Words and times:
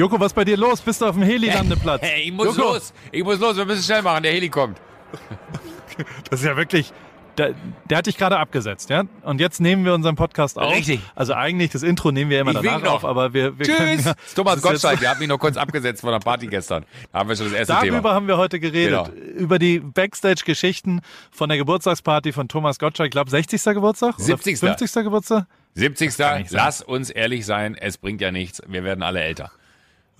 Joko, 0.00 0.18
was 0.18 0.28
ist 0.28 0.34
bei 0.34 0.46
dir 0.46 0.56
los? 0.56 0.80
Bist 0.80 1.02
du 1.02 1.06
auf 1.06 1.14
dem 1.14 1.24
Heli-Landeplatz? 1.24 2.00
Hey, 2.10 2.22
ich 2.22 2.32
muss 2.32 2.56
Joko, 2.56 2.72
los. 2.72 2.94
Ich 3.12 3.22
muss 3.22 3.38
los. 3.38 3.54
Wir 3.58 3.66
müssen 3.66 3.82
schnell 3.82 4.00
machen. 4.00 4.22
Der 4.22 4.32
Heli 4.32 4.48
kommt. 4.48 4.80
Das 6.30 6.40
ist 6.40 6.46
ja 6.46 6.56
wirklich. 6.56 6.90
Der, 7.36 7.54
der 7.90 7.98
hat 7.98 8.06
dich 8.06 8.16
gerade 8.16 8.38
abgesetzt, 8.38 8.88
ja? 8.88 9.02
Und 9.22 9.38
jetzt 9.42 9.60
nehmen 9.60 9.84
wir 9.84 9.92
unseren 9.92 10.16
Podcast 10.16 10.58
auf. 10.58 10.72
Richtig. 10.72 11.00
Also 11.14 11.34
eigentlich, 11.34 11.70
das 11.70 11.82
Intro 11.82 12.12
nehmen 12.12 12.30
wir 12.30 12.40
immer 12.40 12.52
Ich 12.52 12.60
danach 12.62 12.90
auf, 12.90 13.04
aber 13.04 13.34
wir, 13.34 13.58
wir 13.58 13.66
können. 13.66 13.96
Tschüss. 13.98 14.06
Ja, 14.06 14.14
Das 14.14 14.26
ist 14.28 14.34
Thomas 14.34 14.62
Gottschalk. 14.62 15.00
Der 15.00 15.10
hat 15.10 15.18
mich 15.18 15.28
noch 15.28 15.38
kurz 15.38 15.58
abgesetzt 15.58 16.00
von 16.00 16.12
der 16.12 16.20
Party 16.20 16.46
gestern. 16.46 16.86
Da 17.12 17.18
haben 17.18 17.28
wir 17.28 17.36
schon 17.36 17.50
das 17.50 17.54
erste 17.54 17.74
Darüber 17.74 17.96
Thema. 17.98 18.14
haben 18.14 18.26
wir 18.26 18.38
heute 18.38 18.58
geredet. 18.58 19.12
Genau. 19.14 19.38
Über 19.38 19.58
die 19.58 19.80
Backstage-Geschichten 19.80 21.02
von 21.30 21.50
der 21.50 21.58
Geburtstagsparty 21.58 22.32
von 22.32 22.48
Thomas 22.48 22.78
Gottschalk. 22.78 23.08
Ich 23.08 23.12
glaube, 23.12 23.28
60. 23.28 23.62
Geburtstag? 23.74 24.14
Oder 24.14 24.24
70.. 24.24 24.58
50. 24.58 25.04
Geburtstag? 25.04 25.46
70. 25.74 26.06
nicht 26.08 26.16
sein. 26.16 26.46
Lass 26.48 26.80
uns 26.80 27.10
ehrlich 27.10 27.44
sein. 27.44 27.74
Es 27.74 27.98
bringt 27.98 28.22
ja 28.22 28.30
nichts. 28.30 28.62
Wir 28.66 28.84
werden 28.84 29.02
alle 29.02 29.20
älter. 29.20 29.50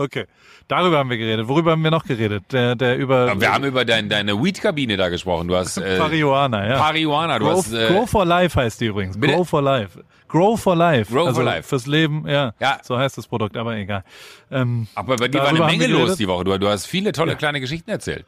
Okay. 0.01 0.25
Darüber 0.67 0.97
haben 0.97 1.11
wir 1.11 1.19
geredet. 1.19 1.47
Worüber 1.47 1.73
haben 1.73 1.85
wir 1.85 1.91
noch 1.91 2.05
geredet? 2.05 2.45
Der, 2.53 2.75
der 2.75 2.97
über 2.97 3.39
Wir 3.39 3.53
haben 3.53 3.65
über 3.65 3.85
dein, 3.85 4.09
deine 4.09 4.43
Weed-Kabine 4.43 4.97
da 4.97 5.11
gesprochen. 5.11 5.47
Du 5.47 5.55
hast 5.57 5.77
äh, 5.77 5.99
Marihuana, 5.99 6.67
ja. 6.67 6.79
Marihuana. 6.79 7.39
Du 7.39 7.45
Grow, 7.45 7.59
hast 7.59 7.71
äh, 7.75 7.89
Grow 7.89 8.09
for 8.09 8.25
Life 8.25 8.59
heißt 8.59 8.81
die 8.81 8.87
übrigens. 8.87 9.21
Bitte? 9.21 9.35
Grow 9.35 9.47
for 9.47 9.61
Life. 9.61 10.03
Grow 10.27 10.59
for 10.59 10.75
Life. 10.75 11.13
Grow 11.13 11.25
for 11.25 11.29
also 11.29 11.43
Life. 11.43 11.69
Fürs 11.69 11.87
Leben, 11.87 12.27
ja. 12.27 12.55
Ja. 12.61 12.79
So 12.83 12.97
heißt 12.97 13.19
das 13.19 13.27
Produkt, 13.27 13.59
aber 13.59 13.77
egal. 13.77 14.03
Ähm, 14.51 14.87
aber 14.95 15.17
bei 15.17 15.29
dir 15.29 15.43
war 15.43 15.49
eine 15.49 15.67
Menge 15.67 15.87
los 15.87 16.17
die 16.17 16.27
Woche. 16.29 16.45
Du, 16.45 16.59
du 16.59 16.69
hast 16.69 16.87
viele 16.87 17.13
tolle 17.13 17.37
kleine 17.37 17.61
Geschichten 17.61 17.91
erzählt. 17.91 18.25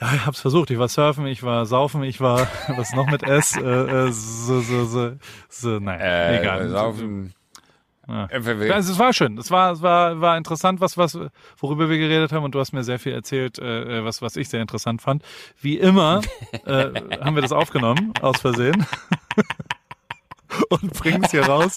ja, 0.00 0.12
ich 0.14 0.24
hab's 0.26 0.40
versucht. 0.40 0.70
Ich 0.70 0.78
war 0.78 0.86
surfen, 0.86 1.26
ich 1.26 1.42
war 1.42 1.66
saufen, 1.66 2.04
ich 2.04 2.20
war, 2.20 2.46
was 2.76 2.92
noch 2.94 3.06
mit 3.06 3.24
S? 3.24 3.56
Äh, 3.56 3.60
äh, 3.62 4.12
so, 4.12 4.60
so, 4.60 4.84
so, 4.84 5.12
so, 5.48 5.68
nein, 5.80 5.98
Äh, 5.98 6.38
egal. 6.38 6.68
Saufen. 6.68 7.34
Ja. 8.08 8.28
Ja, 8.68 8.78
es 8.78 8.98
war 8.98 9.12
schön. 9.12 9.38
Es 9.38 9.50
war, 9.50 9.72
es 9.72 9.82
war, 9.82 10.20
war 10.20 10.36
interessant, 10.36 10.80
was, 10.80 10.96
was, 10.98 11.16
worüber 11.58 11.88
wir 11.88 11.98
geredet 11.98 12.32
haben. 12.32 12.44
Und 12.44 12.54
du 12.54 12.58
hast 12.58 12.72
mir 12.72 12.82
sehr 12.84 12.98
viel 12.98 13.12
erzählt, 13.12 13.58
äh, 13.58 14.04
was, 14.04 14.20
was 14.22 14.36
ich 14.36 14.48
sehr 14.48 14.60
interessant 14.60 15.00
fand. 15.02 15.22
Wie 15.60 15.78
immer 15.78 16.20
äh, 16.66 16.90
haben 17.20 17.34
wir 17.36 17.42
das 17.42 17.52
aufgenommen, 17.52 18.12
aus 18.20 18.40
Versehen. 18.40 18.84
Und 20.68 20.92
bringen 20.92 21.24
es 21.24 21.30
hier 21.30 21.46
raus. 21.46 21.76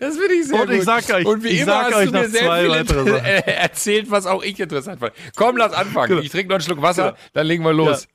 Das 0.00 0.16
finde 0.18 0.34
ich 0.34 0.48
sehr 0.48 0.60
Und 0.62 0.70
ich 0.70 0.78
gut. 0.78 0.86
sag 0.86 1.08
euch- 1.14 1.24
Und 1.26 1.44
wie 1.44 1.48
ich 1.48 1.60
immer 1.60 1.72
sag 1.72 1.84
hast 1.86 1.94
euch 1.94 2.06
du 2.10 2.18
mir 2.18 2.28
sehr 2.28 2.42
zwei 2.42 2.84
viel 2.86 3.16
äh, 3.24 3.52
erzählt, 3.52 4.10
was 4.10 4.26
auch 4.26 4.42
ich 4.42 4.58
interessant 4.58 4.98
fand. 4.98 5.12
Komm, 5.36 5.56
lass 5.56 5.72
anfangen. 5.72 6.18
Ich 6.20 6.30
trinke 6.32 6.48
noch 6.48 6.56
einen 6.56 6.62
Schluck 6.64 6.82
Wasser, 6.82 7.16
dann 7.32 7.46
legen 7.46 7.62
wir 7.64 7.72
los. 7.72 8.08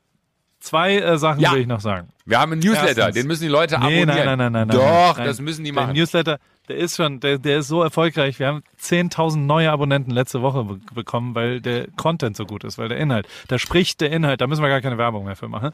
Zwei 0.60 0.98
äh, 0.98 1.18
Sachen 1.18 1.40
Ja. 1.40 1.54
will 1.54 1.62
ich 1.62 1.68
noch 1.68 1.80
sagen. 1.82 2.10
Wir 2.26 2.40
haben 2.40 2.52
einen 2.52 2.62
Newsletter, 2.62 2.88
Erstens. 3.06 3.14
den 3.16 3.28
müssen 3.28 3.44
die 3.44 3.48
Leute 3.50 3.76
Nee, 3.80 4.02
abonnieren. 4.02 4.08
nein, 4.08 4.26
nein, 4.26 4.38
nein, 4.38 4.52
nein, 4.52 4.68
nein. 4.68 4.78
Doch, 4.78 5.18
nein. 5.18 5.28
das 5.28 5.40
müssen 5.40 5.64
die 5.64 5.72
der 5.72 5.82
machen. 5.84 5.96
Newsletter, 5.96 6.40
der 6.68 6.76
ist 6.78 6.98
schon, 6.98 7.20
der, 7.22 7.38
der 7.38 7.60
ist 7.60 7.68
so 7.70 7.82
erfolgreich. 7.84 8.40
Wir 8.40 8.48
haben 8.48 8.64
10.000 8.82 9.38
neue 9.38 9.72
Abonnenten 9.72 10.12
letzte 10.12 10.42
Woche 10.42 10.64
be 10.66 10.80
bekommen, 10.94 11.36
weil 11.36 11.62
der 11.62 11.88
Content 11.96 12.36
so 12.36 12.46
gut 12.46 12.64
ist, 12.66 12.78
weil 12.78 12.90
der 12.90 12.98
Inhalt, 12.98 13.28
da 13.48 13.58
spricht 13.60 14.02
der 14.02 14.12
Inhalt, 14.12 14.42
da 14.42 14.48
müssen 14.48 14.62
wir 14.62 14.68
gar 14.70 14.82
keine 14.82 14.98
Werbung 14.98 15.24
mehr 15.26 15.36
für 15.38 15.48
machen. 15.48 15.72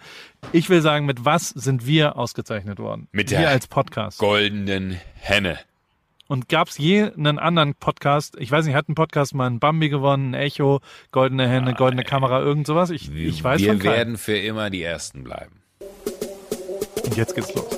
Ich 0.51 0.69
will 0.69 0.81
sagen, 0.81 1.05
mit 1.05 1.25
was 1.25 1.49
sind 1.49 1.87
wir 1.87 2.17
ausgezeichnet 2.17 2.77
worden? 2.77 3.07
Mit 3.11 3.31
wir 3.31 3.39
der 3.39 3.49
als 3.49 3.67
Podcast. 3.67 4.19
Goldenen 4.19 4.99
Henne. 5.19 5.57
Und 6.27 6.47
gab 6.47 6.69
es 6.69 6.77
je 6.77 7.11
einen 7.11 7.37
anderen 7.37 7.75
Podcast? 7.75 8.35
Ich 8.39 8.49
weiß 8.49 8.65
nicht, 8.65 8.75
hat 8.75 8.87
ein 8.87 8.95
Podcast 8.95 9.35
mal 9.35 9.47
ein 9.47 9.59
Bambi 9.59 9.89
gewonnen, 9.89 10.33
ein 10.33 10.41
Echo, 10.41 10.79
goldene 11.11 11.47
Hände, 11.47 11.73
goldene 11.73 12.03
Kamera, 12.03 12.39
irgend 12.41 12.65
sowas? 12.65 12.89
Ich, 12.91 13.13
ich 13.13 13.43
weiß 13.43 13.61
wir 13.61 13.83
werden 13.83 14.17
für 14.17 14.37
immer 14.37 14.69
die 14.69 14.83
Ersten 14.83 15.23
bleiben. 15.23 15.61
Und 17.03 17.17
jetzt 17.17 17.35
geht's 17.35 17.53
los. 17.53 17.77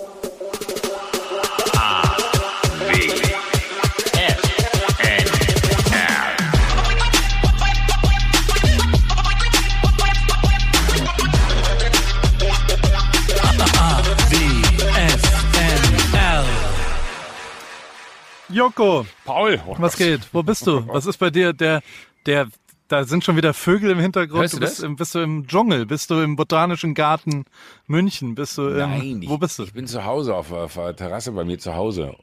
Joko, 18.56 19.06
Paul, 19.26 19.60
was 19.80 19.98
geht? 19.98 20.22
Wo 20.32 20.42
bist 20.42 20.66
du? 20.66 20.88
Was 20.88 21.06
ist 21.06 21.18
bei 21.18 21.30
dir? 21.30 21.52
Der, 21.52 21.82
der, 22.26 22.48
da 22.88 23.04
sind 23.04 23.26
schon 23.26 23.36
wieder 23.36 23.54
Vögel 23.54 23.92
im 23.92 24.00
Hintergrund. 24.00 24.44
Hörst 24.44 24.54
du 24.54 24.60
bist, 24.62 24.82
im, 24.82 24.96
bist 24.96 25.14
du 25.14 25.20
im 25.20 25.46
Dschungel? 25.46 25.86
Bist 25.86 26.10
du 26.10 26.22
im 26.22 26.38
Botanischen 26.38 26.94
Garten 26.94 27.44
München? 27.86 28.34
Bist 28.34 28.58
du 28.58 28.70
im, 28.70 28.78
Nein, 28.78 29.22
ich, 29.24 29.28
wo 29.28 29.38
bist 29.38 29.60
du? 29.60 29.64
ich 29.64 29.74
bin 29.74 29.88
zu 29.88 30.06
Hause 30.06 30.34
auf, 30.34 30.54
auf 30.54 30.76
der 30.76 30.96
Terrasse 30.96 31.34
bei 31.34 31.44
mir 31.44 31.60
zu 31.60 31.76
Hause. 31.76 32.16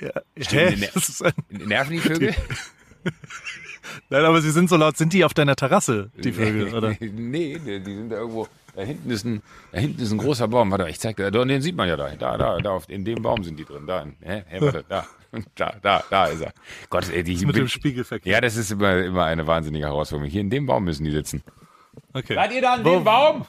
Ja, 0.00 0.10
Stimmt, 0.40 0.52
hä? 0.52 0.88
ne- 1.50 1.66
nerven 1.66 1.92
die 1.92 2.00
Vögel? 2.00 2.34
nein, 4.10 4.24
aber 4.24 4.42
sie 4.42 4.50
sind 4.50 4.68
so 4.68 4.76
laut. 4.76 4.96
Sind 4.96 5.12
die 5.12 5.24
auf 5.24 5.34
deiner 5.34 5.54
Terrasse, 5.54 6.10
die 6.16 6.32
Vögel, 6.32 6.74
oder? 6.74 6.96
nee, 7.00 7.60
die, 7.64 7.78
die 7.80 7.94
sind 7.94 8.10
da 8.10 8.16
irgendwo. 8.16 8.48
Da 8.76 8.82
hinten 8.82 9.10
ist 9.10 9.24
ein, 9.24 9.42
da 9.72 9.78
hinten 9.78 10.00
ist 10.02 10.12
ein 10.12 10.18
großer 10.18 10.48
Baum. 10.48 10.70
Warte, 10.70 10.88
ich 10.88 11.00
zeig 11.00 11.16
dir. 11.16 11.30
Da, 11.30 11.44
den 11.44 11.60
sieht 11.62 11.76
man 11.76 11.88
ja 11.88 11.96
da. 11.96 12.08
Da, 12.10 12.36
da, 12.38 12.58
da, 12.58 12.70
auf, 12.70 12.88
in 12.88 13.04
dem 13.04 13.22
Baum 13.22 13.42
sind 13.44 13.58
die 13.58 13.64
drin. 13.64 13.86
Da, 13.86 14.06
hä, 14.20 14.42
hä, 14.48 14.60
warte, 14.60 14.84
da, 14.88 15.06
da, 15.56 15.74
da, 15.82 16.04
da 16.08 16.26
ist 16.26 16.40
er. 16.40 16.52
Gott, 16.88 17.10
ey, 17.10 17.22
die, 17.24 17.44
Mit 17.44 17.56
dem 17.56 17.68
Spiegelverkehr. 17.68 18.32
Ja, 18.32 18.40
das 18.40 18.56
ist 18.56 18.70
immer, 18.70 18.96
immer 18.98 19.24
eine 19.24 19.46
wahnsinnige 19.46 19.86
Herausforderung. 19.86 20.30
Hier 20.30 20.40
in 20.40 20.50
dem 20.50 20.66
Baum 20.66 20.84
müssen 20.84 21.04
die 21.04 21.10
sitzen. 21.10 21.42
Okay. 22.12 22.34
Seid 22.34 22.52
ihr 22.52 22.62
da 22.62 22.78
Wo- 22.82 22.94
dem 22.96 23.04
Baum? 23.04 23.46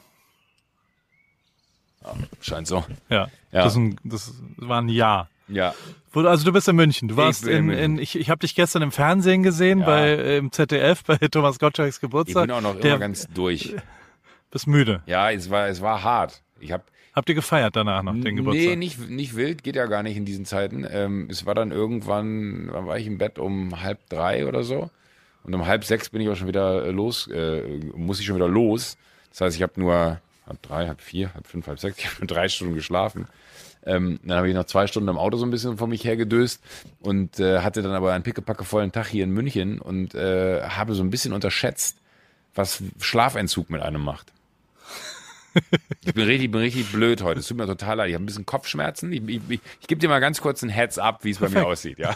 Ja, 2.04 2.14
scheint 2.42 2.68
so. 2.68 2.84
Ja. 3.10 3.28
Ja. 3.52 3.64
Das, 3.64 3.76
ein, 3.76 3.96
das 4.04 4.34
war 4.58 4.82
ein 4.82 4.90
Ja. 4.90 5.28
Ja. 5.48 5.74
Also 6.14 6.46
du 6.46 6.52
bist 6.54 6.68
in 6.68 6.76
München. 6.78 7.08
Du 7.10 7.18
warst 7.18 7.46
bin 7.46 7.70
in 7.70 7.70
in, 7.72 7.80
in 7.96 8.00
ich, 8.00 8.18
ich 8.18 8.30
habe 8.30 8.40
dich 8.40 8.56
gestern 8.56 8.82
im 8.82 8.92
Fernsehen 8.92 9.44
gesehen 9.44 9.80
Ja. 9.80 9.86
bei 9.86 10.38
im 10.38 10.52
ZDF 10.52 11.04
bei 11.04 11.18
Thomas 11.18 11.60
Gottschalks 11.60 11.98
Ich 11.98 12.02
Geburtstag. 12.02 12.44
bin 12.48 12.52
auch 12.56 12.62
noch 12.62 12.80
Der, 12.80 12.92
immer 12.92 13.00
ganz 13.00 13.28
durch. 13.34 13.76
Bist 14.52 14.68
müde. 14.68 15.02
Ja, 15.06 15.32
es 15.32 15.50
war, 15.50 15.68
es 15.68 15.82
war 15.82 16.04
hart. 16.04 16.44
Ich 16.60 16.72
habe 16.72 16.84
Habt 17.14 17.28
ihr 17.28 17.36
gefeiert 17.36 17.76
danach 17.76 18.04
noch 18.04 18.14
den 18.14 18.38
Geburtstag? 18.38 18.70
Nee, 18.70 18.76
nicht, 18.78 19.10
nicht 19.10 19.36
wild, 19.36 19.64
geht 19.64 19.76
ja 19.76 19.86
gar 19.88 20.02
nicht 20.02 20.16
in 20.16 20.24
diesen 20.24 20.46
Zeiten. 20.46 20.88
Ähm, 20.90 21.28
es 21.30 21.46
war 21.46 21.54
dann 21.54 21.72
irgendwann, 21.72 22.70
wann 22.72 22.88
war 22.88 22.98
ich 22.98 23.06
im 23.06 23.18
Bett 23.18 23.38
um 23.38 23.82
halb 23.82 24.08
drei 24.10 24.48
oder 24.48 24.64
so. 24.64 24.90
Und 25.44 25.54
um 25.54 25.66
halb 25.66 25.84
sechs 25.84 26.10
bin 26.10 26.22
ich 26.22 26.30
auch 26.30 26.36
schon 26.36 26.48
wieder 26.48 26.86
äh, 26.86 26.92
los, 26.92 27.28
äh, 27.28 27.64
muss 27.96 28.20
ich 28.20 28.26
schon 28.26 28.38
wieder 28.38 28.48
los. 28.48 28.98
Das 29.32 29.42
heißt, 29.42 29.56
ich 29.58 29.64
habe 29.64 29.80
nur 29.80 30.22
halb 30.48 30.62
drei, 30.62 30.88
halb 30.88 31.02
vier, 31.02 31.34
halb 31.34 31.48
fünf, 31.48 31.68
halb 31.68 31.80
sechs, 31.80 31.98
ich 32.00 32.06
habe 32.06 32.16
nur 32.20 32.28
drei 32.28 32.48
Stunden 32.48 32.76
geschlafen. 32.76 33.28
Ähm, 33.84 34.20
dann 34.24 34.38
habe 34.38 34.48
ich 34.48 34.56
noch 34.56 34.66
zwei 34.66 34.88
Stunden 34.88 35.10
im 35.10 35.18
Auto 35.18 35.38
so 35.38 35.46
ein 35.46 35.52
bisschen 35.52 35.78
vor 35.78 35.88
mich 35.88 36.06
hergedöst 36.06 36.64
und 37.00 37.40
äh, 37.40 37.60
hatte 37.60 37.82
dann 37.82 37.94
aber 37.94 38.14
einen 38.14 38.24
pickepackevollen 38.24 38.92
Tag 38.92 39.08
hier 39.08 39.24
in 39.24 39.32
München 39.32 39.80
und 39.80 40.14
äh, 40.16 40.62
habe 40.62 40.94
so 40.94 41.04
ein 41.04 41.10
bisschen 41.10 41.34
unterschätzt, 41.34 41.98
was 42.54 42.84
Schlafentzug 43.00 43.70
mit 43.70 43.82
einem 43.82 44.04
macht. 44.04 44.32
Ich 46.04 46.14
bin 46.14 46.26
richtig, 46.26 46.52
bin 46.52 46.62
richtig 46.62 46.92
blöd 46.92 47.22
heute. 47.22 47.40
Es 47.42 47.48
tut 47.48 47.58
mir 47.58 47.68
total 47.68 47.98
leid. 47.98 48.10
Ich 48.10 48.16
habe 48.16 48.24
ein 48.24 48.26
bisschen 48.26 48.46
Kopfschmerzen. 48.46 49.12
Ich, 49.12 49.22
ich, 49.28 49.42
ich, 49.50 49.88
gebe 49.88 50.00
dir 50.00 50.10
mal 50.10 50.20
ganz 50.20 50.42
kurz 50.42 50.62
ein 50.64 50.70
Heads 50.70 50.98
up, 50.98 51.24
wie 51.24 51.32
es 51.32 51.40
bei 51.40 51.50
mir 51.50 51.66
aussieht. 51.66 52.00
Ja. 52.00 52.16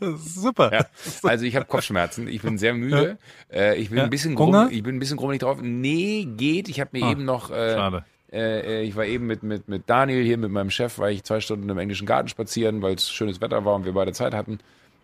Super. 0.16 0.72
ja. 0.72 0.86
Also 1.22 1.44
ich 1.44 1.56
habe 1.56 1.66
Kopfschmerzen. 1.66 2.28
Ich 2.28 2.42
bin 2.42 2.58
sehr 2.58 2.74
müde. 2.74 3.18
Äh, 3.52 3.76
ich 3.76 3.88
bin 3.90 3.98
Ja. 3.98 4.04
ein 4.04 4.10
bisschen 4.10 4.36
Hunger? 4.38 4.58
grummelig, 4.58 4.76
ich 4.78 4.82
bin 4.82 4.96
ein 4.96 4.98
bisschen 4.98 5.16
grummelig 5.16 5.40
drauf. 5.40 5.58
Nee, 5.60 6.26
geht. 6.36 6.68
Ich 6.68 6.80
habe 6.80 6.90
mir 6.92 7.10
eben 7.10 7.24
noch. 7.24 7.50
Äh, 7.50 7.74
Schade. 7.74 8.04
Äh, 8.32 8.82
ich 8.84 8.96
war 8.96 9.04
eben 9.04 9.26
mit, 9.26 9.42
mit, 9.42 9.68
mit 9.68 9.90
Daniel 9.90 10.24
hier, 10.24 10.38
mit 10.38 10.50
meinem 10.50 10.70
Chef, 10.70 10.98
war 10.98 11.10
ich 11.10 11.22
zwei 11.24 11.40
Stunden 11.40 11.68
im 11.68 11.78
englischen 11.78 12.06
Garten 12.06 12.28
spazieren, 12.28 12.80
weil 12.80 12.94
es 12.94 13.10
schönes 13.10 13.40
Wetter 13.40 13.64
war 13.64 13.74
und 13.74 13.84
wir 13.84 13.92
beide 13.92 14.12
Zeit 14.12 14.32
hatten. 14.34 14.58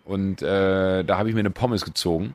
Und 0.04 0.40
äh, 0.40 1.04
da 1.04 1.18
habe 1.18 1.28
ich 1.28 1.34
mir 1.34 1.40
eine 1.40 1.50
Pommes 1.50 1.84
gezogen. 1.84 2.34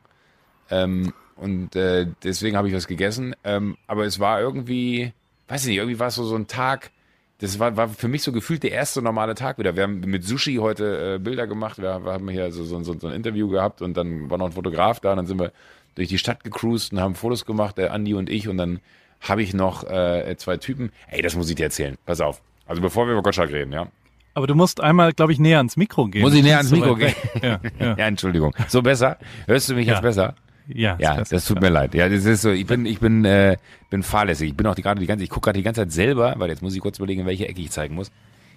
Ähm, 0.70 1.12
und 1.36 1.74
äh, 1.76 2.06
deswegen 2.22 2.56
habe 2.56 2.68
ich 2.68 2.74
was 2.74 2.86
gegessen. 2.86 3.34
Ähm, 3.44 3.76
aber 3.86 4.04
es 4.04 4.20
war 4.20 4.40
irgendwie, 4.40 5.12
weiß 5.48 5.62
ich 5.62 5.68
nicht, 5.68 5.78
irgendwie 5.78 5.98
war 5.98 6.08
es 6.08 6.14
so, 6.14 6.24
so 6.24 6.36
ein 6.36 6.46
Tag, 6.46 6.90
das 7.38 7.58
war, 7.58 7.76
war 7.76 7.88
für 7.88 8.08
mich 8.08 8.22
so 8.22 8.32
gefühlt 8.32 8.62
der 8.62 8.72
erste 8.72 9.02
normale 9.02 9.34
Tag 9.34 9.58
wieder. 9.58 9.76
Wir 9.76 9.82
haben 9.82 10.00
mit 10.00 10.24
Sushi 10.24 10.56
heute 10.56 11.16
äh, 11.16 11.18
Bilder 11.18 11.46
gemacht, 11.46 11.78
wir, 11.78 12.04
wir 12.04 12.12
haben 12.12 12.28
hier 12.28 12.50
so, 12.52 12.64
so, 12.64 12.82
so, 12.82 13.06
ein 13.08 13.14
Interview 13.14 13.48
gehabt 13.48 13.82
und 13.82 13.96
dann 13.96 14.30
war 14.30 14.38
noch 14.38 14.46
ein 14.46 14.52
Fotograf 14.52 15.00
da, 15.00 15.14
dann 15.14 15.26
sind 15.26 15.40
wir 15.40 15.52
durch 15.96 16.08
die 16.08 16.18
Stadt 16.18 16.44
gecruised 16.44 16.92
und 16.92 17.00
haben 17.00 17.14
Fotos 17.14 17.44
gemacht, 17.44 17.78
der 17.78 17.92
Andi 17.92 18.14
und 18.14 18.30
ich, 18.30 18.48
und 18.48 18.56
dann 18.56 18.80
habe 19.20 19.42
ich 19.42 19.54
noch 19.54 19.84
äh, 19.84 20.34
zwei 20.38 20.56
Typen. 20.56 20.92
Ey, 21.08 21.22
das 21.22 21.34
muss 21.36 21.48
ich 21.48 21.56
dir 21.56 21.64
erzählen. 21.64 21.96
Pass 22.04 22.20
auf. 22.20 22.42
Also 22.66 22.82
bevor 22.82 23.06
wir 23.06 23.12
über 23.12 23.22
Gottschalk 23.22 23.50
reden, 23.50 23.72
ja. 23.72 23.88
Aber 24.34 24.46
du 24.46 24.54
musst 24.54 24.80
einmal, 24.80 25.12
glaube 25.12 25.32
ich, 25.32 25.38
näher 25.38 25.58
ans 25.58 25.76
Mikro 25.76 26.06
gehen. 26.06 26.22
Muss 26.22 26.34
ich 26.34 26.42
näher 26.42 26.56
ans 26.56 26.70
Mikro 26.72 26.98
weg. 26.98 27.14
Ja, 27.42 27.60
ja. 27.78 27.96
Ja, 27.98 28.06
Entschuldigung. 28.06 28.54
So 28.68 28.82
besser? 28.82 29.18
Hörst 29.46 29.68
du 29.68 29.74
mich 29.74 29.86
Ja. 29.86 29.94
jetzt 29.94 30.02
besser? 30.02 30.34
Ja, 30.68 30.96
Ja, 30.98 31.14
besser. 31.16 31.36
das 31.36 31.44
tut 31.46 31.60
mir 31.60 31.68
leid. 31.68 31.94
Ja, 31.94 32.08
das 32.08 32.24
ist 32.24 32.42
so. 32.42 32.50
Ich 32.50 32.66
bin, 32.66 32.86
ich 32.86 33.00
bin, 33.00 33.24
äh, 33.24 33.56
bin 33.90 34.02
fahrlässig. 34.02 34.50
Ich 34.50 34.56
bin 34.56 34.66
auch 34.66 34.74
die, 34.74 34.82
gerade 34.82 35.00
die 35.00 35.06
ganze, 35.06 35.24
ich 35.24 35.30
gucke 35.30 35.46
gerade 35.46 35.58
die 35.58 35.62
ganze 35.62 35.82
Zeit 35.82 35.92
selber, 35.92 36.34
weil 36.38 36.48
jetzt 36.50 36.62
muss 36.62 36.74
ich 36.74 36.80
kurz 36.80 36.98
überlegen, 36.98 37.20
in 37.22 37.26
welche 37.26 37.46
Ecke 37.48 37.60
ich 37.60 37.70
zeigen 37.70 37.94
muss. 37.94 38.10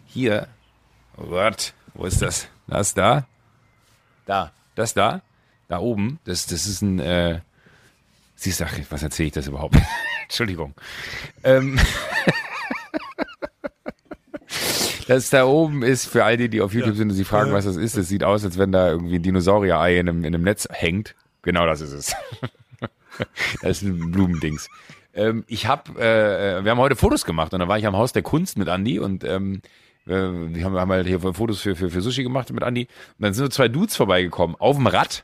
Hier. 0.05 0.47
Oh 1.17 1.25
Gott, 1.25 1.73
wo 1.93 2.05
ist 2.05 2.21
das? 2.21 2.47
Das 2.67 2.93
da? 2.93 3.25
Da. 4.25 4.51
Das 4.75 4.93
da? 4.93 5.21
Da 5.67 5.79
oben. 5.79 6.19
Das, 6.25 6.45
das 6.45 6.65
ist 6.67 6.81
ein, 6.81 6.99
äh, 6.99 7.39
siehst 8.35 8.59
du, 8.61 8.65
ach, 8.65 8.73
was 8.89 9.03
erzähle 9.03 9.27
ich 9.27 9.33
das 9.33 9.47
überhaupt? 9.47 9.75
Entschuldigung. 10.23 10.73
Ähm, 11.43 11.79
Das 15.07 15.29
da 15.29 15.45
oben 15.45 15.83
ist 15.83 16.05
für 16.05 16.25
all 16.25 16.35
die, 16.35 16.49
die 16.49 16.59
auf 16.61 16.73
YouTube 16.73 16.97
sind 16.97 17.09
und 17.09 17.15
sie 17.15 17.23
fragen, 17.23 17.53
was 17.53 17.63
das 17.63 17.77
ist. 17.77 17.95
Es 17.95 18.09
sieht 18.09 18.25
aus, 18.25 18.43
als 18.43 18.57
wenn 18.57 18.73
da 18.73 18.89
irgendwie 18.89 19.15
ein 19.15 19.23
Dinosaurier-Ei 19.23 19.99
in 19.99 20.09
einem, 20.09 20.25
in 20.25 20.35
einem 20.35 20.43
Netz 20.43 20.67
hängt. 20.69 21.15
Genau 21.47 21.65
das 21.65 21.79
ist 21.79 21.93
es. 21.93 22.15
das 23.61 23.81
ist 23.81 23.83
ein 23.83 24.11
Blumendings. 24.11 24.67
Ähm, 25.13 25.45
ich 25.47 25.65
habe, 25.65 25.97
äh, 25.97 26.61
wir 26.61 26.71
haben 26.71 26.77
heute 26.77 26.97
Fotos 26.97 27.23
gemacht 27.23 27.53
und 27.53 27.61
da 27.61 27.69
war 27.69 27.77
ich 27.79 27.87
am 27.87 27.95
Haus 27.95 28.11
der 28.11 28.21
Kunst 28.21 28.57
mit 28.57 28.67
Andi 28.67 28.99
und 28.99 29.23
ähm, 29.23 29.61
äh, 30.07 30.11
wir 30.11 30.65
haben, 30.65 30.75
haben 30.75 30.91
halt 30.91 31.07
hier 31.07 31.21
Fotos 31.21 31.61
für, 31.61 31.73
für, 31.77 31.89
für 31.89 32.01
Sushi 32.01 32.23
gemacht 32.23 32.51
mit 32.51 32.63
Andi. 32.63 32.81
Und 33.17 33.23
dann 33.23 33.33
sind 33.33 33.45
so 33.45 33.49
zwei 33.49 33.69
Dudes 33.69 33.95
vorbeigekommen 33.95 34.57
auf 34.59 34.75
dem 34.75 34.87
Rad. 34.87 35.23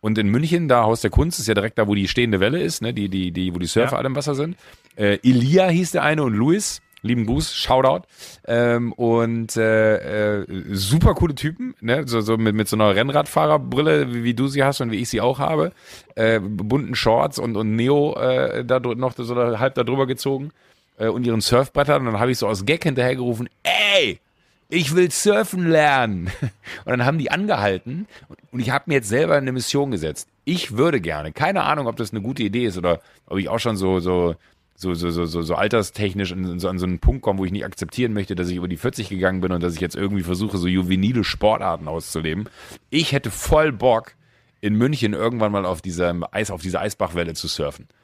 Und 0.00 0.18
in 0.18 0.26
München, 0.26 0.66
da 0.66 0.82
Haus 0.82 1.02
der 1.02 1.10
Kunst, 1.10 1.38
ist 1.38 1.46
ja 1.46 1.54
direkt 1.54 1.78
da, 1.78 1.86
wo 1.86 1.94
die 1.94 2.08
stehende 2.08 2.40
Welle 2.40 2.60
ist, 2.60 2.82
ne, 2.82 2.92
die, 2.92 3.08
die, 3.08 3.30
die, 3.30 3.54
wo 3.54 3.60
die 3.60 3.66
Surfer 3.66 3.92
Ja. 3.92 3.98
alle 3.98 4.08
im 4.08 4.16
Wasser 4.16 4.34
sind. 4.34 4.56
Äh, 4.96 5.18
Elia 5.22 5.68
hieß 5.68 5.92
der 5.92 6.02
eine 6.02 6.24
und 6.24 6.34
Luis. 6.34 6.82
Lieben 7.02 7.26
Gruß, 7.26 7.54
Shoutout. 7.54 8.06
Ähm, 8.46 8.92
und 8.92 9.56
äh, 9.56 10.40
äh, 10.40 10.46
super 10.72 11.14
coole 11.14 11.34
Typen, 11.34 11.74
ne? 11.80 12.06
So, 12.06 12.20
so 12.20 12.36
mit, 12.36 12.54
mit 12.54 12.68
so 12.68 12.76
einer 12.76 12.94
Rennradfahrerbrille, 12.94 14.12
wie, 14.12 14.24
wie 14.24 14.34
du 14.34 14.48
sie 14.48 14.64
hast 14.64 14.80
und 14.80 14.90
wie 14.90 15.00
ich 15.00 15.08
sie 15.08 15.20
auch 15.20 15.38
habe. 15.38 15.72
Äh, 16.14 16.40
bunten 16.40 16.94
Shorts 16.94 17.38
und, 17.38 17.56
und 17.56 17.74
Neo 17.76 18.14
äh, 18.16 18.64
da 18.64 18.80
noch 18.80 19.14
so 19.16 19.36
halb 19.58 19.74
da 19.74 19.84
drüber 19.84 20.06
gezogen 20.06 20.50
äh, 20.98 21.08
und 21.08 21.26
ihren 21.26 21.40
Surfbrettern. 21.40 22.06
Und 22.06 22.12
dann 22.12 22.20
habe 22.20 22.30
ich 22.30 22.38
so 22.38 22.46
aus 22.46 22.64
Gag 22.66 22.84
hinterhergerufen, 22.84 23.48
ey, 23.62 24.20
ich 24.68 24.94
will 24.94 25.10
surfen 25.10 25.68
lernen. 25.68 26.30
Und 26.84 26.90
dann 26.90 27.04
haben 27.04 27.18
die 27.18 27.30
angehalten 27.30 28.06
und- 28.28 28.38
und 28.52 28.60
ich 28.60 28.70
habe 28.70 28.84
mir 28.86 28.94
jetzt 28.94 29.08
selber 29.08 29.36
eine 29.36 29.52
Mission 29.52 29.90
gesetzt. 29.90 30.28
Ich 30.44 30.76
würde 30.76 31.00
gerne, 31.00 31.32
keine 31.32 31.62
Ahnung, 31.64 31.86
ob 31.86 31.96
das 31.96 32.12
eine 32.12 32.20
gute 32.22 32.42
Idee 32.42 32.66
ist 32.66 32.78
oder 32.78 33.00
ob 33.26 33.38
ich 33.38 33.48
auch 33.48 33.58
schon 33.58 33.76
so, 33.76 34.00
so, 34.00 34.34
so, 34.80 34.94
so, 34.94 35.10
so, 35.10 35.26
so, 35.26 35.42
so 35.42 35.54
alterstechnisch 35.56 36.32
in, 36.32 36.58
so, 36.58 36.68
an 36.68 36.78
so 36.78 36.86
einen 36.86 37.00
Punkt 37.00 37.20
komme, 37.20 37.38
wo 37.38 37.44
ich 37.44 37.52
nicht 37.52 37.66
akzeptieren 37.66 38.14
möchte, 38.14 38.34
dass 38.34 38.48
ich 38.48 38.56
über 38.56 38.66
die 38.66 38.78
40 38.78 39.10
gegangen 39.10 39.42
bin 39.42 39.52
und 39.52 39.62
dass 39.62 39.74
ich 39.74 39.80
jetzt 39.80 39.94
irgendwie 39.94 40.22
versuche, 40.22 40.56
so 40.56 40.66
juvenile 40.66 41.22
Sportarten 41.22 41.86
auszuleben. 41.86 42.48
Ich 42.88 43.12
hätte 43.12 43.30
voll 43.30 43.72
Bock, 43.72 44.14
in 44.62 44.74
München 44.76 45.12
irgendwann 45.12 45.52
mal 45.52 45.66
auf 45.66 45.82
dieser 45.82 46.14
Eis, 46.32 46.50
auf 46.50 46.62
dieser 46.62 46.80
Eisbachwelle 46.80 47.34
zu 47.34 47.46
surfen. 47.46 47.88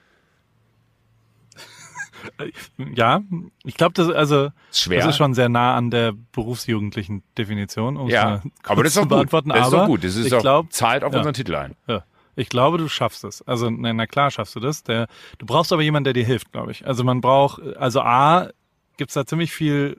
Ja, 2.97 3.21
ich 3.63 3.77
glaube, 3.77 3.93
das 3.93 4.09
also 4.11 4.51
Ist 4.71 4.81
schwer. 4.81 4.99
das 4.99 5.11
ist 5.11 5.17
schon 5.17 5.33
sehr 5.35 5.49
nah 5.49 5.77
an 5.77 5.93
der 5.93 6.13
berufsjugendlichen 6.33 7.23
Definition, 7.39 7.97
um 7.97 8.09
es 8.09 8.15
Ja, 8.15 8.25
mal 8.25 8.43
aber 8.65 8.83
das 8.83 8.91
ist 8.91 8.95
zu 8.95 9.01
doch 9.03 9.05
gut. 9.05 9.11
beantworten. 9.31 9.49
Das 9.51 9.67
ist 9.67 9.73
doch 9.73 9.87
gut. 9.87 10.03
Das 10.03 10.17
ist 10.17 10.25
ich 10.25 10.31
doch, 10.33 10.41
glaub, 10.41 10.73
zahlt 10.73 11.05
auf 11.05 11.13
ja. 11.13 11.19
unseren 11.19 11.35
Titel 11.35 11.55
ein. 11.55 11.77
Ja. 11.87 12.05
Ich 12.37 12.49
glaube, 12.51 12.79
du 12.79 12.89
schaffst 12.89 13.25
es. 13.25 13.43
Also, 13.43 13.71
na, 13.71 13.93
na 13.93 14.07
klar 14.07 14.31
schaffst 14.31 14.55
du 14.55 14.61
das. 14.61 14.83
Der, 14.83 15.09
du 15.39 15.47
brauchst 15.47 15.73
aber 15.73 15.83
jemanden, 15.83 16.05
der 16.05 16.13
dir 16.13 16.25
hilft, 16.25 16.53
glaube 16.53 16.71
ich. 16.71 16.87
Also 16.87 17.03
man 17.03 17.21
braucht, 17.21 17.61
also 17.77 18.03
A, 18.03 18.51
gibt's 18.99 19.15
da 19.15 19.25
ziemlich 19.27 19.53
viel 19.53 19.97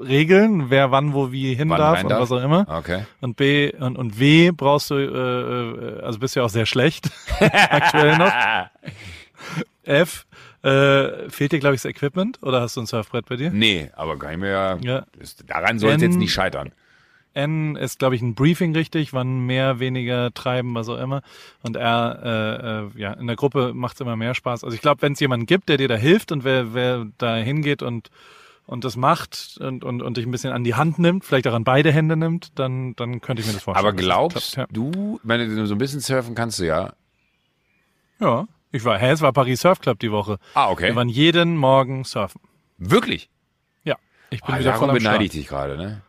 Regeln, 0.00 0.70
wer 0.70 0.90
wann, 0.90 1.12
wo, 1.12 1.32
wie 1.32 1.54
hin 1.54 1.68
Wann 1.68 1.78
darf 1.78 2.02
und 2.02 2.10
darf? 2.10 2.20
was 2.20 2.32
auch 2.32 2.42
immer. 2.42 2.66
Okay. 2.68 3.04
Und 3.20 3.36
B 3.36 3.72
und, 3.74 3.98
und 3.98 4.18
W 4.18 4.50
brauchst 4.52 4.90
du, 4.90 4.94
äh, 4.94 5.98
äh, 5.98 6.02
also 6.02 6.18
bist 6.18 6.36
du 6.36 6.40
ja 6.40 6.46
auch 6.46 6.50
sehr 6.50 6.66
schlecht 6.66 7.10
aktuell 7.40 8.16
noch. 8.16 8.32
F, 9.82 10.26
äh, 10.62 11.28
fehlt 11.30 11.52
dir, 11.52 11.58
glaube 11.58 11.74
ich, 11.74 11.82
das 11.82 11.90
Equipment 11.90 12.38
oder 12.42 12.60
hast 12.60 12.76
du 12.76 12.80
ein 12.80 12.86
Surfbrett 12.86 13.26
bei 13.26 13.36
dir? 13.36 13.50
Nee, 13.50 13.90
aber 13.94 14.18
kann 14.18 14.32
ich 14.32 14.38
mir 14.38 14.50
ja. 14.50 14.76
Ja. 14.80 15.06
Das, 15.18 15.36
daran 15.36 15.78
soll 15.78 15.92
es 15.92 16.02
jetzt 16.02 16.16
nicht 16.16 16.32
scheitern. 16.32 16.72
N 17.34 17.76
ist, 17.76 17.98
glaube 17.98 18.16
ich, 18.16 18.22
ein 18.22 18.34
Briefing 18.34 18.74
richtig, 18.74 19.12
wann 19.12 19.46
mehr, 19.46 19.78
weniger 19.78 20.32
treiben, 20.32 20.74
was 20.74 20.88
auch 20.88 20.98
immer. 20.98 21.22
Und 21.62 21.76
R, 21.76 22.20
äh, 22.94 22.98
äh, 22.98 23.00
ja, 23.00 23.12
in 23.12 23.26
der 23.26 23.36
Gruppe 23.36 23.72
macht's 23.74 24.00
immer 24.00 24.16
mehr 24.16 24.34
Spaß. 24.34 24.64
Also 24.64 24.74
ich 24.74 24.82
glaube, 24.82 25.02
wenn 25.02 25.12
es 25.12 25.20
jemanden 25.20 25.46
gibt, 25.46 25.68
der 25.68 25.76
dir 25.76 25.88
da 25.88 25.96
hilft 25.96 26.32
und 26.32 26.44
wer, 26.44 26.74
wer 26.74 27.06
da 27.18 27.36
hingeht 27.36 27.82
und 27.82 28.10
und 28.66 28.84
das 28.84 28.94
macht 28.94 29.58
und, 29.60 29.82
und, 29.82 30.00
und 30.00 30.16
dich 30.16 30.24
ein 30.24 30.30
bisschen 30.30 30.52
an 30.52 30.62
die 30.62 30.76
Hand 30.76 31.00
nimmt, 31.00 31.24
vielleicht 31.24 31.48
auch 31.48 31.54
an 31.54 31.64
beide 31.64 31.90
Hände 31.90 32.16
nimmt, 32.16 32.56
dann, 32.56 32.94
dann 32.94 33.20
könnte 33.20 33.40
ich 33.40 33.48
mir 33.48 33.54
das 33.54 33.64
vorstellen. 33.64 33.84
Aber 33.84 33.96
glaubst 33.96 34.52
klappt, 34.52 34.76
du, 34.76 35.18
wenn 35.24 35.56
du 35.56 35.66
so 35.66 35.74
ein 35.74 35.78
bisschen 35.78 35.98
surfen 35.98 36.36
kannst 36.36 36.60
du 36.60 36.66
ja. 36.66 36.92
ja. 38.20 38.26
ja, 38.26 38.48
ich 38.70 38.84
war, 38.84 38.96
hä, 38.96 39.10
es 39.10 39.22
war 39.22 39.32
Paris 39.32 39.60
Surf 39.62 39.80
Club 39.80 39.98
die 39.98 40.12
Woche. 40.12 40.38
Ah, 40.54 40.70
okay. 40.70 40.86
Wir 40.90 40.94
waren 40.94 41.08
jeden 41.08 41.56
Morgen 41.56 42.04
surfen. 42.04 42.40
Wirklich? 42.78 43.28
Ja, 43.82 43.96
ich 44.30 44.40
bin 44.40 44.54
Ah, 44.54 44.58
wieder 44.60 44.74
voll 44.74 44.86
darum 44.86 44.90
am 44.90 44.96
beneide 45.02 45.24
ich 45.24 45.30
dich 45.30 45.48
gerade, 45.48 45.76
ne? 45.76 46.02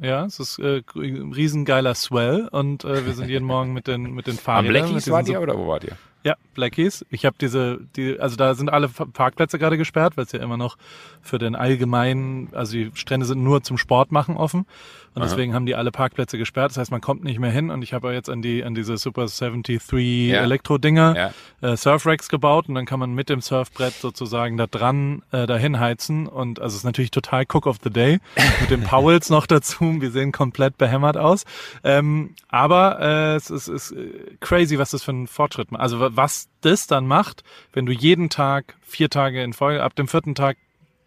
Ja, 0.00 0.08
ja, 0.08 0.24
es 0.24 0.40
ist 0.40 0.58
äh, 0.58 0.82
ein 0.96 1.32
riesengeiler 1.32 1.94
Swell 1.94 2.48
und 2.50 2.84
äh, 2.84 3.06
wir 3.06 3.14
sind 3.14 3.28
jeden 3.28 3.44
Morgen 3.46 3.72
mit 3.72 3.86
den 3.86 4.12
mit 4.12 4.26
den 4.26 4.32
Am 4.34 4.38
Fahrrädern. 4.38 4.72
mit 4.72 4.82
Blackies 4.86 5.10
wart 5.10 5.26
so- 5.26 5.32
ihr 5.32 5.40
oder 5.40 5.56
wo 5.56 5.68
wart 5.68 5.84
ihr? 5.84 5.96
Ja, 6.24 6.36
Blackies. 6.54 7.04
Ich 7.10 7.26
habe 7.26 7.36
diese, 7.38 7.80
die, 7.96 8.18
also 8.18 8.36
da 8.36 8.54
sind 8.54 8.70
alle 8.70 8.88
Parkplätze 8.88 9.58
gerade 9.58 9.76
gesperrt, 9.76 10.16
weil 10.16 10.24
es 10.24 10.32
ja 10.32 10.40
immer 10.40 10.56
noch 10.56 10.76
für 11.20 11.38
den 11.38 11.54
allgemeinen, 11.54 12.48
also 12.52 12.72
die 12.72 12.90
Strände 12.94 13.26
sind 13.26 13.42
nur 13.44 13.62
zum 13.62 13.76
Sport 13.76 14.10
machen 14.10 14.36
offen 14.36 14.66
und 15.14 15.22
deswegen 15.22 15.54
haben 15.54 15.64
die 15.64 15.76
alle 15.76 15.92
Parkplätze 15.92 16.38
gesperrt. 16.38 16.70
Das 16.72 16.78
heißt, 16.78 16.90
man 16.90 17.00
kommt 17.00 17.22
nicht 17.22 17.38
mehr 17.38 17.50
hin 17.52 17.70
und 17.70 17.82
ich 17.82 17.92
habe 17.92 18.12
jetzt 18.12 18.28
an 18.28 18.42
die 18.42 18.64
an 18.64 18.74
diese 18.74 18.96
Super 18.96 19.26
73 19.26 20.28
Ja. 20.30 20.42
Elektro-Dinger 20.42 21.32
Ja. 21.60 21.70
äh, 21.72 21.76
Surfracks 21.76 22.28
gebaut 22.28 22.68
und 22.68 22.74
dann 22.74 22.84
kann 22.86 22.98
man 22.98 23.12
mit 23.12 23.28
dem 23.28 23.40
Surfbrett 23.40 23.92
sozusagen 23.94 24.56
da 24.56 24.66
dran 24.66 25.22
äh, 25.30 25.46
dahin 25.46 25.78
heizen 25.78 26.26
und 26.26 26.58
also 26.58 26.72
es 26.74 26.78
ist 26.78 26.84
natürlich 26.84 27.10
total 27.12 27.44
Cook 27.44 27.66
of 27.66 27.76
the 27.84 27.90
Day 27.90 28.18
mit 28.60 28.70
den 28.70 28.82
Powells 28.82 29.30
noch 29.30 29.46
dazu. 29.46 30.00
Wir 30.00 30.10
sehen 30.10 30.32
komplett 30.32 30.78
behämmert 30.78 31.16
aus, 31.16 31.44
ähm, 31.84 32.34
aber 32.48 32.98
äh, 33.00 33.34
es 33.36 33.50
ist, 33.50 33.68
ist 33.68 33.92
äh, 33.92 34.36
crazy, 34.40 34.78
was 34.78 34.90
das 34.90 35.02
für 35.04 35.12
einen 35.12 35.26
Fortschritt 35.28 35.70
macht. 35.70 35.82
Also 35.82 36.13
was 36.16 36.48
das 36.60 36.86
dann 36.86 37.06
macht, 37.06 37.44
wenn 37.72 37.86
du 37.86 37.92
jeden 37.92 38.30
Tag 38.30 38.76
vier 38.82 39.10
Tage 39.10 39.42
in 39.42 39.52
Folge 39.52 39.82
ab 39.82 39.94
dem 39.94 40.08
vierten 40.08 40.34
Tag 40.34 40.56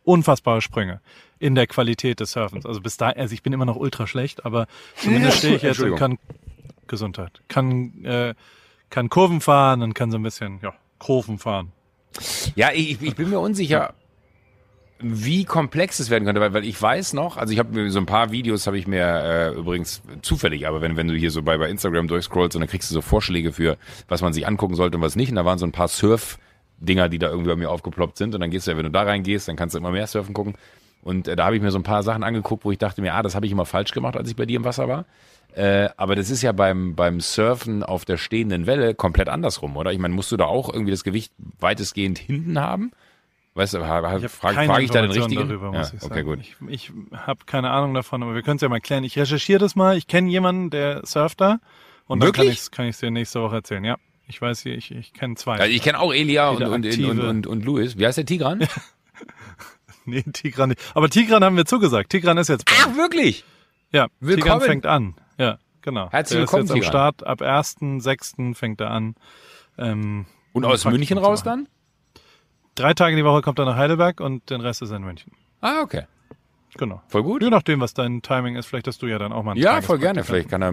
unfassbare 0.04 0.62
Sprünge 0.62 1.02
in 1.40 1.56
der 1.56 1.68
Qualität 1.68 2.20
des 2.20 2.32
Surfens. 2.32 2.66
Also 2.66 2.82
bis 2.82 2.98
da, 2.98 3.10
also 3.10 3.34
ich 3.34 3.44
bin 3.44 3.54
immer 3.54 3.66
noch 3.66 3.76
ultra 3.76 4.08
schlecht, 4.08 4.46
aber 4.46 4.68
zumindest 4.96 5.40
stehe 5.40 5.56
ich 5.56 5.62
jetzt 5.64 5.80
und 5.80 5.96
kann 5.96 6.18
Gesundheit, 6.88 7.42
kann 7.48 8.06
äh, 8.06 8.34
kann 8.90 9.10
Kurven 9.10 9.42
fahren 9.42 9.82
und 9.82 9.94
kann 9.94 10.12
so 10.12 10.18
ein 10.18 10.24
bisschen 10.24 10.60
ja 10.62 10.74
Kurven 11.00 11.38
fahren. 11.38 11.72
Ja, 12.56 12.72
ich, 12.74 13.02
ich 13.02 13.16
bin 13.16 13.30
mir 13.30 13.40
unsicher, 13.40 13.94
wie 15.00 15.46
komplex 15.46 16.00
es 16.00 16.10
werden 16.10 16.26
könnte, 16.26 16.42
weil, 16.42 16.54
weil 16.54 16.66
ich 16.66 16.82
weiß 16.82 17.14
noch, 17.14 17.38
also 17.38 17.54
ich 17.54 17.60
habe 17.60 17.74
mir 17.74 17.92
so 17.92 18.00
ein 18.00 18.06
paar 18.06 18.32
Videos 18.32 18.68
habe 18.68 18.78
ich 18.78 18.88
mir 18.88 19.06
äh, 19.06 19.54
übrigens 19.54 20.02
zufällig, 20.22 20.68
aber 20.68 20.82
wenn, 20.82 20.98
wenn 20.98 21.08
du 21.08 21.16
hier 21.16 21.32
so 21.32 21.44
bei, 21.44 21.58
bei 21.58 21.70
Instagram 21.70 22.08
durchscrollst 22.08 22.56
und 22.56 22.62
dann 22.62 22.70
kriegst 22.70 22.90
du 22.90 22.94
so 22.94 23.02
Vorschläge 23.02 23.52
für, 23.52 23.78
was 24.08 24.22
man 24.22 24.34
sich 24.34 24.48
angucken 24.48 24.76
sollte 24.76 24.98
und 24.98 25.04
was 25.04 25.16
nicht, 25.16 25.30
und 25.30 25.36
da 25.36 25.46
waren 25.46 25.60
so 25.60 25.66
ein 25.66 25.72
paar 25.72 25.88
Surf-Dinger, 25.88 27.10
die 27.10 27.20
da 27.20 27.30
irgendwie 27.30 27.50
bei 27.50 27.56
mir 27.56 27.70
aufgeploppt 27.70 28.18
sind 28.18 28.34
und 28.34 28.42
dann 28.42 28.50
gehst 28.50 28.68
du 28.68 28.72
ja, 28.72 28.78
wenn 28.78 28.86
du 28.86 28.92
da 28.92 29.04
reingehst, 29.04 29.48
dann 29.48 29.56
kannst 29.56 29.76
du 29.76 29.80
immer 29.80 29.92
mehr 29.92 30.08
surfen 30.08 30.34
gucken 30.34 30.56
und 31.02 31.28
äh, 31.28 31.36
da 31.36 31.46
habe 31.46 31.56
ich 31.56 31.62
mir 31.62 31.72
so 31.72 31.80
ein 31.80 31.84
paar 31.84 32.04
Sachen 32.04 32.24
angeguckt, 32.24 32.66
wo 32.66 32.72
ich 32.72 32.78
dachte 32.78 33.02
mir, 33.02 33.14
ah, 33.14 33.22
das 33.22 33.36
habe 33.36 33.46
ich 33.46 33.52
immer 33.52 33.66
falsch 33.66 33.92
gemacht, 33.92 34.18
als 34.18 34.30
ich 34.30 34.36
bei 34.36 34.46
dir 34.46 34.58
im 34.58 34.66
Wasser 34.66 34.88
war. 34.88 35.06
Äh, 35.54 35.90
aber 35.96 36.16
das 36.16 36.30
ist 36.30 36.42
ja 36.42 36.52
beim, 36.52 36.96
beim 36.96 37.20
Surfen 37.20 37.84
auf 37.84 38.06
der 38.06 38.18
stehenden 38.18 38.66
Welle 38.66 38.94
komplett 38.94 39.30
andersrum, 39.30 39.78
oder? 39.78 39.92
Ich 39.92 40.00
meine, 40.00 40.14
musst 40.14 40.32
du 40.32 40.38
da 40.38 40.46
auch 40.46 40.72
irgendwie 40.72 40.92
das 40.92 41.04
Gewicht 41.04 41.32
weitestgehend 41.60 42.20
hinten 42.20 42.60
haben? 42.60 42.92
Weißt 43.58 43.74
du, 43.74 43.80
frage 43.80 44.30
frag 44.30 44.82
ich 44.84 44.92
da 44.92 45.02
den 45.02 45.10
richtigen? 45.10 45.48
darüber, 45.48 45.74
ja, 45.74 45.82
ich 45.82 46.04
okay, 46.04 46.22
gut. 46.22 46.38
Ich, 46.42 46.56
ich 46.68 46.92
habe 47.12 47.40
keine 47.48 47.72
Ahnung 47.72 47.96
davon, 47.96 48.22
aber 48.22 48.36
wir 48.36 48.44
können 48.44 48.58
es 48.58 48.62
ja 48.62 48.70
mal 48.70 48.80
klären. 48.80 49.04
Ich 49.04 49.18
recherchiere 49.18 49.58
das 49.58 49.76
mal. 49.76 49.98
Ich 49.98 50.06
kenne 50.06 50.30
jemanden, 50.30 50.70
der 50.70 51.04
surft 51.08 51.42
da 51.42 51.60
und 52.06 52.20
dann 52.22 52.32
kann 52.32 52.44
Wirklich? 52.46 52.62
ich 52.66 52.72
kann 52.72 52.86
ich 52.86 52.98
dir 52.98 53.10
nächste 53.10 53.42
Woche 53.42 53.56
erzählen. 53.56 53.84
Ja, 53.84 53.98
ich 54.28 54.40
weiß 54.40 54.62
hier, 54.62 54.76
ich, 54.76 54.92
ich 54.92 55.12
kenne 55.12 55.36
zwei. 55.38 55.56
Also 55.58 55.74
ich 55.74 55.82
kenne 55.82 56.00
auch 56.00 56.14
Elia 56.14 56.50
und, 56.50 56.62
und, 56.62 56.86
und, 56.86 57.20
und, 57.20 57.48
und, 57.48 57.66
Louis. 57.66 57.98
Wie 57.98 58.06
heißt 58.06 58.20
der 58.20 58.28
Tigran? 58.28 58.68
nee, 60.06 60.22
Tigran 60.22 60.70
nicht. 60.70 60.82
Aber 60.94 61.10
Tigran 61.10 61.44
haben 61.44 61.58
wir 61.58 61.66
zugesagt. 61.66 62.12
Tigran 62.12 62.38
ist 62.38 62.50
jetzt 62.50 62.66
bei 62.66 62.74
Ach, 62.80 62.96
wirklich? 62.96 63.44
Ja, 63.92 64.06
Willkommen. 64.20 64.44
Tigran 64.44 64.62
fängt 64.62 64.86
an. 64.86 65.16
Ja, 65.40 65.58
genau. 65.82 66.12
Herzlich 66.12 66.36
der 66.36 66.42
willkommen, 66.42 66.66
ist 66.66 66.70
jetzt 66.70 66.76
am 66.76 66.82
Tigran. 66.82 66.92
Start. 66.92 67.26
Ab 67.26 67.42
1.6. 67.42 68.54
fängt 68.54 68.82
er 68.82 68.92
an. 68.92 69.16
Ähm, 69.80 70.28
Und 70.54 70.64
aus 70.64 70.86
München 70.86 71.18
raus 71.18 71.42
dann? 71.42 71.68
Drei 72.78 72.94
Tage 72.94 73.16
die 73.16 73.26
Woche 73.26 73.42
kommt 73.42 73.58
er 73.60 73.66
nach 73.66 73.76
Heidelberg 73.76 74.20
und 74.22 74.50
den 74.50 74.62
Rest 74.62 74.82
ist 74.84 74.92
er 74.92 74.98
in 74.98 75.04
München. 75.04 75.32
Ah, 75.62 75.82
okay. 75.82 76.04
Genau. 76.76 77.02
Voll 77.08 77.24
gut. 77.24 77.42
Je 77.42 77.50
nachdem, 77.50 77.80
was 77.82 77.94
dein 77.96 78.22
Timing 78.22 78.56
ist, 78.56 78.68
vielleicht 78.68 78.88
hast 78.88 79.02
du 79.02 79.08
ja 79.08 79.18
dann 79.18 79.34
auch 79.34 79.42
mal 79.44 79.52
einen 79.54 79.62
Ja, 79.62 79.82
voll 79.82 79.98
gerne. 79.98 80.24
Vielleicht 80.24 80.50
kann 80.50 80.62
er, 80.62 80.72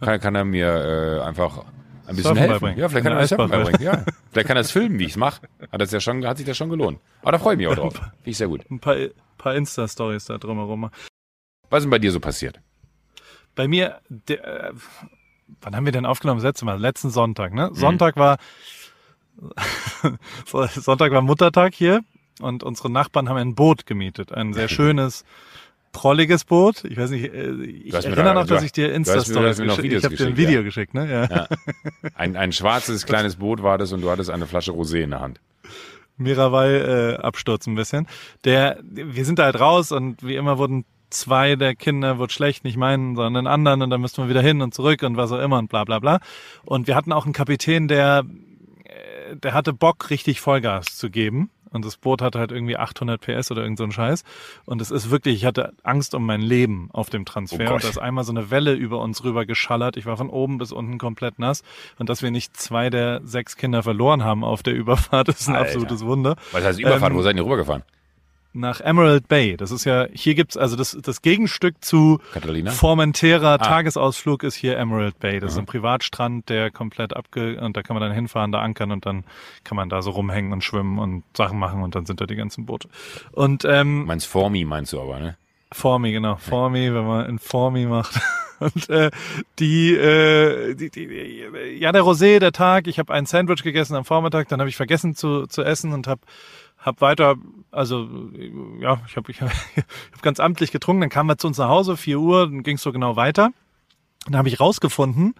kann, 0.00 0.20
kann 0.20 0.34
er 0.36 0.44
mir 0.44 0.68
äh, 0.68 1.26
einfach 1.26 1.58
ein 2.06 2.14
bisschen 2.14 2.22
Surfen 2.22 2.36
helfen. 2.38 2.52
beibringen. 2.52 2.78
Ja, 2.78 2.88
vielleicht 2.88 3.04
kann 3.04 3.12
er 3.14 3.20
mir 3.20 3.26
Surfen 3.26 3.50
beibringen. 3.50 3.82
Ja. 3.82 4.04
Vielleicht 4.30 4.46
kann 4.46 4.56
er 4.56 4.60
es 4.60 4.70
filmen, 4.70 4.98
wie 5.00 5.04
ich 5.04 5.10
es 5.10 5.16
mache. 5.16 5.40
Hat, 5.72 5.80
das 5.80 5.90
ja 5.90 5.98
schon, 5.98 6.24
hat 6.24 6.36
sich 6.36 6.46
das 6.46 6.56
schon 6.56 6.68
gelohnt. 6.70 7.00
Aber 7.22 7.32
da 7.32 7.38
freue 7.40 7.54
ich 7.54 7.58
mich 7.58 7.66
auch 7.66 7.74
drauf. 7.74 7.94
Finde 7.94 8.10
ich 8.26 8.36
sehr 8.36 8.46
gut. 8.46 8.60
Ein 8.70 8.78
paar, 8.78 8.94
paar 9.38 9.56
Insta-Stories 9.56 10.26
da 10.26 10.38
drumherum. 10.38 10.88
Was 11.68 11.78
ist 11.78 11.84
denn 11.84 11.90
bei 11.90 11.98
dir 11.98 12.12
so 12.12 12.20
passiert? 12.20 12.60
Bei 13.56 13.66
mir, 13.66 13.98
der, 14.08 14.68
äh, 14.68 14.72
wann 15.62 15.74
haben 15.74 15.84
wir 15.84 15.92
denn 15.92 16.06
aufgenommen? 16.06 16.38
Das 16.38 16.44
letzte 16.44 16.64
Mal, 16.64 16.78
letzten 16.78 17.10
Sonntag, 17.10 17.50
Mhm. 17.50 17.56
ne? 17.58 17.70
Sonntag 17.72 18.16
war, 18.16 18.38
Sonntag 20.46 21.12
war 21.12 21.22
Muttertag 21.22 21.74
hier 21.74 22.00
und 22.40 22.62
unsere 22.62 22.90
Nachbarn 22.90 23.28
haben 23.28 23.36
ein 23.36 23.54
Boot 23.54 23.86
gemietet. 23.86 24.32
Ein 24.32 24.52
sehr 24.52 24.68
schönes, 24.76 25.24
prolliges 25.92 26.44
Boot. 26.44 26.84
Ich 26.84 26.96
weiß 26.96 27.10
nicht, 27.10 27.32
äh, 27.32 27.52
ich 27.62 27.92
erinnere 27.94 28.24
da- 28.24 28.34
noch, 28.34 28.46
dass 28.46 28.62
ich 28.62 28.72
dir 28.72 28.92
Insta-Stories 28.92 29.58
geschickt 29.58 29.82
Videos 29.82 30.00
Ich 30.00 30.04
habe 30.04 30.16
dir 30.16 30.26
ein 30.26 30.36
Video 30.36 30.60
ja. 30.60 30.62
geschickt, 30.62 30.94
ne? 30.94 31.10
Ja. 31.10 31.24
Ja. 31.36 31.48
Ein, 32.14 32.36
ein 32.36 32.52
schwarzes 32.52 33.06
kleines 33.06 33.36
Boot 33.36 33.62
war 33.62 33.78
das 33.78 33.92
und 33.92 34.00
du 34.00 34.10
hattest 34.10 34.30
eine 34.30 34.46
Flasche 34.46 34.72
Rosé 34.72 35.00
in 35.02 35.10
der 35.10 35.20
Hand. 35.20 35.40
Miraval 36.16 37.16
äh, 37.18 37.22
Absturz 37.22 37.66
ein 37.66 37.74
bisschen. 37.74 38.06
Der, 38.44 38.78
wir 38.82 39.24
sind 39.24 39.38
da 39.38 39.44
halt 39.44 39.58
raus 39.58 39.90
und 39.90 40.22
wie 40.22 40.36
immer 40.36 40.58
wurden 40.58 40.84
zwei 41.08 41.56
der 41.56 41.74
Kinder 41.74 42.18
wird 42.18 42.30
schlecht, 42.30 42.62
nicht 42.62 42.76
meinen, 42.76 43.16
sondern 43.16 43.44
den 43.44 43.50
anderen 43.50 43.82
und 43.82 43.90
dann 43.90 44.00
müssten 44.00 44.22
wir 44.22 44.28
wieder 44.28 44.42
hin 44.42 44.60
und 44.62 44.74
zurück 44.74 45.02
und 45.02 45.16
was 45.16 45.32
auch 45.32 45.40
immer 45.40 45.58
und 45.58 45.68
bla 45.68 45.84
bla 45.84 45.98
bla. 45.98 46.20
Und 46.64 46.86
wir 46.86 46.94
hatten 46.94 47.12
auch 47.12 47.24
einen 47.24 47.32
Kapitän, 47.32 47.88
der, 47.88 48.24
der 49.36 49.54
hatte 49.54 49.72
Bock, 49.72 50.10
richtig 50.10 50.40
Vollgas 50.40 50.96
zu 50.96 51.10
geben. 51.10 51.50
Und 51.72 51.84
das 51.84 51.96
Boot 51.96 52.20
hatte 52.20 52.40
halt 52.40 52.50
irgendwie 52.50 52.76
800 52.76 53.20
PS 53.20 53.50
oder 53.52 53.62
irgend 53.62 53.78
so 53.78 53.84
ein 53.84 53.92
Scheiß. 53.92 54.24
Und 54.64 54.82
es 54.82 54.90
ist 54.90 55.10
wirklich, 55.10 55.36
ich 55.36 55.44
hatte 55.44 55.72
Angst 55.84 56.14
um 56.14 56.26
mein 56.26 56.40
Leben 56.40 56.88
auf 56.92 57.10
dem 57.10 57.24
Transfer. 57.24 57.70
Oh 57.70 57.74
und 57.74 57.84
da 57.84 57.88
ist 57.88 57.98
einmal 57.98 58.24
so 58.24 58.32
eine 58.32 58.50
Welle 58.50 58.72
über 58.74 59.00
uns 59.00 59.22
rüber 59.22 59.46
geschallert. 59.46 59.96
Ich 59.96 60.04
war 60.04 60.16
von 60.16 60.30
oben 60.30 60.58
bis 60.58 60.72
unten 60.72 60.98
komplett 60.98 61.38
nass. 61.38 61.62
Und 61.98 62.08
dass 62.08 62.22
wir 62.22 62.32
nicht 62.32 62.56
zwei 62.56 62.90
der 62.90 63.20
sechs 63.24 63.56
Kinder 63.56 63.84
verloren 63.84 64.24
haben 64.24 64.42
auf 64.42 64.64
der 64.64 64.74
Überfahrt, 64.74 65.28
ist 65.28 65.48
ein 65.48 65.54
Alter. 65.54 65.68
absolutes 65.68 66.04
Wunder. 66.04 66.34
Was 66.50 66.64
heißt 66.64 66.80
Überfahrt? 66.80 67.12
Ähm, 67.12 67.18
Wo 67.18 67.22
seid 67.22 67.36
ihr 67.36 67.44
rübergefahren? 67.44 67.84
Nach 68.52 68.80
Emerald 68.80 69.28
Bay. 69.28 69.56
Das 69.56 69.70
ist 69.70 69.84
ja, 69.84 70.06
hier 70.12 70.34
gibt's 70.34 70.56
also 70.56 70.74
das, 70.74 70.98
das 71.00 71.22
Gegenstück 71.22 71.84
zu 71.84 72.18
Catalina? 72.32 72.72
Formentera 72.72 73.54
Ah. 73.54 73.58
Tagesausflug 73.58 74.42
ist 74.42 74.56
hier 74.56 74.76
Emerald 74.76 75.18
Bay. 75.20 75.38
Das 75.38 75.52
ist 75.52 75.58
ein 75.58 75.66
Privatstrand, 75.66 76.48
der 76.48 76.70
komplett 76.70 77.14
abge, 77.14 77.60
und 77.60 77.76
da 77.76 77.82
kann 77.82 77.94
man 77.94 78.02
dann 78.02 78.12
hinfahren, 78.12 78.50
da 78.50 78.60
ankern 78.60 78.90
und 78.90 79.06
dann 79.06 79.24
kann 79.62 79.76
man 79.76 79.88
da 79.88 80.02
so 80.02 80.10
rumhängen 80.10 80.52
und 80.52 80.64
schwimmen 80.64 80.98
und 80.98 81.22
Sachen 81.36 81.58
machen 81.58 81.82
und 81.82 81.94
dann 81.94 82.06
sind 82.06 82.20
da 82.20 82.26
die 82.26 82.36
ganzen 82.36 82.66
Boote. 82.66 82.88
Und, 83.32 83.64
ähm, 83.64 84.04
Meinst 84.06 84.26
Formi 84.26 84.64
meinst 84.64 84.92
du 84.92 85.00
aber, 85.00 85.20
ne? 85.20 85.36
Formi, 85.72 86.10
genau. 86.10 86.36
Formi, 86.36 86.92
wenn 86.92 87.06
man 87.06 87.26
in 87.26 87.38
Formi 87.38 87.86
macht. 87.86 88.20
Und 88.60 88.90
äh, 88.90 89.10
die, 89.58 89.94
äh, 89.94 90.74
die, 90.74 90.90
die, 90.90 91.78
ja, 91.78 91.92
der 91.92 92.02
Rosé, 92.02 92.40
der 92.40 92.52
Tag, 92.52 92.88
ich 92.88 92.98
habe 92.98 93.10
ein 93.10 93.24
Sandwich 93.24 93.62
gegessen 93.62 93.96
am 93.96 94.04
Vormittag, 94.04 94.48
dann 94.48 94.60
habe 94.60 94.68
ich 94.68 94.76
vergessen 94.76 95.14
zu, 95.14 95.46
zu 95.46 95.62
essen 95.62 95.94
und 95.94 96.06
habe 96.06 96.20
hab 96.76 97.00
weiter, 97.00 97.36
also 97.72 98.08
ja, 98.80 99.00
ich 99.06 99.16
habe 99.16 99.30
ich 99.30 99.40
hab, 99.42 99.50
ich 99.76 99.82
hab 100.12 100.22
ganz 100.22 100.40
amtlich 100.40 100.72
getrunken, 100.72 101.02
dann 101.02 101.10
kamen 101.10 101.28
wir 101.28 101.38
zu 101.38 101.46
uns 101.46 101.58
nach 101.58 101.68
Hause, 101.68 101.96
4 101.96 102.18
Uhr, 102.18 102.46
dann 102.46 102.62
ging 102.62 102.76
es 102.76 102.82
so 102.82 102.92
genau 102.92 103.16
weiter. 103.16 103.50
Dann 104.26 104.36
habe 104.36 104.48
ich 104.48 104.60
rausgefunden, 104.60 105.34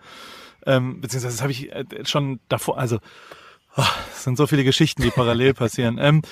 ähm, 0.67 1.01
beziehungsweise 1.01 1.37
das 1.37 1.43
habe 1.43 1.53
ich 1.53 1.71
äh, 1.73 1.85
schon 2.05 2.41
davor, 2.49 2.79
also 2.79 2.99
oh, 3.77 3.85
es 4.13 4.25
sind 4.25 4.37
so 4.37 4.47
viele 4.47 4.65
Geschichten, 4.65 5.03
die 5.03 5.11
parallel 5.11 5.55
passieren. 5.55 5.99
Ähm, 6.01 6.23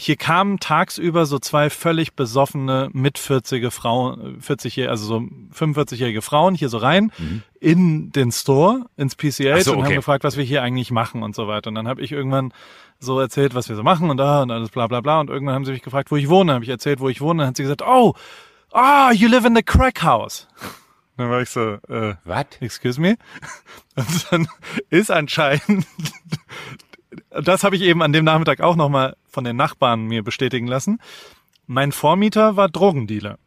hier 0.00 0.16
kamen 0.16 0.58
tagsüber 0.58 1.26
so 1.26 1.38
zwei 1.38 1.68
völlig 1.68 2.14
besoffene 2.14 2.88
mit 2.92 3.18
40 3.18 3.72
Frauen, 3.72 4.40
40 4.40 4.88
also 4.88 5.04
so 5.04 5.16
45-jährige 5.54 6.22
Frauen 6.22 6.54
hier 6.54 6.70
so 6.70 6.78
rein 6.78 7.12
in 7.60 8.10
den 8.10 8.32
Store, 8.32 8.86
ins 8.96 9.14
PCA 9.14 9.60
so, 9.60 9.72
und 9.72 9.78
haben 9.78 9.86
okay. 9.86 9.94
gefragt, 9.96 10.24
was 10.24 10.36
wir 10.38 10.44
hier 10.44 10.62
eigentlich 10.62 10.90
machen 10.90 11.22
und 11.22 11.34
so 11.34 11.48
weiter. 11.48 11.68
Und 11.68 11.74
dann 11.74 11.86
habe 11.86 12.00
ich 12.00 12.12
irgendwann 12.12 12.52
so 12.98 13.20
erzählt, 13.20 13.54
was 13.54 13.68
wir 13.68 13.76
so 13.76 13.82
machen 13.82 14.10
und 14.10 14.16
da 14.16 14.42
und 14.42 14.50
alles 14.50 14.70
bla 14.70 14.86
bla 14.86 15.02
bla. 15.02 15.20
Und 15.20 15.28
irgendwann 15.28 15.54
haben 15.54 15.64
sie 15.66 15.72
mich 15.72 15.82
gefragt, 15.82 16.10
wo 16.10 16.16
ich 16.16 16.28
wohne. 16.28 16.54
Habe 16.54 16.64
ich 16.64 16.70
erzählt, 16.70 17.00
wo 17.00 17.08
ich 17.08 17.20
wohne. 17.20 17.42
Dann 17.42 17.48
hat 17.48 17.56
sie 17.56 17.64
gesagt, 17.64 17.82
oh, 17.82 18.14
ah, 18.72 19.12
you 19.12 19.28
live 19.28 19.44
in 19.44 19.54
the 19.54 19.62
crack 19.62 20.02
house. 20.02 20.48
Dann 21.16 21.28
war 21.28 21.42
ich 21.42 21.50
so, 21.50 21.74
äh, 21.88 22.14
Was? 22.24 22.46
excuse 22.60 22.98
me. 22.98 23.16
Und 23.96 24.32
dann 24.32 24.48
ist 24.88 25.10
anscheinend, 25.10 25.86
das 27.30 27.64
habe 27.64 27.76
ich 27.76 27.82
eben 27.82 28.02
an 28.02 28.12
dem 28.12 28.24
Nachmittag 28.24 28.60
auch 28.60 28.76
nochmal 28.76 29.16
von 29.28 29.44
den 29.44 29.56
Nachbarn 29.56 30.06
mir 30.06 30.22
bestätigen 30.22 30.66
lassen. 30.66 30.98
Mein 31.66 31.92
Vormieter 31.92 32.56
war 32.56 32.68
Drogendealer. 32.68 33.38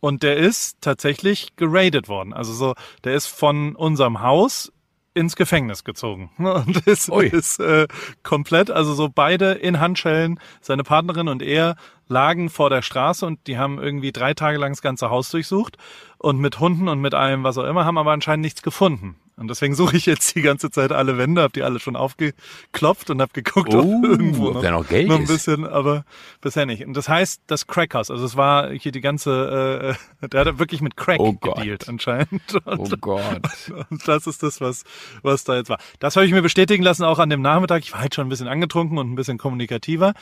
Und 0.00 0.22
der 0.22 0.36
ist 0.36 0.82
tatsächlich 0.82 1.56
geradet 1.56 2.08
worden. 2.08 2.32
Also 2.34 2.52
so, 2.52 2.74
der 3.04 3.14
ist 3.14 3.26
von 3.26 3.74
unserem 3.74 4.20
Haus 4.20 4.70
ins 5.14 5.36
Gefängnis 5.36 5.84
gezogen. 5.84 6.30
Und 6.38 6.86
ist, 6.86 7.08
Ui. 7.08 7.26
ist 7.26 7.60
äh, 7.60 7.86
komplett, 8.22 8.70
also 8.70 8.92
so 8.92 9.08
beide 9.08 9.52
in 9.52 9.80
Handschellen, 9.80 10.38
seine 10.60 10.82
Partnerin 10.82 11.28
und 11.28 11.40
er 11.40 11.76
lagen 12.08 12.50
vor 12.50 12.68
der 12.68 12.82
Straße 12.82 13.24
und 13.24 13.46
die 13.46 13.56
haben 13.56 13.78
irgendwie 13.78 14.12
drei 14.12 14.34
Tage 14.34 14.58
lang 14.58 14.72
das 14.72 14.82
ganze 14.82 15.08
Haus 15.08 15.30
durchsucht 15.30 15.78
und 16.18 16.38
mit 16.38 16.60
Hunden 16.60 16.88
und 16.88 17.00
mit 17.00 17.14
allem, 17.14 17.44
was 17.44 17.56
auch 17.56 17.64
immer, 17.64 17.84
haben 17.84 17.96
aber 17.96 18.12
anscheinend 18.12 18.42
nichts 18.42 18.62
gefunden. 18.62 19.16
Und 19.36 19.48
deswegen 19.48 19.74
suche 19.74 19.96
ich 19.96 20.06
jetzt 20.06 20.34
die 20.36 20.42
ganze 20.42 20.70
Zeit 20.70 20.92
alle 20.92 21.18
Wände, 21.18 21.42
habe 21.42 21.52
die 21.52 21.64
alle 21.64 21.80
schon 21.80 21.96
aufgeklopft 21.96 23.10
und 23.10 23.20
habe 23.20 23.32
geguckt, 23.32 23.74
Oh, 23.74 23.78
ob 23.80 24.04
irgendwo 24.04 24.50
ob 24.50 24.62
da 24.62 24.70
noch 24.70 24.86
Geld 24.86 25.08
noch 25.08 25.16
ein 25.16 25.22
ist. 25.22 25.28
bisschen, 25.28 25.66
aber 25.66 26.04
bisher 26.40 26.66
nicht. 26.66 26.86
Und 26.86 26.96
das 26.96 27.08
heißt, 27.08 27.42
das 27.48 27.66
Crackhouse, 27.66 28.10
also 28.12 28.24
es 28.24 28.36
war 28.36 28.70
hier 28.70 28.92
die 28.92 29.00
ganze, 29.00 29.96
äh, 30.22 30.28
der 30.28 30.44
hat 30.44 30.58
wirklich 30.60 30.80
mit 30.82 30.96
Crack 30.96 31.18
Oh 31.18 31.32
gedealt 31.32 31.88
anscheinend. 31.88 32.42
Oh 32.64 32.70
Und, 32.72 33.00
Gott. 33.00 33.72
und 33.90 34.06
das 34.06 34.28
ist 34.28 34.42
das, 34.44 34.60
was, 34.60 34.84
was 35.22 35.42
da 35.42 35.56
jetzt 35.56 35.68
war. 35.68 35.78
Das 35.98 36.14
habe 36.14 36.26
ich 36.26 36.32
mir 36.32 36.42
bestätigen 36.42 36.84
lassen, 36.84 37.02
auch 37.02 37.18
an 37.18 37.28
dem 37.30 37.42
Nachmittag. 37.42 37.82
Ich 37.82 37.92
war 37.92 38.00
halt 38.02 38.14
schon 38.14 38.26
ein 38.26 38.30
bisschen 38.30 38.46
angetrunken 38.48 38.98
und 38.98 39.10
ein 39.10 39.16
bisschen 39.16 39.38
kommunikativer. 39.38 40.14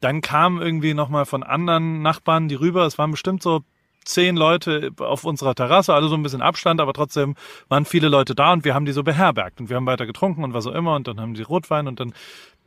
Dann 0.00 0.20
kam 0.22 0.60
irgendwie 0.60 0.92
nochmal 0.92 1.24
von 1.24 1.44
anderen 1.44 2.02
Nachbarn 2.02 2.48
die 2.48 2.56
rüber. 2.56 2.84
Es 2.84 2.98
waren 2.98 3.12
bestimmt 3.12 3.42
so 3.44 3.62
zehn 4.06 4.36
Leute 4.36 4.90
auf 4.98 5.24
unserer 5.24 5.54
Terrasse, 5.54 5.92
alle 5.92 6.08
so 6.08 6.14
ein 6.14 6.22
bisschen 6.22 6.42
Abstand, 6.42 6.80
aber 6.80 6.92
trotzdem 6.92 7.34
waren 7.68 7.84
viele 7.84 8.08
Leute 8.08 8.34
da 8.34 8.52
und 8.52 8.64
wir 8.64 8.74
haben 8.74 8.86
die 8.86 8.92
so 8.92 9.02
beherbergt 9.02 9.60
und 9.60 9.68
wir 9.68 9.76
haben 9.76 9.86
weiter 9.86 10.06
getrunken 10.06 10.44
und 10.44 10.54
was 10.54 10.66
auch 10.66 10.74
immer 10.74 10.94
und 10.94 11.08
dann 11.08 11.20
haben 11.20 11.36
sie 11.36 11.42
Rotwein 11.42 11.88
und 11.88 12.00
dann 12.00 12.14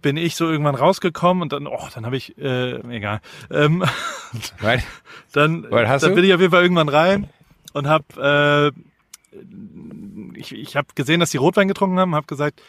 bin 0.01 0.17
ich 0.17 0.35
so 0.35 0.49
irgendwann 0.49 0.75
rausgekommen 0.75 1.41
und 1.41 1.53
dann, 1.53 1.67
oh, 1.67 1.87
dann 1.93 2.05
habe 2.05 2.15
ich, 2.15 2.37
äh, 2.37 2.79
egal, 2.95 3.21
ähm, 3.51 3.83
Was? 4.59 4.83
dann, 5.33 5.67
hast 5.71 6.03
dann 6.03 6.15
bin 6.15 6.23
ich 6.23 6.33
auf 6.33 6.39
jeden 6.39 6.51
Fall 6.51 6.63
irgendwann 6.63 6.89
rein 6.89 7.29
und 7.73 7.87
habe, 7.87 8.73
äh, 9.33 10.39
ich, 10.39 10.53
ich 10.53 10.75
habe 10.75 10.87
gesehen, 10.95 11.19
dass 11.19 11.31
die 11.31 11.37
Rotwein 11.37 11.67
getrunken 11.67 11.99
haben, 11.99 12.15
habe 12.15 12.27
gesagt, 12.27 12.61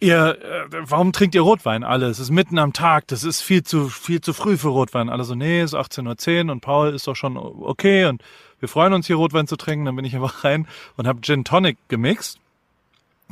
ihr, 0.00 0.38
äh, 0.40 0.66
warum 0.70 1.12
trinkt 1.12 1.34
ihr 1.34 1.42
Rotwein 1.42 1.84
alle? 1.84 2.06
Es 2.06 2.18
ist 2.18 2.30
mitten 2.30 2.58
am 2.58 2.72
Tag, 2.72 3.06
das 3.08 3.24
ist 3.24 3.40
viel 3.40 3.62
zu, 3.62 3.88
viel 3.88 4.20
zu 4.20 4.32
früh 4.32 4.56
für 4.56 4.68
Rotwein. 4.68 5.08
Alle 5.08 5.24
so, 5.24 5.34
nee, 5.34 5.60
es 5.60 5.72
ist 5.72 5.78
18.10 5.78 6.46
Uhr 6.46 6.52
und 6.52 6.60
Paul 6.60 6.94
ist 6.94 7.06
doch 7.06 7.16
schon 7.16 7.36
okay 7.36 8.06
und 8.06 8.22
wir 8.60 8.68
freuen 8.68 8.92
uns 8.92 9.06
hier 9.06 9.16
Rotwein 9.16 9.46
zu 9.46 9.56
trinken. 9.56 9.84
Dann 9.84 9.96
bin 9.96 10.04
ich 10.04 10.14
einfach 10.14 10.44
rein 10.44 10.66
und 10.96 11.06
habe 11.06 11.20
Gin 11.20 11.44
Tonic 11.44 11.76
gemixt. 11.88 12.38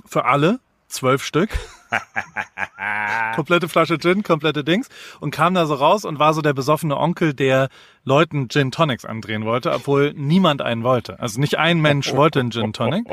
Für 0.05 0.27
alle, 0.27 0.61
zwölf 0.89 1.25
Stück. 1.25 1.51
komplette 3.35 3.69
Flasche 3.69 3.99
Gin, 3.99 4.23
komplette 4.23 4.65
Dings 4.65 4.89
und 5.21 5.31
kam 5.31 5.55
da 5.55 5.67
so 5.67 5.75
raus 5.75 6.05
und 6.05 6.19
war 6.19 6.35
so 6.35 6.43
der 6.43 6.53
besoffene 6.53 6.97
Onkel, 6.97 7.35
der 7.35 7.69
Leuten 8.05 8.49
Gin 8.49 8.71
Tonics 8.71 9.05
andrehen 9.05 9.45
wollte, 9.45 9.73
obwohl 9.73 10.13
niemand 10.15 10.63
einen 10.63 10.85
wollte. 10.85 11.19
Also 11.19 11.41
nicht 11.41 11.59
ein 11.59 11.81
Mensch 11.81 12.15
wollte 12.15 12.41
einen 12.41 12.53
Gin 12.53 12.73
Tonic. 12.73 13.05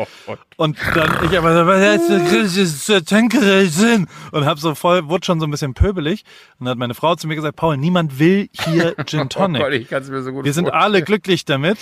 Und 0.58 0.78
dann 0.94 1.26
ich 1.26 1.38
aber 1.38 1.54
so, 1.54 1.68
Gin? 3.70 4.08
Und 4.32 4.46
hab 4.46 4.60
so 4.60 4.76
voll, 4.76 5.10
wurde 5.10 5.26
schon 5.26 5.40
so 5.40 5.48
ein 5.48 5.52
bisschen 5.52 5.74
pöbelig. 5.74 6.24
Und 6.60 6.66
dann 6.66 6.72
hat 6.72 6.78
meine 6.78 6.94
Frau 6.94 7.16
zu 7.16 7.28
mir 7.28 7.36
gesagt, 7.36 7.56
Paul, 7.56 7.78
niemand 7.78 8.20
will 8.20 8.50
hier 8.52 8.96
Gin 9.06 9.22
Oh 9.22 9.26
Tonic. 9.26 9.62
Gott, 9.62 9.74
ich 9.74 9.90
kann 9.90 10.04
es 10.04 10.10
mir 10.10 10.22
so 10.22 10.32
gut 10.32 10.46
Wir 10.46 10.54
sind 10.54 10.72
alle 10.72 11.02
glücklich 11.02 11.46
damit. 11.46 11.80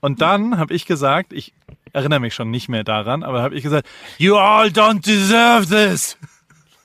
Und 0.00 0.20
dann 0.20 0.58
habe 0.58 0.74
ich 0.74 0.86
gesagt, 0.86 1.32
ich 1.32 1.52
erinnere 1.92 2.20
mich 2.20 2.34
schon 2.34 2.50
nicht 2.50 2.68
mehr 2.68 2.84
daran, 2.84 3.22
aber 3.22 3.42
habe 3.42 3.54
ich 3.54 3.62
gesagt, 3.62 3.88
you 4.18 4.36
all 4.36 4.68
don't 4.68 5.04
deserve 5.04 5.66
this. 5.66 6.16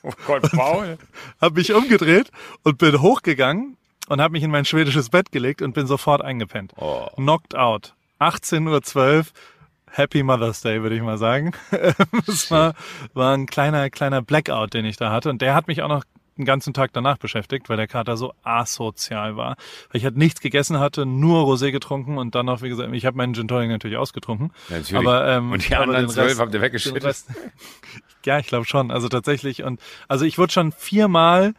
Oh 0.02 0.12
Gott, 0.26 0.50
Paul. 0.52 0.98
Habe 1.40 1.54
mich 1.56 1.72
umgedreht 1.72 2.30
und 2.62 2.78
bin 2.78 3.00
hochgegangen 3.00 3.76
und 4.08 4.20
habe 4.20 4.32
mich 4.32 4.42
in 4.42 4.50
mein 4.50 4.64
schwedisches 4.64 5.10
Bett 5.10 5.32
gelegt 5.32 5.62
und 5.62 5.72
bin 5.72 5.86
sofort 5.86 6.22
eingepennt. 6.22 6.72
Oh. 6.76 7.08
Knocked 7.16 7.56
out. 7.56 7.94
18.12 8.20 9.18
Uhr. 9.18 9.24
Happy 9.90 10.22
Mother's 10.22 10.60
Day, 10.60 10.82
würde 10.82 10.94
ich 10.94 11.02
mal 11.02 11.18
sagen. 11.18 11.52
Es 12.28 12.50
war, 12.50 12.74
war 13.14 13.34
ein 13.34 13.46
kleiner, 13.46 13.88
kleiner 13.88 14.20
Blackout, 14.20 14.74
den 14.74 14.84
ich 14.84 14.96
da 14.96 15.10
hatte. 15.10 15.30
Und 15.30 15.40
der 15.40 15.54
hat 15.54 15.68
mich 15.68 15.82
auch 15.82 15.88
noch 15.88 16.04
den 16.36 16.44
ganzen 16.44 16.74
Tag 16.74 16.92
danach 16.92 17.18
beschäftigt, 17.18 17.68
weil 17.68 17.76
der 17.76 17.86
Kater 17.86 18.16
so 18.16 18.32
asozial 18.42 19.36
war. 19.36 19.56
Weil 19.90 19.98
ich 19.98 20.04
halt 20.04 20.16
nichts 20.16 20.40
gegessen 20.40 20.78
hatte, 20.78 21.06
nur 21.06 21.44
Rosé 21.44 21.70
getrunken 21.72 22.18
und 22.18 22.34
dann 22.34 22.46
noch, 22.46 22.62
wie 22.62 22.68
gesagt, 22.68 22.92
ich 22.92 23.06
habe 23.06 23.16
meinen 23.16 23.34
Gin 23.34 23.48
Tonic 23.48 23.70
natürlich 23.70 23.96
ausgetrunken. 23.96 24.52
Natürlich. 24.68 24.94
Aber, 25.06 25.26
ähm, 25.28 25.52
Und 25.52 25.68
die 25.68 25.74
anderen 25.74 26.08
zwölf 26.08 26.38
habt 26.38 26.52
ihr 26.54 26.60
weggeschüttet. 26.60 27.04
Rest- 27.04 27.28
Ja, 28.24 28.40
ich 28.40 28.48
glaube 28.48 28.64
schon. 28.64 28.90
Also 28.90 29.08
tatsächlich. 29.08 29.62
Und 29.62 29.80
also 30.08 30.24
ich 30.24 30.36
wurde 30.36 30.52
schon 30.52 30.72
viermal. 30.72 31.54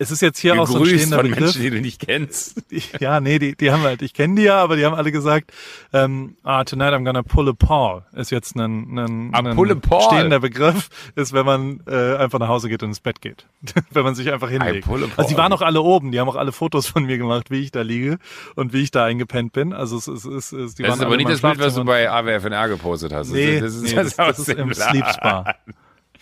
Es 0.00 0.12
ist 0.12 0.22
jetzt 0.22 0.38
hier 0.38 0.60
auch 0.60 0.68
so 0.68 0.78
ein 0.78 0.86
stehender 0.86 1.16
von 1.16 1.26
Begriff. 1.26 1.40
Menschen, 1.40 1.62
die 1.62 1.70
du 1.70 1.80
nicht 1.80 2.00
kennst. 2.06 2.62
Ja, 3.00 3.20
nee, 3.20 3.38
die, 3.38 3.56
die 3.56 3.72
haben 3.72 3.82
halt, 3.82 4.00
ich 4.02 4.14
kenne 4.14 4.36
die 4.36 4.42
ja, 4.42 4.62
aber 4.62 4.76
die 4.76 4.84
haben 4.84 4.94
alle 4.94 5.10
gesagt, 5.10 5.52
ähm, 5.92 6.36
ah, 6.44 6.62
tonight 6.64 6.92
I'm 6.92 7.04
gonna 7.04 7.22
pull 7.22 7.48
a 7.48 7.52
Paul 7.52 8.02
ist 8.14 8.30
jetzt 8.30 8.54
ein, 8.56 8.96
ein, 8.96 9.30
Ah, 9.34 9.38
ein 9.38 9.80
Paul. 9.80 10.02
stehender 10.02 10.38
Begriff, 10.40 10.88
ist, 11.16 11.32
wenn 11.32 11.44
man 11.44 11.80
äh, 11.88 12.16
einfach 12.16 12.38
nach 12.38 12.48
Hause 12.48 12.68
geht 12.68 12.82
und 12.82 12.90
ins 12.90 13.00
Bett 13.00 13.20
geht. 13.20 13.46
wenn 13.90 14.04
man 14.04 14.14
sich 14.14 14.30
einfach 14.32 14.50
hinlegt. 14.50 14.86
pull 14.86 15.02
a 15.02 15.06
Also 15.16 15.28
die 15.28 15.34
Paul. 15.34 15.42
waren 15.44 15.52
auch 15.52 15.62
alle 15.62 15.80
oben, 15.82 16.12
die 16.12 16.20
haben 16.20 16.28
auch 16.28 16.36
alle 16.36 16.52
Fotos 16.52 16.86
von 16.86 17.04
mir 17.04 17.18
gemacht, 17.18 17.50
wie 17.50 17.60
ich 17.60 17.70
da 17.72 17.82
liege 17.82 18.18
und 18.54 18.72
wie 18.72 18.82
ich 18.82 18.90
da 18.92 19.04
eingepennt 19.04 19.52
bin. 19.52 19.72
Also 19.72 19.96
es 19.96 20.06
ist, 20.06 20.24
es 20.24 20.24
ist, 20.24 20.52
es 20.52 20.64
ist 20.70 20.78
die 20.78 20.82
Das 20.84 20.90
waren 20.92 21.00
ist 21.00 21.06
aber 21.06 21.16
nicht 21.16 21.30
das 21.30 21.40
Bild, 21.40 21.58
was 21.58 21.74
du 21.74 21.84
bei 21.84 22.08
AWFNR 22.10 22.68
gepostet 22.68 23.12
hast. 23.12 23.30
Nee, 23.32 23.60
das 23.60 23.74
ist, 23.74 23.82
nee, 23.82 23.94
das, 23.94 24.14
das, 24.14 24.16
das 24.16 24.38
aus 24.40 24.48
ist 24.48 24.56
im. 24.56 24.72
Sleep 24.74 25.06
Spa. 25.06 25.54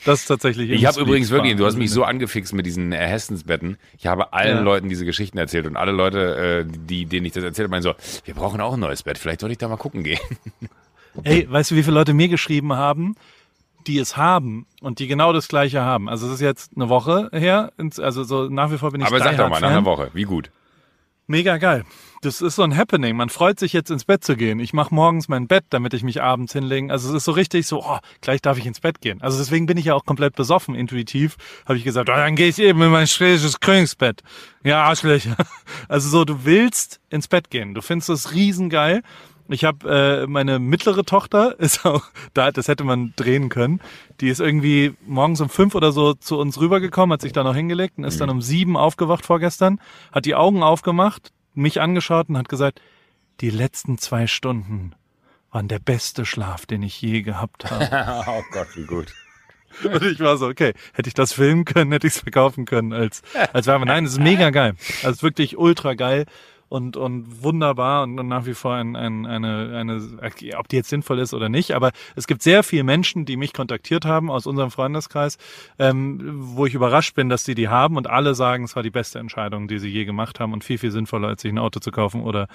Das 0.05 0.21
ist 0.21 0.27
tatsächlich 0.27 0.71
Ich 0.71 0.87
habe 0.87 1.01
übrigens 1.01 1.31
wirklich, 1.31 1.57
du 1.57 1.65
hast 1.67 1.77
mich 1.77 1.91
so 1.91 2.05
angefixt 2.05 2.53
mit 2.53 2.67
diesen 2.67 2.93
äh, 2.93 2.97
Hessensbetten. 2.99 3.79
Ich 3.99 4.07
habe 4.07 4.33
allen 4.33 4.59
Ja. 4.59 4.63
Leuten 4.63 4.89
diese 4.89 5.05
Geschichten 5.05 5.39
erzählt 5.39 5.67
und 5.67 5.77
alle 5.77 5.93
Leute, 5.93 6.65
äh, 6.69 6.73
die, 6.87 7.07
denen 7.07 7.27
ich 7.27 7.33
das 7.33 7.43
erzählt 7.43 7.65
habe, 7.67 7.71
meinen 7.71 7.83
so, 7.83 7.95
wir 8.25 8.35
brauchen 8.35 8.61
auch 8.61 8.75
ein 8.75 8.81
neues 8.81 9.03
Bett. 9.03 9.19
Vielleicht 9.19 9.41
sollte 9.41 9.53
ich 9.53 9.59
da 9.59 9.69
mal 9.69 9.77
gucken 9.77 10.05
gehen. 10.05 10.21
Ey, 11.25 11.51
weißt 11.51 11.71
du, 11.71 11.77
wie 11.77 11.83
viele 11.83 11.95
Leute 11.95 12.13
mir 12.13 12.29
geschrieben 12.29 12.75
haben, 12.75 13.17
die 13.87 13.99
es 13.99 14.17
haben 14.17 14.67
und 14.83 14.99
die 14.99 15.07
genau 15.07 15.33
das 15.33 15.49
Gleiche 15.49 15.81
haben? 15.81 16.09
Also 16.09 16.27
es 16.27 16.35
ist 16.35 16.41
jetzt 16.41 16.73
eine 16.77 16.89
Woche 16.89 17.31
her, 17.33 17.73
also 17.99 18.23
so 18.23 18.49
nach 18.49 18.71
wie 18.71 18.79
vor 18.79 18.91
bin 18.93 19.01
ich 19.01 19.07
Aber 19.07 19.19
sag 19.19 19.37
doch 19.37 19.49
mal, 19.49 19.61
nach 19.61 19.71
einer 19.71 19.85
Woche, 19.85 20.11
wie 20.13 20.25
gut. 20.25 20.51
Mega 21.27 21.57
geil. 21.57 21.85
Das 22.27 22.43
ist 22.43 22.57
so 22.57 22.63
ein 22.63 22.77
Happening. 22.77 23.17
Man 23.17 23.29
freut 23.29 23.59
sich 23.59 23.73
jetzt 23.73 23.91
ins 23.91 24.05
Bett 24.05 24.25
zu 24.25 24.37
gehen. 24.37 24.59
Ich 24.59 24.73
mache 24.73 24.95
morgens 24.95 25.29
mein 25.29 25.47
Bett, 25.47 25.65
damit 25.71 25.95
ich 25.95 26.03
mich 26.03 26.23
abends 26.23 26.53
hinlegen. 26.53 26.91
Also 26.91 27.09
es 27.09 27.15
ist 27.15 27.25
so 27.25 27.33
richtig 27.33 27.67
so, 27.67 27.83
oh, 27.83 27.99
gleich 28.21 28.43
darf 28.43 28.59
ich 28.59 28.67
ins 28.67 28.81
Bett 28.81 29.01
gehen. 29.01 29.23
Also 29.23 29.39
deswegen 29.39 29.67
bin 29.67 29.79
ich 29.79 29.87
ja 29.87 29.95
auch 29.95 30.05
komplett 30.05 30.35
besoffen. 30.35 30.75
Intuitiv 30.75 31.37
habe 31.65 31.79
ich 31.79 31.85
gesagt, 31.85 32.11
oh, 32.11 32.15
dann 32.15 32.35
gehe 32.35 32.49
ich 32.49 32.59
eben 32.59 32.83
in 32.83 32.91
mein 32.91 33.07
schwedisches 33.07 33.61
Königsbett. 33.61 34.23
Ja, 34.65 34.83
Arschlöcher. 34.85 35.37
Also 35.89 36.09
so, 36.09 36.25
du 36.25 36.45
willst 36.45 37.01
ins 37.11 37.29
Bett 37.29 37.51
gehen. 37.51 37.75
Du 37.75 37.81
findest 37.81 38.09
das 38.09 38.33
riesengeil. 38.33 39.03
Ich 39.49 39.65
habe 39.65 40.25
äh, 40.25 40.27
meine 40.27 40.59
mittlere 40.59 41.05
Tochter 41.05 41.55
ist 41.61 41.87
auch 41.87 42.03
da, 42.35 42.51
das 42.51 42.69
hätte 42.69 42.85
man 42.85 43.13
drehen 43.17 43.49
können. 43.49 43.81
Die 44.21 44.29
ist 44.29 44.41
irgendwie 44.41 44.95
morgens 45.07 45.41
um 45.41 45.49
fünf 45.49 45.75
oder 45.75 45.93
so 45.93 46.15
zu 46.15 46.39
uns 46.39 46.61
rübergekommen, 46.61 47.13
hat 47.13 47.23
sich 47.23 47.33
da 47.33 47.45
noch 47.45 47.55
hingelegt 47.55 47.99
und 47.99 48.05
ist 48.05 48.21
dann 48.21 48.31
um 48.31 48.43
sieben 48.43 48.77
aufgewacht 48.77 49.25
vorgestern, 49.25 49.81
hat 50.11 50.25
die 50.25 50.35
Augen 50.35 50.63
aufgemacht, 50.63 51.33
mich 51.57 51.81
angeschaut 51.81 52.29
und 52.29 52.39
hat 52.39 52.49
gesagt, 52.49 52.81
die 53.41 53.51
letzten 53.51 53.99
zwei 53.99 54.27
Stunden 54.27 54.95
waren 55.51 55.69
der 55.69 55.79
beste 55.79 56.27
Schlaf, 56.27 56.67
den 56.67 56.83
ich 56.83 57.01
je 57.01 57.23
gehabt 57.23 57.71
habe. 57.71 58.25
oh 58.27 58.43
Gott, 58.53 58.69
wie 58.77 58.85
gut. 58.85 59.13
Und 59.85 60.03
ich 60.03 60.21
war 60.21 60.37
so, 60.39 60.47
okay, 60.47 60.73
hätte 60.95 61.09
ich 61.09 61.15
das 61.15 61.33
filmen 61.33 61.65
können, 61.65 61.93
hätte 61.93 62.07
ich 62.07 62.15
es 62.15 62.21
verkaufen 62.21 62.65
können 62.65 62.93
als, 62.93 63.23
als 63.53 63.67
Werbe. 63.67 63.85
Nein, 63.85 64.07
es 64.07 64.13
ist 64.13 64.21
mega 64.21 64.51
geil. 64.51 64.75
Also 65.03 65.23
wirklich 65.23 65.59
ultra 65.59 65.95
geil 65.95 66.25
und, 66.69 66.97
und 66.97 67.43
wunderbar 67.43 68.03
und 68.03 68.15
nach 68.17 68.47
wie 68.47 68.55
vor 68.55 68.75
ein, 68.75 68.97
ein, 68.97 69.25
eine, 69.27 69.73
eine, 69.77 70.03
ob 70.59 70.69
die 70.69 70.77
jetzt 70.77 70.89
sinnvoll 70.89 71.19
ist 71.21 71.33
oder 71.35 71.49
nicht, 71.49 71.73
aber 71.73 71.93
es 72.17 72.27
gibt 72.27 72.43
sehr 72.43 72.63
viele 72.63 72.83
Menschen, 72.85 73.25
die 73.25 73.37
mich 73.37 73.53
kontaktiert 73.53 74.05
haben 74.05 74.31
aus 74.31 74.47
unserem 74.47 74.71
Freundeskreis, 74.71 75.39
ähm, 75.79 76.21
wo 76.35 76.67
ich 76.67 76.75
überrascht 76.75 77.15
bin, 77.15 77.29
dass 77.29 77.45
sie 77.45 77.55
die 77.55 77.69
haben 77.69 77.97
und 77.97 78.09
alle 78.09 78.35
sagen, 78.35 78.65
es 78.65 78.75
war 78.77 78.83
die 78.83 78.91
beste 78.91 79.19
Entscheidung, 79.19 79.69
die 79.69 79.79
sie 79.79 79.89
je 79.89 80.05
gemacht 80.05 80.41
haben 80.41 80.53
und 80.53 80.65
viel, 80.65 80.79
viel 80.79 80.91
sinnvoller, 80.91 81.29
als 81.29 81.43
sich 81.43 81.53
ein 81.53 81.59
Auto 81.59 81.79
zu 81.81 81.91
kaufen 81.91 82.23
oder 82.23 82.49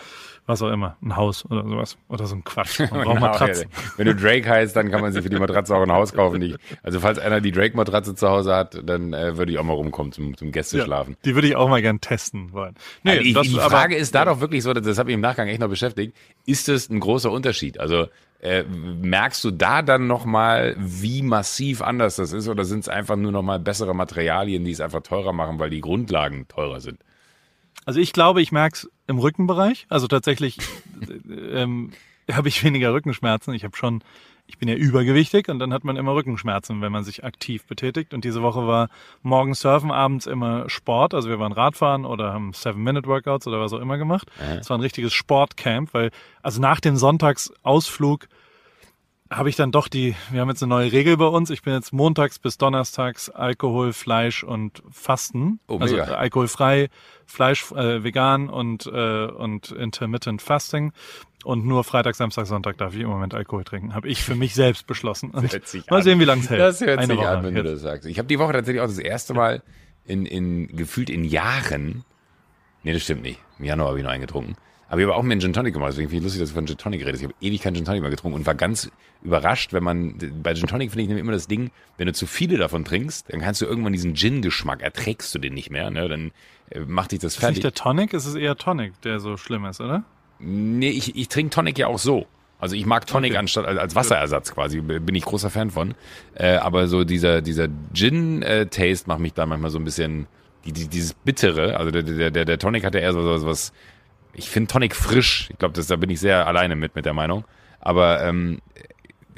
was 0.45 0.61
auch 0.61 0.71
immer, 0.71 0.97
ein 1.01 1.15
Haus 1.15 1.45
oder 1.45 1.63
sowas 1.67 1.97
oder 2.09 2.25
so 2.25 2.35
ein 2.35 2.43
Quatsch. 2.43 2.79
Man 2.79 2.89
braucht 2.89 3.03
Genau, 3.05 3.19
Matratzen. 3.19 3.69
ja. 3.71 3.91
Wenn 3.97 4.05
du 4.07 4.15
Drake 4.15 4.49
heißt, 4.49 4.75
dann 4.75 4.89
kann 4.91 5.01
man 5.01 5.13
sich 5.13 5.23
für 5.23 5.29
die 5.29 5.37
Matratze 5.39 5.75
auch 5.75 5.83
ein 5.83 5.91
Haus 5.91 6.13
kaufen. 6.13 6.41
Die, 6.41 6.55
also 6.83 6.99
falls 6.99 7.19
einer 7.19 7.39
die 7.41 7.51
Drake-Matratze 7.51 8.15
zu 8.15 8.27
Hause 8.29 8.55
hat, 8.55 8.81
dann 8.85 9.13
äh, 9.13 9.37
würde 9.37 9.51
ich 9.51 9.57
auch 9.57 9.63
mal 9.63 9.73
rumkommen 9.73 10.11
zum, 10.11 10.35
zum 10.35 10.51
Gästeschlafen. 10.51 11.15
Die 11.25 11.35
würde 11.35 11.47
ich 11.47 11.55
auch 11.55 11.69
mal 11.69 11.81
gern 11.81 12.01
testen 12.01 12.51
wollen. 12.53 12.75
Nee, 13.03 13.11
Also 13.11 13.23
ich, 13.23 13.33
das, 13.33 13.47
die 13.47 13.59
aber- 13.59 13.69
Frage 13.69 13.95
ist 14.01 14.15
da 14.15 14.25
doch 14.25 14.41
wirklich 14.41 14.63
so, 14.63 14.73
das 14.73 14.97
habe 14.97 15.11
ich 15.11 15.13
im 15.13 15.21
Nachgang 15.21 15.47
echt 15.47 15.59
noch 15.59 15.69
beschäftigt, 15.69 16.15
ist 16.45 16.67
es 16.67 16.89
ein 16.89 16.99
großer 16.99 17.31
Unterschied? 17.31 17.79
Also 17.79 18.07
äh, 18.39 18.63
merkst 18.63 19.43
du 19.43 19.51
da 19.51 19.81
dann 19.81 20.07
nochmal, 20.07 20.75
wie 20.79 21.21
massiv 21.21 21.81
anders 21.81 22.15
das 22.15 22.33
ist 22.33 22.47
oder 22.47 22.65
sind 22.65 22.79
es 22.79 22.89
einfach 22.89 23.15
nur 23.15 23.31
nochmal 23.31 23.59
bessere 23.59 23.93
Materialien, 23.93 24.65
die 24.65 24.71
es 24.71 24.81
einfach 24.81 25.01
teurer 25.01 25.31
machen, 25.31 25.59
weil 25.59 25.69
die 25.69 25.81
Grundlagen 25.81 26.47
teurer 26.47 26.81
sind? 26.81 26.99
Also 27.85 27.99
ich 27.99 28.13
glaube, 28.13 28.41
ich 28.41 28.51
merke 28.51 28.75
es 28.75 28.91
im 29.07 29.19
Rückenbereich. 29.19 29.85
Also 29.89 30.07
tatsächlich 30.07 30.57
ähm, 31.29 31.91
habe 32.31 32.47
ich 32.47 32.63
weniger 32.63 32.93
Rückenschmerzen. 32.93 33.53
Ich 33.53 33.63
habe 33.63 33.77
schon, 33.77 34.03
ich 34.51 34.57
bin 34.57 34.67
ja 34.67 34.75
übergewichtig 34.75 35.47
und 35.47 35.59
dann 35.59 35.71
hat 35.71 35.85
man 35.85 35.95
immer 35.95 36.13
Rückenschmerzen, 36.13 36.81
wenn 36.81 36.91
man 36.91 37.05
sich 37.05 37.23
aktiv 37.23 37.63
betätigt. 37.65 38.13
Und 38.13 38.25
diese 38.25 38.41
Woche 38.41 38.67
war 38.67 38.89
morgens 39.23 39.61
Surfen, 39.61 39.91
abends 39.91 40.25
immer 40.25 40.69
Sport. 40.69 41.13
Also 41.13 41.29
wir 41.29 41.39
waren 41.39 41.53
Radfahren 41.53 42.03
oder 42.03 42.33
haben 42.33 42.51
Seven-Minute-Workouts 42.51 43.47
oder 43.47 43.61
was 43.61 43.71
auch 43.71 43.79
immer 43.79 43.97
gemacht. 43.97 44.27
Es 44.59 44.69
war 44.69 44.77
ein 44.77 44.81
richtiges 44.81 45.13
Sportcamp, 45.13 45.93
weil 45.93 46.11
also 46.43 46.59
nach 46.59 46.81
dem 46.81 46.97
Sonntagsausflug 46.97 48.27
habe 49.29 49.47
ich 49.47 49.55
dann 49.55 49.71
doch 49.71 49.87
die, 49.87 50.13
wir 50.29 50.41
haben 50.41 50.49
jetzt 50.49 50.61
eine 50.61 50.69
neue 50.69 50.91
Regel 50.91 51.15
bei 51.15 51.25
uns. 51.25 51.49
Ich 51.49 51.61
bin 51.61 51.73
jetzt 51.73 51.93
montags 51.93 52.37
bis 52.37 52.57
donnerstags 52.57 53.29
Alkohol, 53.29 53.93
Fleisch 53.93 54.43
und 54.43 54.83
Fasten. 54.91 55.61
Oh, 55.69 55.77
also 55.77 55.95
mega. 55.95 56.15
alkoholfrei, 56.15 56.89
Fleisch, 57.25 57.71
äh, 57.71 58.03
vegan 58.03 58.49
und, 58.49 58.85
äh, 58.87 59.25
und 59.27 59.71
intermittent 59.71 60.41
Fasting. 60.41 60.91
Und 61.43 61.65
nur 61.65 61.83
Freitag, 61.83 62.15
Samstag, 62.15 62.45
Sonntag 62.45 62.77
darf 62.77 62.93
ich 62.93 63.01
im 63.01 63.09
Moment 63.09 63.33
Alkohol 63.33 63.63
trinken. 63.63 63.95
Habe 63.95 64.07
ich 64.07 64.23
für 64.23 64.35
mich 64.35 64.53
selbst 64.53 64.85
beschlossen. 64.87 65.31
Und 65.31 65.51
mal 65.89 66.03
sehen, 66.03 66.19
wie 66.19 66.25
lange 66.25 66.41
es 66.41 66.49
hält. 66.49 66.61
Das 66.61 66.81
hört 66.81 66.99
Eine 66.99 67.07
sich 67.07 67.17
Woche 67.17 67.29
an, 67.29 67.43
wenn 67.43 67.55
du 67.55 67.63
das 67.63 67.81
sagst. 67.81 68.07
Ich 68.07 68.17
habe 68.17 68.27
die 68.27 68.39
Woche 68.39 68.53
tatsächlich 68.53 68.81
auch 68.81 68.87
das 68.87 68.99
erste 68.99 69.33
Mal 69.33 69.63
in, 70.05 70.25
in 70.25 70.67
gefühlt 70.75 71.09
in 71.09 71.23
Jahren, 71.23 72.03
nee, 72.83 72.93
das 72.93 73.03
stimmt 73.03 73.23
nicht, 73.23 73.39
im 73.59 73.65
Januar 73.65 73.89
habe 73.89 73.99
ich 73.99 74.03
noch 74.03 74.11
eingetrunken, 74.11 74.55
aber 74.89 74.99
ich 74.99 75.07
habe 75.07 75.15
auch 75.15 75.23
mir 75.23 75.31
einen 75.31 75.41
Gin 75.41 75.53
Tonic 75.53 75.73
gemacht, 75.73 75.91
deswegen 75.91 76.09
finde 76.09 76.17
ich 76.19 76.23
lustig, 76.23 76.41
dass 76.41 76.49
du 76.49 76.55
von 76.55 76.67
Gin 76.67 76.77
Tonic 76.77 77.05
redest. 77.05 77.21
Ich 77.21 77.29
habe 77.29 77.35
ewig 77.39 77.61
keinen 77.61 77.75
Gin 77.75 77.85
Tonic 77.85 78.01
mehr 78.01 78.09
getrunken 78.09 78.39
und 78.39 78.45
war 78.45 78.55
ganz 78.55 78.91
überrascht, 79.23 79.73
wenn 79.73 79.83
man, 79.83 80.17
bei 80.43 80.53
Gin 80.53 80.67
Tonic 80.67 80.89
finde 80.89 81.03
ich 81.03 81.07
nämlich 81.07 81.21
immer 81.21 81.31
das 81.31 81.47
Ding, 81.47 81.71
wenn 81.97 82.07
du 82.07 82.13
zu 82.13 82.25
viele 82.25 82.57
davon 82.57 82.83
trinkst, 82.83 83.31
dann 83.31 83.39
kannst 83.39 83.61
du 83.61 83.65
irgendwann 83.65 83.93
diesen 83.93 84.15
Gin-Geschmack, 84.15 84.81
erträgst 84.81 85.33
du 85.33 85.39
den 85.39 85.53
nicht 85.53 85.69
mehr, 85.69 85.91
ne? 85.91 86.09
dann 86.09 86.31
äh, 86.71 86.79
macht 86.81 87.11
dich 87.11 87.19
das 87.19 87.33
Ist 87.33 87.39
fertig. 87.39 87.57
nicht 87.57 87.63
der 87.63 87.73
Tonic, 87.73 88.13
ist 88.13 88.25
es 88.25 88.35
eher 88.35 88.55
Tonic, 88.55 88.99
der 89.01 89.19
so 89.19 89.37
schlimm 89.37 89.65
ist, 89.65 89.79
oder? 89.79 90.03
Nee, 90.41 90.89
ich, 90.89 91.15
ich 91.15 91.27
trinke 91.27 91.51
Tonic 91.51 91.77
ja 91.77 91.87
auch 91.87 91.99
so. 91.99 92.25
Also 92.59 92.75
ich 92.75 92.85
mag 92.85 93.07
Tonic 93.07 93.31
Okay. 93.31 93.39
anstatt 93.39 93.65
als 93.65 93.95
Wasserersatz 93.95 94.53
quasi, 94.53 94.81
bin 94.81 95.15
ich 95.15 95.25
großer 95.25 95.49
Fan 95.49 95.71
von. 95.71 95.95
Äh, 96.35 96.57
aber 96.57 96.87
so 96.87 97.03
dieser 97.03 97.41
dieser 97.41 97.67
Gin-Taste 97.93 99.07
macht 99.07 99.19
mich 99.19 99.33
da 99.33 99.45
manchmal 99.47 99.71
so 99.71 99.79
ein 99.79 99.83
bisschen 99.83 100.27
die, 100.65 100.71
die, 100.71 100.87
dieses 100.87 101.13
bittere. 101.15 101.77
Also 101.77 101.89
der, 101.91 102.03
der, 102.03 102.29
der, 102.29 102.45
der 102.45 102.59
Tonic 102.59 102.83
hat 102.85 102.93
ja 102.93 103.01
eher 103.01 103.13
so 103.13 103.37
so 103.37 103.47
was. 103.47 103.73
Ich 104.33 104.49
finde 104.49 104.71
Tonic 104.71 104.95
frisch. 104.95 105.49
Ich 105.51 105.57
glaube, 105.57 105.81
da 105.81 105.95
bin 105.95 106.09
ich 106.11 106.19
sehr 106.19 106.45
alleine 106.47 106.75
mit 106.75 106.95
mit 106.95 107.05
der 107.05 107.13
Meinung. 107.13 107.45
Aber 107.79 108.23
ähm, 108.23 108.59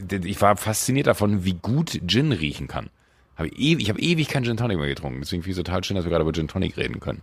ich 0.09 0.41
war 0.41 0.57
fasziniert 0.57 1.07
davon, 1.07 1.45
wie 1.45 1.53
gut 1.53 2.01
Gin 2.05 2.33
riechen 2.33 2.67
kann. 2.67 2.89
Hab 3.37 3.45
ich 3.45 3.57
ewig, 3.57 3.83
ich 3.83 3.89
habe 3.89 4.01
ewig 4.01 4.27
keinen 4.27 4.43
Gin 4.43 4.57
Tonic 4.57 4.77
mehr 4.77 4.87
getrunken. 4.89 5.21
Deswegen 5.21 5.43
finde 5.43 5.53
ich 5.53 5.57
es 5.59 5.63
total 5.63 5.83
schön, 5.83 5.95
dass 5.95 6.05
wir 6.05 6.09
gerade 6.09 6.23
über 6.23 6.33
Gin 6.33 6.49
Tonic 6.49 6.75
reden 6.77 6.99
können. 6.99 7.21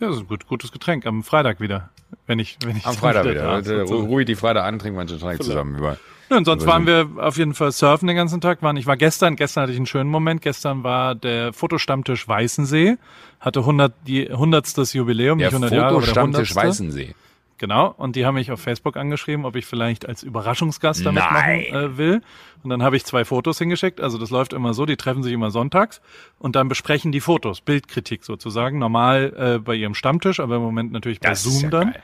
Ja, 0.00 0.08
das 0.08 0.16
ist 0.16 0.22
ein 0.22 0.28
gut, 0.28 0.46
gutes 0.46 0.72
Getränk. 0.72 1.06
Am 1.06 1.22
Freitag 1.22 1.60
wieder. 1.60 1.90
Wenn 2.26 2.38
ich, 2.38 2.58
wenn 2.64 2.76
ich 2.76 2.86
Am 2.86 2.94
Freitag 2.94 3.24
wieder. 3.24 3.56
sozusagen. 3.62 3.88
Ru- 3.88 4.06
Ruhig 4.06 4.26
die 4.26 4.34
Freitag 4.36 4.64
an, 4.64 4.78
trinken 4.78 4.96
wir 4.96 5.00
einen 5.00 5.18
Tonic 5.18 5.42
zusammen. 5.42 5.76
Über, 5.78 5.96
Ja, 6.28 6.36
und 6.36 6.44
sonst 6.44 6.62
Aber 6.64 6.72
waren 6.72 6.86
wir 6.86 7.08
auf 7.16 7.36
jeden 7.38 7.54
Fall 7.54 7.72
surfen 7.72 8.06
den 8.06 8.16
ganzen 8.16 8.40
Tag. 8.40 8.62
Waren, 8.62 8.76
ich 8.76 8.86
war 8.86 8.96
gestern, 8.96 9.36
gestern 9.36 9.62
hatte 9.62 9.72
ich 9.72 9.78
einen 9.78 9.86
schönen 9.86 10.10
Moment. 10.10 10.42
Gestern 10.42 10.82
war 10.84 11.14
der 11.14 11.52
Fotostammtisch 11.52 12.28
Weißensee. 12.28 12.96
Hatte 13.40 13.60
100, 13.60 13.92
die, 14.06 14.30
100. 14.30 14.92
Jubiläum, 14.94 15.38
Der 15.38 15.48
nicht 15.48 15.54
100 15.54 15.72
Jahre, 15.72 15.84
aber 15.86 15.94
der 15.96 16.00
Fotostammtisch 16.02 16.50
100. 16.56 16.68
Weißensee. 16.68 17.14
Genau. 17.58 17.94
Und 17.96 18.16
die 18.16 18.26
haben 18.26 18.34
mich 18.34 18.50
auf 18.52 18.60
Facebook 18.60 18.96
angeschrieben, 18.96 19.44
ob 19.46 19.56
ich 19.56 19.64
vielleicht 19.64 20.06
als 20.06 20.22
Überraschungsgast 20.22 21.06
damit 21.06 21.22
Nein. 21.30 21.64
machen 21.70 21.92
äh, 21.92 21.96
will. 21.96 22.22
Und 22.62 22.70
dann 22.70 22.82
habe 22.82 22.96
ich 22.96 23.04
zwei 23.04 23.24
Fotos 23.24 23.58
hingeschickt. 23.58 24.00
Also 24.00 24.18
das 24.18 24.30
läuft 24.30 24.52
immer 24.52 24.74
so, 24.74 24.84
die 24.84 24.96
treffen 24.96 25.22
sich 25.22 25.32
immer 25.32 25.50
sonntags 25.50 26.00
und 26.38 26.56
dann 26.56 26.68
besprechen 26.68 27.12
die 27.12 27.20
Fotos, 27.20 27.60
Bildkritik 27.60 28.24
sozusagen. 28.24 28.78
Normal 28.78 29.32
äh, 29.56 29.58
bei 29.58 29.74
ihrem 29.74 29.94
Stammtisch, 29.94 30.40
aber 30.40 30.56
im 30.56 30.62
Moment 30.62 30.92
natürlich 30.92 31.20
bei 31.20 31.30
Das 31.30 31.42
Zoom 31.44 31.62
ja 31.62 31.68
dann. 31.70 31.92
geil. 31.92 32.02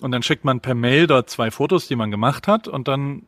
Und 0.00 0.12
dann 0.12 0.22
schickt 0.22 0.44
man 0.44 0.60
per 0.60 0.74
Mail 0.74 1.06
dort 1.06 1.28
zwei 1.28 1.50
Fotos, 1.50 1.88
die 1.88 1.96
man 1.96 2.10
gemacht 2.10 2.46
hat, 2.46 2.68
und 2.68 2.86
dann 2.86 3.22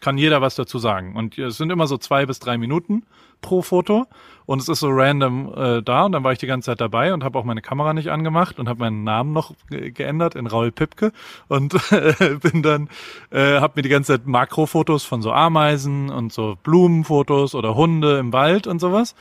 kann 0.00 0.16
jeder 0.16 0.40
was 0.40 0.54
dazu 0.54 0.78
sagen. 0.78 1.16
Und 1.16 1.38
es 1.38 1.58
sind 1.58 1.70
immer 1.70 1.86
so 1.86 1.98
zwei 1.98 2.24
bis 2.24 2.38
drei 2.38 2.56
Minuten 2.56 3.04
pro 3.44 3.62
Foto. 3.62 4.06
Und 4.46 4.60
es 4.60 4.68
ist 4.68 4.80
so 4.80 4.88
random 4.90 5.52
äh, 5.56 5.82
da. 5.82 6.04
Und 6.04 6.12
dann 6.12 6.24
war 6.24 6.32
ich 6.32 6.38
die 6.38 6.46
ganze 6.46 6.66
Zeit 6.66 6.80
dabei 6.80 7.14
und 7.14 7.24
habe 7.24 7.38
auch 7.38 7.44
meine 7.44 7.62
Kamera 7.62 7.94
nicht 7.94 8.10
angemacht 8.10 8.58
und 8.58 8.68
habe 8.68 8.80
meinen 8.80 9.04
Namen 9.04 9.32
noch 9.32 9.54
ge 9.70 9.90
geändert 9.90 10.34
in 10.34 10.46
Raul 10.46 10.70
Pipke. 10.70 11.12
Und 11.48 11.74
äh, 11.92 12.36
bin 12.42 12.62
dann, 12.62 12.88
äh, 13.30 13.60
habe 13.60 13.74
mir 13.76 13.82
die 13.82 13.88
ganze 13.88 14.14
Zeit 14.14 14.26
Makrofotos 14.26 15.04
von 15.04 15.22
so 15.22 15.32
Ameisen 15.32 16.10
und 16.10 16.32
so 16.32 16.56
Blumenfotos 16.62 17.54
oder 17.54 17.74
Hunde 17.74 18.18
im 18.18 18.32
Wald 18.32 18.66
und 18.66 18.80
sowas. 18.80 19.14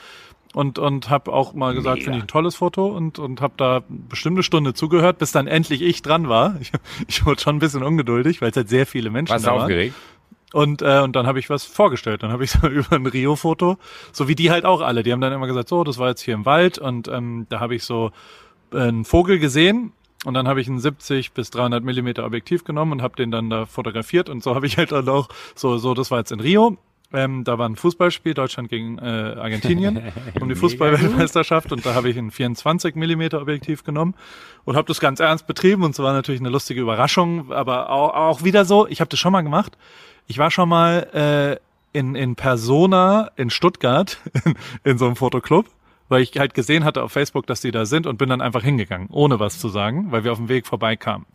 Und, 0.53 0.77
und 0.77 1.09
habe 1.09 1.33
auch 1.33 1.53
mal 1.53 1.73
gesagt, 1.73 2.03
finde 2.03 2.19
ich 2.19 2.25
ein 2.25 2.27
tolles 2.27 2.55
Foto 2.55 2.85
und, 2.85 3.17
und 3.17 3.41
habe 3.41 3.55
da 3.57 3.81
bestimmte 3.89 4.43
Stunde 4.43 4.75
zugehört, 4.75 5.17
bis 5.17 5.31
dann 5.31 5.47
endlich 5.47 5.81
ich 5.81 6.01
dran 6.01 6.29
war. 6.29 6.55
Ich, 6.61 6.71
ich 7.07 7.25
wurde 7.25 7.41
schon 7.41 7.55
ein 7.55 7.59
bisschen 7.59 7.81
ungeduldig, 7.81 8.41
weil 8.41 8.51
es 8.51 8.55
halt 8.55 8.69
sehr 8.69 8.85
viele 8.85 9.09
Menschen 9.09 9.33
Warst 9.33 9.47
da 9.47 9.51
waren. 9.51 9.61
aufgeregt? 9.61 9.95
Und, 10.53 10.83
äh, 10.83 10.99
und 10.99 11.15
dann 11.15 11.25
habe 11.25 11.39
ich 11.39 11.49
was 11.49 11.65
vorgestellt. 11.65 12.23
Dann 12.23 12.31
habe 12.31 12.43
ich 12.43 12.51
so 12.61 12.67
über 12.67 12.95
ein 12.95 13.05
Rio-Foto, 13.05 13.77
so 14.13 14.27
wie 14.27 14.35
die 14.35 14.51
halt 14.51 14.63
auch 14.63 14.79
alle. 14.79 15.03
Die 15.03 15.11
haben 15.11 15.19
dann 15.19 15.33
immer 15.33 15.47
gesagt, 15.47 15.67
so, 15.67 15.83
das 15.83 15.97
war 15.97 16.09
jetzt 16.09 16.21
hier 16.21 16.35
im 16.35 16.45
Wald 16.45 16.77
und 16.77 17.09
ähm, 17.09 17.47
da 17.49 17.59
habe 17.59 17.75
ich 17.75 17.83
so 17.83 18.11
äh, 18.71 18.77
einen 18.77 19.03
Vogel 19.03 19.39
gesehen 19.39 19.91
und 20.25 20.35
dann 20.35 20.47
habe 20.47 20.61
ich 20.61 20.67
ein 20.67 20.79
70 20.79 21.33
bis 21.33 21.49
300 21.49 21.83
Millimeter 21.83 22.23
Objektiv 22.23 22.63
genommen 22.63 22.93
und 22.93 23.01
habe 23.01 23.15
den 23.15 23.31
dann 23.31 23.49
da 23.49 23.65
fotografiert 23.65 24.29
und 24.29 24.43
so 24.43 24.55
habe 24.55 24.67
ich 24.67 24.77
halt 24.77 24.91
dann 24.91 25.09
auch 25.09 25.27
so, 25.55 25.77
so, 25.77 25.95
das 25.95 26.11
war 26.11 26.19
jetzt 26.19 26.31
in 26.31 26.39
Rio. 26.39 26.77
Ähm, 27.13 27.43
da 27.43 27.59
war 27.59 27.69
ein 27.69 27.75
Fußballspiel, 27.75 28.33
Deutschland 28.33 28.69
gegen 28.69 28.97
äh, 28.97 29.01
Argentinien, 29.01 30.11
um 30.41 30.49
die 30.49 30.55
Fußballweltmeisterschaft 30.55 31.71
und 31.71 31.85
da 31.85 31.93
habe 31.93 32.09
ich 32.09 32.17
ein 32.17 32.31
24 32.31 32.95
Millimeter 32.95 33.39
Objektiv 33.39 33.83
genommen 33.83 34.15
und 34.65 34.75
habe 34.75 34.87
das 34.87 34.99
ganz 34.99 35.19
ernst 35.19 35.45
betrieben 35.45 35.83
und 35.83 35.91
es 35.91 35.99
war 35.99 36.13
natürlich 36.13 36.41
eine 36.41 36.49
lustige 36.49 36.81
Überraschung, 36.81 37.51
aber 37.51 37.91
auch, 37.91 38.15
auch 38.15 38.43
wieder 38.43 38.65
so, 38.65 38.87
ich 38.87 38.99
habe 38.99 39.09
das 39.09 39.19
schon 39.19 39.31
mal 39.31 39.41
gemacht. 39.41 39.77
Ich 40.25 40.39
war 40.39 40.49
schon 40.49 40.69
mal 40.69 41.59
äh, 41.93 41.97
in, 41.97 42.15
in 42.15 42.35
Persona 42.35 43.29
in 43.35 43.51
Stuttgart 43.51 44.17
in, 44.45 44.55
in 44.83 44.97
so 44.97 45.05
einem 45.05 45.15
Fotoclub, 45.15 45.67
weil 46.09 46.23
ich 46.23 46.37
halt 46.39 46.55
gesehen 46.55 46.83
hatte 46.83 47.03
auf 47.03 47.11
Facebook, 47.11 47.45
dass 47.45 47.61
die 47.61 47.71
da 47.71 47.85
sind 47.85 48.07
und 48.07 48.17
bin 48.17 48.29
dann 48.29 48.41
einfach 48.41 48.63
hingegangen, 48.63 49.09
ohne 49.11 49.39
was 49.39 49.59
zu 49.59 49.69
sagen, 49.69 50.07
weil 50.11 50.23
wir 50.23 50.31
auf 50.31 50.39
dem 50.39 50.49
Weg 50.49 50.65
vorbeikamen. 50.65 51.27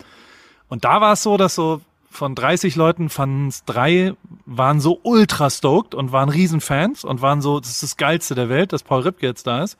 Und 0.68 0.84
da 0.84 1.00
war 1.00 1.12
es 1.12 1.22
so, 1.22 1.36
dass 1.36 1.54
so 1.54 1.80
von 2.10 2.34
30 2.34 2.74
Leuten 2.76 3.10
fanden 3.10 3.48
es 3.48 3.64
drei, 3.64 4.14
waren 4.46 4.80
so 4.80 5.00
ultra 5.02 5.50
stoked 5.50 5.94
und 5.94 6.12
waren 6.12 6.28
Riesenfans 6.28 7.04
und 7.04 7.22
waren 7.22 7.42
so, 7.42 7.60
das 7.60 7.70
ist 7.70 7.82
das 7.82 7.96
Geilste 7.96 8.34
der 8.34 8.48
Welt, 8.48 8.72
dass 8.72 8.82
Paul 8.82 9.02
Ripke 9.02 9.26
jetzt 9.26 9.46
da 9.46 9.62
ist. 9.62 9.78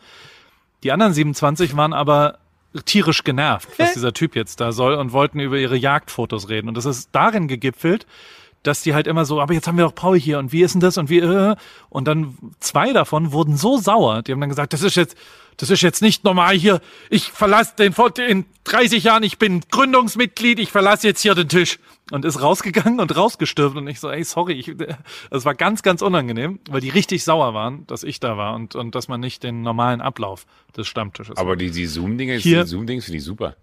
Die 0.83 0.93
anderen 0.93 1.15
27 1.15 1.77
waren 1.77 1.93
aber 1.93 2.39
tierisch 2.85 3.25
genervt, 3.25 3.69
was 3.79 3.95
dieser 3.95 4.13
Typ 4.13 4.37
jetzt 4.37 4.61
da 4.61 4.73
soll 4.73 4.95
und 4.95 5.13
wollten 5.13 5.41
über 5.41 5.57
ihre 5.57 5.77
Jagdfotos 5.77 6.49
reden. 6.49 6.69
Und 6.69 6.77
das 6.77 6.85
ist 6.85 7.09
darin 7.13 7.49
gegipfelt, 7.49 8.07
dass 8.63 8.83
die 8.83 8.95
halt 8.95 9.07
immer 9.07 9.25
so, 9.25 9.41
aber 9.41 9.55
jetzt 9.55 9.67
haben 9.67 9.77
wir 9.79 9.85
doch 9.85 9.95
Paul 9.95 10.19
hier 10.19 10.39
und 10.39 10.53
wie 10.53 10.63
ist 10.63 10.75
denn 10.75 10.81
das 10.81 10.99
und 10.99 11.11
wie, 11.11 11.19
äh, 11.19 11.57
und 11.89 12.09
dann 12.09 12.37
zwei 12.61 12.93
davon 12.93 13.33
wurden 13.33 13.57
so 13.57 13.79
sauer, 13.79 14.23
die 14.23 14.33
haben 14.33 14.41
dann 14.41 14.51
gesagt, 14.51 14.73
das 14.73 14.83
ist 14.83 14.97
jetzt, 14.97 15.17
das 15.57 15.71
ist 15.71 15.83
jetzt 15.83 16.03
nicht 16.03 16.25
normal 16.25 16.55
hier, 16.55 16.81
ich 17.11 17.31
verlasse 17.33 17.75
den, 17.77 17.95
in 18.29 18.45
30 18.65 19.05
Jahren, 19.05 19.23
ich 19.23 19.39
bin 19.39 19.61
Gründungsmitglied, 19.71 20.59
ich 20.59 20.71
verlasse 20.71 21.07
jetzt 21.07 21.21
hier 21.21 21.35
den 21.35 21.49
Tisch. 21.49 21.79
Und 22.11 22.25
ist 22.25 22.41
rausgegangen 22.41 23.01
und 23.01 23.15
rausgestürmt 23.15 23.77
und 23.77 23.87
ich 23.87 24.01
so, 24.01 24.09
ey, 24.09 24.25
sorry, 24.25 24.55
ich, 24.55 24.75
das 25.31 25.45
war 25.45 25.55
ganz, 25.55 25.83
ganz 25.83 26.01
unangenehm, 26.01 26.59
weil 26.71 26.81
die 26.81 26.89
richtig 26.89 27.23
sauer 27.23 27.53
waren, 27.53 27.87
dass 27.87 28.03
ich 28.03 28.19
da 28.19 28.39
war 28.39 28.55
und, 28.55 28.75
und 28.75 28.95
dass 28.95 29.09
man 29.09 29.21
nicht 29.21 29.43
den 29.43 29.61
normalen 29.61 30.01
Ablauf 30.01 30.47
des 30.75 30.89
Stammtisches. 30.89 31.37
Aber 31.37 31.55
die, 31.55 31.71
die 31.71 31.85
Zoom-Dinge, 31.85 32.39
die 32.39 32.65
Zoom-Dings 32.65 33.05
finde 33.05 33.19
ich 33.19 33.25
super. 33.25 33.57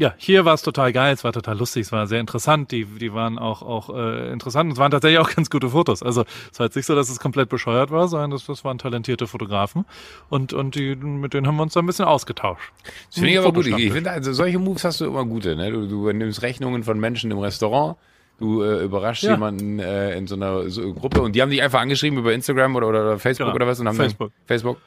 Ja, 0.00 0.14
hier 0.16 0.46
war 0.46 0.54
es 0.54 0.62
total 0.62 0.94
geil, 0.94 1.12
es 1.12 1.24
war 1.24 1.32
total 1.34 1.58
lustig, 1.58 1.82
es 1.82 1.92
war 1.92 2.06
sehr 2.06 2.20
interessant, 2.20 2.72
die, 2.72 2.86
die 2.86 3.12
waren 3.12 3.38
auch, 3.38 3.60
auch 3.60 3.94
äh, 3.94 4.32
interessant 4.32 4.68
und 4.68 4.72
es 4.72 4.78
waren 4.78 4.90
tatsächlich 4.90 5.18
auch 5.18 5.28
ganz 5.36 5.50
gute 5.50 5.68
Fotos. 5.68 6.02
Also 6.02 6.24
es 6.50 6.58
war 6.58 6.64
jetzt 6.64 6.74
nicht 6.76 6.86
so, 6.86 6.94
dass 6.94 7.10
es 7.10 7.20
komplett 7.20 7.50
bescheuert 7.50 7.90
war, 7.90 8.08
sondern 8.08 8.30
das, 8.30 8.46
das 8.46 8.64
waren 8.64 8.78
talentierte 8.78 9.26
Fotografen 9.26 9.84
und, 10.30 10.54
und 10.54 10.74
die, 10.74 10.96
mit 10.96 11.34
denen 11.34 11.46
haben 11.46 11.56
wir 11.56 11.64
uns 11.64 11.74
da 11.74 11.80
ein 11.80 11.86
bisschen 11.86 12.06
ausgetauscht. 12.06 12.72
Das 13.08 13.16
finde 13.16 13.30
ich 13.32 13.38
aber 13.38 13.52
gut. 13.52 13.66
Ich, 13.66 13.92
finde, 13.92 14.10
also 14.10 14.32
solche 14.32 14.58
Moves 14.58 14.84
hast 14.84 15.02
du 15.02 15.04
immer 15.04 15.26
gute. 15.26 15.54
Ne? 15.54 15.70
Du, 15.70 15.86
du 15.86 16.10
nimmst 16.10 16.40
Rechnungen 16.40 16.82
von 16.82 16.98
Menschen 16.98 17.30
im 17.30 17.38
Restaurant, 17.38 17.98
du 18.38 18.62
äh, 18.62 18.82
überraschst 18.82 19.24
Ja. 19.24 19.32
jemanden 19.32 19.80
äh, 19.80 20.16
in 20.16 20.26
so 20.26 20.34
einer 20.34 20.70
so 20.70 20.94
Gruppe 20.94 21.20
und 21.20 21.36
die 21.36 21.42
haben 21.42 21.50
dich 21.50 21.60
einfach 21.62 21.80
angeschrieben 21.80 22.18
über 22.18 22.32
Instagram 22.32 22.74
oder, 22.74 22.88
oder 22.88 23.18
Facebook 23.18 23.48
Genau. 23.48 23.54
oder 23.56 23.66
was 23.66 23.78
und 23.80 23.86
haben 23.86 23.96
Facebook. 23.96 24.32
Facebook. 24.46 24.78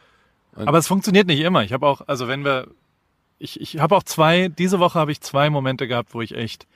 Aber 0.56 0.80
es 0.80 0.88
funktioniert 0.88 1.28
nicht 1.28 1.41
immer. 1.41 1.63
Ich 1.63 1.71
habe 1.71 1.86
auch, 1.86 2.02
also 2.08 2.28
wenn 2.28 2.43
wir, 2.43 2.65
ich, 3.39 3.60
ich 3.60 3.80
habe 3.80 3.96
auch 3.96 4.04
zwei, 4.04 4.48
diese 4.48 4.80
Woche 4.80 5.00
habe 5.00 5.12
ich 5.12 5.22
zwei 5.22 5.50
Momente 5.50 5.88
gehabt, 5.88 6.13
wo 6.13 6.22
ich 6.22 6.36
echt 6.36 6.67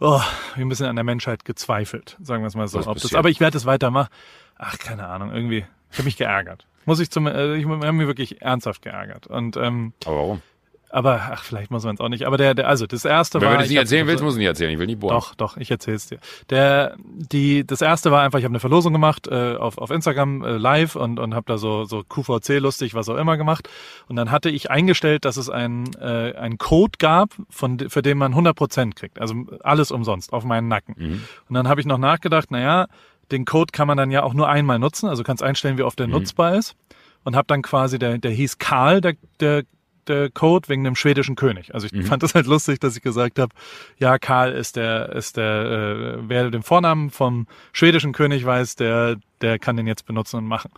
oh, 0.00 0.20
ein 0.56 0.68
bisschen 0.68 0.86
an 0.86 0.96
der 0.96 1.04
Menschheit 1.04 1.44
gezweifelt, 1.44 2.16
sagen 2.22 2.42
wir 2.42 2.48
es 2.48 2.54
mal 2.54 2.68
so. 2.68 2.78
Ob 2.86 2.98
das, 2.98 3.14
aber 3.14 3.28
ich 3.28 3.40
werde 3.40 3.56
es 3.56 3.66
weitermachen. 3.66 4.08
Ach, 4.56 4.78
keine 4.78 5.06
Ahnung, 5.06 5.32
irgendwie. 5.32 5.64
Ich 5.90 5.98
habe 5.98 6.04
mich 6.04 6.16
geärgert. 6.16 6.66
Muss 6.86 7.00
ich 7.00 7.10
zum, 7.10 7.26
äh, 7.26 7.56
ich 7.56 7.66
habe 7.66 7.92
mich 7.92 8.06
wirklich 8.06 8.42
ernsthaft 8.42 8.82
geärgert. 8.82 9.26
Und 9.26 9.56
ähm, 9.56 9.92
Aber 10.04 10.16
warum? 10.16 10.42
Aber 10.90 11.30
ach, 11.32 11.44
vielleicht 11.44 11.70
muss 11.70 11.84
man 11.84 11.94
es 11.94 12.00
auch 12.00 12.08
nicht. 12.08 12.26
Aber 12.26 12.36
der, 12.36 12.54
der, 12.54 12.68
also 12.68 12.86
das 12.86 13.04
erste 13.04 13.40
Wenn 13.40 13.46
war. 13.46 13.52
du 13.52 13.58
das 13.58 13.66
ich 13.66 13.70
nicht 13.70 13.78
erzählen 13.78 14.06
willst, 14.06 14.22
musst 14.22 14.36
du 14.36 14.38
nicht 14.38 14.48
erzählen. 14.48 14.72
Ich 14.72 14.78
will 14.78 14.86
nicht 14.86 15.00
bohren. 15.00 15.14
Doch, 15.14 15.34
doch, 15.34 15.56
ich 15.56 15.70
erzähl's 15.70 16.08
dir. 16.08 16.18
Der, 16.50 16.96
die, 17.04 17.66
das 17.66 17.80
erste 17.80 18.10
war 18.10 18.22
einfach, 18.22 18.38
ich 18.38 18.44
habe 18.44 18.52
eine 18.52 18.60
Verlosung 18.60 18.92
gemacht 18.92 19.28
äh, 19.28 19.56
auf, 19.56 19.78
auf 19.78 19.90
Instagram 19.90 20.42
äh, 20.42 20.56
live 20.56 20.96
und, 20.96 21.18
und 21.18 21.34
habe 21.34 21.46
da 21.46 21.58
so, 21.58 21.84
so 21.84 22.02
QVC 22.02 22.58
lustig, 22.58 22.94
was 22.94 23.08
auch 23.08 23.16
immer 23.16 23.36
gemacht. 23.36 23.68
Und 24.08 24.16
dann 24.16 24.30
hatte 24.30 24.50
ich 24.50 24.70
eingestellt, 24.70 25.24
dass 25.24 25.36
es 25.36 25.48
einen 25.48 25.94
äh, 25.94 26.34
einen 26.36 26.58
Code 26.58 26.98
gab, 26.98 27.30
von, 27.48 27.78
für 27.78 28.02
den 28.02 28.18
man 28.18 28.34
100% 28.34 28.94
kriegt. 28.94 29.20
Also 29.20 29.34
alles 29.62 29.90
umsonst, 29.90 30.32
auf 30.32 30.44
meinen 30.44 30.68
Nacken. 30.68 30.94
Mhm. 30.98 31.24
Und 31.48 31.54
dann 31.54 31.68
habe 31.68 31.80
ich 31.80 31.86
noch 31.86 31.98
nachgedacht, 31.98 32.50
naja, 32.50 32.86
den 33.30 33.44
Code 33.44 33.70
kann 33.72 33.86
man 33.86 33.96
dann 33.96 34.10
ja 34.10 34.22
auch 34.22 34.34
nur 34.34 34.48
einmal 34.48 34.78
nutzen. 34.78 35.08
Also 35.08 35.22
kannst 35.22 35.42
einstellen, 35.42 35.78
wie 35.78 35.82
oft 35.82 35.98
der 35.98 36.08
nutzbar 36.08 36.56
ist. 36.56 36.74
Und 37.22 37.36
habe 37.36 37.46
dann 37.46 37.62
quasi, 37.62 37.98
der, 37.98 38.18
der 38.18 38.30
hieß 38.30 38.58
Karl, 38.58 39.00
der, 39.00 39.14
der 39.40 39.64
der 40.08 40.30
Code 40.30 40.68
wegen 40.68 40.84
dem 40.84 40.96
schwedischen 40.96 41.36
König. 41.36 41.74
Also 41.74 41.88
ich 41.90 42.06
fand 42.06 42.22
das 42.22 42.34
halt 42.34 42.46
lustig, 42.46 42.80
dass 42.80 42.96
ich 42.96 43.02
gesagt 43.02 43.38
habe, 43.38 43.54
ja, 43.98 44.18
Karl 44.18 44.52
ist 44.52 44.76
der, 44.76 45.10
ist 45.10 45.36
der, 45.36 46.16
äh, 46.18 46.28
wer 46.28 46.50
den 46.50 46.62
Vornamen 46.62 47.10
vom 47.10 47.46
schwedischen 47.72 48.12
König 48.12 48.44
weiß, 48.44 48.76
der, 48.76 49.16
der 49.40 49.58
kann 49.58 49.76
den 49.76 49.86
jetzt 49.86 50.06
benutzen 50.06 50.36
und 50.36 50.46
machen. 50.46 50.70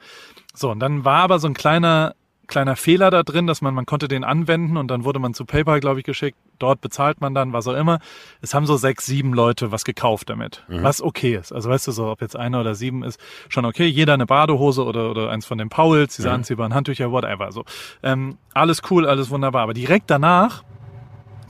So, 0.54 0.70
und 0.70 0.80
dann 0.80 1.04
war 1.04 1.22
aber 1.22 1.38
so 1.38 1.48
ein 1.48 1.54
kleiner, 1.54 2.14
kleiner 2.52 2.76
Fehler 2.76 3.10
da 3.10 3.22
drin, 3.22 3.46
dass 3.46 3.62
man, 3.62 3.74
man 3.74 3.86
konnte 3.86 4.08
den 4.08 4.24
anwenden 4.24 4.76
und 4.76 4.88
dann 4.88 5.04
wurde 5.04 5.18
man 5.18 5.32
zu 5.32 5.46
PayPal, 5.46 5.80
glaube 5.80 6.00
ich, 6.00 6.04
geschickt. 6.04 6.36
Dort 6.58 6.82
bezahlt 6.82 7.20
man 7.20 7.34
dann, 7.34 7.52
was 7.52 7.66
auch 7.66 7.74
immer. 7.74 7.98
Es 8.42 8.52
haben 8.54 8.66
so 8.66 8.76
sechs, 8.76 9.06
sieben 9.06 9.32
Leute 9.32 9.72
was 9.72 9.84
gekauft 9.84 10.28
damit, 10.28 10.62
was 10.68 11.02
okay 11.02 11.34
ist. 11.34 11.50
Also 11.52 11.70
weißt 11.70 11.88
du 11.88 11.92
so, 11.92 12.10
ob 12.10 12.20
jetzt 12.20 12.36
einer 12.36 12.60
oder 12.60 12.74
sieben 12.74 13.02
ist, 13.02 13.18
schon 13.48 13.64
okay. 13.64 13.86
Jeder 13.86 14.14
eine 14.14 14.26
Badehose 14.26 14.84
oder, 14.84 15.10
oder 15.10 15.30
eins 15.30 15.46
von 15.46 15.56
den 15.58 15.70
Pauls, 15.70 16.16
diese 16.16 16.30
anziehbaren 16.30 16.74
Handtücher, 16.74 17.10
whatever. 17.10 17.50
So, 17.52 17.64
ähm, 18.02 18.36
alles 18.52 18.82
cool, 18.90 19.06
alles 19.06 19.30
wunderbar. 19.30 19.62
Aber 19.62 19.74
direkt 19.74 20.10
danach 20.10 20.62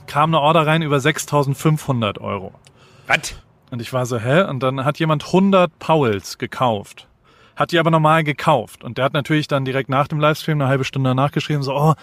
kam 0.07 0.29
eine 0.29 0.39
Order 0.39 0.65
rein 0.65 0.81
über 0.81 0.97
6.500 0.97 2.19
Euro. 2.21 2.53
Was? 3.07 3.35
Und 3.71 3.81
ich 3.81 3.91
war 3.91 4.05
so, 4.05 4.17
hä? 4.17 4.43
Und 4.43 4.63
dann 4.63 4.85
hat 4.85 4.99
jemand 4.99 5.25
100 5.25 5.79
Pauls 5.79 6.37
gekauft. 6.37 7.07
Hat 7.55 7.71
die 7.71 7.79
aber 7.79 7.91
normal 7.91 8.23
gekauft. 8.23 8.83
Und 8.83 8.97
der 8.97 9.05
hat 9.05 9.13
natürlich 9.13 9.47
dann 9.47 9.65
direkt 9.65 9.89
nach 9.89 10.07
dem 10.07 10.19
Livestream 10.19 10.59
eine 10.59 10.69
halbe 10.69 10.83
Stunde 10.83 11.09
danach 11.09 11.31
geschrieben, 11.31 11.63
so, 11.63 11.73
oh, 11.75 11.93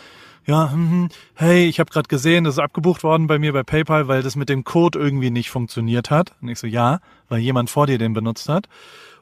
ja, 0.46 0.72
hm, 0.72 0.90
hm, 0.90 1.08
hey, 1.34 1.66
ich 1.66 1.80
habe 1.80 1.90
gerade 1.90 2.08
gesehen, 2.08 2.44
das 2.44 2.54
ist 2.54 2.58
abgebucht 2.58 3.02
worden 3.02 3.26
bei 3.26 3.38
mir 3.38 3.52
bei 3.52 3.62
PayPal, 3.62 4.08
weil 4.08 4.22
das 4.22 4.36
mit 4.36 4.48
dem 4.48 4.64
Code 4.64 4.98
irgendwie 4.98 5.30
nicht 5.30 5.50
funktioniert 5.50 6.10
hat. 6.10 6.34
Und 6.40 6.48
ich 6.48 6.58
so, 6.58 6.66
ja, 6.66 7.00
weil 7.28 7.40
jemand 7.40 7.70
vor 7.70 7.86
dir 7.86 7.98
den 7.98 8.14
benutzt 8.14 8.48
hat. 8.48 8.66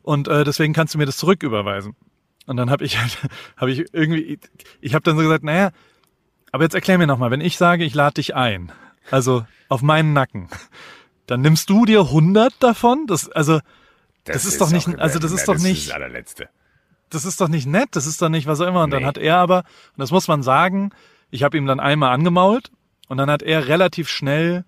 Und 0.03 0.29
äh, 0.29 0.45
deswegen 0.45 0.73
kannst 0.73 0.95
du 0.95 0.99
mir 0.99 1.07
das 1.07 1.17
zurücküberweisen. 1.17 1.97
Und 2.47 2.57
dann 2.57 2.71
habe 2.71 2.85
ich 2.85 2.99
halt, 2.99 3.19
habe 3.57 3.71
ich 3.71 3.93
irgendwie, 3.93 4.39
ich 4.81 4.95
habe 4.95 5.03
dann 5.03 5.17
so 5.17 5.23
gesagt, 5.23 5.45
naja, 5.45 5.71
aber 6.53 6.65
jetzt 6.65 6.75
erklär 6.75 6.99
mir 6.99 7.07
nochmal, 7.07 7.31
wenn 7.31 7.41
ich 7.41 7.59
sage, 7.59 7.85
ich 7.85 7.95
lade 7.95 8.15
dich 8.15 8.35
ein, 8.35 8.73
also 9.11 9.45
auf 9.69 9.83
meinen 9.83 10.15
Nacken, 10.15 10.49
dann 11.27 11.43
nimmst 11.43 11.69
du 11.69 11.85
dir 11.85 12.01
100 12.01 12.55
davon? 12.59 13.07
Das, 13.07 13.29
also, 13.29 13.61
Das 14.33 14.45
ist 14.45 14.61
doch 14.61 14.71
nicht- 14.71 14.99
also 14.99 15.19
das 15.19 15.33
ist 15.33 15.41
Ja, 15.41 15.47
doch 15.47 15.55
Das 15.55 15.63
nicht- 15.63 15.79
ist 15.79 15.89
das 15.89 15.95
allerletzte. 15.95 16.49
das 17.11 17.25
ist 17.25 17.41
doch 17.41 17.49
nicht 17.49 17.67
nett, 17.67 17.89
das 17.93 18.07
ist 18.07 18.21
doch 18.23 18.29
nicht 18.29 18.47
was 18.47 18.61
auch 18.61 18.67
immer. 18.69 18.83
Und 18.85 18.91
dann 18.91 19.03
Nee. 19.03 19.07
hat 19.09 19.19
er 19.19 19.37
aber, 19.39 19.59
und 19.59 19.99
das 19.99 20.11
muss 20.11 20.29
man 20.29 20.43
sagen, 20.43 20.91
ich 21.31 21.43
habe 21.43 21.57
ihm 21.59 21.67
dann 21.67 21.81
einmal 21.81 22.13
angemault 22.13 22.71
und 23.09 23.19
dann 23.19 23.31
hat 23.31 23.43
er 23.43 23.69
relativ 23.69 24.09
schnell 24.09 24.65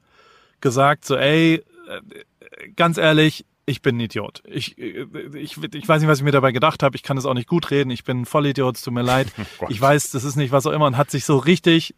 gesagt, 0.61 1.05
so, 1.05 1.16
ey, 1.16 1.55
äh, 1.88 2.70
ganz 2.77 2.99
ehrlich, 2.99 3.46
ich 3.66 3.83
bin 3.83 3.96
ein 3.96 4.01
Idiot. 4.01 4.42
Ich, 4.46 4.77
äh, 4.79 5.07
ich, 5.35 5.57
ich 5.75 5.88
weiß 5.88 6.01
nicht, 6.01 6.09
was 6.11 6.18
ich 6.18 6.25
mir 6.25 6.33
dabei 6.33 6.51
gedacht 6.53 6.83
habe. 6.83 6.96
Ich 6.96 7.03
kann 7.03 7.16
es 7.16 7.25
auch 7.25 7.35
nicht 7.35 7.49
gut 7.49 7.70
reden. 7.70 7.90
Ich 7.90 8.05
bin 8.05 8.23
ein 8.23 8.27
Vollidiot, 8.27 8.77
es 8.77 8.83
tut 8.83 8.92
mir 8.94 9.03
leid. 9.03 9.29
Gott. 9.59 9.70
ich 9.70 9.81
weiß, 9.81 10.11
das 10.11 10.25
ist 10.25 10.37
nicht 10.37 10.51
was 10.51 10.66
auch 10.66 10.73
immer 10.73 10.87
und 10.87 10.96
hat 10.96 11.11
sich 11.11 11.25
so 11.25 11.37
richtig 11.37 11.94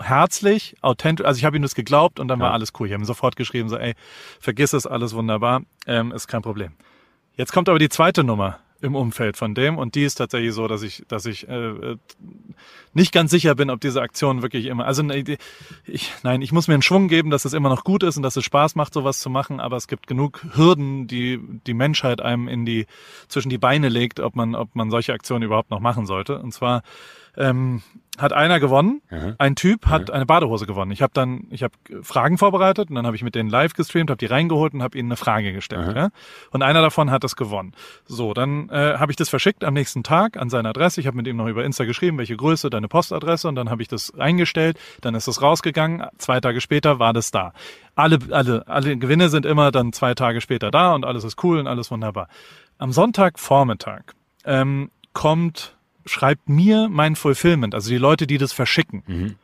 herzlich, 0.00 0.76
authentisch, 0.80 1.26
also 1.26 1.36
ich 1.38 1.44
habe 1.44 1.56
ihm 1.56 1.62
das 1.62 1.74
geglaubt 1.74 2.20
und 2.20 2.28
dann 2.28 2.40
war 2.40 2.48
Ja. 2.48 2.52
alles 2.54 2.72
cool. 2.78 2.86
Ich 2.86 2.92
habe 2.94 3.02
ihm 3.02 3.06
sofort 3.06 3.36
geschrieben, 3.36 3.68
so, 3.68 3.76
ey, 3.76 3.94
vergiss 4.40 4.72
es, 4.72 4.86
alles 4.86 5.12
wunderbar, 5.14 5.62
ähm, 5.86 6.10
ist 6.12 6.26
kein 6.26 6.40
Problem. 6.42 6.72
Jetzt 7.40 7.54
kommt 7.54 7.70
aber 7.70 7.78
die 7.78 7.88
zweite 7.88 8.22
Nummer 8.22 8.58
im 8.82 8.94
Umfeld 8.94 9.38
von 9.38 9.54
dem 9.54 9.78
und 9.78 9.94
die 9.94 10.04
ist 10.04 10.16
tatsächlich 10.16 10.52
so, 10.52 10.68
dass 10.68 10.82
ich, 10.82 11.04
dass 11.08 11.24
ich 11.24 11.48
äh, 11.48 11.68
äh, 11.70 11.96
nicht 12.92 13.12
ganz 13.12 13.30
sicher 13.30 13.54
bin, 13.54 13.70
ob 13.70 13.80
diese 13.80 14.02
Aktion 14.02 14.42
wirklich 14.42 14.66
immer, 14.66 14.84
also 14.84 15.02
ich, 15.08 16.12
nein, 16.22 16.42
ich 16.42 16.52
muss 16.52 16.68
mir 16.68 16.74
einen 16.74 16.82
Schwung 16.82 17.08
geben, 17.08 17.30
dass 17.30 17.46
es 17.46 17.54
immer 17.54 17.70
noch 17.70 17.82
gut 17.82 18.02
ist 18.02 18.18
und 18.18 18.24
dass 18.24 18.36
es 18.36 18.44
Spaß 18.44 18.74
macht, 18.74 18.92
sowas 18.92 19.20
zu 19.20 19.30
machen, 19.30 19.58
aber 19.58 19.78
es 19.78 19.88
gibt 19.88 20.06
genug 20.06 20.44
Hürden, 20.52 21.06
die 21.06 21.40
die 21.66 21.72
Menschheit 21.72 22.20
einem 22.20 22.46
in 22.46 22.66
die 22.66 22.84
zwischen 23.28 23.48
die 23.48 23.56
Beine 23.56 23.88
legt, 23.88 24.20
ob 24.20 24.36
man, 24.36 24.54
ob 24.54 24.74
man 24.74 24.90
solche 24.90 25.14
Aktionen 25.14 25.42
überhaupt 25.42 25.70
noch 25.70 25.80
machen 25.80 26.04
sollte. 26.04 26.40
Und 26.40 26.52
zwar 26.52 26.82
ähm, 27.36 27.82
hat 28.18 28.32
einer 28.34 28.60
gewonnen, 28.60 29.00
Mhm. 29.10 29.34
ein 29.38 29.56
Typ 29.56 29.86
hat 29.86 30.10
eine 30.10 30.26
Badehose 30.26 30.66
gewonnen. 30.66 30.90
Ich 30.90 31.00
habe 31.00 31.12
dann, 31.14 31.46
ich 31.50 31.62
habe 31.62 31.72
Fragen 32.02 32.36
vorbereitet 32.36 32.90
und 32.90 32.96
dann 32.96 33.06
habe 33.06 33.16
ich 33.16 33.22
mit 33.22 33.34
denen 33.34 33.48
live 33.48 33.72
gestreamt, 33.72 34.10
habe 34.10 34.18
die 34.18 34.26
reingeholt 34.26 34.74
und 34.74 34.82
habe 34.82 34.98
ihnen 34.98 35.08
eine 35.08 35.16
Frage 35.16 35.52
gestellt. 35.54 35.96
Ja? 35.96 36.10
Und 36.50 36.62
einer 36.62 36.82
davon 36.82 37.10
hat 37.10 37.24
es 37.24 37.34
gewonnen. 37.36 37.72
So, 38.04 38.34
dann 38.34 38.68
äh, 38.68 38.98
habe 38.98 39.10
ich 39.10 39.16
das 39.16 39.30
verschickt 39.30 39.64
am 39.64 39.72
nächsten 39.72 40.02
Tag 40.02 40.36
an 40.36 40.50
seine 40.50 40.68
Adresse. 40.68 41.00
Ich 41.00 41.06
habe 41.06 41.16
mit 41.16 41.26
ihm 41.28 41.36
noch 41.36 41.46
über 41.46 41.64
Insta 41.64 41.84
geschrieben, 41.84 42.18
welche 42.18 42.36
Größe, 42.36 42.68
deine 42.68 42.88
Postadresse 42.88 43.48
und 43.48 43.54
dann 43.54 43.70
habe 43.70 43.80
ich 43.80 43.88
das 43.88 44.12
eingestellt. 44.18 44.78
Dann 45.00 45.14
ist 45.14 45.26
es 45.26 45.40
rausgegangen. 45.40 46.04
Zwei 46.18 46.40
Tage 46.40 46.60
später 46.60 46.98
war 46.98 47.14
das 47.14 47.30
da. 47.30 47.52
Alle, 47.94 48.18
alle, 48.30 48.66
alle 48.68 48.96
Gewinne 48.98 49.30
sind 49.30 49.46
immer 49.46 49.70
dann 49.70 49.92
zwei 49.94 50.14
Tage 50.14 50.40
später 50.42 50.70
da 50.70 50.94
und 50.94 51.06
alles 51.06 51.24
ist 51.24 51.42
cool 51.42 51.58
und 51.58 51.66
alles 51.66 51.90
wunderbar. 51.90 52.28
Am 52.76 52.92
Sonntagvormittag 52.92 54.02
ähm, 54.44 54.90
kommt 55.12 55.76
schreibt 56.06 56.48
mir 56.48 56.88
mein 56.90 57.16
Fulfillment, 57.16 57.74
also 57.74 57.90
die 57.90 57.98
Leute, 57.98 58.26
die 58.26 58.38
das 58.38 58.52
verschicken, 58.52 59.36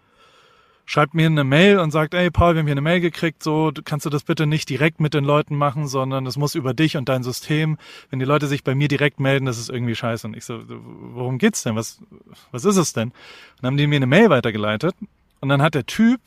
schreibt 0.88 1.14
mir 1.14 1.27
eine 1.27 1.42
Mail 1.42 1.79
und 1.81 1.90
sagt, 1.90 2.14
ey 2.14 2.31
Paul, 2.31 2.55
wir 2.55 2.61
haben 2.61 2.66
hier 2.66 2.73
eine 2.75 2.81
Mail 2.81 3.01
gekriegt, 3.01 3.42
so 3.42 3.73
kannst 3.85 4.07
du 4.07 4.11
das 4.11 4.23
bitte 4.23 4.47
nicht 4.47 4.69
direkt 4.69 5.01
mit 5.01 5.14
den 5.14 5.25
Leuten 5.25 5.57
machen, 5.57 5.88
sondern 5.88 6.27
es 6.27 6.37
muss 6.37 6.55
über 6.55 6.75
dich 6.75 6.97
und 6.97 7.09
dein 7.09 7.25
System. 7.25 7.77
Wenn 8.11 8.21
die 8.21 8.25
Leute 8.25 8.47
sich 8.47 8.62
bei 8.62 8.75
mir 8.77 8.87
direkt 8.87 9.19
melden, 9.19 9.47
das 9.47 9.59
ist 9.59 9.69
irgendwie 9.69 9.97
scheiße. 9.97 10.27
Und 10.29 10.37
ich 10.37 10.45
so, 10.45 10.62
worum 10.69 11.38
geht's 11.38 11.64
denn? 11.64 11.75
Was, 11.75 12.01
was 12.53 12.64
ist 12.64 12.77
es 12.77 12.92
denn? 12.92 13.09
Und 13.09 13.14
dann 13.62 13.69
haben 13.73 13.77
die 13.79 13.87
mir 13.88 13.97
eine 13.97 14.07
Mail 14.07 14.31
weitergeleitet 14.31 14.95
und 15.40 15.49
dann 15.49 15.61
hat 15.61 15.75
der 15.75 15.87
Typ 15.87 16.21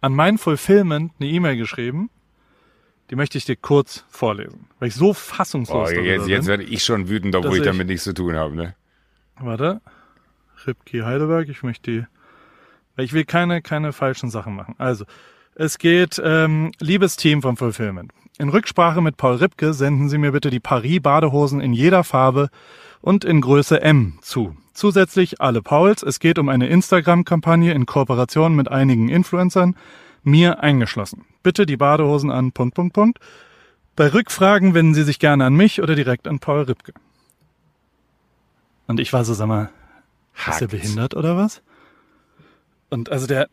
an 0.00 0.14
mein 0.14 0.38
Fulfillment 0.38 1.12
eine 1.18 1.28
E-Mail 1.28 1.56
geschrieben. 1.56 2.08
Die 3.10 3.16
möchte 3.16 3.36
ich 3.36 3.44
dir 3.44 3.56
kurz 3.56 4.04
vorlesen, 4.08 4.66
weil 4.78 4.88
ich 4.88 4.94
so 4.94 5.10
Oh, 5.10 5.12
fassungslos 5.12 5.90
darüber 5.90 6.02
jetzt, 6.06 6.26
jetzt 6.28 6.38
bin. 6.42 6.46
werde 6.46 6.62
ich 6.62 6.84
schon 6.84 7.08
wütend, 7.08 7.34
obwohl 7.34 7.54
ich 7.54 7.58
ich- 7.58 7.64
damit 7.66 7.88
nichts 7.88 8.04
zu 8.04 8.14
tun 8.14 8.34
habe. 8.36 8.54
Ne? 8.54 8.74
Warte. 9.40 9.80
Ripki 10.66 11.00
Heidelberg, 11.00 11.48
ich 11.48 11.62
möchte 11.62 11.90
die. 11.90 12.06
Weil 12.96 13.04
ich 13.04 13.12
will 13.12 13.24
keine, 13.24 13.60
keine 13.60 13.92
falschen 13.92 14.30
Sachen 14.30 14.54
machen. 14.54 14.74
Also, 14.78 15.04
Es 15.56 15.78
geht, 15.78 16.20
ähm, 16.24 16.72
liebes 16.80 17.16
Team 17.16 17.40
vom 17.40 17.56
Fulfillment. 17.56 18.10
In 18.38 18.48
Rücksprache 18.48 19.00
mit 19.00 19.16
Paul 19.16 19.36
Ripke 19.36 19.72
senden 19.72 20.08
Sie 20.08 20.18
mir 20.18 20.32
bitte 20.32 20.50
die 20.50 20.58
Paris-Badehosen 20.58 21.60
in 21.60 21.72
jeder 21.72 22.02
Farbe 22.02 22.48
und 23.00 23.24
in 23.24 23.40
Größe 23.40 23.80
M 23.80 24.18
zu. 24.20 24.56
Zusätzlich 24.72 25.40
alle 25.40 25.62
Pauls. 25.62 26.02
Es 26.02 26.18
geht 26.18 26.40
um 26.40 26.48
eine 26.48 26.66
Instagram-Kampagne 26.66 27.72
in 27.72 27.86
Kooperation 27.86 28.56
mit 28.56 28.68
einigen 28.68 29.08
Influencern, 29.08 29.76
mir 30.24 30.60
eingeschlossen. 30.60 31.24
Bitte 31.44 31.66
die 31.66 31.76
Badehosen 31.76 32.32
an 32.32 32.50
Punkt, 32.50 32.74
Punkt, 32.74 32.94
Punkt. 32.94 33.18
Bei 33.94 34.12
Rückfragen 34.12 34.74
wenden 34.74 34.94
Sie 34.94 35.04
sich 35.04 35.20
gerne 35.20 35.44
an 35.44 35.54
mich 35.54 35.80
oder 35.80 35.94
direkt 35.94 36.26
an 36.26 36.40
Paul 36.40 36.62
Ripke. 36.62 36.94
Und 38.86 39.00
ich 39.00 39.12
war 39.12 39.24
so, 39.24 39.34
sag 39.34 39.46
mal, 39.46 39.70
ist 40.48 40.60
er 40.60 40.68
behindert 40.68 41.14
oder 41.14 41.36
was? 41.36 41.62
Und 42.90 43.10
also 43.10 43.26
der, 43.26 43.48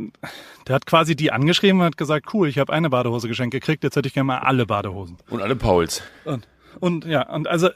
der 0.67 0.75
hat 0.75 0.85
quasi 0.85 1.15
die 1.15 1.31
angeschrieben 1.31 1.79
und 1.79 1.85
hat 1.85 1.97
gesagt, 1.97 2.33
cool, 2.33 2.47
ich 2.47 2.59
habe 2.59 2.71
eine 2.73 2.89
Badehose 2.89 3.27
geschenkt 3.27 3.53
gekriegt, 3.53 3.83
jetzt 3.83 3.95
hätte 3.95 4.07
ich 4.07 4.13
gerne 4.13 4.27
mal 4.27 4.39
alle 4.39 4.65
Badehosen. 4.65 5.17
Und 5.29 5.41
alle 5.41 5.55
Pauls. 5.55 6.03
Und, 6.25 6.47
und 6.79 7.05
ja, 7.05 7.27
und 7.27 7.47
also, 7.47 7.69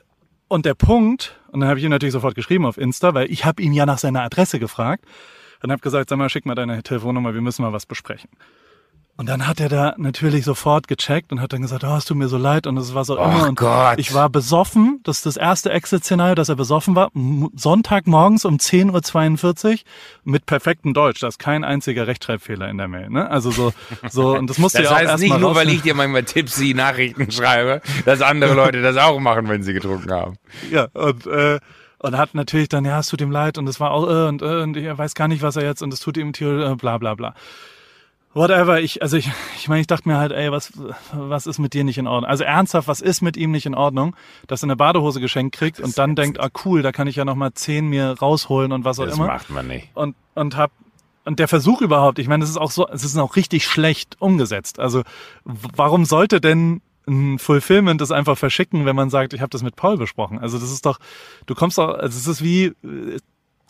und 0.47 0.65
der 0.65 0.75
Punkt, 0.75 1.39
und 1.51 1.61
dann 1.61 1.69
habe 1.69 1.79
ich 1.79 1.85
ihm 1.85 1.91
natürlich 1.91 2.13
sofort 2.13 2.35
geschrieben 2.35 2.65
auf 2.65 2.77
Insta, 2.77 3.13
weil 3.13 3.31
ich 3.31 3.45
habe 3.45 3.61
ihn 3.63 3.73
ja 3.73 3.85
nach 3.85 3.97
seiner 3.97 4.21
Adresse 4.21 4.59
gefragt 4.59 5.05
und 5.63 5.71
habe 5.71 5.81
gesagt, 5.81 6.09
sag 6.09 6.17
mal, 6.17 6.29
schick 6.29 6.45
mal 6.45 6.55
deine 6.55 6.83
Telefonnummer, 6.83 7.33
wir 7.33 7.41
müssen 7.41 7.63
mal 7.63 7.73
was 7.73 7.85
besprechen. 7.85 8.29
Und 9.17 9.29
dann 9.29 9.47
hat 9.47 9.61
er 9.61 9.69
da 9.69 9.95
natürlich 9.97 10.43
sofort 10.43 10.89
gecheckt 10.89 11.31
und 11.31 11.39
hat 11.39 11.53
dann 11.53 11.61
gesagt, 11.61 11.85
oh, 11.85 11.95
es 11.95 12.03
tut 12.03 12.17
mir 12.17 12.27
so 12.27 12.37
leid 12.37 12.67
und 12.67 12.75
es 12.75 12.93
war 12.93 13.05
so 13.05 13.15
immer. 13.15 13.47
Und 13.47 13.55
Gott. 13.55 13.97
ich 13.97 14.13
war 14.13 14.29
besoffen, 14.29 14.99
das 15.03 15.17
ist 15.17 15.25
das 15.25 15.37
erste 15.37 15.71
Exit-Szenario, 15.71 16.35
dass 16.35 16.49
er 16.49 16.57
besoffen 16.57 16.95
war, 16.95 17.11
Sonntagmorgens 17.55 18.43
um 18.43 18.57
10.42 18.57 19.71
Uhr 19.71 19.77
mit 20.25 20.45
perfektem 20.45 20.93
Deutsch. 20.93 21.21
Da 21.21 21.29
ist 21.29 21.39
kein 21.39 21.63
einziger 21.63 22.07
Rechtschreibfehler 22.07 22.67
in 22.67 22.77
der 22.77 22.89
Mail. 22.89 23.09
Ne? 23.09 23.29
Also 23.29 23.51
so, 23.51 23.73
so 24.09 24.35
und 24.37 24.49
das 24.49 24.57
musste 24.57 24.81
Das 24.81 24.89
ja 24.89 24.95
auch 24.95 24.99
heißt 24.99 25.11
erst 25.11 25.23
nicht 25.23 25.29
mal 25.29 25.39
nur, 25.39 25.55
weil 25.55 25.69
ich 25.69 25.81
dir 25.81 25.93
manchmal 25.93 26.23
tipsy 26.23 26.73
Nachrichten 26.73 27.31
schreibe, 27.31 27.81
dass 28.03 28.21
andere 28.21 28.53
Leute 28.53 28.81
das 28.81 28.97
auch 28.97 29.19
machen, 29.21 29.47
wenn 29.47 29.63
sie 29.63 29.71
getrunken 29.71 30.11
haben. 30.11 30.35
Ja, 30.71 30.89
und, 30.93 31.25
äh, 31.25 31.59
und 31.99 32.17
hat 32.17 32.35
natürlich 32.35 32.67
dann, 32.67 32.83
ja, 32.83 32.99
es 32.99 33.07
tut 33.07 33.21
ihm 33.21 33.31
leid 33.31 33.57
und 33.57 33.69
es 33.69 33.79
war 33.79 33.91
auch, 33.91 34.09
äh, 34.09 34.27
und, 34.27 34.41
äh, 34.41 34.61
und 34.61 34.75
er 34.75 34.97
weiß 34.97 35.15
gar 35.15 35.29
nicht, 35.29 35.41
was 35.41 35.55
er 35.55 35.63
jetzt, 35.63 35.81
und 35.81 35.93
es 35.93 36.01
tut 36.01 36.17
ihm 36.17 36.33
äh, 36.37 36.75
bla, 36.75 36.97
bla, 36.97 37.15
bla. 37.15 37.33
Whatever, 38.35 38.81
ich, 38.81 39.01
also 39.01 39.15
ich, 39.15 39.31
ich 39.55 39.69
meine, 39.69 39.79
ich 39.79 39.87
dachte 39.87 40.09
mir 40.09 40.17
halt, 40.17 40.33
ey, 40.33 40.51
was, 40.51 40.73
was 41.13 41.47
ist 41.47 41.57
mit 41.57 41.73
dir 41.73 41.85
nicht 41.85 41.97
in 41.97 42.05
Ordnung? 42.05 42.29
Also 42.29 42.43
ernsthaft, 42.43 42.89
was 42.89 42.99
ist 42.99 43.21
mit 43.21 43.37
ihm 43.37 43.51
nicht 43.51 43.65
in 43.65 43.73
Ordnung, 43.73 44.13
dass 44.47 44.61
er 44.61 44.65
eine 44.65 44.75
Badehose 44.75 45.21
geschenkt 45.21 45.55
kriegt 45.55 45.79
und 45.79 45.97
dann 45.97 46.15
denkt, 46.15 46.37
ah 46.41 46.49
cool, 46.65 46.81
da 46.81 46.91
kann 46.91 47.07
ich 47.07 47.15
ja 47.15 47.23
nochmal 47.23 47.53
zehn 47.53 47.87
mir 47.87 48.11
rausholen 48.19 48.73
und 48.73 48.83
was 48.83 48.99
auch 48.99 49.05
Das 49.05 49.15
immer. 49.15 49.27
macht 49.27 49.49
man 49.49 49.67
nicht. 49.67 49.87
Und, 49.93 50.17
und 50.33 50.57
hab, 50.57 50.71
und 51.23 51.39
der 51.39 51.47
Versuch 51.47 51.81
überhaupt, 51.81 52.19
ich 52.19 52.27
meine, 52.27 52.41
das 52.41 52.49
ist 52.49 52.57
auch 52.57 52.71
so, 52.71 52.85
es 52.89 53.05
ist 53.05 53.17
auch 53.17 53.37
richtig 53.37 53.65
schlecht 53.65 54.17
umgesetzt. 54.19 54.79
Also 54.79 55.03
warum 55.45 56.03
sollte 56.03 56.41
denn 56.41 56.81
ein 57.07 57.39
Fulfillment 57.39 58.01
das 58.01 58.11
einfach 58.11 58.37
verschicken, 58.37 58.85
wenn 58.85 58.97
man 58.97 59.09
sagt, 59.09 59.33
ich 59.33 59.39
habe 59.39 59.49
das 59.51 59.63
mit 59.63 59.77
Paul 59.77 59.95
besprochen? 59.95 60.39
Also 60.39 60.59
das 60.59 60.73
ist 60.73 60.85
doch, 60.85 60.99
du 61.45 61.55
kommst 61.55 61.77
doch, 61.77 61.87
also 61.93 62.17
es 62.17 62.27
ist 62.27 62.43
wie 62.43 62.65
äh, 62.65 63.19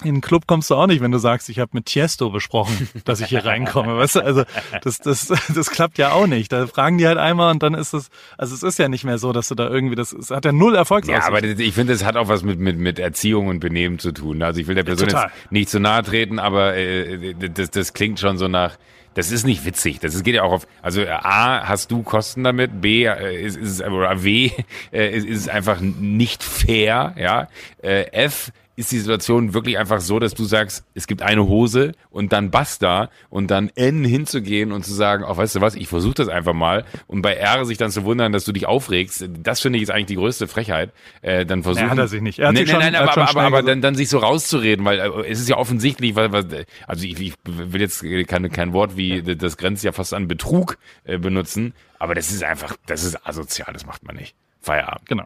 in 0.04 0.16
den 0.16 0.22
Club 0.22 0.46
kommst 0.46 0.70
du 0.70 0.76
auch 0.76 0.88
nicht, 0.88 1.02
wenn 1.02 1.12
du 1.12 1.18
sagst, 1.20 1.48
ich 1.48 1.60
habe 1.60 1.72
mit 1.74 1.86
Tiesto 1.86 2.30
besprochen, 2.30 2.90
dass 3.06 3.22
ich 3.22 3.28
hier 3.28 3.46
reinkomme. 3.46 3.98
Weißt 3.98 4.16
du, 4.16 4.20
also 4.26 4.44
das, 4.84 5.00
das, 5.00 5.28
das 5.54 5.70
klappt 5.70 5.98
ja 5.98 6.12
auch 6.12 6.28
nicht. 6.28 6.52
Da 6.52 6.68
fragen 6.68 6.98
die 6.98 7.08
halt 7.08 7.18
einmal 7.18 7.52
und 7.52 7.64
dann 7.64 7.74
ist 7.74 7.94
es, 7.94 8.10
also 8.38 8.54
es 8.54 8.62
ist 8.64 8.78
ja 8.78 8.90
nicht 8.90 9.06
mehr 9.06 9.18
so, 9.18 9.32
dass 9.32 9.48
du 9.48 9.56
da 9.56 9.70
irgendwie, 9.70 9.96
das 9.96 10.12
es 10.12 10.32
hat 10.32 10.44
ja 10.44 10.52
null 10.52 10.74
Ja, 10.74 10.80
Erfolgsaussichten. 10.80 11.34
aber 11.34 11.44
ich 11.44 11.74
finde, 11.74 11.94
das 11.94 12.04
hat 12.04 12.18
auch 12.18 12.28
was 12.28 12.44
mit, 12.44 12.60
mit, 12.60 12.78
mit 12.78 13.00
Erziehung 13.00 13.48
und 13.48 13.60
Benehmen 13.60 13.98
zu 14.00 14.12
tun. 14.12 14.42
Also 14.44 14.60
ich 14.60 14.68
will 14.68 14.76
der 14.76 14.84
Person 14.84 15.08
total. 15.08 15.28
jetzt 15.34 15.52
nicht 15.52 15.70
zu 15.70 15.80
nahe 15.80 16.04
treten, 16.04 16.40
aber 16.40 16.76
äh, 16.76 17.34
das, 17.34 17.72
das 17.72 17.94
klingt 17.94 18.20
schon 18.20 18.38
so 18.38 18.50
nach, 18.50 18.78
das 19.14 19.32
ist 19.32 19.46
nicht 19.46 19.64
witzig. 19.66 20.00
Das 20.00 20.22
geht 20.24 20.36
ja 20.36 20.44
auch 20.44 20.52
auf, 20.52 20.68
also 20.82 21.04
A, 21.08 21.68
hast 21.68 21.90
du 21.90 22.04
Kosten 22.04 22.44
damit, 22.44 22.82
B, 22.82 23.06
äh, 23.06 23.42
ist, 23.42 23.56
ist 23.56 23.80
es, 23.80 23.82
oder 23.82 24.24
W, 24.26 24.52
äh, 24.92 25.10
ist, 25.18 25.26
ist 25.26 25.40
es 25.40 25.48
einfach 25.48 25.80
nicht 25.80 26.44
fair, 26.44 27.16
ja. 27.18 27.48
Äh, 27.82 28.12
F, 28.12 28.52
ist 28.78 28.92
die 28.92 29.00
Situation 29.00 29.54
wirklich 29.54 29.78
einfach 29.78 30.02
so, 30.02 30.20
dass 30.20 30.34
du 30.34 30.44
sagst, 30.44 30.84
es 30.94 31.08
gibt 31.08 31.22
eine 31.22 31.48
Hose 31.48 31.94
und 32.10 32.34
dann 32.34 32.52
basta 32.52 33.10
und 33.30 33.50
dann 33.50 33.70
N 33.76 34.04
hinzugehen 34.04 34.72
und 34.72 34.84
zu 34.86 34.94
sagen, 34.94 35.24
ach, 35.26 35.38
weißt 35.38 35.56
du 35.56 35.62
was, 35.62 35.76
ich 35.76 35.88
versuche 35.88 36.16
das 36.16 36.28
einfach 36.28 36.54
mal 36.54 36.84
und 37.08 37.22
bei 37.22 37.36
R 37.36 37.66
sich 37.66 37.78
dann 37.78 37.92
zu 37.92 38.04
wundern, 38.04 38.32
dass 38.34 38.44
du 38.44 38.52
dich 38.52 38.66
aufregst, 38.66 39.30
das 39.42 39.62
finde 39.62 39.78
ich 39.78 39.84
ist 39.84 39.90
eigentlich 39.92 40.06
die 40.08 40.16
größte 40.16 40.48
Frechheit. 40.48 40.92
Äh, 41.22 41.46
dann 41.46 41.64
versuchen, 41.64 41.90
hat 41.90 41.98
er 41.98 42.08
sich 42.08 42.22
nicht. 42.22 42.40
Er 42.40 42.50
hat 42.50 42.56
nein, 42.56 42.68
schon- 42.68 42.80
nein, 42.80 42.94
er 42.94 43.02
aber, 43.04 43.12
aber, 43.30 43.42
aber 43.42 43.50
gesagt- 43.50 43.68
dann, 43.70 43.82
dann 43.82 43.96
sich 43.96 44.10
so 44.10 44.18
rauszureden, 44.20 44.84
weil 44.86 45.00
äh, 45.00 45.30
es 45.30 45.40
ist 45.40 45.48
ja 45.50 45.58
offensichtlich, 45.58 46.16
was, 46.16 46.32
was 46.32 46.46
also 46.88 47.06
ich, 47.06 47.20
ich 47.20 47.34
will 47.46 47.82
jetzt 47.82 48.04
keine, 48.28 48.50
kein 48.50 48.74
Wort 48.74 48.98
wie 48.98 49.22
das 49.24 49.58
grenzt 49.58 49.84
ja 49.84 49.92
fast 49.94 50.14
an 50.14 50.28
Betrug 50.28 50.78
äh, 51.06 51.18
benutzen, 51.18 51.74
aber 52.00 52.14
das 52.16 52.32
ist 52.32 52.44
einfach, 52.44 52.76
das 52.88 53.04
ist 53.04 53.26
asozial, 53.26 53.72
das 53.74 53.86
macht 53.86 54.04
man 54.04 54.16
nicht. 54.16 54.36
Feierabend. 54.62 55.08
Genau. 55.08 55.26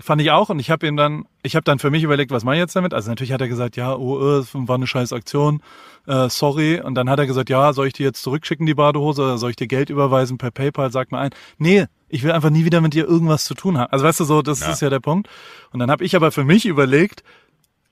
Fand 0.00 0.20
ich 0.20 0.30
auch 0.30 0.50
und 0.50 0.58
ich 0.58 0.70
habe 0.70 0.86
ihm 0.86 0.96
dann, 0.96 1.24
ich 1.42 1.56
habe 1.56 1.64
dann 1.64 1.78
für 1.78 1.90
mich 1.90 2.02
überlegt, 2.02 2.30
was 2.30 2.44
mache 2.44 2.56
ich 2.56 2.60
jetzt 2.60 2.76
damit? 2.76 2.92
Also 2.92 3.08
natürlich 3.08 3.32
hat 3.32 3.40
er 3.40 3.48
gesagt, 3.48 3.76
ja, 3.76 3.96
oh, 3.96 4.40
äh, 4.40 4.44
war 4.52 4.74
eine 4.76 4.86
scheiß 4.86 5.12
Aktion, 5.14 5.62
äh, 6.06 6.28
sorry. 6.28 6.80
Und 6.80 6.94
dann 6.96 7.08
hat 7.08 7.18
er 7.18 7.26
gesagt, 7.26 7.48
ja, 7.48 7.72
soll 7.72 7.86
ich 7.86 7.94
dir 7.94 8.04
jetzt 8.04 8.22
zurückschicken, 8.22 8.66
die 8.66 8.74
Badehose, 8.74 9.22
oder 9.22 9.38
soll 9.38 9.50
ich 9.50 9.56
dir 9.56 9.66
Geld 9.66 9.88
überweisen 9.88 10.36
per 10.36 10.50
PayPal? 10.50 10.92
Sag 10.92 11.12
mal 11.12 11.20
ein. 11.20 11.30
Nee, 11.56 11.86
ich 12.10 12.22
will 12.22 12.32
einfach 12.32 12.50
nie 12.50 12.66
wieder 12.66 12.82
mit 12.82 12.92
dir 12.92 13.06
irgendwas 13.06 13.44
zu 13.44 13.54
tun 13.54 13.78
haben. 13.78 13.90
Also 13.90 14.04
weißt 14.04 14.20
du 14.20 14.24
so, 14.24 14.42
das 14.42 14.60
Ja. 14.60 14.70
ist 14.72 14.82
ja 14.82 14.90
der 14.90 15.00
Punkt. 15.00 15.28
Und 15.72 15.80
dann 15.80 15.90
habe 15.90 16.04
ich 16.04 16.14
aber 16.14 16.30
für 16.30 16.44
mich 16.44 16.66
überlegt, 16.66 17.24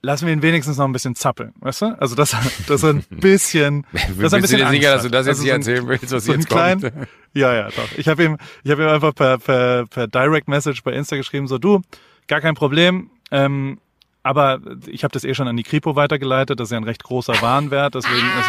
lassen 0.04 0.26
wir 0.26 0.32
ihn 0.32 0.42
wenigstens 0.42 0.76
noch 0.76 0.84
ein 0.84 0.92
bisschen 0.92 1.14
zappeln, 1.16 1.52
weißt 1.60 1.82
du? 1.82 1.86
Also 2.00 2.14
das, 2.14 2.36
das 2.66 2.82
ist 2.82 2.84
ein 2.84 3.04
bisschen, 3.10 3.86
das 3.92 4.32
ein 4.32 4.42
du 4.42 4.42
bisschen 4.42 4.58
dir 4.58 4.68
sicher, 4.68 4.92
dass 4.92 5.02
Angst 5.02 5.04
du 5.04 5.08
das 5.10 5.26
hat. 5.26 5.26
jetzt 5.26 5.28
Also 5.28 5.42
hier 5.42 5.52
so 5.52 5.56
erzählen 5.56 5.88
willst, 5.88 6.12
was 6.12 6.24
so 6.24 6.32
jetzt 6.32 6.48
kommt? 6.48 6.80
kleinen, 6.80 7.06
ja, 7.32 7.54
ja, 7.54 7.68
doch. 7.68 7.88
Ich 7.96 8.06
habe 8.08 8.22
ihm, 8.24 8.38
ich 8.62 8.70
habe 8.70 8.82
ihm 8.82 8.88
einfach 8.88 9.14
per, 9.14 9.38
per, 9.38 9.86
per 9.86 10.06
Direct 10.06 10.48
Message 10.48 10.82
bei 10.84 10.92
Insta 10.92 11.16
geschrieben, 11.16 11.46
so 11.48 11.58
du, 11.58 11.80
gar 12.28 12.40
kein 12.40 12.54
Problem. 12.54 13.10
Ähm, 13.30 13.78
aber 14.24 14.58
ich 14.86 15.04
habe 15.04 15.12
das 15.12 15.22
eh 15.22 15.34
schon 15.34 15.46
an 15.48 15.56
die 15.56 15.62
Kripo 15.62 15.96
weitergeleitet. 15.96 16.58
Das 16.58 16.68
ist 16.68 16.72
ja 16.72 16.78
ein 16.78 16.84
recht 16.84 17.04
großer 17.04 17.40
Warenwert, 17.42 17.94
deswegen 17.94 18.26
ist 18.40 18.48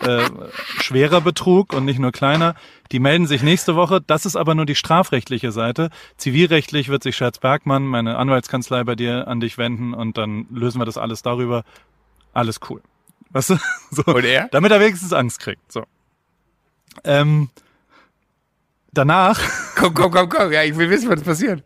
es 0.00 0.06
äh, 0.06 0.30
schwerer 0.80 1.20
Betrug 1.20 1.72
und 1.72 1.84
nicht 1.84 1.98
nur 1.98 2.12
kleiner. 2.12 2.54
Die 2.92 3.00
melden 3.00 3.26
sich 3.26 3.42
nächste 3.42 3.74
Woche. 3.74 4.00
Das 4.00 4.24
ist 4.24 4.36
aber 4.36 4.54
nur 4.54 4.66
die 4.66 4.76
strafrechtliche 4.76 5.50
Seite. 5.50 5.90
Zivilrechtlich 6.16 6.88
wird 6.88 7.02
sich 7.02 7.16
Scherz 7.16 7.38
Bergmann, 7.38 7.82
meine 7.82 8.18
Anwaltskanzlei, 8.18 8.84
bei 8.84 8.94
dir 8.94 9.26
an 9.26 9.40
dich 9.40 9.58
wenden 9.58 9.94
und 9.94 10.16
dann 10.16 10.46
lösen 10.48 10.80
wir 10.80 10.86
das 10.86 10.96
alles 10.96 11.22
darüber. 11.22 11.64
Alles 12.32 12.60
cool. 12.70 12.80
Weißt 13.30 13.50
du? 13.50 13.58
So. 13.90 14.04
Und 14.04 14.24
er? 14.24 14.46
Damit 14.52 14.70
er 14.70 14.78
wenigstens 14.78 15.12
Angst 15.12 15.40
kriegt. 15.40 15.72
So. 15.72 15.84
Ähm, 17.02 17.50
danach, 18.92 19.40
Komm, 19.74 19.94
komm, 19.94 20.12
komm, 20.12 20.28
komm, 20.28 20.52
ja, 20.52 20.62
ich 20.62 20.76
will 20.76 20.88
wissen, 20.88 21.10
was 21.10 21.22
passiert. 21.22 21.64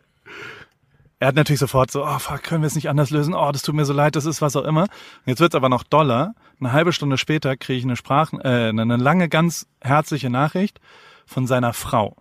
Er 1.20 1.28
hat 1.28 1.36
natürlich 1.36 1.60
sofort 1.60 1.90
so, 1.90 2.04
oh 2.04 2.18
fuck, 2.18 2.42
können 2.42 2.62
wir 2.62 2.66
es 2.66 2.74
nicht 2.74 2.88
anders 2.88 3.10
lösen? 3.10 3.34
Oh, 3.34 3.50
das 3.52 3.62
tut 3.62 3.74
mir 3.74 3.84
so 3.84 3.92
leid, 3.92 4.16
das 4.16 4.26
ist 4.26 4.42
was 4.42 4.56
auch 4.56 4.64
immer. 4.64 4.82
Und 4.82 5.26
jetzt 5.26 5.40
wird's 5.40 5.54
aber 5.54 5.68
noch 5.68 5.82
doller. 5.82 6.34
Eine 6.60 6.72
halbe 6.72 6.92
Stunde 6.92 7.18
später 7.18 7.56
kriege 7.56 7.78
ich 7.78 7.84
eine 7.84 7.96
Sprachen, 7.96 8.40
äh, 8.40 8.68
eine 8.68 8.96
lange, 8.96 9.28
ganz 9.28 9.66
herzliche 9.80 10.30
Nachricht 10.30 10.80
von 11.26 11.46
seiner 11.46 11.72
Frau, 11.72 12.16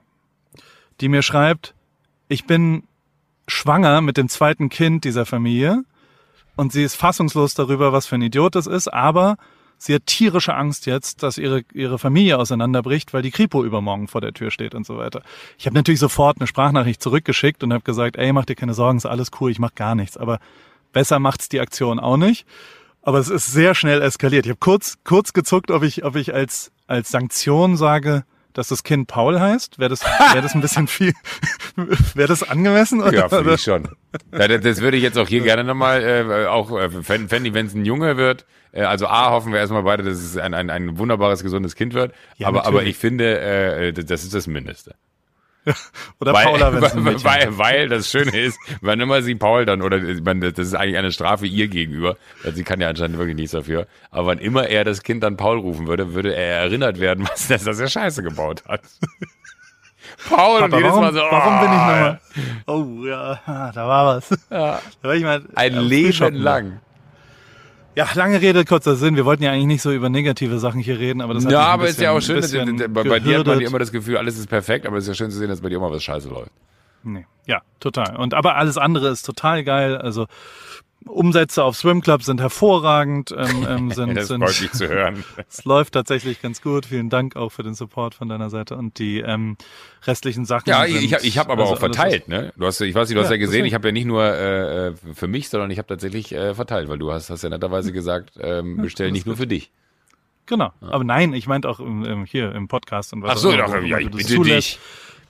die 1.02 1.10
mir 1.10 1.22
schreibt, 1.22 1.74
ich 2.28 2.46
bin 2.46 2.84
schwanger 3.48 4.02
mit 4.02 4.18
dem 4.18 4.30
zweiten 4.30 4.70
Kind 4.70 5.04
dieser 5.04 5.26
Familie 5.26 5.84
und 6.56 6.72
sie 6.72 6.84
ist 6.84 6.96
fassungslos 6.96 7.56
darüber, 7.56 7.92
was 7.92 8.06
für 8.06 8.16
ein 8.16 8.22
Idiot 8.22 8.56
das 8.56 8.68
ist, 8.68 8.88
aber 8.88 9.38
sie 9.78 9.96
hat 9.96 10.06
tierische 10.06 10.56
Angst 10.56 10.86
jetzt, 10.86 11.24
dass 11.24 11.38
ihre, 11.38 11.64
ihre 11.74 12.00
Familie 12.00 12.38
auseinanderbricht, 12.38 13.14
weil 13.14 13.22
die 13.22 13.32
Kripo 13.32 13.64
übermorgen 13.64 14.08
vor 14.08 14.22
der 14.22 14.34
Tür 14.34 14.52
steht 14.52 14.76
und 14.76 14.86
so 14.86 14.98
weiter. 14.98 15.22
Ich 15.58 15.66
habe 15.66 15.76
natürlich 15.76 16.00
sofort 16.00 16.38
eine 16.40 16.48
Sprachnachricht 16.48 17.02
zurückgeschickt 17.02 17.64
und 17.64 17.74
habe 17.74 17.84
gesagt, 17.84 18.16
ey, 18.18 18.32
mach 18.34 18.46
dir 18.46 18.56
keine 18.56 18.74
Sorgen, 18.74 18.98
ist 18.98 19.06
alles 19.06 19.32
cool, 19.40 19.52
ich 19.52 19.60
mach 19.60 19.76
gar 19.76 19.96
nichts. 19.96 20.18
Aber 20.18 20.40
besser 20.92 21.20
macht's 21.20 21.50
die 21.50 21.60
Aktion 21.60 22.00
auch 22.00 22.18
nicht. 22.18 22.46
Aber 23.02 23.20
es 23.20 23.30
ist 23.30 23.48
sehr 23.48 23.76
schnell 23.76 24.02
eskaliert. 24.02 24.46
Ich 24.46 24.52
habe 24.52 24.60
kurz, 24.60 24.98
kurz 25.04 25.34
gezuckt, 25.34 25.72
ob 25.72 25.84
ich, 25.84 26.06
ob 26.06 26.16
ich 26.16 26.34
als, 26.34 26.72
als 26.88 27.10
Sanktion 27.10 27.76
sage, 27.76 28.24
dass 28.54 28.70
das 28.70 28.84
Kind 28.84 29.08
Paul 29.08 29.40
heißt. 29.40 29.80
Wäre 29.80 29.90
das, 29.90 30.02
wäre 30.32 30.42
das 30.42 30.56
ein 30.56 30.62
bisschen 30.62 30.88
viel, 30.88 31.14
wäre 32.14 32.28
das 32.28 32.48
angemessen? 32.48 33.02
Oder? 33.02 33.14
Ja, 33.14 33.30
finde 33.30 33.56
ich 33.56 33.62
schon. 33.62 33.90
Ja, 34.32 34.48
das, 34.48 34.62
das 34.62 34.82
würde 34.82 34.98
ich 34.98 35.04
jetzt 35.04 35.18
auch 35.18 35.28
hier 35.28 35.42
gerne 35.42 35.64
nochmal, 35.64 36.04
äh, 36.04 36.46
auch 36.48 36.72
äh, 36.78 36.90
fänden, 36.90 37.54
wenn 37.54 37.66
es 37.66 37.74
ein 37.74 37.86
Junge 37.86 38.18
wird. 38.18 38.46
Äh, 38.72 38.84
also 38.84 39.08
A, 39.08 39.32
hoffen 39.32 39.52
wir 39.52 39.60
erstmal 39.60 39.84
beide, 39.84 40.04
dass 40.04 40.18
es 40.18 40.38
ein, 40.38 40.54
ein, 40.54 40.70
ein 40.70 40.98
wunderbares, 40.98 41.44
gesundes 41.44 41.76
Kind 41.76 41.94
wird. 41.94 42.14
Ja, 42.38 42.48
aber, 42.48 42.66
aber 42.66 42.84
ich 42.84 42.98
finde, 42.98 43.40
äh, 43.40 43.94
das 43.94 44.24
ist 44.24 44.34
das 44.34 44.48
Mindeste. 44.48 44.96
Oder 46.20 46.34
Weil, 46.34 46.46
Paula, 46.46 46.74
weil, 46.82 47.24
weil, 47.24 47.58
weil 47.58 47.90
das 47.90 48.10
Schöne 48.10 48.38
ist, 48.38 48.60
wann 48.82 49.00
immer 49.00 49.22
sie 49.22 49.36
Paul 49.36 49.66
dann, 49.66 49.82
oder 49.82 49.98
ich 49.98 50.22
meine, 50.22 50.52
das 50.52 50.68
ist 50.68 50.74
eigentlich 50.74 50.98
eine 50.98 51.12
Strafe 51.12 51.46
ihr 51.46 51.68
gegenüber, 51.68 52.18
weil 52.44 52.54
sie 52.54 52.64
kann 52.64 52.82
ja 52.82 52.90
anscheinend 52.90 53.18
wirklich 53.18 53.36
nichts 53.36 53.52
dafür, 53.52 53.88
aber 54.12 54.28
wann 54.28 54.40
immer 54.40 54.68
er 54.68 54.84
das 54.84 55.04
Kind 55.04 55.24
dann 55.24 55.38
Paul 55.38 55.60
rufen 55.60 55.88
würde, 55.88 56.14
würde 56.14 56.36
er 56.36 56.64
erinnert 56.64 57.00
werden, 57.00 57.28
was 57.32 57.48
das, 57.48 57.64
dass 57.64 57.80
er 57.80 57.88
Scheiße 57.88 58.24
gebaut 58.24 58.64
hat. 58.68 58.82
Paul 60.28 60.64
und 60.64 60.72
Papa, 60.72 60.78
jedes 60.78 60.92
warum, 60.92 61.04
Mal 61.04 61.14
so, 61.14 61.20
warum 61.20 61.60
bin 61.60 61.72
ich 61.72 61.80
oh, 61.80 61.88
nochmal? 61.88 62.20
Oh 62.68 63.06
ja, 63.06 63.72
da 63.74 63.88
war 63.88 64.18
was. 64.18 64.30
Ja. 64.50 64.82
Da 65.02 65.08
war 65.08 65.16
ich 65.16 65.24
mal 65.24 65.44
Ein 65.56 65.76
Leben 65.76 66.36
lang. 66.36 66.82
Ja, 67.96 68.08
lange 68.16 68.42
Rede, 68.42 68.66
kurzer 68.66 68.96
Sinn. 68.96 69.16
Wir 69.16 69.26
wollten 69.26 69.44
ja 69.44 69.52
eigentlich 69.52 69.68
nicht 69.68 69.82
so 69.84 69.92
über 69.92 70.10
negative 70.10 70.58
Sachen 70.60 70.80
hier 70.80 70.98
reden, 70.98 71.22
aber 71.22 71.36
das 71.36 71.46
hat 71.46 71.52
Ja, 71.52 71.62
aber 71.62 71.88
ist 71.88 72.00
ja 72.00 72.12
auch 72.12 72.16
bisschen- 72.16 72.42
schön, 72.42 72.42
dass, 72.42 72.76
bisschen 72.78 72.94
bei, 72.94 73.04
bei 73.04 73.20
dir 73.20 73.40
hat 73.40 73.46
man 73.48 73.62
immer 73.62 73.80
das 73.80 73.92
Gefühl, 73.92 74.18
alles 74.18 74.38
ist 74.38 74.48
perfekt, 74.48 74.86
aber 74.88 74.98
es 74.98 75.04
ist 75.04 75.10
ja 75.10 75.14
schön 75.14 75.30
zu 75.32 75.38
sehen, 75.38 75.50
dass 75.50 75.62
bei 75.62 75.70
dir 75.70 75.78
immer 75.78 75.92
was 75.92 76.04
scheiße 76.04 76.28
läuft. 76.30 76.52
Nee. 77.04 77.26
Ja, 77.46 77.62
total. 77.80 78.16
Und 78.16 78.34
aber 78.34 78.56
alles 78.56 78.78
andere 78.78 79.10
ist 79.10 79.24
total 79.24 79.64
geil. 79.64 79.98
Also 79.98 80.28
Umsätze 81.08 81.64
auf 81.64 81.76
Swim 81.76 82.02
Club 82.02 82.24
sind 82.24 82.42
hervorragend. 82.42 83.32
Ähm, 83.32 83.66
ähm, 83.70 83.92
sind, 83.92 84.16
Das 84.16 84.28
sind, 84.28 84.44
freut 84.44 84.62
mich 84.62 84.72
zu 84.72 84.88
hören. 84.88 85.24
es 85.50 85.66
läuft 85.66 85.94
tatsächlich 85.94 86.42
ganz 86.42 86.62
gut. 86.62 86.86
Vielen 86.86 87.10
Dank 87.10 87.36
auch 87.36 87.50
für 87.50 87.64
den 87.64 87.74
Support 87.74 88.16
von 88.16 88.30
deiner 88.30 88.50
Seite 88.50 88.76
und 88.76 89.00
die 89.00 89.20
ähm, 89.20 89.58
restlichen 90.06 90.46
Sachen. 90.46 90.70
Ja, 90.70 90.86
sind, 90.86 91.04
ich, 91.04 91.14
ich 91.14 91.38
habe 91.38 91.52
aber 91.52 91.64
also 91.64 91.76
auch 91.76 91.80
verteilt, 91.80 92.28
ne? 92.28 92.54
Du 92.58 92.66
hast, 92.66 92.82
ich 92.82 92.96
weiß 92.96 93.10
nicht, 93.10 93.18
du 93.18 93.22
hast 93.22 93.30
Ja, 93.30 93.36
ja 93.36 93.40
gesehen, 93.40 93.66
ich 93.66 93.74
habe 93.74 93.88
ja 93.88 93.92
nicht 93.92 94.06
nur 94.06 94.24
äh, 94.24 94.88
äh, 94.88 94.94
für 95.14 95.28
mich, 95.28 95.50
sondern 95.50 95.72
ich 95.72 95.78
habe 95.78 95.88
tatsächlich 95.88 96.34
äh, 96.34 96.54
verteilt, 96.54 96.90
weil 96.90 96.98
du 96.98 97.12
hast, 97.12 97.30
hast 97.30 97.44
ja 97.44 97.50
netterweise 97.50 97.92
gesagt, 97.92 98.32
ähm, 98.40 98.78
bestell 98.78 99.12
nicht 99.12 99.26
nur 99.26 99.38
für 99.38 99.48
dich. 99.48 99.72
Genau. 100.46 100.72
Aber 100.82 101.04
nein, 101.04 101.34
ich 101.34 101.48
meinte 101.48 101.70
auch 101.70 101.80
im, 101.80 102.04
im, 102.04 102.26
hier 102.26 102.54
im 102.54 102.68
Podcast 102.68 103.14
und 103.14 103.22
was 103.22 103.32
Ach 103.32 103.38
so, 103.38 103.50
auch 103.50 103.54
immer, 103.54 103.68
doch, 103.68 103.84
ja, 103.84 104.00
ich 104.00 104.12
bitte 104.12 104.36
zulässt. 104.36 104.74
dich. 104.74 104.80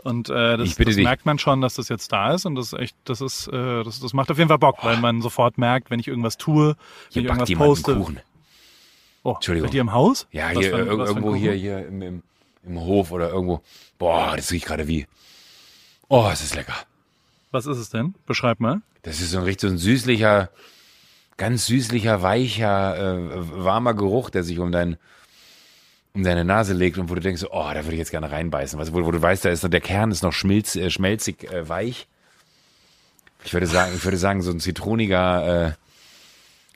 Und 0.03 0.29
äh, 0.29 0.57
das, 0.57 0.75
das 0.75 0.95
merkt 0.97 1.25
man 1.25 1.39
schon, 1.39 1.61
dass 1.61 1.75
das 1.75 1.87
jetzt 1.87 2.11
da 2.11 2.33
ist 2.33 2.45
und 2.45 2.55
das 2.55 2.73
ist 2.73 2.79
echt, 2.79 2.97
das 3.05 3.21
ist, 3.21 3.47
äh, 3.47 3.83
das, 3.83 4.01
das 4.01 4.11
macht 4.13 4.29
auf 4.29 4.37
jeden 4.37 4.49
Fall 4.49 4.57
Bock, 4.57 4.83
weil 4.83 4.97
man 4.97 5.21
sofort 5.21 5.57
merkt, 5.57 5.89
wenn 5.89 5.99
ich 5.99 6.09
irgendwas 6.09 6.37
tue, 6.37 6.67
wenn 6.67 6.75
Hier 7.09 7.21
ich 7.21 7.27
irgendwas 7.29 7.51
poste. 7.53 7.91
einen 7.93 8.01
Kuchen. 8.01 8.19
Oh, 9.23 9.35
Entschuldigung. 9.35 9.69
Dir 9.69 9.81
im 9.81 9.93
Haus? 9.93 10.27
Ja, 10.31 10.49
Was 10.49 10.59
hier 10.59 10.69
für 10.71 10.79
irgendwo 10.79 11.33
hier, 11.33 11.53
hier 11.53 11.87
im, 11.87 12.01
im, 12.01 12.23
im 12.65 12.79
Hof 12.81 13.11
oder 13.11 13.29
irgendwo. 13.29 13.61
Boah, 13.97 14.33
das 14.35 14.51
riecht 14.51 14.65
gerade 14.65 14.87
wie. 14.87 15.07
Oh, 16.09 16.29
es 16.31 16.43
ist 16.43 16.55
lecker. 16.55 16.75
Was 17.51 17.65
ist 17.65 17.77
es 17.77 17.89
denn? 17.89 18.15
Beschreib 18.25 18.59
mal. 18.59 18.81
Das 19.03 19.21
ist 19.21 19.31
so 19.31 19.37
ein 19.37 19.43
richtig 19.45 19.69
so 19.69 19.73
ein 19.73 19.77
süßlicher, 19.77 20.49
ganz 21.37 21.67
süßlicher, 21.67 22.21
weicher, 22.21 22.97
äh, 22.97 23.63
warmer 23.63 23.93
Geruch, 23.93 24.29
der 24.29 24.43
sich 24.43 24.59
um 24.59 24.73
dein 24.73 24.97
um 26.15 26.23
deine 26.23 26.45
Nase 26.45 26.73
legt 26.73 26.97
und 26.97 27.09
wo 27.09 27.15
du 27.15 27.21
denkst, 27.21 27.43
oh, 27.49 27.69
da 27.73 27.83
würde 27.83 27.93
ich 27.93 27.99
jetzt 27.99 28.11
gerne 28.11 28.31
reinbeißen. 28.31 28.79
Also, 28.79 28.93
wo, 28.93 29.03
wo 29.05 29.11
du 29.11 29.21
weißt, 29.21 29.45
da 29.45 29.49
ist 29.49 29.63
der 29.63 29.81
Kern 29.81 30.11
ist 30.11 30.21
noch 30.23 30.33
schmilz, 30.33 30.75
äh, 30.75 30.89
schmelzig 30.89 31.51
äh, 31.51 31.67
weich. 31.67 32.07
Ich 33.43 33.53
würde 33.53 33.65
sagen, 33.67 33.93
ich 33.95 34.03
würde 34.03 34.17
sagen, 34.17 34.41
so 34.41 34.51
ein 34.51 34.59
zitroniger, 34.59 35.67
äh, 35.67 35.73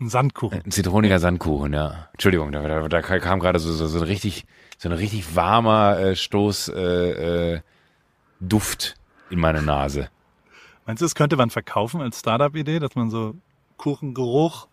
Ein 0.03 0.09
Sandkuchen. 0.09 0.61
ein 0.65 0.71
zitroniger 0.71 1.19
Sandkuchen, 1.19 1.71
ja. 1.73 2.09
Entschuldigung, 2.13 2.51
da, 2.51 2.61
da, 2.67 2.87
da 2.87 3.01
kam 3.01 3.39
gerade 3.39 3.59
so, 3.59 3.71
so, 3.71 3.87
so 3.87 3.99
ein 3.99 4.03
richtig, 4.05 4.45
so 4.77 4.89
ein 4.89 4.93
richtig 4.93 5.35
warmer 5.35 5.99
äh, 5.99 6.15
Stoß 6.15 6.69
äh, 6.69 7.53
äh, 7.53 7.61
Duft 8.39 8.95
in 9.29 9.39
meine 9.39 9.61
Nase. 9.61 10.09
Meinst 10.85 11.01
du, 11.01 11.05
das 11.05 11.15
könnte 11.15 11.35
man 11.35 11.49
verkaufen 11.51 12.01
als 12.01 12.19
Startup-Idee, 12.19 12.79
dass 12.79 12.95
man 12.95 13.09
so 13.11 13.35
Kuchengeruch 13.77 14.67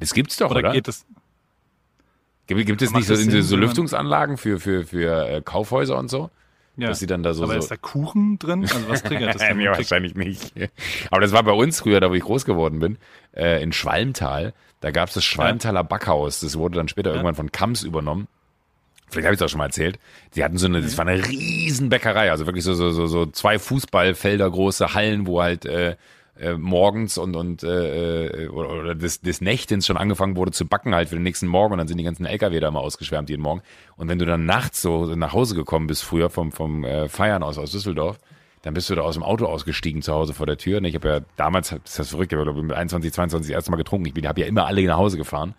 Das 0.00 0.12
gibt's 0.12 0.36
doch, 0.36 0.50
oder, 0.50 0.60
oder? 0.60 0.72
geht 0.72 0.88
es? 0.88 1.06
Gibt, 2.56 2.66
gibt 2.66 2.82
es 2.82 2.92
nicht 2.92 3.06
so, 3.06 3.14
Sinn, 3.14 3.42
so 3.42 3.56
Lüftungsanlagen 3.56 4.36
für, 4.36 4.58
für, 4.58 4.84
für 4.84 5.28
äh, 5.28 5.40
Kaufhäuser 5.40 5.96
und 5.96 6.10
so? 6.10 6.30
Ja. 6.76 6.88
Dass 6.88 6.98
sie 6.98 7.06
dann 7.06 7.22
da 7.22 7.32
so. 7.32 7.44
Aber 7.44 7.52
so 7.54 7.58
ist 7.60 7.70
da 7.70 7.76
Kuchen 7.76 8.38
drin? 8.40 8.62
Also 8.62 8.88
was 8.88 9.02
triggert 9.04 9.34
das 9.34 9.42
denn? 9.46 9.56
nee, 9.58 9.64
kriegt- 9.66 9.76
wahrscheinlich 9.78 10.14
nicht. 10.16 10.52
Aber 11.10 11.20
das 11.20 11.32
war 11.32 11.42
bei 11.44 11.52
uns 11.52 11.80
früher, 11.80 12.00
da 12.00 12.10
wo 12.10 12.14
ich 12.14 12.22
groß 12.22 12.44
geworden 12.44 12.80
bin, 12.80 12.96
äh, 13.36 13.62
in 13.62 13.72
Schwalmtal. 13.72 14.52
Da 14.80 14.90
gab 14.90 15.08
es 15.08 15.14
das 15.14 15.24
Schwalmtaler 15.24 15.84
Backhaus. 15.84 16.40
Das 16.40 16.58
wurde 16.58 16.76
dann 16.76 16.88
später 16.88 17.10
irgendwann 17.10 17.34
von 17.36 17.52
Kamms 17.52 17.82
übernommen. 17.84 18.26
Vielleicht 19.10 19.26
habe 19.26 19.34
ich 19.34 19.40
es 19.40 19.44
auch 19.44 19.48
schon 19.50 19.58
mal 19.58 19.66
erzählt. 19.66 19.98
Sie 20.32 20.42
hatten 20.42 20.56
so 20.56 20.66
eine, 20.66 20.80
das 20.80 20.96
war 20.98 21.06
eine 21.06 21.24
riesen 21.28 21.88
Bäckerei, 21.88 22.30
also 22.30 22.46
wirklich 22.46 22.64
so, 22.64 22.74
so, 22.74 22.90
so, 22.90 23.06
so 23.06 23.26
zwei 23.26 23.58
Fußballfelder 23.58 24.48
große 24.50 24.94
Hallen, 24.94 25.26
wo 25.26 25.42
halt 25.42 25.66
äh, 25.66 25.96
äh, 26.40 26.54
morgens 26.54 27.18
und, 27.18 27.36
und 27.36 27.62
äh, 27.62 28.44
äh, 28.44 28.48
oder, 28.48 28.70
oder 28.70 28.94
des, 28.94 29.20
des 29.20 29.40
Nächtens 29.40 29.86
schon 29.86 29.96
angefangen 29.96 30.36
wurde 30.36 30.52
zu 30.52 30.66
backen 30.66 30.94
halt 30.94 31.08
für 31.08 31.16
den 31.16 31.22
nächsten 31.22 31.46
Morgen 31.46 31.72
und 31.72 31.78
dann 31.78 31.88
sind 31.88 31.98
die 31.98 32.04
ganzen 32.04 32.26
LKW 32.26 32.58
da 32.60 32.70
mal 32.70 32.80
ausgeschwärmt 32.80 33.28
jeden 33.28 33.42
Morgen. 33.42 33.62
Und 33.96 34.08
wenn 34.08 34.18
du 34.18 34.26
dann 34.26 34.46
nachts 34.46 34.82
so 34.82 35.06
nach 35.14 35.32
Hause 35.32 35.54
gekommen 35.54 35.86
bist, 35.86 36.02
früher 36.02 36.30
vom, 36.30 36.52
vom 36.52 36.84
äh, 36.84 37.08
Feiern 37.08 37.42
aus 37.42 37.58
aus 37.58 37.72
Düsseldorf, 37.72 38.18
dann 38.62 38.74
bist 38.74 38.90
du 38.90 38.94
da 38.94 39.02
aus 39.02 39.14
dem 39.14 39.22
Auto 39.22 39.46
ausgestiegen 39.46 40.02
zu 40.02 40.12
Hause 40.12 40.34
vor 40.34 40.46
der 40.46 40.58
Tür. 40.58 40.78
Und 40.78 40.84
ich 40.84 40.94
habe 40.94 41.08
ja 41.08 41.20
damals, 41.36 41.70
das 41.70 41.78
ist 41.84 41.98
das 41.98 42.08
verrückt, 42.10 42.32
ich 42.32 42.38
habe 42.38 42.62
mit 42.62 42.76
21, 42.76 43.12
22 43.12 43.48
das 43.48 43.54
erste 43.54 43.70
Mal 43.70 43.76
getrunken. 43.78 44.06
Ich 44.06 44.14
bin, 44.14 44.26
habe 44.26 44.40
ja 44.40 44.46
immer 44.46 44.66
alle 44.66 44.82
nach 44.84 44.98
Hause 44.98 45.16
gefahren 45.16 45.54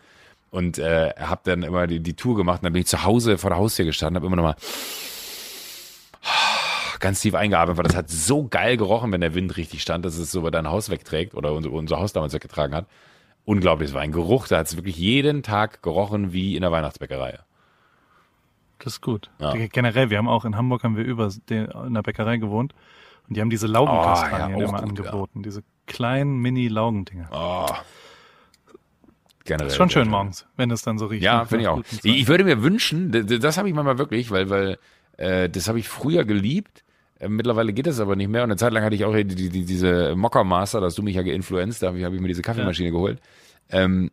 und 0.52 0.78
äh, 0.78 1.12
habe 1.17 1.41
dann 1.46 1.63
immer 1.63 1.88
die, 1.88 2.00
die 2.00 2.13
Tour 2.13 2.36
gemacht. 2.36 2.60
Und 2.60 2.65
dann 2.65 2.74
bin 2.74 2.82
ich 2.82 2.88
zu 2.88 3.04
Hause 3.04 3.38
vor 3.38 3.50
der 3.50 3.58
Haustür 3.58 3.86
gestanden, 3.86 4.17
habe 4.17 4.28
immer 4.28 4.36
noch 4.36 4.44
mal 4.44 4.56
ganz 7.02 7.20
tief 7.20 7.36
eingeatmet, 7.36 7.78
weil 7.78 7.84
das 7.84 7.96
hat 7.96 8.10
so 8.10 8.48
geil 8.48 8.78
gerochen, 8.78 9.12
wenn 9.12 9.22
der 9.22 9.34
Wind 9.36 9.58
richtig 9.58 9.82
stand, 9.82 10.06
dass 10.06 10.18
es 10.18 10.32
so 10.32 10.40
über 10.40 10.52
dein 10.52 10.68
Haus 10.68 10.90
wegträgt 10.90 11.34
oder 11.36 11.54
unser, 11.54 11.72
unser 11.72 11.98
Haus 12.00 12.14
damals 12.14 12.34
weggetragen 12.34 12.74
hat. 12.76 12.86
Unglaublich, 13.44 13.90
es 13.90 13.94
war 13.96 14.02
ein 14.02 14.12
Geruch, 14.12 14.48
da 14.48 14.60
hat 14.60 14.68
es 14.68 14.76
wirklich 14.78 14.98
jeden 14.98 15.44
Tag 15.44 15.82
gerochen 15.82 16.32
wie 16.32 16.56
in 16.56 16.62
der 16.62 16.72
Weihnachtsbäckerei. 16.72 17.40
Das 18.80 18.94
ist 18.94 19.02
gut. 19.02 19.30
Ja. 19.40 19.54
Generell, 19.68 20.10
wir 20.10 20.18
haben 20.18 20.28
auch 20.28 20.46
in 20.46 20.56
Hamburg 20.56 20.84
haben 20.84 20.96
wir 20.96 21.04
über 21.04 21.30
den, 21.50 21.66
in 21.66 21.94
der 21.94 22.02
Bäckerei 22.04 22.38
gewohnt 22.38 22.74
und 23.28 23.36
die 23.36 23.42
haben 23.42 23.50
diese 23.50 23.68
Laugenkastanien 23.68 24.56
Oh, 24.56 24.60
ja, 24.62 24.68
immer 24.70 24.80
gut, 24.80 24.90
angeboten. 24.90 25.44
Diese 25.44 25.64
kleinen 25.88 26.38
Mini-Laugendinger. 26.40 27.30
Oh. 27.32 27.68
Generell. 29.44 29.68
ist 29.68 29.76
schon 29.76 29.90
schön 29.90 30.04
sehr 30.04 30.12
morgens, 30.12 30.46
wenn 30.56 30.70
es 30.70 30.84
dann 30.84 31.00
so 31.00 31.08
riecht. 31.08 31.24
Ja, 31.24 31.46
finde 31.46 31.64
ich 31.64 31.68
auch. 31.68 31.82
Ich, 32.04 32.28
würde 32.28 32.44
mir 32.44 32.62
wünschen, 32.62 33.12
d- 33.12 33.24
d- 33.24 33.40
das 33.40 33.58
habe 33.58 33.68
ich 33.70 33.74
manchmal 33.76 33.98
wirklich, 33.98 34.30
weil, 34.30 34.50
weil 34.52 34.78
äh, 35.18 35.50
das 35.50 35.68
habe 35.68 35.80
ich 35.80 35.88
früher 35.90 36.26
geliebt. 36.26 36.84
Äh, 37.21 37.29
mittlerweile 37.29 37.71
geht 37.73 37.88
das 37.88 37.99
aber 37.99 38.15
nicht 38.15 38.29
mehr. 38.29 38.43
Und 38.43 38.49
eine 38.51 38.57
Zeit 38.57 38.73
lang 38.73 38.84
hatte 38.84 38.95
ich 38.95 39.05
auch 39.05 39.13
die, 39.13 39.23
die, 39.25 39.49
die, 39.49 39.65
diese 39.65 40.15
Mocker 40.15 40.43
Master, 40.43 40.79
da 40.79 40.88
hast 40.88 40.97
du 40.97 41.03
mich 41.03 41.15
ja 41.15 41.21
geinfluenzt, 41.21 41.84
da 41.84 41.88
habe 41.88 41.99
ich, 41.99 42.03
hab 42.05 42.13
ich 42.13 42.19
mir 42.21 42.27
diese 42.27 42.41
Kaffeemaschine 42.41 42.91
geholt. 42.91 43.19
Ähm, 43.69 44.12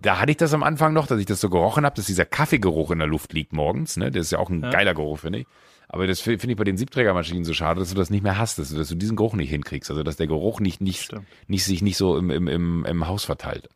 da 0.00 0.20
hatte 0.20 0.30
ich 0.30 0.36
das 0.36 0.54
am 0.54 0.62
Anfang 0.62 0.92
noch, 0.92 1.06
dass 1.08 1.18
ich 1.18 1.26
das 1.26 1.40
so 1.40 1.50
gerochen 1.50 1.84
habe, 1.84 1.96
dass 1.96 2.06
dieser 2.06 2.24
Kaffeegeruch 2.24 2.92
in 2.92 2.98
der 3.00 3.08
Luft 3.08 3.32
liegt 3.32 3.52
morgens. 3.52 3.96
Ne? 3.96 4.10
Das 4.12 4.26
ist 4.26 4.30
ja 4.32 4.38
auch 4.38 4.48
ein 4.50 4.62
Ja. 4.62 4.70
geiler 4.70 4.94
Geruch, 4.94 5.18
finde 5.18 5.40
ich. 5.40 5.46
Aber 5.88 6.06
das 6.06 6.20
fi- 6.20 6.38
finde 6.38 6.52
ich 6.52 6.56
bei 6.56 6.64
den 6.64 6.76
Siebträgermaschinen 6.76 7.44
so 7.44 7.52
schade, 7.52 7.80
dass 7.80 7.90
du 7.90 7.96
das 7.96 8.08
nicht 8.08 8.22
mehr 8.22 8.38
hast, 8.38 8.58
dass 8.58 8.70
du, 8.70 8.76
dass 8.76 8.88
du 8.88 8.94
diesen 8.94 9.16
Geruch 9.16 9.34
nicht 9.34 9.50
hinkriegst. 9.50 9.90
Also 9.90 10.02
dass 10.04 10.16
der 10.16 10.28
Geruch 10.28 10.60
nicht, 10.60 10.80
nicht, 10.80 11.02
Stimmt. 11.02 11.26
nicht 11.48 11.64
sich 11.64 11.82
nicht 11.82 11.96
so 11.96 12.16
im, 12.16 12.30
im, 12.30 12.46
im, 12.48 12.84
im 12.86 13.08
Haus 13.08 13.24
verteilt. 13.24 13.68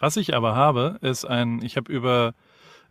Was 0.00 0.16
ich 0.16 0.34
aber 0.34 0.56
habe, 0.56 0.96
ist 1.02 1.24
ein, 1.24 1.60
ich 1.62 1.76
habe 1.76 1.92
über 1.92 2.34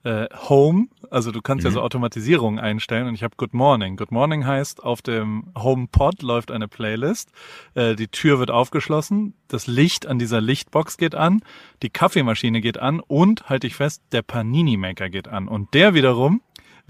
äh, 0.03 0.27
Home, 0.49 0.87
also 1.09 1.31
du 1.31 1.41
kannst 1.41 1.63
ja 1.63 1.69
Mhm. 1.69 1.75
so 1.75 1.81
Automatisierung 1.81 2.59
einstellen 2.59 3.07
und 3.07 3.13
ich 3.13 3.23
habe 3.23 3.35
Good 3.37 3.53
Morning. 3.53 3.97
Good 3.97 4.11
Morning 4.11 4.45
heißt, 4.45 4.83
auf 4.83 5.01
dem 5.01 5.51
HomePod 5.57 6.21
läuft 6.21 6.51
eine 6.51 6.67
Playlist, 6.67 7.31
äh, 7.75 7.95
die 7.95 8.07
Tür 8.07 8.39
wird 8.39 8.49
aufgeschlossen, 8.51 9.33
das 9.47 9.67
Licht 9.67 10.07
an 10.07 10.17
dieser 10.19 10.41
Lichtbox 10.41 10.97
geht 10.97 11.15
an, 11.15 11.41
die 11.83 11.89
Kaffeemaschine 11.89 12.61
geht 12.61 12.79
an 12.79 12.99
und, 12.99 13.49
halte 13.49 13.67
ich 13.67 13.75
fest, 13.75 14.01
der 14.11 14.21
Panini-Maker 14.21 15.09
geht 15.09 15.27
an. 15.27 15.47
Und 15.47 15.73
der 15.73 15.93
wiederum, 15.93 16.41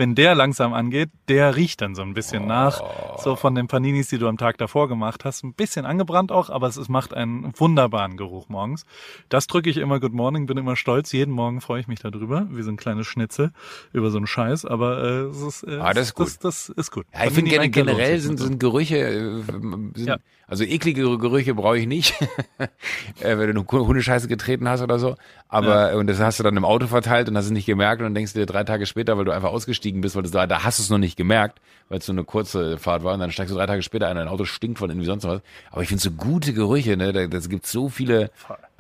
wenn 0.02 0.16
der 0.16 0.34
langsam 0.34 0.74
angeht, 0.74 1.12
der 1.28 1.56
riecht 1.56 1.80
dann 1.82 1.94
so 1.94 2.02
ein 2.02 2.16
bisschen 2.16 2.48
nach, 2.48 2.82
so 3.20 3.36
von 3.36 3.54
den 3.54 3.68
Paninis, 3.68 4.08
die 4.08 4.18
du 4.18 4.28
am 4.28 4.38
Tag 4.38 4.58
davor 4.58 4.88
gemacht 4.88 5.26
hast. 5.26 5.44
Ein 5.44 5.54
bisschen 5.54 5.86
angebrannt 5.86 6.32
auch, 6.32 6.50
aber 6.50 6.66
es, 6.68 6.76
es 6.76 6.90
macht 6.90 7.14
einen 7.14 7.54
wunderbaren 7.56 8.18
Geruch 8.18 8.50
morgens. 8.50 8.84
Das 9.30 9.46
drücke 9.46 9.70
ich 9.70 9.78
immer 9.78 10.00
Good 10.00 10.14
Morning, 10.14 10.48
bin 10.48 10.58
immer 10.58 10.76
stolz. 10.76 11.12
Jeden 11.12 11.32
Morgen 11.32 11.62
freue 11.62 11.82
ich 11.82 11.88
mich 11.88 12.00
darüber, 12.00 12.48
wie 12.50 12.64
so 12.64 12.72
ein 12.72 12.78
kleines 12.78 13.06
Schnitzel 13.06 13.52
über 13.94 14.10
so 14.10 14.18
einen 14.18 14.26
Scheiß, 14.26 14.66
aber 14.66 15.04
äh, 15.04 15.08
es 15.30 15.42
ist, 15.42 15.64
äh, 15.68 15.78
Ah, 15.80 15.94
das 15.94 16.08
ist 16.08 16.16
gut. 16.16 16.26
Das, 16.28 16.40
das 16.42 16.70
ist 16.70 16.90
gut. 16.92 17.06
Ja, 17.14 17.26
ich 17.26 17.32
finde 17.34 17.52
gen 17.52 17.72
generell 17.72 18.20
sind, 18.20 18.40
sind 18.40 18.60
Gerüche, 18.60 18.98
äh, 18.98 19.42
sind, 19.52 19.94
Ja. 20.08 20.18
also 20.48 20.64
eklige 20.64 21.04
Gerüche 21.20 21.54
brauche 21.54 21.78
ich 21.78 21.86
nicht, 21.86 22.20
äh, 22.58 23.38
wenn 23.38 23.54
du 23.54 23.62
eine 23.62 23.88
Hundescheiße 23.88 24.28
getreten 24.28 24.68
hast 24.68 24.82
oder 24.82 24.98
so. 24.98 25.16
Aber 25.52 25.96
und 25.98 26.08
das 26.08 26.20
hast 26.20 26.40
du 26.40 26.44
dann 26.44 26.56
im 26.56 26.66
Auto 26.66 26.88
verteilt 26.88 27.28
und 27.30 27.38
hast 27.38 27.46
es 27.46 27.52
nicht 27.52 27.66
gemerkt 27.66 28.02
und 28.02 28.06
dann 28.06 28.16
denkst 28.16 28.34
du 28.34 28.40
dir 28.40 28.46
drei 28.46 28.64
Tage 28.64 28.86
später, 28.86 29.18
weil 29.18 29.26
du 29.26 29.32
einfach 29.32 29.52
ausgestiegen 29.52 30.02
bist, 30.02 30.16
weil 30.16 30.24
du 30.24 30.30
da, 30.30 30.48
da 30.48 30.64
hast 30.64 30.80
du 30.80 30.84
es 30.84 30.90
noch 30.90 30.98
nicht 30.98 31.18
gemerkt, 31.18 31.60
weil 31.90 32.00
es 32.00 32.06
so 32.06 32.14
eine 32.14 32.24
kurze 32.24 32.78
Fahrt 32.78 33.04
war 33.04 33.14
und 33.14 33.20
dann 33.20 33.32
steigst 33.32 33.54
du 33.54 33.58
drei 33.58 33.66
Tage 33.66 33.84
später 33.84 34.08
ein, 34.08 34.16
dein 34.16 34.30
Auto 34.30 34.46
stinkt 34.46 34.80
von 34.80 34.90
irgendwie 34.90 35.08
sonst 35.08 35.26
was. 35.26 35.42
Aber 35.70 35.82
ich 35.82 35.90
finde 35.90 36.02
so 36.02 36.12
gute 36.12 36.54
Gerüche, 36.54 36.96
ne, 36.96 37.12
da, 37.12 37.28
das 37.28 37.50
gibt 37.50 37.68
so 37.68 37.90
viele. 37.90 38.32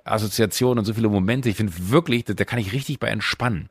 Assoziationen 0.03 0.79
und 0.79 0.86
so 0.86 0.93
viele 0.93 1.10
Momente. 1.10 1.49
Ich 1.49 1.57
finde 1.57 1.73
wirklich, 1.75 2.25
da, 2.25 2.34
da 2.34 2.43
kann 2.43 2.60
ich 2.60 2.73
richtig 2.73 2.99
bei 2.99 3.07
entspannen. 3.07 3.69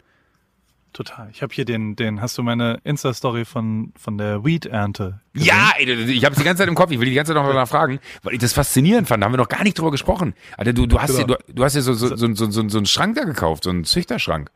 Total. 0.92 1.28
Ich 1.32 1.40
habe 1.42 1.54
hier 1.54 1.64
den, 1.64 1.94
den, 1.94 2.20
hast 2.20 2.36
du 2.36 2.42
meine 2.42 2.80
Insta-Story 2.82 3.44
von, 3.44 3.92
von 3.96 4.18
der 4.18 4.44
Weed-Ernte? 4.44 5.20
Ja, 5.34 5.70
ey, 5.78 5.88
ich 5.88 6.24
habe 6.24 6.34
die 6.34 6.42
ganze 6.42 6.62
Zeit 6.62 6.68
im 6.68 6.74
Kopf. 6.74 6.90
Ich 6.90 6.98
will 6.98 7.08
die 7.08 7.14
ganze 7.14 7.32
Zeit 7.32 7.40
noch 7.40 7.48
danach 7.48 7.68
fragen, 7.68 8.00
weil 8.24 8.34
ich 8.34 8.40
das 8.40 8.52
faszinierend 8.52 9.06
fand. 9.06 9.22
Da 9.22 9.26
haben 9.26 9.32
wir 9.32 9.38
noch 9.38 9.48
gar 9.48 9.62
nicht 9.62 9.78
drüber 9.78 9.92
gesprochen. 9.92 10.34
Alter, 10.56 10.72
du, 10.72 10.86
du 10.86 11.00
hast 11.00 11.14
Genau. 11.14 11.26
dir, 11.28 11.38
du, 11.46 11.52
du 11.54 11.64
hast 11.64 11.76
dir 11.76 11.82
so, 11.82 11.94
so, 11.94 12.16
so, 12.16 12.34
so, 12.34 12.50
so, 12.50 12.68
so 12.68 12.78
einen 12.78 12.86
Schrank 12.86 13.14
da 13.14 13.22
gekauft, 13.24 13.64
so 13.64 13.70
einen 13.70 13.84
Züchterschrank. 13.84 14.50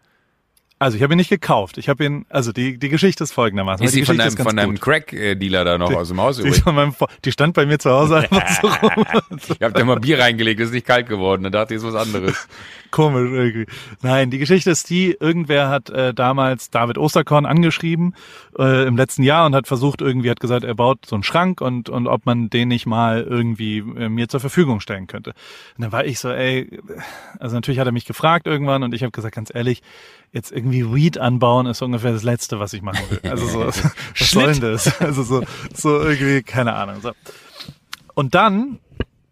Also 0.80 0.96
ich 0.96 1.02
habe 1.04 1.14
ihn 1.14 1.18
nicht 1.18 1.30
gekauft. 1.30 1.78
Ich 1.78 1.88
habe 1.88 2.04
ihn, 2.04 2.26
also 2.30 2.52
die, 2.52 2.78
die 2.78 2.88
Geschichte 2.88 3.22
ist 3.22 3.32
folgendermaßen. 3.32 3.86
Ist 3.86 3.94
die 3.94 4.00
die 4.00 4.06
von 4.06 4.18
deinem, 4.18 4.36
von 4.36 4.56
deinem. 4.56 4.80
Crack-Dealer 4.80 5.64
da 5.64 5.78
noch 5.78 5.92
aus 5.92 6.08
dem 6.08 6.20
Haus 6.20 6.38
Die, 6.38 6.70
meinem, 6.70 6.94
die 7.24 7.32
stand 7.32 7.54
bei 7.54 7.64
mir 7.64 7.78
zu 7.78 7.90
Hause 7.90 8.16
einfach 8.30 8.48
so 8.60 8.66
rum. 8.66 9.06
Ich 9.48 9.62
hab 9.62 9.74
da 9.74 9.84
mal 9.84 10.00
Bier 10.00 10.18
reingelegt, 10.18 10.60
ist 10.60 10.72
nicht 10.72 10.86
kalt 10.86 11.08
geworden. 11.08 11.44
Dann 11.44 11.52
dachte 11.52 11.74
ich, 11.74 11.78
ist 11.78 11.86
was 11.86 11.94
anderes. 11.94 12.48
Komisch 12.90 13.30
irgendwie. 13.30 13.66
Nein, 14.02 14.30
die 14.30 14.38
Geschichte 14.38 14.70
ist 14.70 14.90
die, 14.90 15.16
irgendwer 15.18 15.68
hat 15.68 15.90
äh, 15.90 16.12
damals 16.12 16.70
David 16.70 16.98
Osterkorn 16.98 17.46
angeschrieben 17.46 18.14
äh, 18.58 18.86
im 18.86 18.96
letzten 18.96 19.22
Jahr 19.22 19.46
und 19.46 19.54
hat 19.54 19.66
versucht, 19.66 20.00
irgendwie 20.00 20.30
hat 20.30 20.38
gesagt, 20.38 20.64
er 20.64 20.74
baut 20.74 21.06
so 21.06 21.16
einen 21.16 21.24
Schrank 21.24 21.60
und, 21.60 21.88
und 21.88 22.06
ob 22.06 22.26
man 22.26 22.50
den 22.50 22.68
nicht 22.68 22.86
mal 22.86 23.22
irgendwie 23.22 23.78
äh, 23.78 24.08
mir 24.08 24.28
zur 24.28 24.40
Verfügung 24.40 24.80
stellen 24.80 25.06
könnte. 25.06 25.30
Und 25.76 25.82
dann 25.82 25.92
war 25.92 26.04
ich 26.04 26.18
so, 26.20 26.30
ey, 26.30 26.78
also 27.38 27.56
natürlich 27.56 27.80
hat 27.80 27.86
er 27.86 27.92
mich 27.92 28.04
gefragt 28.04 28.46
irgendwann 28.46 28.82
und 28.82 28.94
ich 28.94 29.02
habe 29.02 29.12
gesagt, 29.12 29.34
ganz 29.34 29.52
ehrlich, 29.52 29.82
jetzt 30.34 30.50
irgendwie 30.50 30.63
Weed 30.72 31.18
anbauen 31.18 31.66
ist 31.66 31.82
ungefähr 31.82 32.12
das 32.12 32.22
Letzte, 32.22 32.60
was 32.60 32.72
ich 32.72 32.82
machen 32.82 33.00
will. 33.10 33.20
Also 33.30 33.46
so, 33.46 33.66
was 33.66 34.30
soll 34.30 34.52
denn 34.52 34.60
das? 34.60 35.00
Also 35.00 35.22
so, 35.22 35.42
so 35.74 36.00
irgendwie, 36.00 36.42
keine 36.42 36.74
Ahnung. 36.74 37.00
So. 37.00 37.12
Und 38.14 38.34
dann 38.34 38.78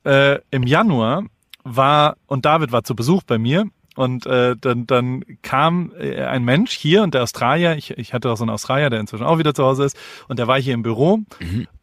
äh, 0.05 0.39
im 0.51 0.65
Januar 0.65 1.25
war 1.65 2.17
und 2.27 2.45
David 2.45 2.73
war 2.73 2.85
zu 2.85 2.95
Besuch 2.97 3.23
bei 3.23 3.39
mir 3.39 3.67
und 3.95 4.27
äh, 4.27 4.57
dann, 4.61 4.87
dann 4.87 5.25
kam 5.43 5.93
äh, 5.99 6.25
ein 6.25 6.45
Mensch 6.45 6.73
hier 6.73 7.03
und 7.03 7.15
der 7.15 7.23
Australier, 7.23 7.77
ich, 7.77 7.91
ich 7.93 8.13
hatte 8.13 8.31
auch 8.31 8.37
so 8.37 8.45
einen 8.45 8.51
Australier, 8.51 8.91
der 8.91 9.01
inzwischen 9.01 9.25
auch 9.25 9.39
wieder 9.39 9.55
zu 9.55 9.65
Hause 9.65 9.85
ist 9.85 9.97
und 10.29 10.39
der 10.39 10.49
war 10.49 10.61
hier 10.61 10.75
im 10.75 10.83
Büro 10.83 11.21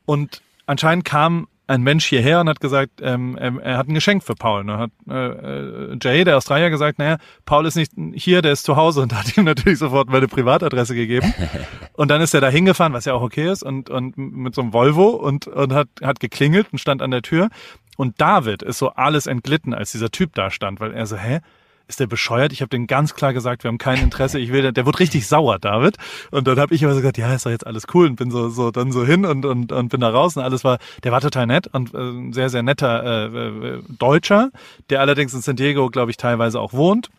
und 0.05 0.41
anscheinend 0.65 1.05
kam 1.05 1.47
ein 1.69 1.83
Mensch 1.83 2.05
hierher 2.05 2.41
und 2.41 2.49
hat 2.49 2.59
gesagt, 2.59 2.99
ähm, 3.01 3.37
er, 3.37 3.61
er 3.61 3.77
hat 3.77 3.87
ein 3.87 3.93
Geschenk 3.93 4.23
für 4.23 4.33
Paul. 4.33 4.61
Und 4.61 4.71
hat 4.71 4.91
äh, 5.07 5.13
äh, 5.13 5.97
Jay, 6.01 6.23
der 6.23 6.37
Australier, 6.37 6.71
gesagt, 6.71 6.97
naja, 6.97 7.17
Paul 7.45 7.67
ist 7.67 7.75
nicht 7.75 7.91
hier, 8.15 8.41
der 8.41 8.53
ist 8.53 8.63
zu 8.63 8.75
Hause 8.75 9.01
und 9.01 9.13
hat 9.17 9.37
ihm 9.37 9.43
natürlich 9.43 9.77
sofort 9.77 10.09
meine 10.09 10.27
Privatadresse 10.27 10.95
gegeben. 10.95 11.33
Und 11.93 12.09
dann 12.09 12.21
ist 12.21 12.33
er 12.33 12.39
da 12.39 12.47
hingefahren, 12.47 12.93
was 12.93 13.03
ja 13.03 13.13
auch 13.13 13.21
okay 13.21 13.51
ist, 13.51 13.61
und, 13.61 13.89
und 13.89 14.17
mit 14.17 14.55
so 14.55 14.61
einem 14.61 14.71
Volvo 14.71 15.09
und, 15.09 15.47
und 15.47 15.73
hat, 15.73 15.89
hat 16.01 16.21
geklingelt 16.21 16.67
und 16.71 16.79
stand 16.79 17.01
an 17.01 17.11
der 17.11 17.21
Tür. 17.21 17.49
Und 17.97 18.21
David 18.21 18.63
ist 18.63 18.77
so 18.77 18.91
alles 18.91 19.27
entglitten, 19.27 19.73
als 19.73 19.91
dieser 19.91 20.09
Typ 20.09 20.33
da 20.33 20.49
stand, 20.49 20.79
weil 20.79 20.93
er 20.93 21.05
so, 21.05 21.17
hä? 21.17 21.41
Ist 21.89 21.99
der 21.99 22.05
bescheuert? 22.05 22.53
Ich 22.53 22.61
habe 22.61 22.69
den 22.69 22.85
ganz 22.85 23.15
klar 23.15 23.33
gesagt, 23.33 23.63
wir 23.63 23.69
haben 23.69 23.79
kein 23.79 23.99
Interesse. 23.99 24.37
Ich 24.37 24.53
will, 24.53 24.71
der 24.71 24.85
wurde 24.85 24.99
richtig 24.99 25.27
sauer, 25.27 25.57
David. 25.57 25.95
Und 26.29 26.47
dann 26.47 26.59
habe 26.59 26.75
ich 26.75 26.83
immer 26.83 26.93
so 26.93 26.99
gesagt, 26.99 27.17
ja, 27.17 27.33
ist 27.33 27.47
doch 27.47 27.49
jetzt 27.49 27.65
alles 27.65 27.87
cool 27.95 28.05
und 28.05 28.15
bin 28.15 28.29
so 28.29 28.49
so 28.49 28.69
dann 28.69 28.91
so 28.91 29.03
hin 29.03 29.25
und 29.25 29.43
und, 29.43 29.71
und 29.71 29.89
bin 29.89 29.99
da 29.99 30.09
raus 30.09 30.37
und 30.37 30.43
alles 30.43 30.63
war. 30.63 30.77
Der 31.03 31.11
war 31.11 31.19
total 31.19 31.47
nett 31.47 31.65
und 31.65 31.95
äh, 31.95 32.31
sehr 32.31 32.49
sehr 32.49 32.61
netter 32.61 33.03
äh, 33.03 33.47
äh, 33.47 33.81
Deutscher, 33.97 34.51
der 34.91 35.01
allerdings 35.01 35.33
in 35.33 35.41
San 35.41 35.55
Diego, 35.55 35.89
glaube 35.89 36.11
ich, 36.11 36.17
teilweise 36.17 36.59
auch 36.59 36.73
wohnt. 36.73 37.09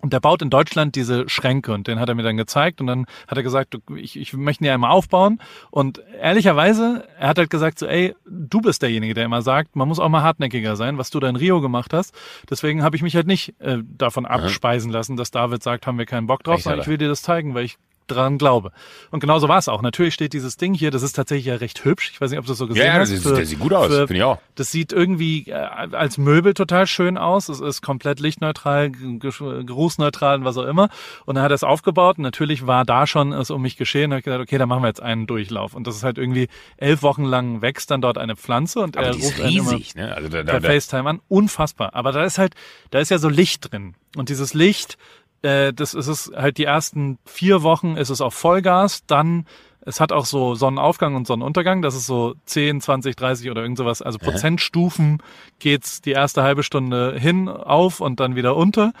Und 0.00 0.12
der 0.12 0.20
baut 0.20 0.42
in 0.42 0.50
Deutschland 0.50 0.94
diese 0.94 1.28
Schränke 1.28 1.72
und 1.72 1.88
den 1.88 1.98
hat 1.98 2.08
er 2.08 2.14
mir 2.14 2.22
dann 2.22 2.36
gezeigt 2.36 2.80
und 2.80 2.86
dann 2.86 3.06
hat 3.26 3.36
er 3.36 3.42
gesagt, 3.42 3.76
ich, 3.96 4.16
ich 4.16 4.32
möchte 4.32 4.62
ihn 4.62 4.68
ja 4.68 4.74
einmal 4.74 4.92
aufbauen. 4.92 5.40
Und 5.70 6.00
ehrlicherweise, 6.20 7.04
er 7.18 7.28
hat 7.28 7.38
halt 7.38 7.50
gesagt 7.50 7.80
so, 7.80 7.86
ey, 7.86 8.14
du 8.24 8.60
bist 8.60 8.82
derjenige, 8.82 9.14
der 9.14 9.24
immer 9.24 9.42
sagt, 9.42 9.74
man 9.74 9.88
muss 9.88 9.98
auch 9.98 10.08
mal 10.08 10.22
hartnäckiger 10.22 10.76
sein, 10.76 10.98
was 10.98 11.10
du 11.10 11.18
da 11.18 11.28
in 11.28 11.34
Rio 11.34 11.60
gemacht 11.60 11.92
hast. 11.92 12.14
Deswegen 12.48 12.84
habe 12.84 12.94
ich 12.94 13.02
mich 13.02 13.16
halt 13.16 13.26
nicht 13.26 13.60
äh, 13.60 13.78
davon 13.96 14.24
abspeisen 14.24 14.92
lassen, 14.92 15.16
dass 15.16 15.32
David 15.32 15.64
sagt, 15.64 15.88
haben 15.88 15.98
wir 15.98 16.06
keinen 16.06 16.28
Bock 16.28 16.44
drauf, 16.44 16.62
sondern 16.62 16.80
ich 16.80 16.86
will 16.86 16.98
dir 16.98 17.08
das 17.08 17.22
zeigen, 17.22 17.54
weil 17.54 17.64
ich 17.64 17.76
dran 18.08 18.38
glaube. 18.38 18.72
Und 19.10 19.20
genauso 19.20 19.48
war 19.48 19.58
es 19.58 19.68
auch. 19.68 19.82
Natürlich 19.82 20.14
steht 20.14 20.32
dieses 20.32 20.56
Ding 20.56 20.74
hier, 20.74 20.90
das 20.90 21.02
ist 21.02 21.12
tatsächlich 21.12 21.46
ja 21.46 21.54
recht 21.56 21.84
hübsch. 21.84 22.10
Ich 22.12 22.20
weiß 22.20 22.30
nicht, 22.30 22.38
ob 22.38 22.44
du 22.46 22.50
das 22.52 22.58
so 22.58 22.66
gesehen 22.66 22.84
Ja, 22.86 22.94
ja, 22.94 23.00
hast. 23.00 23.12
das, 23.12 23.18
ist, 23.24 23.26
das 23.26 23.48
sieht 23.48 23.58
gut 23.60 23.72
aus, 23.72 23.86
finde 23.94 24.16
ich 24.16 24.22
auch. 24.22 24.38
das 24.56 24.70
sieht 24.72 24.92
irgendwie 24.92 25.48
äh, 25.48 25.52
als 25.54 26.18
Möbel 26.18 26.54
total 26.54 26.86
schön 26.86 27.16
aus. 27.18 27.48
Es 27.48 27.60
ist 27.60 27.82
komplett 27.82 28.20
lichtneutral, 28.20 28.90
ge- 28.90 29.64
geruchsneutral 29.64 30.38
und 30.38 30.44
was 30.44 30.56
auch 30.56 30.66
immer. 30.66 30.88
Und 31.26 31.36
dann 31.36 31.44
hat 31.44 31.50
er 31.52 31.54
es 31.56 31.64
aufgebaut. 31.64 32.18
Und 32.18 32.22
natürlich 32.24 32.66
war 32.66 32.84
da 32.84 33.06
schon 33.06 33.32
es 33.32 33.50
um 33.50 33.62
mich 33.62 33.76
geschehen. 33.76 34.10
Da 34.10 34.14
habe 34.14 34.20
ich 34.20 34.24
gesagt, 34.24 34.42
okay, 34.42 34.58
dann 34.58 34.68
machen 34.68 34.82
wir 34.82 34.88
jetzt 34.88 35.02
einen 35.02 35.26
Durchlauf. 35.26 35.74
Und 35.74 35.86
das 35.86 35.96
ist 35.96 36.02
halt 36.02 36.18
irgendwie 36.18 36.48
elf 36.76 37.02
Wochen 37.02 37.24
lang 37.24 37.62
wächst 37.62 37.90
dann 37.90 38.00
dort 38.00 38.18
eine 38.18 38.36
Pflanze 38.36 38.80
und 38.80 38.96
Aber 38.96 39.06
er 39.08 39.14
ruft 39.14 39.38
riesig, 39.42 39.94
ne? 39.94 40.14
Also 40.14 40.28
da, 40.28 40.42
da, 40.42 40.52
per 40.52 40.60
da, 40.60 40.68
FaceTime 40.68 41.08
an. 41.10 41.20
Unfassbar. 41.28 41.94
Aber 41.94 42.12
da 42.12 42.24
ist 42.24 42.38
halt, 42.38 42.54
da 42.90 42.98
ist 42.98 43.10
ja 43.10 43.18
so 43.18 43.28
Licht 43.28 43.70
drin. 43.72 43.94
Und 44.16 44.28
dieses 44.30 44.54
Licht, 44.54 44.96
äh, 45.42 45.72
das 45.72 45.94
ist 45.94 46.06
es 46.06 46.30
halt 46.34 46.58
die 46.58 46.64
ersten 46.64 47.18
vier 47.24 47.62
Wochen 47.62 47.96
ist 47.96 48.10
es 48.10 48.20
auf 48.20 48.34
Vollgas, 48.34 49.04
dann 49.06 49.46
es 49.88 50.00
hat 50.00 50.12
auch 50.12 50.26
so 50.26 50.54
Sonnenaufgang 50.54 51.14
und 51.14 51.26
Sonnenuntergang, 51.26 51.80
das 51.80 51.94
ist 51.94 52.06
so 52.06 52.34
10, 52.44 52.82
20, 52.82 53.16
30 53.16 53.50
oder 53.50 53.62
irgend 53.62 53.78
sowas, 53.78 54.02
also 54.02 54.18
Prozentstufen 54.18 55.22
geht's 55.60 56.02
die 56.02 56.10
erste 56.10 56.42
halbe 56.42 56.62
Stunde 56.62 57.14
hin, 57.18 57.48
auf 57.48 58.00
und 58.00 58.20
dann 58.20 58.36
wieder 58.36 58.54
unter. 58.54 58.92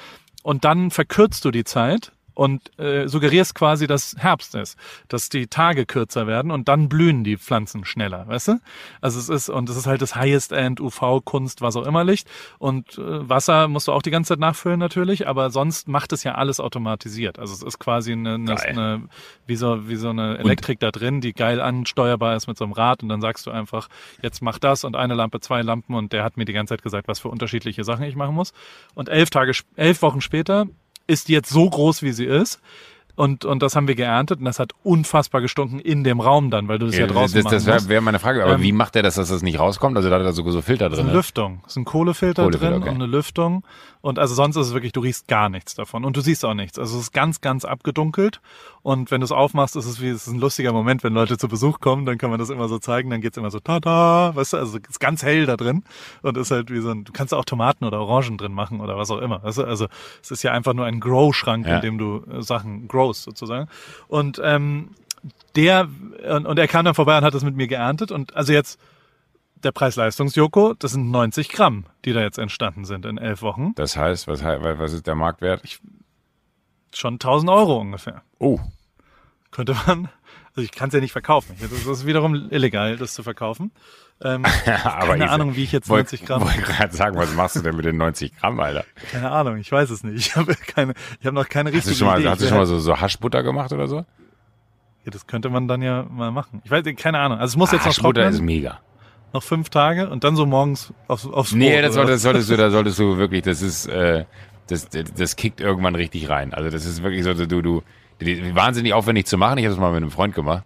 Und 0.42 0.64
dann 0.64 0.90
verkürzt 0.90 1.44
du 1.44 1.50
die 1.50 1.64
Zeit 1.64 2.12
und 2.38 2.78
äh, 2.78 3.08
suggerierst 3.08 3.56
quasi, 3.56 3.88
dass 3.88 4.14
Herbst 4.16 4.54
ist, 4.54 4.78
dass 5.08 5.28
die 5.28 5.48
Tage 5.48 5.86
kürzer 5.86 6.28
werden 6.28 6.52
und 6.52 6.68
dann 6.68 6.88
blühen 6.88 7.24
die 7.24 7.36
Pflanzen 7.36 7.84
schneller, 7.84 8.28
weißt 8.28 8.48
du? 8.48 8.60
Also 9.00 9.18
es 9.18 9.28
ist 9.28 9.48
und 9.48 9.68
es 9.68 9.76
ist 9.76 9.88
halt 9.88 10.02
das 10.02 10.14
Highest 10.14 10.52
End 10.52 10.80
UV 10.80 11.20
Kunst, 11.24 11.62
was 11.62 11.74
auch 11.74 11.84
immer 11.84 12.04
Licht 12.04 12.30
und 12.60 12.96
äh, 12.96 13.28
Wasser 13.28 13.66
musst 13.66 13.88
du 13.88 13.92
auch 13.92 14.02
die 14.02 14.12
ganze 14.12 14.34
Zeit 14.34 14.38
nachfüllen 14.38 14.78
natürlich, 14.78 15.26
aber 15.26 15.50
sonst 15.50 15.88
macht 15.88 16.12
es 16.12 16.22
ja 16.22 16.36
alles 16.36 16.60
automatisiert. 16.60 17.40
Also 17.40 17.54
es 17.54 17.62
ist 17.62 17.80
quasi 17.80 18.12
eine, 18.12 18.34
eine, 18.34 18.60
eine 18.60 19.02
wie 19.48 19.56
so 19.56 19.88
wie 19.88 19.96
so 19.96 20.10
eine 20.10 20.38
Elektrik 20.38 20.78
da 20.78 20.92
drin, 20.92 21.20
die 21.20 21.32
geil 21.32 21.60
ansteuerbar 21.60 22.36
ist 22.36 22.46
mit 22.46 22.56
so 22.56 22.62
einem 22.62 22.72
Rad 22.72 23.02
und 23.02 23.08
dann 23.08 23.20
sagst 23.20 23.48
du 23.48 23.50
einfach, 23.50 23.88
jetzt 24.22 24.42
mach 24.42 24.60
das 24.60 24.84
und 24.84 24.94
eine 24.94 25.14
Lampe, 25.14 25.40
zwei 25.40 25.62
Lampen 25.62 25.96
und 25.96 26.12
der 26.12 26.22
hat 26.22 26.36
mir 26.36 26.44
die 26.44 26.52
ganze 26.52 26.74
Zeit 26.74 26.84
gesagt, 26.84 27.08
was 27.08 27.18
für 27.18 27.30
unterschiedliche 27.30 27.82
Sachen 27.82 28.04
ich 28.04 28.14
machen 28.14 28.36
muss. 28.36 28.52
Und 28.94 29.08
elf 29.08 29.30
Tage, 29.30 29.50
elf 29.74 30.02
Wochen 30.02 30.20
später 30.20 30.68
ist 31.08 31.28
jetzt 31.28 31.50
so 31.50 31.68
groß, 31.68 32.02
wie 32.02 32.12
sie 32.12 32.26
ist. 32.26 32.60
Und, 33.16 33.44
und 33.44 33.64
das 33.64 33.74
haben 33.74 33.88
wir 33.88 33.96
geerntet 33.96 34.38
und 34.38 34.44
das 34.44 34.60
hat 34.60 34.70
unfassbar 34.84 35.40
gestunken 35.40 35.80
in 35.80 36.04
dem 36.04 36.20
Raum 36.20 36.52
dann, 36.52 36.68
weil 36.68 36.78
du 36.78 36.86
das 36.86 36.94
ja, 36.94 37.00
ja, 37.00 37.06
draußen 37.08 37.42
das, 37.42 37.50
das 37.50 37.66
wäre 37.66 37.88
wär 37.88 38.00
meine 38.00 38.20
Frage. 38.20 38.44
Aber 38.44 38.54
Ähm, 38.54 38.62
wie 38.62 38.70
macht 38.70 38.94
der 38.94 39.02
das, 39.02 39.16
dass 39.16 39.30
das 39.30 39.42
nicht 39.42 39.58
rauskommt? 39.58 39.96
Also 39.96 40.08
da 40.08 40.20
hat 40.20 40.22
er 40.22 40.32
sogar 40.32 40.52
so 40.52 40.62
Filter 40.62 40.88
Das 40.88 40.92
ist 40.92 40.98
drin. 40.98 41.06
eine 41.06 41.14
ne? 41.14 41.18
Lüftung. 41.18 41.60
Ist 41.66 41.76
ein 41.76 41.84
Kohlefilter, 41.84 42.44
Kohlefilter, 42.44 42.70
drin 42.70 42.82
okay. 42.82 42.90
und 42.90 42.94
eine 42.94 43.06
Lüftung. 43.06 43.64
Und 44.00 44.18
also 44.18 44.34
sonst 44.34 44.56
ist 44.56 44.68
es 44.68 44.72
wirklich, 44.74 44.92
du 44.92 45.00
riechst 45.00 45.28
gar 45.28 45.48
nichts 45.48 45.74
davon. 45.74 46.04
Und 46.04 46.16
du 46.16 46.20
siehst 46.20 46.44
auch 46.44 46.54
nichts. 46.54 46.78
Also 46.78 46.96
es 46.96 47.04
ist 47.04 47.12
ganz, 47.12 47.40
ganz 47.40 47.64
abgedunkelt. 47.64 48.40
Und 48.82 49.10
wenn 49.10 49.20
du 49.20 49.24
es 49.24 49.32
aufmachst, 49.32 49.76
ist 49.76 49.86
es 49.86 50.00
wie, 50.00 50.08
es 50.08 50.26
ist 50.26 50.32
ein 50.32 50.38
lustiger 50.38 50.72
Moment, 50.72 51.02
wenn 51.04 51.12
Leute 51.14 51.36
zu 51.36 51.48
Besuch 51.48 51.80
kommen, 51.80 52.06
dann 52.06 52.16
kann 52.16 52.30
man 52.30 52.38
das 52.38 52.50
immer 52.50 52.68
so 52.68 52.78
zeigen, 52.78 53.10
dann 53.10 53.20
geht's 53.20 53.36
immer 53.36 53.50
so, 53.50 53.58
tada, 53.60 54.34
weißt 54.34 54.52
du, 54.52 54.56
also 54.58 54.78
es 54.78 54.88
ist 54.90 55.00
ganz 55.00 55.22
hell 55.22 55.46
da 55.46 55.56
drin. 55.56 55.82
Und 56.22 56.36
ist 56.36 56.50
halt 56.50 56.70
wie 56.70 56.80
so 56.80 56.90
ein, 56.90 57.04
du 57.04 57.12
kannst 57.12 57.34
auch 57.34 57.44
Tomaten 57.44 57.84
oder 57.84 58.00
Orangen 58.00 58.38
drin 58.38 58.52
machen 58.52 58.80
oder 58.80 58.96
was 58.96 59.10
auch 59.10 59.18
immer. 59.18 59.42
Weißt 59.42 59.58
du? 59.58 59.64
Also 59.64 59.88
es 60.22 60.30
ist 60.30 60.42
ja 60.42 60.52
einfach 60.52 60.74
nur 60.74 60.86
ein 60.86 61.00
Grow-Schrank, 61.00 61.66
Ja. 61.66 61.76
in 61.76 61.82
dem 61.82 61.98
du 61.98 62.22
äh, 62.30 62.42
Sachen 62.42 62.88
growst 62.88 63.24
sozusagen. 63.24 63.68
Und 64.06 64.40
ähm, 64.44 64.90
der, 65.56 65.88
und, 66.30 66.46
und 66.46 66.58
er 66.58 66.68
kam 66.68 66.84
dann 66.84 66.94
vorbei 66.94 67.18
und 67.18 67.24
hat 67.24 67.34
das 67.34 67.42
mit 67.44 67.56
mir 67.56 67.66
geerntet. 67.66 68.12
Und 68.12 68.36
also 68.36 68.52
jetzt, 68.52 68.78
der 69.64 69.72
Preis-Leistungs-Joko, 69.72 70.74
das 70.78 70.92
sind 70.92 71.10
90 71.10 71.48
Gramm, 71.50 71.86
die 72.04 72.12
da 72.12 72.20
jetzt 72.20 72.38
entstanden 72.38 72.84
sind 72.84 73.04
in 73.06 73.18
elf 73.18 73.42
Wochen. 73.42 73.72
Das 73.74 73.96
heißt, 73.96 74.28
was, 74.28 74.42
was 74.42 74.92
ist 74.92 75.06
der 75.06 75.14
Marktwert? 75.14 75.62
Schon 76.94 77.14
1000 77.14 77.50
Euro 77.50 77.78
ungefähr. 77.78 78.22
Oh, 78.38 78.58
Könnte 79.50 79.74
man, 79.86 80.08
also 80.50 80.62
ich 80.62 80.72
kann 80.72 80.88
es 80.88 80.94
ja 80.94 81.00
nicht 81.00 81.12
verkaufen. 81.12 81.56
Das 81.60 81.70
ist 81.72 82.06
wiederum 82.06 82.34
illegal, 82.50 82.96
das 82.96 83.14
zu 83.14 83.22
verkaufen. 83.22 83.70
Ähm, 84.22 84.44
aber 84.84 85.06
keine 85.12 85.24
ich- 85.26 85.30
Ahnung, 85.30 85.54
wie 85.56 85.62
ich 85.64 85.72
jetzt 85.72 85.88
wollt- 85.88 86.06
90 86.06 86.24
Gramm, 86.26 86.42
Wollte 86.42 86.60
gerade 86.62 86.94
sagen, 86.94 87.16
was 87.16 87.34
machst 87.34 87.56
du 87.56 87.60
denn 87.60 87.76
mit 87.76 87.84
den 87.84 87.96
90 87.98 88.36
Gramm, 88.36 88.58
Alter? 88.60 88.84
keine 89.12 89.30
Ahnung, 89.30 89.56
ich 89.58 89.70
weiß 89.70 89.90
es 89.90 90.02
nicht. 90.02 90.16
Ich 90.16 90.36
habe 90.36 90.54
keine, 90.54 90.94
ich 91.20 91.26
habe 91.26 91.34
noch 91.34 91.48
keine 91.48 91.70
Hast 91.70 91.76
richtige 91.76 91.94
du 91.94 91.98
schon 91.98 92.08
mal, 92.08 92.20
Idee. 92.20 92.28
hast 92.28 92.40
du 92.40 92.44
Ich 92.44 92.48
schon 92.48 92.58
mal 92.58 92.66
so, 92.66 92.78
so 92.78 93.00
Haschbutter 93.00 93.42
gemacht 93.42 93.72
oder 93.72 93.86
so? 93.86 93.96
ja, 95.04 95.10
das 95.12 95.26
könnte 95.26 95.48
man 95.50 95.68
dann 95.68 95.82
ja 95.82 96.02
mal 96.04 96.30
machen. 96.32 96.60
Ich 96.64 96.70
weiß, 96.70 96.84
keine 96.96 97.18
Ahnung. 97.20 97.38
Also 97.38 97.52
es 97.52 97.56
muss 97.56 97.70
jetzt 97.72 97.82
noch 97.82 97.88
Haschbutter 97.92 98.22
trocknen, 98.22 98.34
ist 98.34 98.40
mega. 98.42 98.80
Noch 99.32 99.42
fünf 99.42 99.68
Tage 99.68 100.08
und 100.08 100.24
dann 100.24 100.36
so 100.36 100.46
morgens 100.46 100.92
aufs, 101.06 101.26
aufs 101.26 101.52
Nee, 101.52 101.74
Brot, 101.74 101.84
das 101.84 101.96
oder 101.96 102.06
solltest, 102.06 102.14
was? 102.16 102.22
solltest 102.22 102.50
du, 102.50 102.56
da 102.56 102.70
solltest 102.70 102.98
du 102.98 103.16
wirklich, 103.18 103.42
das 103.42 103.62
ist, 103.62 103.86
äh, 103.86 104.24
das, 104.68 104.88
das, 104.88 105.12
das 105.14 105.36
kickt 105.36 105.60
irgendwann 105.60 105.94
richtig 105.94 106.28
rein. 106.28 106.54
Also 106.54 106.70
das 106.70 106.84
ist 106.84 107.02
wirklich 107.02 107.24
so, 107.24 107.34
du, 107.34 107.62
du, 107.62 107.82
wahnsinnig 108.54 108.92
aufwendig 108.92 109.26
zu 109.26 109.38
machen. 109.38 109.58
Ich 109.58 109.64
habe 109.64 109.74
das 109.74 109.80
mal 109.80 109.92
mit 109.92 110.02
einem 110.02 110.10
Freund 110.10 110.34
gemacht. 110.34 110.64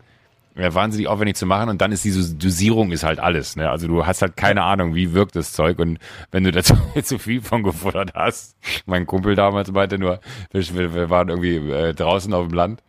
Ja, 0.55 0.75
wahnsinnig 0.75 1.09
aufwendig 1.09 1.37
zu 1.37 1.47
machen 1.47 1.71
und 1.71 1.81
dann 1.81 1.93
ist 1.93 2.05
diese 2.05 2.35
Dosierung 2.35 2.93
ist 2.93 3.05
halt 3.05 3.21
alles. 3.21 3.57
Ne? 3.57 3.71
Also 3.71 3.89
du 3.89 4.05
hast 4.05 4.21
halt 4.21 4.37
keine 4.37 4.63
Ahnung, 4.65 4.95
wie 4.95 5.15
wirkt 5.15 5.35
das 5.35 5.55
Zeug 5.55 5.79
und 5.79 5.99
wenn 6.31 6.45
du 6.45 6.53
da 6.53 6.63
zu, 6.63 6.75
zu 7.03 7.19
viel 7.19 7.41
von 7.41 7.63
gefuttert 7.63 8.13
hast. 8.15 8.55
Mein 8.85 9.07
Kumpel 9.07 9.35
damals 9.35 9.73
meinte 9.73 9.99
nur, 9.99 10.21
wir, 10.51 10.95
wir 10.95 11.09
waren 11.09 11.31
irgendwie 11.31 11.57
äh, 11.57 11.95
draußen 11.95 12.35
auf 12.35 12.49
dem 12.49 12.55
Land 12.55 12.83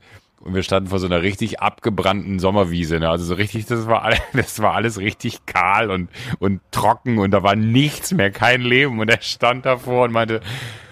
und 0.44 0.54
wir 0.54 0.64
standen 0.64 0.89
vor 0.89 1.00
so 1.00 1.06
einer 1.06 1.22
richtig 1.22 1.62
abgebrannten 1.62 2.38
Sommerwiese. 2.38 3.00
Ne? 3.00 3.10
Also 3.10 3.24
so 3.24 3.34
richtig, 3.36 3.66
das 3.66 3.88
war 3.88 4.04
alles, 4.04 4.20
das 4.34 4.60
war 4.60 4.74
alles 4.74 5.00
richtig 5.00 5.46
kahl 5.46 5.89
und, 5.89 6.10
und 6.39 6.60
trocken 6.72 7.18
und 7.18 7.32
da 7.32 7.44
war 7.44 7.56
nichts 7.56 8.12
mehr, 8.12 8.30
kein 8.30 8.62
Leben. 8.62 9.00
Und 9.00 9.10
er 9.10 9.22
stand 9.22 9.66
davor 9.66 10.06
und 10.06 10.12
meinte, 10.12 10.41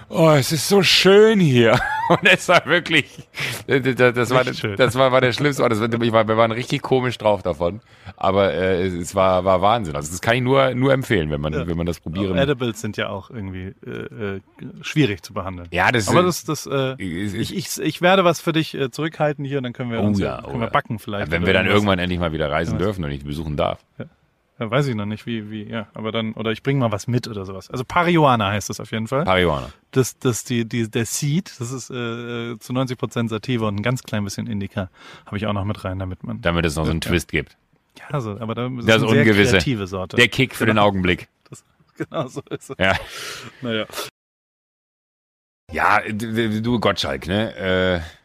oh, 0.08 0.32
es 0.32 0.52
ist 0.52 0.68
so 0.68 0.84
schön 0.84 1.40
hier. 1.40 1.80
Und 2.10 2.26
es 2.26 2.50
war 2.50 2.66
wirklich, 2.66 3.30
das, 3.80 4.14
das 4.14 4.30
war, 4.32 4.54
schön. 4.54 4.76
das 4.76 4.96
war, 4.96 5.12
war 5.12 5.22
der 5.22 5.32
schlimmste 5.32 5.64
Ort. 5.64 5.72
Das 5.72 5.80
war, 5.80 5.90
war, 5.90 6.28
wir 6.28 6.38
waren 6.38 6.52
richtig 6.52 6.82
komisch 6.82 7.18
drauf 7.18 7.42
davon. 7.42 7.80
Aber 8.18 8.54
äh, 8.54 8.86
es, 8.86 9.16
war, 9.16 9.46
war 9.46 9.62
Wahnsinn. 9.62 9.96
Also 9.96 10.12
das 10.12 10.22
kann 10.22 10.36
ich 10.36 10.42
nur, 10.42 10.74
nur 10.76 10.94
empfehlen, 10.94 11.32
wenn 11.32 11.42
man, 11.42 11.54
wenn 11.54 11.78
man 11.78 11.86
das 11.86 12.00
probieren. 12.00 12.38
Edibles 12.38 12.82
sind 12.82 12.98
ja 12.98 13.10
auch 13.10 13.30
irgendwie 13.30 13.74
äh, 13.86 13.90
äh, 14.36 14.40
schwierig 14.82 15.24
zu 15.24 15.34
behandeln. 15.34 15.68
Ja, 15.72 15.92
das 15.92 16.08
Aber 16.10 16.24
das, 16.24 16.44
das, 16.44 16.66
äh, 16.68 16.96
ist- 17.02 17.34
ich, 17.34 17.56
ich, 17.56 17.80
ich 17.82 18.02
werde 18.02 18.24
was 18.24 18.42
für 18.42 18.52
dich 18.52 18.74
äh, 18.76 18.92
zurückhalten 18.92 19.46
hier 19.46 19.58
und 19.58 19.64
dann 19.64 19.74
können 19.74 19.92
wir 19.92 20.00
Oh 20.02 20.06
uns 20.08 20.20
ja, 20.20 20.42
können 20.42 20.56
oh 20.56 20.60
wir 20.60 20.66
ja. 20.66 20.70
backen 20.70 21.00
vielleicht. 21.00 21.32
wenn 21.32 21.42
oder 21.44 21.48
wir 21.48 21.54
dann 21.54 21.66
irgendwas. 21.66 21.76
irgendwann 21.84 22.00
endlich 22.00 22.20
mal 22.20 22.32
wieder 22.34 22.52
reisen 22.52 22.78
dürfen 22.78 23.04
und 23.04 23.12
ich 23.12 23.24
besuchen 23.24 23.56
darf. 23.58 23.80
Ja, 23.98 24.06
weiß 24.70 24.88
ich 24.88 24.96
noch 24.96 25.06
nicht, 25.06 25.26
wie, 25.26 25.50
wie, 25.50 25.64
ja, 25.64 25.88
aber 25.94 26.12
dann, 26.12 26.34
oder 26.34 26.52
ich 26.52 26.62
bringe 26.62 26.80
mal 26.80 26.92
was 26.92 27.08
mit 27.08 27.28
oder 27.28 27.46
sowas. 27.46 27.72
Also 27.72 27.84
Parihuana 27.84 28.50
heißt 28.52 28.70
das 28.70 28.80
auf 28.80 28.92
jeden 28.92 29.08
Fall. 29.08 29.24
Marihuana. 29.26 29.72
Das, 29.92 30.20
das, 30.20 30.44
die, 30.44 30.66
die, 30.66 30.90
der 30.90 31.06
Seed, 31.06 31.54
das 31.60 31.72
ist 31.72 31.90
äh, 31.90 32.52
äh, 32.52 32.60
zu 32.60 32.74
90 32.74 32.98
Prozent 32.98 33.30
Sativa 33.30 33.68
und 33.68 33.78
ein 33.78 33.82
ganz 33.84 34.04
klein 34.04 34.24
bisschen 34.24 34.48
Indica 34.48 34.90
habe 35.26 35.38
ich 35.38 35.48
auch 35.48 35.54
noch 35.54 35.66
mit 35.66 35.84
rein, 35.84 35.98
damit 36.00 36.24
man, 36.24 36.42
Damit 36.42 36.66
es 36.66 36.76
noch 36.76 36.86
so 36.86 36.92
einen 36.92 37.02
Twist 37.02 37.32
gibt. 37.32 37.58
ja, 38.12 38.22
so, 38.22 38.40
aber 38.40 38.54
da 38.54 38.68
ist 38.68 38.88
Das 38.88 39.02
eine 39.02 39.24
sehr 39.24 39.34
kreative 39.34 39.88
Sorte. 39.88 40.18
Der 40.18 40.28
Kick 40.28 40.56
für 40.56 40.66
den 40.66 40.78
Augenblick. 40.78 41.28
genau 41.98 42.28
so 42.28 42.42
ist 42.50 42.70
es. 42.70 42.76
Ja. 42.78 42.96
Naja. 43.62 43.86
Ja, 45.72 46.02
du 46.12 46.62
du 46.62 46.80
Gottschalk, 46.80 47.28
ne? 47.28 47.56
Äh, 47.56 48.21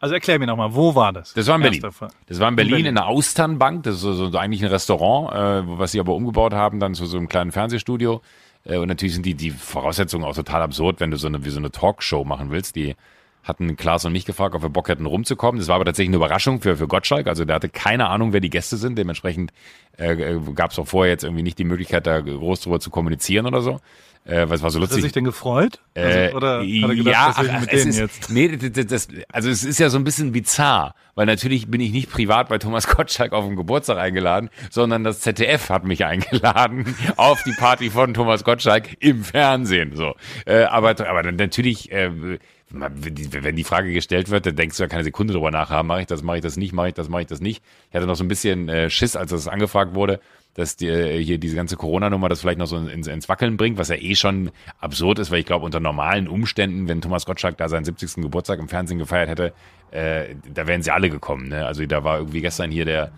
Also 0.00 0.14
erklär 0.14 0.38
mir 0.38 0.46
nochmal, 0.46 0.74
wo 0.74 0.94
war 0.94 1.12
das? 1.12 1.34
Das 1.34 1.46
war 1.48 1.56
in 1.56 1.62
Berlin. 1.62 1.82
Das 1.82 2.40
war 2.40 2.48
in 2.48 2.56
Berlin, 2.56 2.70
Berlin. 2.70 2.86
in 2.86 2.94
der 2.94 3.06
Austernbank. 3.06 3.82
Das 3.82 3.96
ist 3.96 4.00
so, 4.02 4.12
so 4.14 4.38
eigentlich 4.38 4.62
ein 4.62 4.70
Restaurant, 4.70 5.32
äh, 5.32 5.78
was 5.78 5.92
sie 5.92 6.00
aber 6.00 6.14
umgebaut 6.14 6.52
haben, 6.52 6.78
dann 6.78 6.94
zu 6.94 7.06
so 7.06 7.16
einem 7.16 7.28
kleinen 7.28 7.50
Fernsehstudio. 7.50 8.22
Äh, 8.64 8.76
und 8.78 8.88
natürlich 8.88 9.14
sind 9.14 9.26
die, 9.26 9.34
die 9.34 9.50
Voraussetzungen 9.50 10.24
auch 10.24 10.34
total 10.34 10.62
absurd, 10.62 11.00
wenn 11.00 11.10
du 11.10 11.16
so 11.16 11.26
eine, 11.26 11.44
wie 11.44 11.50
so 11.50 11.58
eine 11.58 11.72
Talkshow 11.72 12.24
machen 12.24 12.50
willst. 12.50 12.76
Die 12.76 12.94
hatten 13.42 13.76
Klaas 13.76 14.04
und 14.04 14.12
mich 14.12 14.26
gefragt, 14.26 14.54
ob 14.54 14.62
wir 14.62 14.68
Bock 14.68 14.88
hätten 14.88 15.06
rumzukommen. 15.06 15.58
Das 15.58 15.68
war 15.68 15.76
aber 15.76 15.86
tatsächlich 15.86 16.10
eine 16.10 16.16
Überraschung 16.16 16.60
für, 16.60 16.76
für 16.76 16.86
Gottschalk. 16.86 17.26
Also 17.26 17.44
der 17.44 17.56
hatte 17.56 17.68
keine 17.68 18.08
Ahnung, 18.08 18.32
wer 18.32 18.40
die 18.40 18.50
Gäste 18.50 18.76
sind. 18.76 18.98
Dementsprechend 18.98 19.52
äh, 19.96 20.36
gab 20.54 20.70
es 20.70 20.78
auch 20.78 20.86
vorher 20.86 21.12
jetzt 21.12 21.24
irgendwie 21.24 21.42
nicht 21.42 21.58
die 21.58 21.64
Möglichkeit, 21.64 22.06
da 22.06 22.20
groß 22.20 22.60
drüber 22.60 22.78
zu 22.78 22.90
kommunizieren 22.90 23.46
oder 23.46 23.62
so. 23.62 23.80
Äh, 24.28 24.44
es 24.44 24.62
war 24.62 24.70
so 24.70 24.74
Hat 24.74 24.74
er 24.74 24.80
lustig. 24.80 25.02
sich 25.02 25.12
denn 25.12 25.24
gefreut? 25.24 25.80
Äh, 25.94 26.02
Also, 26.26 26.36
oder 26.36 26.58
hat 26.58 26.64
er 26.66 26.94
gedacht, 26.94 27.06
ja, 27.14 27.28
was 27.34 27.48
ach, 27.48 27.60
mit 27.62 27.72
denen 27.72 27.88
ist, 27.88 27.98
jetzt? 27.98 28.30
Nee, 28.30 28.56
das, 28.58 29.08
also 29.32 29.48
es 29.48 29.64
ist 29.64 29.78
ja 29.78 29.88
so 29.88 29.96
ein 29.98 30.04
bisschen 30.04 30.32
bizarr, 30.32 30.94
weil 31.14 31.24
natürlich 31.26 31.68
bin 31.70 31.80
ich 31.80 31.90
nicht 31.92 32.10
privat 32.10 32.48
bei 32.50 32.58
Thomas 32.58 32.86
Gottschalk 32.86 33.32
auf 33.32 33.46
den 33.46 33.56
Geburtstag 33.56 33.96
eingeladen, 33.98 34.50
sondern 34.70 35.02
das 35.02 35.20
ZDF 35.20 35.70
hat 35.70 35.84
mich 35.84 36.04
eingeladen 36.04 36.94
auf 37.16 37.42
die 37.42 37.52
Party 37.58 37.88
von 37.90 38.12
Thomas 38.12 38.44
Gottschalk 38.44 38.96
im 39.00 39.24
Fernsehen. 39.24 39.96
So, 39.96 40.14
äh, 40.46 40.64
aber 40.64 40.90
aber 41.08 41.22
natürlich. 41.32 41.90
Äh, 41.90 42.38
wenn 42.70 43.56
die- 43.56 43.64
Frage 43.64 43.94
gestellt 43.94 44.28
wird, 44.28 44.44
dann 44.44 44.54
denkst 44.54 44.76
du 44.76 44.82
ja 44.82 44.90
keine 44.90 45.02
Sekunde 45.02 45.32
drüber 45.32 45.50
nachhaben, 45.50 45.88
mache 45.88 46.02
ich 46.02 46.06
das, 46.06 46.22
mache 46.22 46.36
ich 46.36 46.42
das 46.42 46.58
nicht, 46.58 46.74
mache 46.74 46.88
ich 46.88 46.94
das, 46.94 47.08
mache 47.08 47.22
ich 47.22 47.26
das 47.26 47.40
nicht. 47.40 47.62
Ich 47.88 47.94
hatte 47.96 48.06
noch 48.06 48.14
so 48.14 48.22
ein 48.24 48.28
bisschen 48.28 48.68
äh, 48.68 48.90
Schiss, 48.90 49.16
als 49.16 49.30
das 49.30 49.48
angefragt 49.48 49.94
wurde, 49.94 50.20
dass 50.58 50.74
die, 50.74 50.88
äh, 50.88 51.22
hier 51.22 51.38
diese 51.38 51.54
ganze 51.54 51.76
Corona-Nummer 51.76 52.28
das 52.28 52.40
vielleicht 52.40 52.58
noch 52.58 52.66
so 52.66 52.76
ins, 52.76 53.06
ins 53.06 53.28
Wackeln 53.28 53.56
bringt, 53.56 53.78
was 53.78 53.90
ja 53.90 53.94
eh 53.94 54.16
schon 54.16 54.50
absurd 54.80 55.20
ist, 55.20 55.30
weil 55.30 55.38
ich 55.38 55.46
glaube, 55.46 55.64
unter 55.64 55.78
normalen 55.78 56.26
Umständen, 56.26 56.88
wenn 56.88 57.00
Thomas 57.00 57.26
Gottschalk 57.26 57.56
da 57.58 57.68
seinen 57.68 57.84
70. 57.84 58.14
Geburtstag 58.22 58.58
im 58.58 58.66
Fernsehen 58.66 58.98
gefeiert 58.98 59.28
hätte, 59.28 59.52
äh, 59.92 60.34
da 60.52 60.66
wären 60.66 60.82
sie 60.82 60.90
alle 60.90 61.10
gekommen. 61.10 61.48
Ne? 61.48 61.64
Also 61.64 61.86
da 61.86 62.02
war 62.02 62.18
irgendwie 62.18 62.40
gestern 62.40 62.72
hier 62.72 62.84
der, 62.84 63.12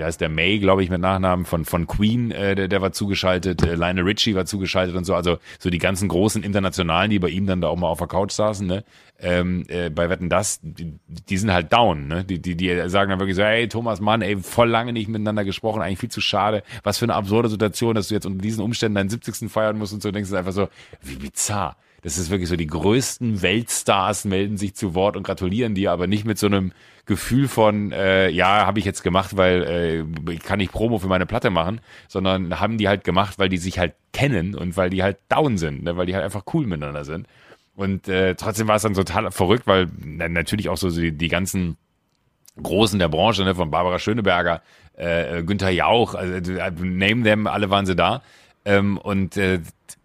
wie 0.00 0.04
heißt 0.04 0.22
der 0.22 0.30
May, 0.30 0.58
glaube 0.58 0.82
ich, 0.82 0.88
mit 0.88 1.02
Nachnamen 1.02 1.44
von, 1.44 1.66
von 1.66 1.86
Queen, 1.86 2.30
äh, 2.30 2.54
der, 2.54 2.68
der 2.68 2.80
war 2.80 2.90
zugeschaltet, 2.90 3.62
äh, 3.62 3.74
Lionel 3.74 4.04
Richie 4.04 4.34
war 4.34 4.46
zugeschaltet 4.46 4.96
und 4.96 5.04
so, 5.04 5.14
also 5.14 5.36
so 5.58 5.68
die 5.68 5.78
ganzen 5.78 6.08
großen 6.08 6.42
Internationalen, 6.42 7.10
die 7.10 7.18
bei 7.18 7.28
ihm 7.28 7.46
dann 7.46 7.60
da 7.60 7.68
auch 7.68 7.76
mal 7.76 7.88
auf 7.88 7.98
der 7.98 8.06
Couch 8.06 8.32
saßen, 8.32 8.66
ne? 8.66 8.82
ähm, 9.18 9.64
äh, 9.68 9.90
bei 9.90 10.08
Wetten 10.08 10.30
das, 10.30 10.58
die, 10.62 10.94
die 11.06 11.36
sind 11.36 11.52
halt 11.52 11.70
down, 11.70 12.08
ne? 12.08 12.24
Die, 12.24 12.40
die, 12.40 12.56
die 12.56 12.88
sagen 12.88 13.10
dann 13.10 13.20
wirklich 13.20 13.36
so, 13.36 13.42
hey 13.42 13.68
Thomas 13.68 14.00
Mann, 14.00 14.22
ey, 14.22 14.36
voll 14.38 14.70
lange 14.70 14.94
nicht 14.94 15.08
miteinander 15.08 15.44
gesprochen, 15.44 15.82
eigentlich 15.82 15.98
viel 15.98 16.10
zu 16.10 16.22
schade, 16.22 16.62
was 16.82 16.96
für 16.96 17.04
eine 17.04 17.14
absurde 17.14 17.50
Situation, 17.50 17.94
dass 17.94 18.08
du 18.08 18.14
jetzt 18.14 18.24
unter 18.24 18.40
diesen 18.40 18.64
Umständen 18.64 18.94
deinen 18.94 19.10
70. 19.10 19.50
feiern 19.50 19.76
musst 19.76 19.92
und 19.92 20.02
so, 20.02 20.10
denkst 20.10 20.30
du 20.30 20.36
einfach 20.36 20.52
so, 20.52 20.68
wie 21.02 21.16
bizarr. 21.16 21.76
Das 22.02 22.18
ist 22.18 22.30
wirklich 22.30 22.48
so, 22.48 22.56
die 22.56 22.66
größten 22.66 23.42
Weltstars 23.42 24.24
melden 24.24 24.56
sich 24.56 24.74
zu 24.74 24.94
Wort 24.94 25.16
und 25.16 25.22
gratulieren 25.22 25.74
dir, 25.74 25.92
aber 25.92 26.06
nicht 26.06 26.24
mit 26.24 26.38
so 26.38 26.46
einem 26.46 26.72
Gefühl 27.06 27.48
von, 27.48 27.92
äh, 27.92 28.28
ja, 28.30 28.66
habe 28.66 28.78
ich 28.78 28.84
jetzt 28.84 29.02
gemacht, 29.02 29.36
weil 29.36 29.62
äh, 30.26 30.32
ich 30.32 30.40
kann 30.40 30.58
nicht 30.58 30.72
Promo 30.72 30.98
für 30.98 31.08
meine 31.08 31.26
Platte 31.26 31.50
machen, 31.50 31.80
sondern 32.08 32.60
haben 32.60 32.78
die 32.78 32.88
halt 32.88 33.04
gemacht, 33.04 33.38
weil 33.38 33.48
die 33.48 33.58
sich 33.58 33.78
halt 33.78 33.94
kennen 34.12 34.54
und 34.54 34.76
weil 34.76 34.90
die 34.90 35.02
halt 35.02 35.18
down 35.28 35.58
sind, 35.58 35.82
ne? 35.82 35.96
weil 35.96 36.06
die 36.06 36.14
halt 36.14 36.24
einfach 36.24 36.44
cool 36.54 36.66
miteinander 36.66 37.04
sind. 37.04 37.26
Und 37.74 38.08
äh, 38.08 38.34
trotzdem 38.34 38.68
war 38.68 38.76
es 38.76 38.82
dann 38.82 38.94
total 38.94 39.30
verrückt, 39.30 39.66
weil 39.66 39.88
na, 40.04 40.28
natürlich 40.28 40.68
auch 40.68 40.76
so 40.76 40.90
die, 40.90 41.12
die 41.12 41.28
ganzen 41.28 41.76
Großen 42.62 42.98
der 42.98 43.08
Branche, 43.08 43.44
ne, 43.44 43.54
von 43.54 43.70
Barbara 43.70 43.98
Schöneberger, 43.98 44.62
äh, 44.94 45.42
Günther 45.42 45.70
Jauch, 45.70 46.14
also 46.14 46.52
äh, 46.52 46.70
name 46.70 47.22
them, 47.22 47.46
alle 47.46 47.70
waren 47.70 47.86
sie 47.86 47.96
da. 47.96 48.22
Ähm, 48.64 48.98
und 48.98 49.36
äh, 49.36 49.60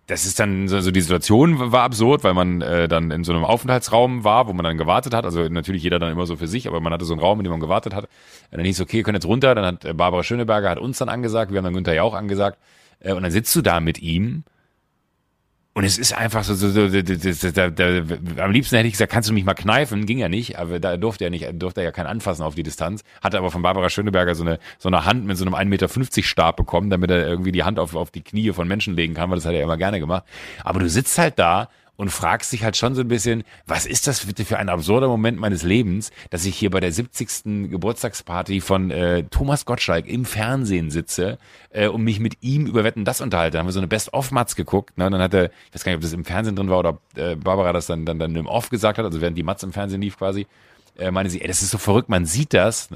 das 0.08 0.26
ist 0.26 0.40
dann 0.40 0.68
so, 0.68 0.80
so 0.82 0.92
die 0.92 1.02
Situation 1.02 1.72
war 1.72 1.84
absurd, 1.84 2.24
weil 2.24 2.36
man 2.36 2.62
äh, 2.62 2.88
dann 2.88 3.10
in 3.10 3.24
so 3.24 3.34
einem 3.34 3.44
Aufenthaltsraum 3.44 4.24
war, 4.24 4.48
wo 4.48 4.54
man 4.54 4.64
dann 4.64 4.78
gewartet 4.78 5.16
hat. 5.16 5.26
Also 5.26 5.48
natürlich 5.50 5.82
jeder 5.82 5.98
dann 5.98 6.12
immer 6.12 6.28
so 6.28 6.36
für 6.36 6.48
sich, 6.48 6.68
aber 6.68 6.80
man 6.80 6.94
hatte 6.94 7.06
so 7.06 7.14
einen 7.14 7.22
Raum, 7.22 7.40
in 7.40 7.44
dem 7.44 7.52
man 7.52 7.60
gewartet 7.60 7.96
hat. 7.96 8.06
Und 8.52 8.58
dann 8.58 8.66
hieß 8.66 8.78
es, 8.78 8.82
okay, 8.82 8.98
ihr 8.98 9.04
könnt 9.04 9.16
jetzt 9.16 9.26
runter. 9.26 9.56
Dann 9.56 9.66
hat 9.66 9.86
äh, 9.86 9.94
Barbara 9.94 10.22
Schöneberger 10.22 10.70
hat 10.70 10.78
uns 10.78 11.00
dann 11.00 11.10
angesagt, 11.10 11.52
wir 11.52 11.58
haben 11.58 11.66
dann 11.66 11.74
Günther 11.74 11.96
Jauch 11.96 12.14
angesagt. 12.14 12.60
Äh, 13.00 13.14
und 13.14 13.24
dann 13.24 13.32
sitzt 13.32 13.56
du 13.56 13.64
da 13.64 13.80
mit 13.80 14.00
ihm 14.00 14.44
und 15.78 15.84
es 15.84 15.98
ist 15.98 16.14
einfach 16.14 16.46
so, 16.46 16.56
so, 16.56 16.70
so 16.70 16.88
da, 16.88 17.70
da, 17.70 17.70
da, 17.70 18.16
am 18.42 18.52
liebsten 18.52 18.78
hätte 18.78 18.88
ich 18.88 18.94
gesagt, 18.94 19.12
kannst 19.12 19.28
du 19.28 19.34
mich 19.34 19.44
mal 19.44 19.56
kneifen? 19.56 20.06
Ging 20.06 20.20
ja 20.20 20.30
nicht, 20.30 20.58
aber 20.58 20.80
da 20.80 20.96
durfte 20.96 21.26
er 21.26 21.30
nicht, 21.30 21.46
durfte 21.62 21.82
er 21.82 21.84
ja 21.84 21.92
kein 21.92 22.08
Anfassen 22.08 22.44
auf 22.44 22.56
die 22.56 22.64
Distanz. 22.64 23.04
Hatte 23.22 23.38
aber 23.38 23.52
von 23.52 23.62
Barbara 23.62 23.90
Schöneberger 23.90 24.36
so 24.36 24.46
eine, 24.46 24.60
so 24.78 24.88
eine 24.88 25.04
Hand 25.04 25.26
mit 25.26 25.36
so 25.36 25.44
einem 25.44 25.54
1,50 25.54 25.66
Meter 25.66 26.24
Stab 26.24 26.56
bekommen, 26.56 26.90
damit 26.90 27.12
er 27.12 27.28
irgendwie 27.28 27.52
die 27.52 27.64
Hand 27.64 27.78
auf, 27.78 27.94
auf 27.94 28.10
die 28.10 28.22
Knie 28.22 28.54
von 28.54 28.70
Menschen 28.70 28.96
legen 28.96 29.16
kann, 29.16 29.30
weil 29.30 29.36
das 29.36 29.46
hat 29.46 29.52
er 29.52 29.64
immer 29.64 29.76
gerne 29.76 30.00
gemacht. 30.00 30.24
Aber 30.64 30.80
du 30.80 30.90
sitzt 30.90 31.18
halt 31.18 31.38
da 31.40 31.68
und 31.98 32.10
fragst 32.10 32.52
dich 32.52 32.64
halt 32.64 32.78
schon 32.78 32.96
so 32.96 33.02
ein 33.02 33.08
bisschen, 33.08 33.44
was 33.66 33.86
ist 33.86 34.08
das 34.08 34.26
bitte 34.26 34.46
für 34.46 34.58
ein 34.58 34.70
absurder 34.70 35.08
Moment 35.08 35.40
meines 35.40 35.64
Lebens, 35.64 36.12
dass 36.30 36.46
ich 36.46 36.56
hier 36.56 36.70
bei 36.70 36.80
der 36.80 36.92
70. 36.92 37.70
Geburtstagsparty 37.70 38.62
von 38.62 38.92
äh, 38.92 39.24
Thomas 39.24 39.66
Gottschalk 39.66 40.08
im 40.08 40.26
Fernsehen 40.26 40.92
sitze 40.92 41.38
äh, 41.72 41.88
und 41.88 42.04
mich 42.04 42.20
mit 42.20 42.38
ihm 42.42 42.66
über 42.66 42.84
Wetten 42.84 43.06
das 43.06 43.22
unterhalte. 43.22 43.54
Da 43.54 43.60
haben 43.60 43.68
wir 43.68 43.74
so 43.74 43.80
eine 43.80 43.88
Best-of-Matz 43.88 44.56
geguckt. 44.56 44.98
Ne? 44.98 45.06
Und 45.06 45.14
dann 45.14 45.22
hat 45.22 45.34
er, 45.34 45.46
ich 45.46 45.76
weiß 45.76 45.84
gar 45.84 45.92
nicht, 45.92 45.98
ob 45.98 46.02
das 46.02 46.14
im 46.14 46.26
Fernsehen 46.26 46.56
drin 46.56 46.70
war 46.70 46.80
oder 46.80 46.90
ob 46.90 47.02
äh, 47.16 47.36
Barbara 47.36 47.74
das 47.74 47.88
dann, 47.88 48.06
dann, 48.06 48.20
dann 48.20 48.36
im 48.36 48.48
Off 48.48 48.70
gesagt 48.70 48.98
hat, 48.98 49.06
also 49.06 49.22
während 49.22 49.38
die 49.38 49.44
Matz 49.44 49.64
im 49.64 49.74
Fernsehen 49.74 50.02
lief 50.02 50.18
quasi, 50.18 50.48
äh, 50.98 51.12
meine 51.12 51.30
sie, 51.30 51.42
ey, 51.42 51.48
das 51.48 51.62
ist 51.62 51.72
so 51.72 51.78
verrückt, 51.78 52.10
man 52.10 52.26
sieht 52.26 52.54
das. 52.54 52.90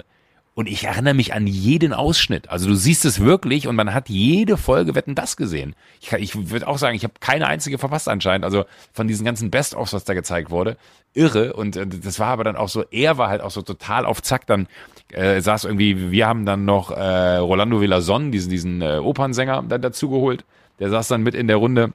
Und 0.60 0.68
ich 0.68 0.84
erinnere 0.84 1.14
mich 1.14 1.34
an 1.34 1.48
jeden 1.48 1.94
Ausschnitt. 1.94 2.50
Also 2.50 2.68
du 2.68 2.76
siehst 2.76 3.06
es 3.06 3.22
wirklich 3.22 3.70
und 3.70 3.78
man 3.78 3.94
hat 3.94 4.10
jede 4.10 4.58
Folge 4.58 4.94
Wetten 4.94 5.16
das 5.16 5.38
gesehen. 5.38 5.74
Ich, 6.02 6.12
ich 6.12 6.50
würde 6.50 6.68
auch 6.68 6.78
sagen, 6.78 6.98
ich 6.98 7.06
habe 7.06 7.14
keine 7.22 7.48
einzige 7.48 7.78
verpasst 7.78 8.10
anscheinend. 8.10 8.44
Also 8.44 8.66
von 8.92 9.08
diesen 9.08 9.24
ganzen 9.24 9.52
Best-ofs, 9.52 9.94
was 9.94 10.04
da 10.04 10.14
gezeigt 10.14 10.50
wurde, 10.50 10.76
irre. 11.14 11.54
Und 11.54 11.78
äh, 11.78 11.88
das 11.88 12.20
war 12.20 12.28
aber 12.28 12.44
dann 12.44 12.58
auch 12.58 12.68
so, 12.68 12.84
er 12.92 13.18
war 13.18 13.30
halt 13.30 13.40
auch 13.40 13.52
so 13.52 13.62
total 13.62 14.06
auf 14.06 14.22
Zack. 14.22 14.48
Dann 14.48 14.68
äh, 15.14 15.40
saß 15.40 15.64
irgendwie, 15.64 16.12
wir 16.12 16.28
haben 16.28 16.46
dann 16.46 16.66
noch 16.66 16.92
äh, 16.92 17.38
Rolando 17.38 17.80
Villazon, 17.80 18.34
diesen, 18.34 18.50
diesen 18.50 18.82
äh, 18.82 18.98
Opernsänger, 18.98 19.64
dann 19.66 19.82
dazu 19.82 20.10
geholt. 20.10 20.44
Der 20.80 20.90
saß 20.90 21.08
dann 21.08 21.24
mit 21.24 21.36
in 21.36 21.48
der 21.48 21.56
Runde. 21.56 21.94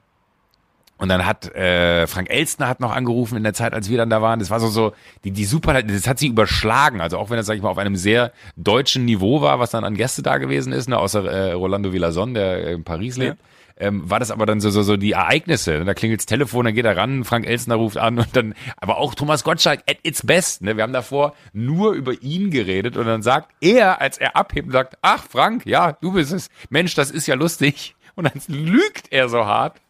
Und 0.97 1.09
dann 1.09 1.25
hat 1.25 1.53
äh, 1.53 2.07
Frank 2.07 2.29
Elstner 2.29 2.69
hat 2.69 2.79
noch 2.79 2.91
angerufen 2.91 3.35
in 3.35 3.43
der 3.43 3.53
Zeit, 3.53 3.73
als 3.73 3.89
wir 3.89 3.97
dann 3.97 4.09
da 4.09 4.21
waren. 4.21 4.39
Das 4.39 4.49
war 4.49 4.61
so 4.61 4.67
so 4.67 4.93
die 5.25 5.31
die 5.31 5.45
super, 5.45 5.81
das 5.83 6.07
hat 6.07 6.19
sie 6.19 6.27
überschlagen. 6.27 7.01
Also 7.01 7.17
auch 7.17 7.29
wenn 7.29 7.37
das 7.37 7.45
sag 7.47 7.55
ich 7.55 7.61
mal 7.61 7.69
auf 7.69 7.77
einem 7.77 7.97
sehr 7.97 8.31
deutschen 8.55 9.03
Niveau 9.03 9.41
war, 9.41 9.59
was 9.59 9.71
dann 9.71 9.83
an 9.83 9.95
Gäste 9.95 10.21
da 10.23 10.37
gewesen 10.37 10.71
ist, 10.71 10.87
ne, 10.87 10.97
außer 10.97 11.25
äh, 11.25 11.51
Rolando 11.51 11.91
Villazon, 11.91 12.33
der 12.33 12.71
in 12.71 12.83
Paris 12.83 13.17
lebt. 13.17 13.37
Ähm, 13.77 14.09
war 14.09 14.19
das 14.19 14.31
aber 14.31 14.45
dann 14.45 14.61
so, 14.61 14.69
so, 14.69 14.83
so 14.83 14.95
die 14.95 15.11
Ereignisse. 15.11 15.83
Da 15.83 15.93
klingelt's 15.93 16.25
Telefon, 16.25 16.63
dann 16.63 16.73
geht 16.73 16.85
er 16.85 16.95
ran, 16.95 17.25
Frank 17.25 17.45
Elstner 17.45 17.75
ruft 17.75 17.97
an 17.97 18.17
und 18.19 18.33
dann, 18.33 18.53
aber 18.77 18.97
auch 18.97 19.15
Thomas 19.15 19.43
Gottschalk 19.43 19.81
at 19.89 19.97
its 20.03 20.25
best. 20.25 20.61
Ne? 20.61 20.77
Wir 20.77 20.83
haben 20.83 20.93
davor 20.93 21.33
nur 21.51 21.91
über 21.91 22.13
ihn 22.21 22.51
geredet 22.51 22.95
und 22.95 23.05
dann 23.05 23.21
sagt 23.21 23.51
er, 23.59 23.99
als 23.99 24.17
er 24.17 24.37
abhebt, 24.37 24.71
sagt, 24.71 24.97
ach 25.01 25.25
Frank, 25.29 25.65
ja, 25.65 25.91
du 25.91 26.13
bist 26.13 26.31
es. 26.31 26.49
Mensch, 26.69 26.95
das 26.95 27.11
ist 27.11 27.27
ja 27.27 27.35
lustig. 27.35 27.95
Und 28.15 28.23
dann 28.23 28.41
lügt 28.47 29.11
er 29.11 29.27
so 29.27 29.45
hart. 29.45 29.81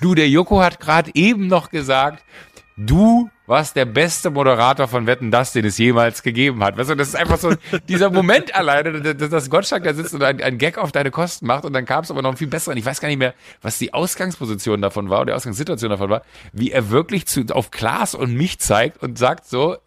Du, 0.00 0.14
der 0.14 0.28
Joko 0.28 0.60
hat 0.60 0.80
gerade 0.80 1.10
eben 1.14 1.46
noch 1.46 1.70
gesagt, 1.70 2.24
du 2.76 3.30
warst 3.46 3.76
der 3.76 3.86
beste 3.86 4.30
Moderator 4.30 4.88
von 4.88 5.06
Wetten, 5.06 5.30
das, 5.30 5.52
den 5.52 5.64
es 5.64 5.78
jemals 5.78 6.22
gegeben 6.22 6.62
hat. 6.62 6.76
Weißt 6.76 6.90
du, 6.90 6.94
das 6.94 7.08
ist 7.08 7.16
einfach 7.16 7.38
so 7.38 7.54
dieser 7.88 8.10
Moment 8.10 8.54
alleine, 8.54 9.00
dass, 9.00 9.30
dass 9.30 9.50
Gottschalk 9.50 9.84
da 9.84 9.94
sitzt 9.94 10.14
und 10.14 10.22
ein, 10.22 10.40
ein 10.42 10.58
Gag 10.58 10.78
auf 10.78 10.92
deine 10.92 11.10
Kosten 11.10 11.46
macht 11.46 11.64
und 11.64 11.72
dann 11.72 11.86
kam 11.86 12.04
es 12.04 12.10
aber 12.10 12.22
noch 12.22 12.36
viel 12.36 12.46
besser. 12.46 12.72
Und 12.72 12.76
ich 12.76 12.84
weiß 12.84 13.00
gar 13.00 13.08
nicht 13.08 13.18
mehr, 13.18 13.34
was 13.62 13.78
die 13.78 13.94
Ausgangsposition 13.94 14.82
davon 14.82 15.08
war 15.08 15.20
oder 15.20 15.32
die 15.32 15.36
Ausgangssituation 15.36 15.90
davon 15.90 16.10
war, 16.10 16.22
wie 16.52 16.70
er 16.70 16.90
wirklich 16.90 17.26
zu, 17.26 17.44
auf 17.50 17.70
Klaas 17.70 18.14
und 18.14 18.34
mich 18.34 18.58
zeigt 18.58 19.02
und 19.02 19.18
sagt 19.18 19.46
so, 19.46 19.78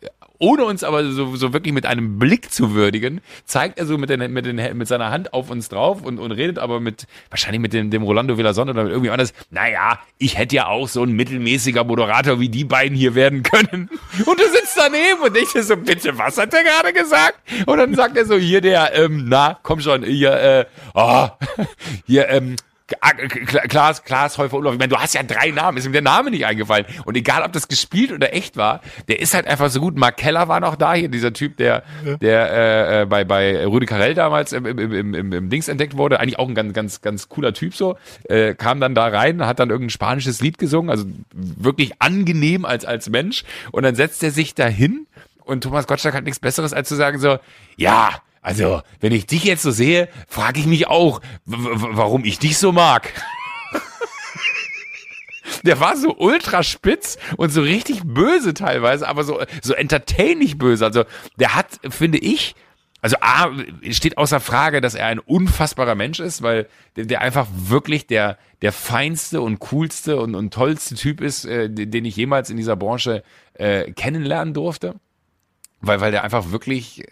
ohne 0.42 0.66
uns 0.66 0.84
aber 0.84 1.12
so, 1.12 1.36
so 1.36 1.54
wirklich 1.54 1.74
mit 1.74 1.86
einem 1.86 2.18
Blick 2.18 2.52
zu 2.52 2.74
würdigen, 2.74 3.22
zeigt 3.46 3.78
er 3.78 3.86
so 3.86 3.98
mit, 3.98 4.10
den, 4.10 4.34
mit, 4.34 4.46
den, 4.46 4.78
mit 4.78 4.88
seiner 4.88 5.12
Hand 5.12 5.34
auf 5.34 5.52
uns 5.52 5.70
drauf 5.70 6.02
und, 6.02 6.18
und 6.18 6.32
redet 6.32 6.58
aber 6.58 6.80
mit, 6.80 7.06
wahrscheinlich 7.30 7.62
mit 7.62 7.74
dem, 7.74 7.92
dem 7.92 8.02
Rolando 8.02 8.38
Villason 8.38 8.68
oder 8.70 8.84
mit 8.84 8.92
irgendwie 8.92 9.12
anders, 9.12 9.34
naja, 9.52 10.00
ich 10.18 10.38
hätte 10.38 10.56
ja 10.56 10.66
auch 10.66 10.88
so 10.88 11.04
ein 11.04 11.12
mittelmäßiger 11.12 11.84
Moderator 11.84 12.40
wie 12.40 12.50
die 12.50 12.64
beiden 12.64 12.98
hier 12.98 13.14
werden 13.14 13.44
können. 13.44 13.90
Und 14.26 14.40
du 14.40 14.44
sitzt 14.46 14.76
daneben 14.78 15.22
und 15.22 15.36
dir 15.36 15.64
so, 15.64 15.78
bitte, 15.78 16.18
was 16.18 16.38
hat 16.38 16.54
der 16.54 16.64
gerade 16.64 16.94
gesagt? 16.94 17.36
Und 17.66 17.78
dann 17.78 17.94
sagt 17.96 18.18
er 18.18 18.26
so, 18.26 18.36
hier 18.36 18.62
der, 18.62 18.94
ähm, 18.96 19.26
na, 19.28 19.60
komm 19.62 19.80
schon, 19.80 20.04
hier, 20.04 20.32
äh, 20.32 20.66
oh, 20.94 21.28
hier, 22.06 22.30
ähm, 22.30 22.56
Klaas, 23.00 24.04
Klaas 24.04 24.38
Häufer 24.38 24.58
Urlaub. 24.58 24.74
Ich 24.74 24.80
meine, 24.80 24.90
du 24.90 24.98
hast 24.98 25.14
ja 25.14 25.24
drei 25.24 25.52
Namen, 25.52 25.78
ist 25.78 25.86
ihm 25.86 25.94
der 25.94 26.02
Name 26.02 26.32
nicht 26.32 26.46
eingefallen. 26.46 26.86
Und 27.06 27.16
egal, 27.16 27.44
ob 27.44 27.54
das 27.54 27.68
gespielt 27.68 28.12
oder 28.12 28.34
echt 28.34 28.58
war, 28.58 28.82
der 29.08 29.20
ist 29.20 29.34
halt 29.34 29.48
einfach 29.48 29.70
so 29.70 29.80
gut. 29.80 29.98
Mark 29.98 30.18
Keller 30.18 30.48
war 30.48 30.60
noch 30.60 30.76
da, 30.76 30.94
hier 30.94 31.10
dieser 31.10 31.34
Typ, 31.34 31.58
der, 31.58 31.84
der 32.22 32.52
äh, 32.52 33.02
äh 33.02 33.06
bei, 33.06 33.24
bei 33.24 33.66
Rüde 33.66 33.86
Carell 33.86 34.14
damals 34.14 34.54
im, 34.54 34.66
im, 34.66 34.80
im, 34.80 35.14
im, 35.14 35.34
im 35.34 35.50
Dings 35.50 35.68
entdeckt 35.68 35.98
wurde. 35.98 36.20
Eigentlich 36.20 36.40
auch 36.40 36.48
ein 36.48 36.56
ganz, 36.56 36.74
ganz, 36.74 37.02
ganz 37.02 37.30
cooler 37.30 37.54
Typ 37.54 37.76
so. 37.76 37.98
Äh, 38.30 38.56
kam 38.56 38.80
dann 38.80 38.96
da 38.96 39.08
rein, 39.08 39.46
hat 39.46 39.60
dann 39.60 39.70
irgendein 39.70 39.92
spanisches 39.92 40.42
Lied 40.42 40.58
gesungen, 40.58 40.90
also 40.90 41.06
wirklich 41.34 41.94
angenehm 42.00 42.66
als, 42.66 42.86
als 42.86 43.10
Mensch. 43.10 43.44
Und 43.72 43.84
dann 43.84 43.96
setzt 43.96 44.24
er 44.24 44.32
sich 44.32 44.56
dahin 44.56 45.08
und 45.44 45.64
Thomas 45.64 45.88
Gottschalk 45.88 46.16
hat 46.16 46.24
nichts 46.24 46.40
Besseres 46.40 46.74
als 46.74 46.88
zu 46.88 46.96
sagen 46.96 47.20
so, 47.20 47.38
ja, 47.76 48.12
also, 48.42 48.82
wenn 49.00 49.12
ich 49.12 49.28
dich 49.28 49.44
jetzt 49.44 49.62
so 49.62 49.70
sehe, 49.70 50.10
frage 50.28 50.60
ich 50.60 50.66
mich 50.66 50.88
auch, 50.88 51.22
warum 51.46 52.26
ich 52.26 52.40
dich 52.40 52.58
so 52.58 52.72
mag. 52.72 53.14
Der 55.64 55.80
war 55.80 55.96
so 55.96 56.16
ultra 56.18 56.64
spitz 56.64 57.20
und 57.38 57.52
so 57.52 57.62
richtig 57.62 58.02
böse 58.04 58.56
teilweise, 58.56 59.08
aber 59.08 59.24
so, 59.24 59.40
so 59.62 59.74
entertaining 59.74 60.58
böse. 60.58 60.84
Also, 60.86 61.04
der 61.38 61.54
hat, 61.54 61.80
finde 61.90 62.18
ich, 62.18 62.56
also 63.02 63.18
A, 63.22 63.52
steht 63.92 64.18
außer 64.18 64.40
Frage, 64.40 64.82
dass 64.82 64.96
er 64.96 65.08
ein 65.08 65.20
unfassbarer 65.20 65.96
Mensch 65.96 66.20
ist, 66.20 66.42
weil 66.42 66.68
der, 66.96 67.06
der 67.06 67.22
einfach 67.22 67.48
wirklich 67.52 68.08
der, 68.08 68.40
der 68.62 68.72
feinste 68.72 69.42
und 69.42 69.60
coolste 69.60 70.20
und, 70.20 70.34
und 70.34 70.54
tollste 70.54 70.96
Typ 70.96 71.22
ist, 71.22 71.46
äh, 71.46 71.70
den 71.70 72.06
ich 72.06 72.16
jemals 72.16 72.50
in 72.50 72.58
dieser 72.58 72.76
Branche 72.76 73.24
äh, 73.54 73.92
kennenlernen 73.92 74.54
durfte. 74.54 74.96
Weil, 75.80 76.00
weil 76.00 76.12
der 76.12 76.24
einfach 76.24 76.52
wirklich 76.52 77.04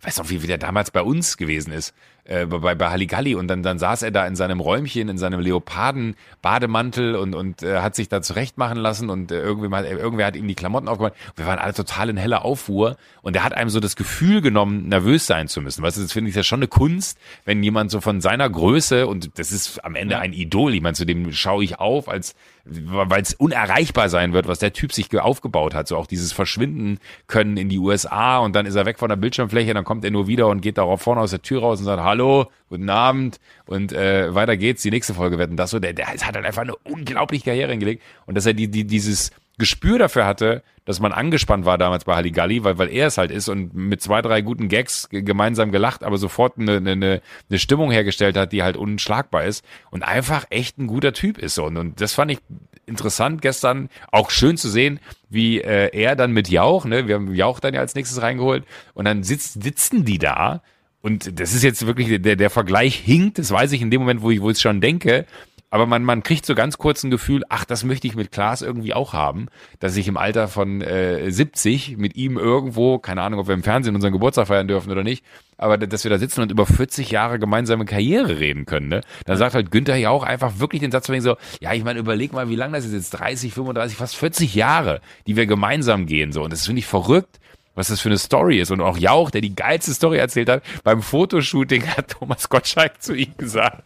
ich 0.00 0.06
weiß 0.06 0.18
noch, 0.18 0.30
wie, 0.30 0.42
wie 0.42 0.46
der 0.46 0.56
damals 0.56 0.90
bei 0.90 1.02
uns 1.02 1.36
gewesen 1.36 1.72
ist, 1.72 1.94
äh, 2.24 2.46
bei, 2.46 2.74
bei 2.74 2.88
Halligalli 2.88 3.34
und 3.34 3.48
dann, 3.48 3.62
dann 3.62 3.78
saß 3.78 4.02
er 4.02 4.10
da 4.10 4.26
in 4.26 4.34
seinem 4.34 4.60
Räumchen, 4.60 5.10
in 5.10 5.18
seinem 5.18 5.40
Leoparden-Bademantel 5.40 7.16
und, 7.16 7.34
und 7.34 7.62
äh, 7.62 7.80
hat 7.80 7.94
sich 7.94 8.08
da 8.08 8.22
zurechtmachen 8.22 8.78
lassen 8.78 9.10
und 9.10 9.30
äh, 9.30 9.40
irgendwie 9.40 9.68
mal, 9.68 9.84
irgendwer 9.84 10.26
hat 10.26 10.36
ihm 10.36 10.48
die 10.48 10.54
Klamotten 10.54 10.88
aufgemacht. 10.88 11.12
Wir 11.36 11.46
waren 11.46 11.58
alle 11.58 11.74
total 11.74 12.08
in 12.08 12.16
heller 12.16 12.46
Aufruhr 12.46 12.96
und 13.20 13.36
er 13.36 13.44
hat 13.44 13.52
einem 13.52 13.68
so 13.68 13.78
das 13.78 13.94
Gefühl 13.94 14.40
genommen, 14.40 14.88
nervös 14.88 15.26
sein 15.26 15.48
zu 15.48 15.60
müssen. 15.60 15.82
Weißt 15.82 15.98
du, 15.98 16.02
das 16.02 16.12
finde 16.12 16.30
ich 16.30 16.36
ja 16.36 16.44
schon 16.44 16.60
eine 16.60 16.68
Kunst, 16.68 17.18
wenn 17.44 17.62
jemand 17.62 17.90
so 17.90 18.00
von 18.00 18.22
seiner 18.22 18.48
Größe 18.48 19.06
und 19.06 19.38
das 19.38 19.52
ist 19.52 19.84
am 19.84 19.96
Ende 19.96 20.18
ein 20.18 20.32
Idol, 20.32 20.74
ich 20.74 20.80
meine, 20.80 20.94
zu 20.94 21.04
dem 21.04 21.30
schaue 21.32 21.62
ich 21.62 21.78
auf 21.78 22.08
als 22.08 22.34
weil 22.64 23.22
es 23.22 23.34
unerreichbar 23.34 24.08
sein 24.08 24.32
wird, 24.32 24.46
was 24.48 24.58
der 24.58 24.72
Typ 24.72 24.92
sich 24.92 25.10
aufgebaut 25.18 25.74
hat. 25.74 25.88
So 25.88 25.96
auch 25.96 26.06
dieses 26.06 26.32
Verschwinden 26.32 26.98
können 27.26 27.56
in 27.56 27.68
die 27.68 27.78
USA 27.78 28.38
und 28.38 28.54
dann 28.54 28.66
ist 28.66 28.74
er 28.74 28.86
weg 28.86 28.98
von 28.98 29.08
der 29.08 29.16
Bildschirmfläche, 29.16 29.74
dann 29.74 29.84
kommt 29.84 30.04
er 30.04 30.10
nur 30.10 30.26
wieder 30.26 30.48
und 30.48 30.60
geht 30.60 30.78
darauf 30.78 31.02
vorne 31.02 31.20
aus 31.20 31.30
der 31.30 31.42
Tür 31.42 31.60
raus 31.60 31.80
und 31.80 31.86
sagt 31.86 32.02
Hallo, 32.02 32.50
guten 32.68 32.90
Abend 32.90 33.40
und 33.66 33.92
äh, 33.92 34.34
weiter 34.34 34.56
geht's. 34.56 34.82
Die 34.82 34.90
nächste 34.90 35.14
Folge 35.14 35.38
werden 35.38 35.56
das 35.56 35.70
so. 35.70 35.78
Der, 35.78 35.92
der 35.92 36.08
hat 36.08 36.24
halt 36.24 36.36
einfach 36.36 36.62
eine 36.62 36.76
unglaubliche 36.76 37.44
Karriere 37.44 37.70
hingelegt 37.70 38.02
und 38.26 38.36
dass 38.36 38.46
er 38.46 38.54
die, 38.54 38.68
die 38.68 38.84
dieses 38.84 39.30
Gespür 39.60 39.98
dafür 39.98 40.26
hatte, 40.26 40.64
dass 40.84 40.98
man 40.98 41.12
angespannt 41.12 41.64
war 41.64 41.78
damals 41.78 42.04
bei 42.04 42.16
Halligalli, 42.16 42.64
weil, 42.64 42.78
weil 42.78 42.88
er 42.88 43.06
es 43.06 43.18
halt 43.18 43.30
ist 43.30 43.48
und 43.48 43.74
mit 43.74 44.02
zwei, 44.02 44.22
drei 44.22 44.40
guten 44.40 44.68
Gags 44.68 45.08
gemeinsam 45.10 45.70
gelacht, 45.70 46.02
aber 46.02 46.18
sofort 46.18 46.58
eine, 46.58 46.78
eine, 46.78 47.22
eine 47.48 47.58
Stimmung 47.60 47.92
hergestellt 47.92 48.36
hat, 48.36 48.50
die 48.50 48.64
halt 48.64 48.76
unschlagbar 48.76 49.44
ist 49.44 49.64
und 49.92 50.02
einfach 50.02 50.46
echt 50.50 50.78
ein 50.78 50.88
guter 50.88 51.12
Typ 51.12 51.38
ist. 51.38 51.58
Und, 51.58 51.76
und 51.76 52.00
das 52.00 52.14
fand 52.14 52.32
ich 52.32 52.38
interessant 52.86 53.40
gestern, 53.40 53.88
auch 54.10 54.30
schön 54.30 54.56
zu 54.56 54.68
sehen, 54.68 54.98
wie 55.28 55.60
äh, 55.60 55.90
er 55.96 56.16
dann 56.16 56.32
mit 56.32 56.48
Jauch, 56.48 56.84
ne, 56.86 57.06
wir 57.06 57.14
haben 57.14 57.32
Jauch 57.32 57.60
dann 57.60 57.74
ja 57.74 57.80
als 57.80 57.94
nächstes 57.94 58.20
reingeholt 58.20 58.64
und 58.94 59.04
dann 59.04 59.22
sitzt, 59.22 59.62
sitzen 59.62 60.04
die 60.04 60.18
da 60.18 60.60
und 61.02 61.40
das 61.40 61.54
ist 61.54 61.62
jetzt 61.62 61.86
wirklich, 61.86 62.20
der, 62.20 62.36
der 62.36 62.50
Vergleich 62.50 62.94
hinkt, 62.96 63.38
das 63.38 63.50
weiß 63.50 63.72
ich 63.72 63.80
in 63.80 63.90
dem 63.90 64.00
Moment, 64.02 64.20
wo 64.20 64.30
ich, 64.30 64.42
wo 64.42 64.52
schon 64.52 64.80
denke, 64.82 65.24
aber 65.70 65.86
man, 65.86 66.04
man 66.04 66.22
kriegt 66.22 66.44
so 66.44 66.54
ganz 66.54 66.78
kurz 66.78 67.04
ein 67.04 67.10
Gefühl, 67.10 67.44
ach, 67.48 67.64
das 67.64 67.84
möchte 67.84 68.06
ich 68.06 68.16
mit 68.16 68.32
Klaas 68.32 68.60
irgendwie 68.60 68.92
auch 68.92 69.12
haben, 69.12 69.46
dass 69.78 69.96
ich 69.96 70.08
im 70.08 70.16
Alter 70.16 70.48
von 70.48 70.80
äh, 70.82 71.30
70 71.30 71.96
mit 71.96 72.16
ihm 72.16 72.36
irgendwo, 72.36 72.98
keine 72.98 73.22
Ahnung, 73.22 73.40
ob 73.40 73.46
wir 73.46 73.54
im 73.54 73.62
Fernsehen 73.62 73.94
unseren 73.94 74.12
Geburtstag 74.12 74.48
feiern 74.48 74.68
dürfen 74.68 74.90
oder 74.90 75.04
nicht, 75.04 75.24
aber 75.56 75.78
dass 75.78 76.04
wir 76.04 76.10
da 76.10 76.18
sitzen 76.18 76.42
und 76.42 76.50
über 76.50 76.66
40 76.66 77.10
Jahre 77.10 77.38
gemeinsame 77.38 77.84
Karriere 77.84 78.38
reden 78.40 78.66
können. 78.66 78.88
Ne? 78.88 79.00
Dann 79.26 79.36
sagt 79.36 79.54
halt 79.54 79.70
Günther 79.70 79.96
ja 79.96 80.10
auch 80.10 80.24
einfach 80.24 80.58
wirklich 80.58 80.80
den 80.80 80.90
Satz 80.90 81.06
von 81.06 81.20
so, 81.20 81.36
ja, 81.60 81.72
ich 81.72 81.84
meine, 81.84 82.00
überleg 82.00 82.32
mal, 82.32 82.48
wie 82.48 82.56
lange 82.56 82.76
das 82.76 82.86
ist 82.86 82.92
jetzt, 82.92 83.10
30, 83.10 83.52
35, 83.52 83.96
fast 83.96 84.16
40 84.16 84.54
Jahre, 84.54 85.00
die 85.26 85.36
wir 85.36 85.46
gemeinsam 85.46 86.06
gehen. 86.06 86.32
so 86.32 86.42
Und 86.42 86.52
das 86.52 86.66
finde 86.66 86.80
ich 86.80 86.86
verrückt, 86.86 87.38
was 87.74 87.88
das 87.88 88.00
für 88.00 88.08
eine 88.08 88.18
Story 88.18 88.58
ist. 88.58 88.70
Und 88.70 88.80
auch 88.80 88.98
Jauch, 88.98 89.30
der 89.30 89.40
die 89.40 89.54
geilste 89.54 89.94
Story 89.94 90.18
erzählt 90.18 90.48
hat, 90.48 90.62
beim 90.82 91.02
Fotoshooting 91.02 91.86
hat 91.86 92.08
Thomas 92.08 92.48
Gottschalk 92.48 93.00
zu 93.02 93.14
ihm 93.14 93.36
gesagt, 93.36 93.84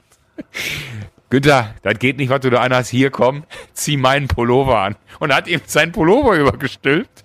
Günther, 1.31 1.75
das 1.83 1.99
geht 1.99 2.19
nicht, 2.19 2.29
was 2.29 2.41
du 2.41 2.51
da 2.51 2.61
anhast. 2.61 2.91
Hier, 2.91 3.11
komm, 3.11 3.45
zieh 3.73 3.97
meinen 3.97 4.29
Pullover 4.29 4.79
an. 4.79 4.97
Und 5.19 5.35
hat 5.35 5.49
ihm 5.49 5.61
seinen 5.67 5.93
Pullover 5.93 6.37
übergestülpt. 6.39 7.25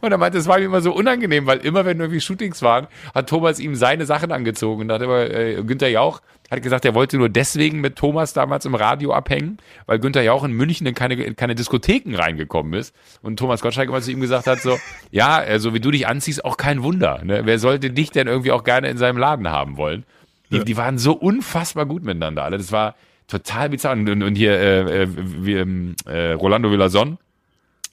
Und 0.00 0.12
er 0.12 0.18
meinte, 0.18 0.38
es 0.38 0.46
war 0.46 0.58
ihm 0.58 0.66
immer 0.66 0.80
so 0.80 0.92
unangenehm, 0.92 1.46
weil 1.46 1.58
immer, 1.58 1.84
wenn 1.84 2.00
irgendwie 2.00 2.20
Shootings 2.20 2.62
waren, 2.62 2.86
hat 3.14 3.28
Thomas 3.28 3.58
ihm 3.58 3.74
seine 3.74 4.06
Sachen 4.06 4.32
angezogen. 4.32 4.82
Und 4.82 4.88
da 4.88 4.94
hat 4.94 5.02
immer 5.02 5.30
äh, 5.30 5.62
Günther 5.62 5.88
Jauch 5.88 6.20
hat 6.50 6.62
gesagt, 6.62 6.84
er 6.84 6.94
wollte 6.94 7.16
nur 7.16 7.28
deswegen 7.28 7.80
mit 7.80 7.96
Thomas 7.96 8.32
damals 8.32 8.64
im 8.64 8.74
Radio 8.74 9.12
abhängen, 9.12 9.58
weil 9.86 10.00
Günther 10.00 10.22
Jauch 10.22 10.42
in 10.42 10.52
München 10.52 10.86
in 10.86 10.94
keine, 10.94 11.14
in 11.14 11.36
keine 11.36 11.54
Diskotheken 11.54 12.16
reingekommen 12.16 12.74
ist. 12.74 12.94
Und 13.22 13.38
Thomas 13.38 13.60
Gottschalk 13.60 13.88
immer 13.88 14.00
zu 14.00 14.10
ihm 14.10 14.20
gesagt 14.20 14.48
hat, 14.48 14.60
so, 14.60 14.78
ja, 15.12 15.58
so 15.60 15.74
wie 15.74 15.80
du 15.80 15.92
dich 15.92 16.08
anziehst, 16.08 16.44
auch 16.44 16.56
kein 16.56 16.82
Wunder. 16.82 17.20
Ne? 17.22 17.42
Wer 17.44 17.58
sollte 17.60 17.90
dich 17.90 18.10
denn 18.10 18.26
irgendwie 18.26 18.50
auch 18.50 18.64
gerne 18.64 18.88
in 18.88 18.98
seinem 18.98 19.16
Laden 19.16 19.48
haben 19.48 19.76
wollen? 19.76 20.04
Die, 20.50 20.64
die 20.64 20.76
waren 20.76 20.98
so 20.98 21.12
unfassbar 21.12 21.86
gut 21.86 22.02
miteinander 22.02 22.42
alle. 22.42 22.58
Das 22.58 22.72
war, 22.72 22.96
total 23.30 23.70
bizarr. 23.70 23.92
Und, 23.92 24.08
und 24.08 24.34
hier 24.34 24.52
äh, 24.52 25.02
äh, 25.02 25.08
wie, 25.10 25.54
ähm, 25.54 25.94
äh, 26.06 26.32
Rolando 26.32 26.70
Villason, 26.70 27.18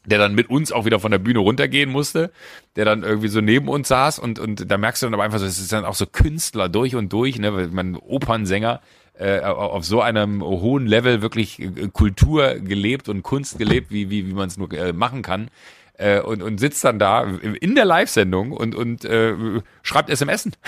der 0.05 0.19
dann 0.19 0.35
mit 0.35 0.49
uns 0.49 0.71
auch 0.71 0.85
wieder 0.85 0.99
von 0.99 1.11
der 1.11 1.19
Bühne 1.19 1.39
runtergehen 1.39 1.89
musste, 1.89 2.31
der 2.75 2.85
dann 2.85 3.03
irgendwie 3.03 3.27
so 3.27 3.41
neben 3.41 3.67
uns 3.67 3.87
saß 3.87 4.19
und, 4.19 4.39
und 4.39 4.69
da 4.69 4.77
merkst 4.77 5.01
du 5.01 5.05
dann 5.05 5.13
aber 5.13 5.23
einfach 5.23 5.39
so, 5.39 5.45
es 5.45 5.59
ist 5.59 5.71
dann 5.71 5.85
auch 5.85 5.95
so 5.95 6.05
Künstler 6.05 6.69
durch 6.69 6.95
und 6.95 7.11
durch, 7.11 7.39
ne, 7.39 7.53
weil 7.53 7.67
man 7.67 7.95
Opernsänger 7.95 8.81
äh, 9.19 9.41
auf 9.41 9.83
so 9.83 10.01
einem 10.01 10.43
hohen 10.43 10.85
Level 10.85 11.21
wirklich 11.21 11.59
äh, 11.59 11.89
Kultur 11.91 12.55
gelebt 12.55 13.09
und 13.09 13.23
Kunst 13.23 13.57
gelebt, 13.57 13.91
wie, 13.91 14.09
wie, 14.09 14.27
wie 14.27 14.33
man 14.33 14.47
es 14.47 14.57
nur 14.57 14.71
äh, 14.73 14.93
machen 14.93 15.21
kann. 15.23 15.49
Äh, 15.97 16.21
und, 16.21 16.43
und 16.43 16.59
sitzt 16.59 16.83
dann 16.83 16.99
da 16.99 17.23
in 17.23 17.73
der 17.73 17.85
Live-Sendung 17.85 18.51
und, 18.51 18.75
und 18.75 19.03
äh, 19.05 19.33
schreibt 19.81 20.11
SMS. 20.11 20.49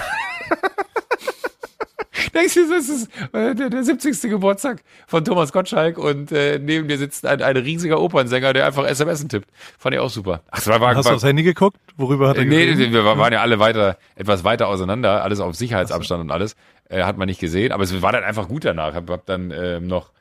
Denkst 2.40 2.54
du, 2.54 2.70
das 2.70 2.90
ist 2.90 3.10
äh, 3.34 3.54
der, 3.54 3.70
der 3.70 3.84
70. 3.84 4.30
Geburtstag 4.30 4.82
von 5.08 5.26
Thomas 5.26 5.52
Gottschalk 5.52 5.98
und 5.98 6.32
äh, 6.32 6.58
neben 6.58 6.88
dir 6.88 6.98
sitzt 6.98 7.26
ein, 7.26 7.42
ein 7.42 7.58
riesiger 7.58 8.00
Opernsänger, 8.00 8.54
der 8.54 8.66
einfach 8.66 8.86
SMS 8.86 9.28
tippt. 9.28 9.50
Fand 9.78 9.96
ich 9.96 10.00
auch 10.00 10.10
super. 10.10 10.42
Ach, 10.50 10.66
war, 10.68 10.80
war, 10.80 10.96
Hast 10.96 11.06
war, 11.06 11.12
du 11.12 11.16
aufs 11.18 11.26
Handy 11.26 11.44
geguckt? 11.44 11.78
Worüber 11.98 12.30
hat 12.30 12.38
er 12.38 12.46
Nee, 12.46 12.74
nee 12.74 12.92
wir 12.94 13.04
waren 13.04 13.34
ja 13.34 13.42
alle 13.42 13.60
weiter, 13.60 13.98
etwas 14.16 14.44
weiter 14.44 14.68
auseinander, 14.68 15.24
alles 15.24 15.42
auf 15.42 15.56
Sicherheitsabstand 15.56 16.20
so. 16.20 16.24
und 16.24 16.32
alles. 16.32 16.56
Äh, 16.88 17.04
hat 17.04 17.18
man 17.18 17.28
nicht 17.28 17.42
gesehen, 17.42 17.72
aber 17.72 17.84
es 17.84 18.02
war 18.02 18.12
dann 18.12 18.24
einfach 18.24 18.48
gut 18.48 18.64
danach. 18.64 18.94
Hab, 18.94 19.10
hab 19.10 19.26
dann 19.26 19.52
ähm, 19.52 19.88
noch 19.88 20.12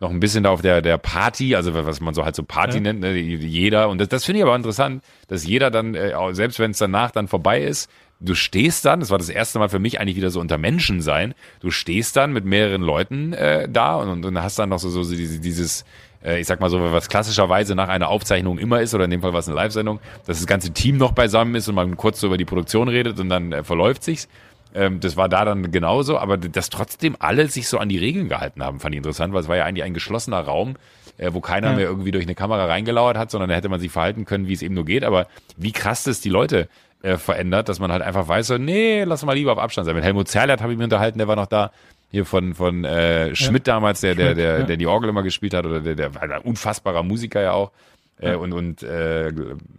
noch 0.00 0.10
ein 0.10 0.20
bisschen 0.20 0.44
da 0.44 0.50
auf 0.50 0.60
der, 0.60 0.82
der 0.82 0.98
Party, 0.98 1.54
also 1.54 1.72
was 1.74 2.00
man 2.00 2.14
so 2.14 2.24
halt 2.24 2.34
so 2.34 2.42
Party 2.42 2.76
ja. 2.76 2.82
nennt, 2.82 3.00
ne, 3.00 3.12
jeder, 3.14 3.88
und 3.88 3.98
das, 3.98 4.08
das 4.08 4.24
finde 4.24 4.38
ich 4.38 4.44
aber 4.44 4.56
interessant, 4.56 5.02
dass 5.28 5.46
jeder 5.46 5.70
dann, 5.70 5.94
äh, 5.94 6.12
selbst 6.32 6.58
wenn 6.58 6.72
es 6.72 6.78
danach 6.78 7.12
dann 7.12 7.28
vorbei 7.28 7.62
ist, 7.62 7.88
du 8.24 8.34
stehst 8.34 8.84
dann, 8.84 9.00
das 9.00 9.10
war 9.10 9.18
das 9.18 9.28
erste 9.28 9.58
Mal 9.58 9.68
für 9.68 9.78
mich 9.78 10.00
eigentlich 10.00 10.16
wieder 10.16 10.30
so 10.30 10.40
unter 10.40 10.58
Menschen 10.58 11.00
sein, 11.00 11.34
du 11.60 11.70
stehst 11.70 12.16
dann 12.16 12.32
mit 12.32 12.44
mehreren 12.44 12.82
Leuten 12.82 13.32
äh, 13.32 13.68
da 13.68 13.96
und, 13.96 14.24
und 14.24 14.42
hast 14.42 14.58
dann 14.58 14.70
noch 14.70 14.78
so, 14.78 14.90
so 14.90 15.02
dieses, 15.14 15.40
dieses 15.40 15.84
äh, 16.24 16.40
ich 16.40 16.46
sag 16.46 16.60
mal 16.60 16.70
so, 16.70 16.80
was 16.80 17.08
klassischerweise 17.08 17.74
nach 17.74 17.88
einer 17.88 18.08
Aufzeichnung 18.08 18.58
immer 18.58 18.80
ist, 18.80 18.94
oder 18.94 19.04
in 19.04 19.10
dem 19.10 19.20
Fall 19.20 19.32
war 19.32 19.40
es 19.40 19.48
eine 19.48 19.56
Live-Sendung, 19.56 20.00
dass 20.26 20.38
das 20.38 20.46
ganze 20.46 20.72
Team 20.72 20.96
noch 20.96 21.12
beisammen 21.12 21.54
ist 21.54 21.68
und 21.68 21.74
man 21.74 21.96
kurz 21.96 22.20
so 22.20 22.28
über 22.28 22.38
die 22.38 22.44
Produktion 22.44 22.88
redet 22.88 23.20
und 23.20 23.28
dann 23.28 23.52
äh, 23.52 23.64
verläuft 23.64 24.02
sich's. 24.02 24.28
Ähm, 24.74 25.00
das 25.00 25.16
war 25.16 25.28
da 25.28 25.44
dann 25.44 25.70
genauso, 25.70 26.18
aber 26.18 26.36
dass 26.36 26.70
trotzdem 26.70 27.16
alle 27.18 27.48
sich 27.48 27.68
so 27.68 27.78
an 27.78 27.88
die 27.88 27.98
Regeln 27.98 28.28
gehalten 28.28 28.64
haben, 28.64 28.80
fand 28.80 28.94
ich 28.94 28.98
interessant, 28.98 29.32
weil 29.32 29.42
es 29.42 29.48
war 29.48 29.56
ja 29.56 29.64
eigentlich 29.64 29.84
ein 29.84 29.94
geschlossener 29.94 30.40
Raum, 30.40 30.76
äh, 31.16 31.32
wo 31.32 31.40
keiner 31.40 31.70
ja. 31.70 31.76
mehr 31.76 31.84
irgendwie 31.86 32.10
durch 32.10 32.24
eine 32.24 32.34
Kamera 32.34 32.66
reingelauert 32.66 33.16
hat, 33.16 33.30
sondern 33.30 33.50
da 33.50 33.56
hätte 33.56 33.68
man 33.68 33.78
sich 33.78 33.92
verhalten 33.92 34.24
können, 34.24 34.48
wie 34.48 34.52
es 34.52 34.62
eben 34.62 34.74
nur 34.74 34.84
geht. 34.84 35.04
Aber 35.04 35.28
wie 35.56 35.72
krass 35.72 36.02
das 36.02 36.20
die 36.20 36.30
Leute 36.30 36.68
äh, 37.04 37.18
verändert, 37.18 37.68
dass 37.68 37.80
man 37.80 37.92
halt 37.92 38.02
einfach 38.02 38.26
weiß, 38.26 38.46
so, 38.46 38.56
nee, 38.56 39.04
lass 39.04 39.24
mal 39.24 39.34
lieber 39.34 39.52
auf 39.52 39.58
Abstand 39.58 39.84
sein. 39.84 39.94
Mit 39.94 40.04
Helmut 40.04 40.26
Zerlert 40.26 40.62
habe 40.62 40.72
ich 40.72 40.78
mich 40.78 40.84
unterhalten, 40.84 41.18
der 41.18 41.28
war 41.28 41.36
noch 41.36 41.46
da. 41.46 41.70
Hier 42.10 42.24
von, 42.24 42.54
von 42.54 42.84
äh, 42.84 43.34
Schmidt 43.34 43.66
ja. 43.66 43.74
damals, 43.74 44.00
der, 44.00 44.14
der, 44.14 44.34
der, 44.34 44.62
der 44.62 44.76
die 44.76 44.86
Orgel 44.86 45.10
immer 45.10 45.22
gespielt 45.22 45.52
hat, 45.52 45.66
oder 45.66 45.80
der, 45.80 45.96
der 45.96 46.14
war 46.14 46.22
ein 46.22 46.40
unfassbarer 46.42 47.02
Musiker 47.02 47.42
ja 47.42 47.52
auch. 47.52 47.72
Äh, 48.20 48.36
und 48.36 48.52
und 48.52 48.82
äh, 48.82 49.32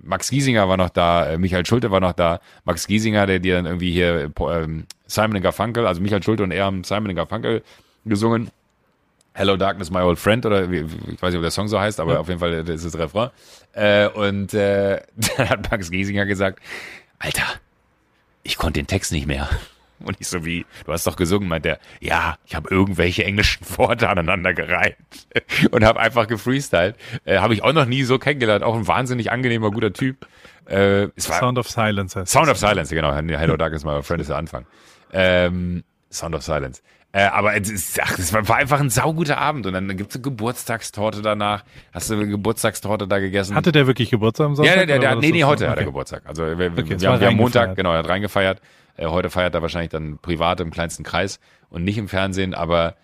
Max 0.04 0.30
Giesinger 0.30 0.68
war 0.70 0.78
noch 0.78 0.90
da, 0.90 1.32
äh, 1.32 1.38
Michael 1.38 1.66
Schulte 1.66 1.90
war 1.92 2.00
noch 2.00 2.14
da. 2.14 2.42
Max 2.66 2.86
Giesinger, 2.86 3.26
der 3.26 3.40
dir 3.40 3.56
dann 3.56 3.66
irgendwie 3.66 3.92
hier 3.92 4.26
äh, 4.26 4.68
Simon 5.08 5.42
Garfunkel, 5.42 5.88
also 5.88 6.02
Michael 6.02 6.22
Schulte 6.22 6.44
und 6.44 6.52
er 6.52 6.66
haben 6.66 6.84
Simon 6.84 7.16
Garfunkel 7.16 7.64
gesungen. 8.06 8.50
Hello 9.34 9.58
Darkness, 9.58 9.90
My 9.90 10.00
Old 10.00 10.20
Friend, 10.20 10.46
oder 10.46 10.70
wie, 10.70 10.82
ich 10.82 11.22
weiß 11.22 11.32
nicht, 11.32 11.38
ob 11.38 11.42
der 11.42 11.52
Song 11.52 11.68
so 11.68 11.80
heißt, 11.80 12.00
aber 12.00 12.14
ja. 12.14 12.20
auf 12.20 12.28
jeden 12.28 12.40
Fall 12.40 12.64
das 12.64 12.84
ist 12.84 12.94
das 12.94 13.02
Refrain. 13.02 13.30
Äh, 13.74 14.08
und 14.10 14.54
äh, 14.54 15.02
dann 15.38 15.50
hat 15.50 15.72
Max 15.72 15.90
Giesinger 15.90 16.26
gesagt, 16.26 16.60
Alter, 17.20 17.46
ich 18.44 18.58
konnte 18.58 18.80
den 18.80 18.88
Text 18.88 19.12
nicht 19.12 19.28
mehr. 19.28 19.50
Und 20.00 20.18
ich 20.20 20.28
so 20.28 20.44
wie, 20.44 20.66
du 20.86 20.92
hast 20.92 21.08
doch 21.08 21.16
gesungen, 21.16 21.48
meint 21.48 21.64
der, 21.64 21.80
ja, 22.02 22.38
ich 22.46 22.54
habe 22.54 22.70
irgendwelche 22.70 23.24
englischen 23.24 23.66
Worte 23.78 24.10
aneinander 24.10 24.54
gereiht 24.54 24.98
und 25.72 25.86
habe 25.86 26.02
einfach 26.02 26.28
gefreestylt. 26.28 26.98
Äh, 27.24 27.38
habe 27.38 27.54
ich 27.54 27.64
auch 27.64 27.72
noch 27.72 27.86
nie 27.86 28.04
so 28.04 28.20
kennengelernt. 28.20 28.62
Auch 28.62 28.76
ein 28.76 28.88
wahnsinnig 28.88 29.32
angenehmer, 29.32 29.72
guter 29.72 29.94
Typ. 29.94 30.28
Äh, 30.66 31.08
Sound 31.18 31.58
of 31.58 31.70
Silence 31.70 32.26
Sound 32.26 32.50
of 32.50 32.58
Silence, 32.58 32.94
genau. 32.94 33.14
Hello 33.16 33.56
Darkness, 33.56 33.86
my 33.86 34.04
friend 34.04 34.20
ist 34.20 34.28
der 34.28 34.38
Anfang. 34.38 34.66
Ähm, 35.14 35.86
Sound 36.12 36.36
of 36.36 36.44
Silence. 36.44 36.82
Äh, 37.16 37.28
aber 37.28 37.56
es, 37.56 37.72
ist, 37.72 37.98
ach, 38.04 38.20
es 38.20 38.34
war 38.34 38.58
einfach 38.58 38.82
ein 38.82 38.90
sauguter 38.90 39.38
Abend 39.38 39.66
und 39.66 39.72
dann 39.72 39.88
gibt's 39.96 40.16
eine 40.16 40.22
Geburtstagstorte 40.22 41.22
danach. 41.22 41.64
Hast 41.94 42.10
du 42.10 42.16
eine 42.16 42.28
Geburtstagstorte 42.28 43.08
da 43.08 43.20
gegessen? 43.20 43.56
Hatte 43.56 43.72
der 43.72 43.88
wirklich 43.88 44.10
Geburtstag 44.10 44.48
am 44.48 44.56
Sonntag? 44.58 44.76
Ja, 44.76 44.86
der, 44.86 45.00
der, 45.00 45.12
der 45.12 45.16
nee, 45.22 45.32
nee, 45.32 45.46
heute 45.46 45.64
okay. 45.64 45.72
hat 45.72 45.78
er 45.78 45.86
Geburtstag. 45.86 46.24
Also 46.26 46.44
wir, 46.44 46.74
okay, 46.74 47.00
wir, 47.00 47.10
haben, 47.10 47.22
wir 47.22 47.28
haben 47.28 47.38
Montag, 47.38 47.78
genau, 47.78 47.94
er 47.94 48.00
hat 48.00 48.10
reingefeiert. 48.10 48.60
Äh, 48.98 49.06
heute 49.06 49.30
feiert 49.30 49.56
er 49.56 49.62
wahrscheinlich 49.62 49.92
dann 49.92 50.18
privat 50.18 50.60
im 50.60 50.72
kleinsten 50.72 51.04
Kreis 51.04 51.40
und 51.70 51.86
nicht 51.86 51.98
im 51.98 52.10
Fernsehen, 52.10 52.54
aber 52.54 52.96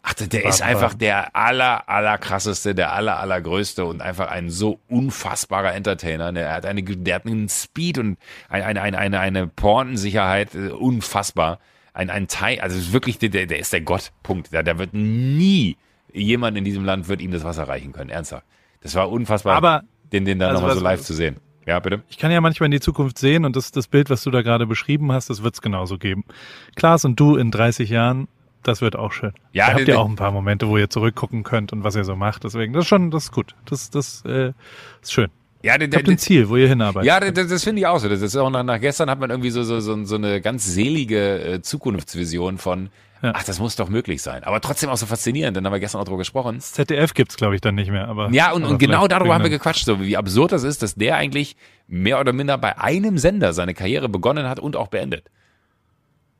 ach, 0.00 0.14
der 0.14 0.46
ist 0.46 0.62
einfach 0.62 0.94
der 0.94 1.36
aller, 1.36 1.86
aller 1.86 2.16
krasseste, 2.16 2.74
der 2.74 2.94
aller, 2.94 3.18
allergrößte 3.18 3.84
und 3.84 4.00
einfach 4.00 4.30
ein 4.30 4.48
so 4.48 4.80
unfassbarer 4.88 5.74
Entertainer. 5.74 6.32
Der 6.32 6.54
hat 6.54 6.64
eine, 6.64 6.82
der 6.82 7.14
hat 7.14 7.26
einen 7.26 7.50
Speed 7.50 7.98
und 7.98 8.16
eine, 8.48 8.64
eine, 8.64 8.80
eine, 8.80 8.98
eine, 8.98 9.20
eine 9.20 9.46
Portensicherheit, 9.48 10.54
äh, 10.54 10.70
unfassbar 10.70 11.58
ein, 12.00 12.08
ein 12.08 12.28
Teil, 12.28 12.60
also 12.60 12.92
wirklich, 12.92 13.18
der, 13.18 13.28
der 13.28 13.58
ist 13.58 13.72
der 13.72 13.82
Gott, 13.82 14.12
Punkt. 14.22 14.52
Da, 14.52 14.62
da 14.62 14.78
wird 14.78 14.94
nie 14.94 15.76
jemand 16.12 16.56
in 16.56 16.64
diesem 16.64 16.84
Land 16.84 17.08
wird 17.08 17.20
ihm 17.20 17.30
das 17.30 17.44
Wasser 17.44 17.68
reichen 17.68 17.92
können, 17.92 18.10
ernsthaft. 18.10 18.46
Das 18.80 18.94
war 18.94 19.10
unfassbar, 19.10 19.54
Aber, 19.54 19.82
den, 20.10 20.24
den 20.24 20.38
da 20.38 20.48
also 20.48 20.60
nochmal 20.60 20.76
so 20.76 20.82
live 20.82 21.02
zu 21.02 21.12
sehen. 21.12 21.36
Ja, 21.66 21.78
bitte. 21.78 22.02
Ich 22.08 22.16
kann 22.16 22.32
ja 22.32 22.40
manchmal 22.40 22.66
in 22.66 22.70
die 22.72 22.80
Zukunft 22.80 23.18
sehen 23.18 23.44
und 23.44 23.54
das, 23.54 23.70
das 23.70 23.86
Bild, 23.86 24.08
was 24.08 24.24
du 24.24 24.30
da 24.30 24.40
gerade 24.40 24.66
beschrieben 24.66 25.12
hast, 25.12 25.28
das 25.28 25.42
wird 25.42 25.54
es 25.54 25.60
genauso 25.60 25.98
geben. 25.98 26.24
Klaas 26.74 27.04
und 27.04 27.20
du 27.20 27.36
in 27.36 27.50
30 27.50 27.90
Jahren, 27.90 28.28
das 28.62 28.80
wird 28.80 28.96
auch 28.96 29.12
schön. 29.12 29.34
Ja, 29.52 29.66
da 29.66 29.74
habt 29.74 29.88
ihr 29.88 30.00
auch 30.00 30.08
ein 30.08 30.16
paar 30.16 30.32
Momente, 30.32 30.68
wo 30.68 30.78
ihr 30.78 30.88
zurückgucken 30.88 31.42
könnt 31.42 31.72
und 31.74 31.84
was 31.84 31.96
ihr 31.96 32.04
so 32.04 32.16
macht. 32.16 32.44
Deswegen, 32.44 32.72
das 32.72 32.84
ist 32.84 32.88
schon, 32.88 33.10
das 33.10 33.24
ist 33.24 33.32
gut. 33.32 33.54
Das, 33.66 33.90
das 33.90 34.24
äh, 34.24 34.52
ist 35.02 35.12
schön. 35.12 35.28
Ja, 35.62 35.76
der, 35.76 35.88
der, 35.88 36.06
ein 36.06 36.18
Ziel, 36.18 36.48
wo 36.48 36.56
ihr 36.56 36.68
hinarbeitet. 36.68 37.06
Ja, 37.06 37.20
das, 37.20 37.48
das 37.48 37.64
finde 37.64 37.80
ich 37.80 37.86
auch 37.86 37.98
so. 37.98 38.08
Das 38.08 38.22
ist 38.22 38.34
auch 38.36 38.48
nach, 38.48 38.62
nach 38.62 38.80
gestern 38.80 39.10
hat 39.10 39.20
man 39.20 39.30
irgendwie 39.30 39.50
so, 39.50 39.62
so, 39.62 39.80
so, 39.80 40.04
so 40.04 40.14
eine 40.14 40.40
ganz 40.40 40.64
selige 40.66 41.38
äh, 41.40 41.62
Zukunftsvision 41.62 42.56
von, 42.56 42.88
ja. 43.22 43.32
ach, 43.34 43.44
das 43.44 43.58
muss 43.58 43.76
doch 43.76 43.90
möglich 43.90 44.22
sein. 44.22 44.42
Aber 44.44 44.62
trotzdem 44.62 44.88
auch 44.88 44.96
so 44.96 45.04
faszinierend, 45.04 45.56
denn 45.56 45.64
da 45.64 45.68
haben 45.68 45.74
wir 45.74 45.80
gestern 45.80 46.00
auch 46.00 46.06
drüber 46.06 46.18
gesprochen. 46.18 46.56
Das 46.56 46.72
ZDF 46.72 47.12
gibt's, 47.12 47.36
glaube 47.36 47.56
ich, 47.56 47.60
dann 47.60 47.74
nicht 47.74 47.90
mehr. 47.90 48.08
Aber, 48.08 48.30
ja, 48.30 48.52
und, 48.52 48.62
aber 48.62 48.72
und 48.72 48.78
genau 48.78 49.06
darüber 49.06 49.34
haben 49.34 49.44
wir 49.44 49.50
gequatscht, 49.50 49.84
so 49.84 50.00
wie 50.00 50.16
absurd 50.16 50.52
das 50.52 50.62
ist, 50.62 50.82
dass 50.82 50.94
der 50.94 51.16
eigentlich 51.16 51.56
mehr 51.86 52.20
oder 52.20 52.32
minder 52.32 52.56
bei 52.56 52.78
einem 52.78 53.18
Sender 53.18 53.52
seine 53.52 53.74
Karriere 53.74 54.08
begonnen 54.08 54.48
hat 54.48 54.60
und 54.60 54.76
auch 54.76 54.88
beendet. 54.88 55.30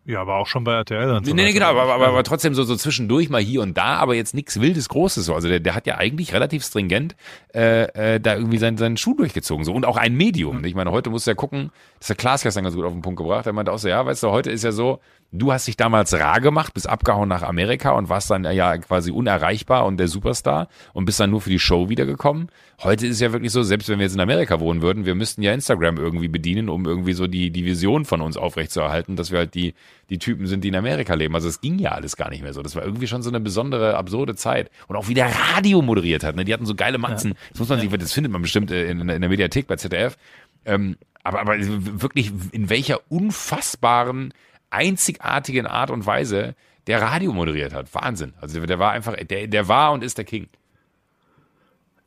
Ja, 0.07 0.23
aber 0.23 0.37
auch 0.37 0.47
schon 0.47 0.65
bei 0.65 0.73
RTL 0.73 1.11
und 1.11 1.27
so. 1.27 1.35
Nee, 1.35 1.45
nee, 1.45 1.53
genau, 1.53 1.67
aber, 1.67 1.83
aber, 1.83 2.09
aber 2.09 2.25
trotzdem 2.25 2.55
so, 2.55 2.65
so 2.65 2.75
zwischendurch 2.75 3.29
mal 3.29 3.41
hier 3.41 3.61
und 3.61 3.77
da, 3.77 3.97
aber 3.97 4.15
jetzt 4.15 4.35
nichts 4.35 4.61
Wildes 4.61 4.89
Großes 4.89 5.27
so. 5.27 5.35
Also 5.35 5.49
der, 5.49 5.61
der 5.61 5.75
hat 5.75 5.87
ja 5.87 5.99
eigentlich 5.99 6.33
relativ 6.33 6.65
stringent 6.65 7.15
äh, 7.55 8.15
äh, 8.15 8.21
da 8.21 8.35
irgendwie 8.35 8.59
seinen, 8.59 8.79
seinen 8.79 8.97
Schuh 8.97 9.15
durchgezogen. 9.15 9.65
so 9.65 9.73
Und 9.73 9.85
auch 9.85 9.99
ein 9.99 10.17
Medium. 10.17 10.59
Mhm. 10.59 10.65
Ich 10.65 10.75
meine, 10.75 10.91
heute 10.91 11.11
musst 11.11 11.27
du 11.27 11.33
ja 11.33 11.35
gucken, 11.35 11.71
das 11.99 12.11
hat 12.11 12.19
Klaas 12.19 12.43
gestern 12.43 12.65
ganz 12.65 12.75
gut 12.75 12.85
auf 12.85 12.93
den 12.93 13.03
Punkt 13.03 13.19
gebracht. 13.19 13.47
Er 13.47 13.53
meinte 13.53 13.73
auch 13.73 13.79
so, 13.79 13.89
ja, 13.89 14.05
weißt 14.05 14.23
du, 14.23 14.31
heute 14.31 14.51
ist 14.51 14.65
ja 14.65 14.73
so, 14.73 15.01
du 15.33 15.53
hast 15.53 15.69
dich 15.69 15.77
damals 15.77 16.13
rar 16.13 16.41
gemacht, 16.41 16.75
bist 16.75 16.89
abgehauen 16.89 17.29
nach 17.29 17.43
Amerika 17.43 17.91
und 17.93 18.09
warst 18.09 18.31
dann 18.31 18.45
ja 18.45 18.77
quasi 18.79 19.11
unerreichbar 19.11 19.87
und 19.87 19.99
der 19.99 20.09
Superstar 20.09 20.69
und 20.93 21.05
bist 21.05 21.21
dann 21.21 21.31
nur 21.31 21.41
für 21.41 21.51
die 21.51 21.59
Show 21.59 21.89
wiedergekommen. 21.89 22.49
Heute 22.83 23.07
ist 23.07 23.17
es 23.17 23.21
ja 23.21 23.33
wirklich 23.33 23.53
so, 23.53 23.63
selbst 23.63 23.89
wenn 23.89 23.99
wir 23.99 24.07
jetzt 24.07 24.15
in 24.15 24.21
Amerika 24.21 24.59
wohnen 24.59 24.83
würden, 24.83 25.05
wir 25.05 25.15
müssten 25.15 25.43
ja 25.43 25.53
Instagram 25.53 25.99
irgendwie 25.99 26.29
bedienen, 26.29 26.69
um 26.69 26.87
irgendwie 26.87 27.13
so 27.13 27.27
die, 27.27 27.51
die 27.51 27.65
Vision 27.65 28.05
von 28.05 28.21
uns 28.21 28.37
aufrechtzuerhalten, 28.37 29.17
dass 29.17 29.31
wir 29.31 29.39
halt 29.39 29.55
die, 29.55 29.75
die 30.09 30.19
Typen 30.19 30.47
sind, 30.47 30.65
die 30.65 30.69
in 30.69 30.77
Amerika 30.77 31.15
leben. 31.15 31.35
Also 31.35 31.49
es 31.49 31.61
ging 31.61 31.79
ja 31.79 31.93
alles 31.93 32.17
gar 32.17 32.31
nicht 32.31 32.43
mehr 32.43 32.55
so. 32.55 32.63
Das 32.63 32.75
war 32.75 32.85
irgendwie 32.85 33.07
schon 33.07 33.23
so 33.23 33.31
eine 33.31 33.41
besondere, 33.41 33.97
absurde 33.97 34.35
Zeit. 34.35 34.71
Und 34.89 34.97
auch 34.97 35.09
wie 35.09 35.15
der 35.15 35.31
Radio 35.55 35.83
moderiert 35.83 36.25
hat. 36.25 36.37
Ne? 36.37 36.45
Die 36.45 36.53
hatten 36.53 36.67
so 36.67 36.75
geile 36.75 36.99
Matzen. 36.99 37.33
Ja. 37.33 37.37
Das 37.51 37.61
muss 37.61 37.69
man 37.69 37.81
sich, 37.81 37.91
das 37.91 38.13
findet 38.13 38.33
man 38.33 38.43
bestimmt 38.43 38.71
in, 38.71 39.09
in 39.09 39.21
der 39.21 39.29
Mediathek 39.29 39.67
bei 39.67 39.77
ZDF. 39.77 40.17
Ähm, 40.65 40.97
aber, 41.23 41.41
aber 41.41 41.55
wirklich, 41.59 42.33
in 42.53 42.71
welcher 42.71 43.01
unfassbaren 43.11 44.33
einzigartigen 44.71 45.67
Art 45.67 45.91
und 45.91 46.07
Weise 46.07 46.55
der 46.87 47.03
Radio 47.03 47.33
moderiert 47.33 47.75
hat. 47.75 47.95
Wahnsinn. 47.95 48.35
Also 48.41 48.65
der 48.65 48.79
war 48.79 48.93
einfach, 48.93 49.17
der, 49.17 49.47
der 49.47 49.69
war 49.69 49.93
und 49.93 50.03
ist 50.03 50.19
der 50.19 50.25
King. 50.25 50.49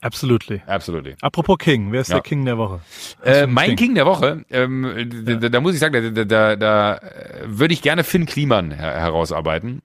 Absolutely. 0.01 0.61
Absolutely. 0.67 1.15
Apropos 1.21 1.57
King, 1.57 1.93
wer 1.93 2.01
ist 2.01 2.09
ja. 2.09 2.15
der 2.15 2.23
King 2.23 2.43
der 2.43 2.57
Woche? 2.57 2.81
Äh, 3.23 3.47
mein 3.47 3.69
King? 3.69 3.77
King? 3.77 3.95
der 3.95 4.05
Woche, 4.05 4.43
ähm, 4.49 5.23
ja. 5.25 5.35
da, 5.35 5.47
da, 5.49 5.61
muss 5.61 5.73
ich 5.73 5.79
sagen, 5.79 6.13
da, 6.13 6.25
da, 6.25 6.55
da, 6.57 6.99
würde 7.45 7.73
ich 7.73 7.81
gerne 7.81 8.03
Finn 8.03 8.25
Kliman 8.25 8.71
her 8.71 8.99
herausarbeiten. 8.99 9.81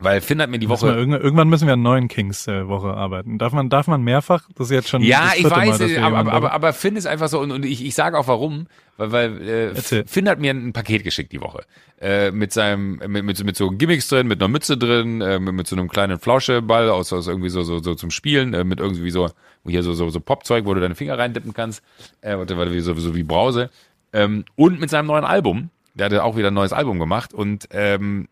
Weil 0.00 0.20
Finn 0.20 0.40
hat 0.40 0.48
mir 0.48 0.60
die 0.60 0.68
Woche. 0.68 0.86
Irgendwann 0.94 1.48
müssen 1.48 1.66
wir 1.66 1.74
an 1.74 1.82
neuen 1.82 2.06
Kings 2.06 2.46
äh, 2.46 2.68
Woche 2.68 2.94
arbeiten. 2.94 3.36
Darf 3.38 3.52
man, 3.52 3.68
darf 3.68 3.88
man 3.88 4.02
mehrfach? 4.02 4.48
Das 4.54 4.68
ist 4.68 4.72
jetzt 4.72 4.88
schon. 4.88 5.02
Ja, 5.02 5.32
ich 5.36 5.44
weiß, 5.44 5.80
aber, 5.98 6.18
aber, 6.18 6.32
aber, 6.32 6.52
aber 6.52 6.72
Finn 6.72 6.94
ist 6.94 7.06
einfach 7.06 7.28
so, 7.28 7.40
und, 7.40 7.50
und 7.50 7.64
ich, 7.64 7.84
ich 7.84 7.96
sage 7.96 8.16
auch 8.16 8.28
warum, 8.28 8.68
weil, 8.96 9.10
weil 9.10 9.48
äh, 9.48 10.04
Finn 10.06 10.28
hat 10.28 10.38
mir 10.38 10.52
ein 10.52 10.72
Paket 10.72 11.02
geschickt 11.02 11.32
die 11.32 11.40
Woche. 11.40 11.64
Äh, 12.00 12.30
mit 12.30 12.52
seinem, 12.52 13.00
mit, 13.08 13.24
mit, 13.24 13.42
mit 13.42 13.56
so 13.56 13.70
Gimmicks 13.70 14.06
drin, 14.06 14.28
mit 14.28 14.40
einer 14.40 14.46
Mütze 14.46 14.76
drin, 14.76 15.20
äh, 15.20 15.40
mit, 15.40 15.54
mit 15.54 15.66
so 15.66 15.74
einem 15.74 15.88
kleinen 15.88 16.20
Flauscheball 16.20 16.90
aus, 16.90 17.12
aus 17.12 17.26
irgendwie 17.26 17.48
so, 17.48 17.64
so, 17.64 17.82
so 17.82 17.96
zum 17.96 18.12
Spielen, 18.12 18.54
äh, 18.54 18.62
mit 18.62 18.78
irgendwie 18.78 19.10
so, 19.10 19.30
hier 19.66 19.82
so, 19.82 19.94
so, 19.94 20.10
so 20.10 20.20
Popzeug, 20.20 20.64
wo 20.64 20.74
du 20.74 20.80
deine 20.80 20.94
Finger 20.94 21.18
reindippen 21.18 21.54
kannst, 21.54 21.82
äh, 22.20 22.36
warte, 22.36 22.80
so, 22.82 22.94
so 22.94 23.16
wie 23.16 23.24
Brause. 23.24 23.70
Ähm, 24.12 24.44
und 24.54 24.78
mit 24.78 24.90
seinem 24.90 25.06
neuen 25.06 25.24
Album. 25.24 25.70
Der 25.94 26.06
hatte 26.06 26.22
auch 26.22 26.36
wieder 26.36 26.52
ein 26.52 26.54
neues 26.54 26.72
Album 26.72 27.00
gemacht 27.00 27.34
und 27.34 27.66
ähm, 27.72 28.28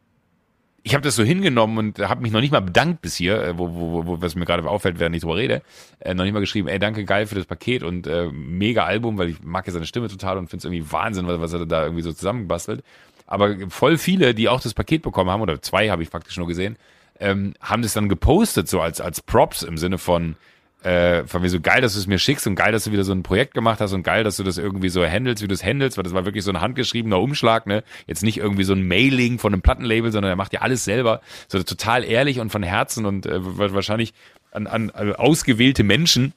ich 0.86 0.94
habe 0.94 1.02
das 1.02 1.16
so 1.16 1.24
hingenommen 1.24 1.78
und 1.78 1.98
habe 1.98 2.22
mich 2.22 2.30
noch 2.30 2.40
nicht 2.40 2.52
mal 2.52 2.60
bedankt 2.60 3.02
bis 3.02 3.16
hier, 3.16 3.42
äh, 3.42 3.58
wo, 3.58 3.74
wo, 3.74 4.06
wo 4.06 4.22
was 4.22 4.36
mir 4.36 4.44
gerade 4.44 4.64
auffällt, 4.70 5.00
während 5.00 5.16
ich 5.16 5.22
drüber 5.22 5.34
rede, 5.34 5.62
äh, 5.98 6.14
noch 6.14 6.22
nicht 6.22 6.32
mal 6.32 6.38
geschrieben, 6.38 6.68
ey, 6.68 6.78
danke 6.78 7.04
geil 7.04 7.26
für 7.26 7.34
das 7.34 7.44
Paket 7.44 7.82
und 7.82 8.06
äh, 8.06 8.28
mega 8.30 8.84
Album, 8.84 9.18
weil 9.18 9.30
ich 9.30 9.42
mag 9.42 9.66
ja 9.66 9.72
seine 9.72 9.86
Stimme 9.86 10.06
total 10.06 10.38
und 10.38 10.48
finde 10.48 10.60
es 10.60 10.64
irgendwie 10.64 10.92
Wahnsinn, 10.92 11.26
was, 11.26 11.40
was 11.40 11.52
er 11.54 11.66
da 11.66 11.82
irgendwie 11.82 12.04
so 12.04 12.12
zusammengebastelt. 12.12 12.84
Aber 13.26 13.56
voll 13.68 13.98
viele, 13.98 14.32
die 14.32 14.48
auch 14.48 14.60
das 14.60 14.74
Paket 14.74 15.02
bekommen 15.02 15.28
haben, 15.28 15.40
oder 15.42 15.60
zwei 15.60 15.90
habe 15.90 16.04
ich 16.04 16.10
praktisch 16.10 16.36
nur 16.36 16.46
gesehen, 16.46 16.76
ähm, 17.18 17.54
haben 17.60 17.82
das 17.82 17.94
dann 17.94 18.08
gepostet, 18.08 18.68
so 18.68 18.80
als, 18.80 19.00
als 19.00 19.20
Props 19.20 19.64
im 19.64 19.78
Sinne 19.78 19.98
von, 19.98 20.36
äh, 20.82 21.24
von 21.26 21.42
mir 21.42 21.48
so 21.48 21.60
geil, 21.60 21.80
dass 21.80 21.94
du 21.94 21.98
es 21.98 22.06
mir 22.06 22.18
schickst 22.18 22.46
und 22.46 22.54
geil, 22.54 22.70
dass 22.70 22.84
du 22.84 22.92
wieder 22.92 23.04
so 23.04 23.12
ein 23.12 23.22
Projekt 23.22 23.54
gemacht 23.54 23.80
hast 23.80 23.92
und 23.92 24.02
geil, 24.02 24.24
dass 24.24 24.36
du 24.36 24.44
das 24.44 24.58
irgendwie 24.58 24.88
so 24.88 25.04
handelst, 25.04 25.42
wie 25.42 25.48
du 25.48 25.54
es 25.54 25.64
handelst, 25.64 25.96
weil 25.96 26.04
das 26.04 26.14
war 26.14 26.24
wirklich 26.24 26.44
so 26.44 26.52
ein 26.52 26.60
handgeschriebener 26.60 27.18
Umschlag, 27.20 27.66
ne? 27.66 27.82
Jetzt 28.06 28.22
nicht 28.22 28.38
irgendwie 28.38 28.64
so 28.64 28.72
ein 28.72 28.86
Mailing 28.86 29.38
von 29.38 29.52
einem 29.52 29.62
Plattenlabel, 29.62 30.12
sondern 30.12 30.30
er 30.30 30.36
macht 30.36 30.52
ja 30.52 30.60
alles 30.60 30.84
selber, 30.84 31.20
so 31.48 31.62
total 31.62 32.04
ehrlich 32.04 32.40
und 32.40 32.50
von 32.50 32.62
Herzen 32.62 33.04
und 33.06 33.26
äh, 33.26 33.40
wahrscheinlich 33.40 34.12
an, 34.52 34.66
an 34.66 34.90
also 34.90 35.14
ausgewählte 35.14 35.82
Menschen. 35.82 36.32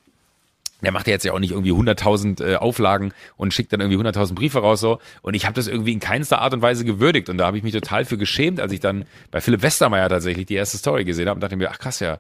Der 0.82 0.94
macht 0.94 1.08
ja 1.08 1.14
jetzt 1.14 1.26
ja 1.26 1.34
auch 1.34 1.40
nicht 1.40 1.52
irgendwie 1.52 1.74
100.000 1.74 2.42
äh, 2.42 2.56
Auflagen 2.56 3.14
und 3.36 3.54
schickt 3.54 3.74
dann 3.74 3.82
irgendwie 3.82 3.98
100.000 4.02 4.34
Briefe 4.34 4.60
raus 4.60 4.80
so. 4.80 5.00
Und 5.22 5.34
ich 5.34 5.46
habe 5.46 5.54
das 5.54 5.68
irgendwie 5.68 5.92
in 5.92 6.00
keinster 6.00 6.40
Art 6.40 6.54
und 6.54 6.62
Weise 6.62 6.86
gewürdigt. 6.86 7.28
Und 7.28 7.38
da 7.38 7.48
habe 7.48 7.58
ich 7.58 7.64
mich 7.64 7.74
total 7.74 8.06
für 8.06 8.18
geschämt, 8.18 8.62
als 8.62 8.72
ich 8.72 8.80
dann 8.80 9.04
bei 9.30 9.42
Philipp 9.42 9.62
Westermeier 9.62 10.08
tatsächlich 10.08 10.46
die 10.46 10.56
erste 10.56 10.78
Story 10.78 11.04
gesehen 11.04 11.28
habe 11.28 11.36
und 11.36 11.42
dachte 11.42 11.58
mir, 11.58 11.70
ach 11.70 11.80
krass, 11.80 12.00
ja, 12.00 12.20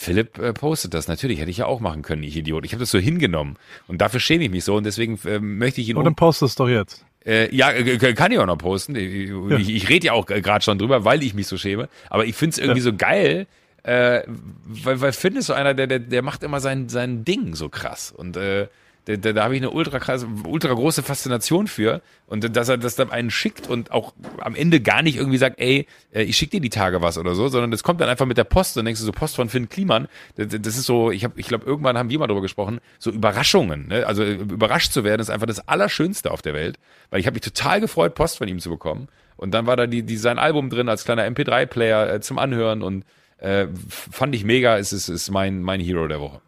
Philipp 0.00 0.38
äh, 0.38 0.52
postet 0.52 0.94
das. 0.94 1.08
Natürlich 1.08 1.40
hätte 1.40 1.50
ich 1.50 1.56
ja 1.56 1.66
auch 1.66 1.80
machen 1.80 2.02
können, 2.02 2.22
ich 2.22 2.36
Idiot. 2.36 2.64
Ich 2.64 2.70
habe 2.70 2.78
das 2.78 2.92
so 2.92 3.00
hingenommen. 3.00 3.56
Und 3.88 4.00
dafür 4.00 4.20
schäme 4.20 4.44
ich 4.44 4.50
mich 4.50 4.62
so. 4.62 4.76
Und 4.76 4.84
deswegen 4.84 5.18
äh, 5.24 5.40
möchte 5.40 5.80
ich 5.80 5.88
ihn. 5.88 5.96
Und 5.96 6.04
dann 6.04 6.14
postest 6.14 6.60
doch 6.60 6.68
jetzt. 6.68 7.04
Äh, 7.26 7.52
ja, 7.52 7.72
kann 8.14 8.30
ich 8.30 8.38
auch 8.38 8.46
noch 8.46 8.58
posten. 8.58 8.94
Ich, 8.94 9.28
ja. 9.28 9.56
ich, 9.56 9.74
ich 9.74 9.88
rede 9.88 10.06
ja 10.06 10.12
auch 10.12 10.26
gerade 10.26 10.64
schon 10.64 10.78
drüber, 10.78 11.04
weil 11.04 11.24
ich 11.24 11.34
mich 11.34 11.48
so 11.48 11.56
schäme. 11.56 11.88
Aber 12.10 12.26
ich 12.26 12.36
finde 12.36 12.52
es 12.52 12.58
irgendwie 12.58 12.78
ja. 12.78 12.84
so 12.84 12.92
geil, 12.94 13.48
äh, 13.82 14.22
weil, 14.66 15.00
weil 15.00 15.10
Finn 15.10 15.34
ist 15.34 15.46
so 15.46 15.52
einer, 15.52 15.74
der, 15.74 15.88
der, 15.88 15.98
der 15.98 16.22
macht 16.22 16.44
immer 16.44 16.60
sein, 16.60 16.88
sein 16.88 17.24
Ding 17.24 17.56
so 17.56 17.68
krass. 17.68 18.12
Und 18.16 18.36
äh, 18.36 18.68
da, 19.08 19.16
da, 19.16 19.32
da 19.32 19.44
habe 19.44 19.56
ich 19.56 19.62
eine 19.62 19.70
ultra, 19.70 19.98
krass, 19.98 20.26
ultra 20.46 20.74
große 20.74 21.02
Faszination 21.02 21.66
für. 21.66 22.02
Und 22.26 22.54
dass 22.54 22.68
er 22.68 22.76
das 22.76 22.94
dann 22.94 23.10
einen 23.10 23.30
schickt 23.30 23.66
und 23.66 23.90
auch 23.90 24.12
am 24.38 24.54
Ende 24.54 24.80
gar 24.80 25.02
nicht 25.02 25.16
irgendwie 25.16 25.38
sagt, 25.38 25.58
ey, 25.58 25.86
äh, 26.12 26.24
ich 26.24 26.36
schicke 26.36 26.52
dir 26.52 26.60
die 26.60 26.68
Tage 26.68 27.00
was 27.00 27.16
oder 27.16 27.34
so, 27.34 27.48
sondern 27.48 27.70
das 27.70 27.82
kommt 27.82 28.02
dann 28.02 28.10
einfach 28.10 28.26
mit 28.26 28.36
der 28.36 28.44
Post. 28.44 28.76
Dann 28.76 28.84
denkst 28.84 29.00
du 29.00 29.06
so, 29.06 29.12
Post 29.12 29.36
von 29.36 29.48
Finn 29.48 29.70
Kliman. 29.70 30.08
Das, 30.36 30.52
ist 30.52 30.82
so, 30.82 31.10
ich 31.10 31.24
habe, 31.24 31.40
ich 31.40 31.48
glaube, 31.48 31.64
irgendwann 31.64 31.96
haben 31.96 32.10
wir 32.10 32.18
mal 32.18 32.26
darüber 32.26 32.42
gesprochen, 32.42 32.80
so 32.98 33.10
Überraschungen. 33.10 33.88
Ne? 33.88 34.06
Also 34.06 34.24
überrascht 34.24 34.92
zu 34.92 35.04
werden 35.04 35.22
ist 35.22 35.30
einfach 35.30 35.46
das 35.46 35.66
Allerschönste 35.66 36.30
auf 36.30 36.42
der 36.42 36.52
Welt. 36.52 36.78
Weil 37.08 37.20
ich 37.20 37.26
habe 37.26 37.34
mich 37.34 37.42
total 37.42 37.80
gefreut, 37.80 38.14
Post 38.14 38.36
von 38.36 38.46
ihm 38.46 38.58
zu 38.58 38.68
bekommen. 38.68 39.08
Und 39.38 39.52
dann 39.54 39.66
war 39.66 39.76
da 39.76 39.86
die, 39.86 40.02
die 40.02 40.18
sein 40.18 40.38
Album 40.38 40.68
drin 40.68 40.90
als 40.90 41.04
kleiner 41.04 41.26
MP3-Player 41.26 42.12
äh, 42.12 42.20
zum 42.20 42.38
Anhören 42.38 42.82
und 42.82 43.04
äh, 43.38 43.68
fand 43.88 44.34
ich 44.34 44.44
mega. 44.44 44.76
Es 44.76 44.92
ist, 44.92 45.08
ist 45.08 45.30
mein, 45.30 45.62
mein 45.62 45.80
Hero 45.80 46.08
der 46.08 46.20
Woche. 46.20 46.42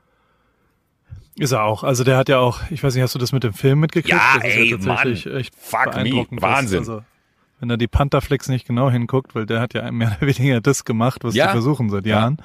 Ist 1.40 1.52
er 1.52 1.64
auch. 1.64 1.84
Also 1.84 2.04
der 2.04 2.16
hat 2.16 2.28
ja 2.28 2.38
auch, 2.38 2.60
ich 2.70 2.82
weiß 2.82 2.94
nicht, 2.94 3.02
hast 3.02 3.14
du 3.14 3.18
das 3.18 3.32
mit 3.32 3.42
dem 3.44 3.52
Film 3.54 3.80
mitgekriegt? 3.80 4.14
Ja, 4.14 4.34
das 4.36 4.44
ist 4.48 4.56
ey, 4.56 4.70
ja 4.70 4.76
tatsächlich 4.76 5.24
Mann. 5.26 5.36
echt 5.36 5.54
Fuck 5.56 5.96
me. 5.96 6.26
Wahnsinn. 6.42 6.78
Also, 6.80 7.02
wenn 7.60 7.70
er 7.70 7.76
die 7.76 7.88
Pantherflix 7.88 8.48
nicht 8.48 8.66
genau 8.66 8.90
hinguckt, 8.90 9.34
weil 9.34 9.46
der 9.46 9.60
hat 9.60 9.74
ja 9.74 9.90
mehr 9.90 10.16
oder 10.20 10.26
weniger 10.38 10.60
das 10.60 10.84
gemacht, 10.84 11.24
was 11.24 11.34
Ja. 11.34 11.46
die 11.46 11.52
versuchen 11.52 11.88
seit 11.90 12.04
Ja. 12.06 12.20
Jahren, 12.20 12.38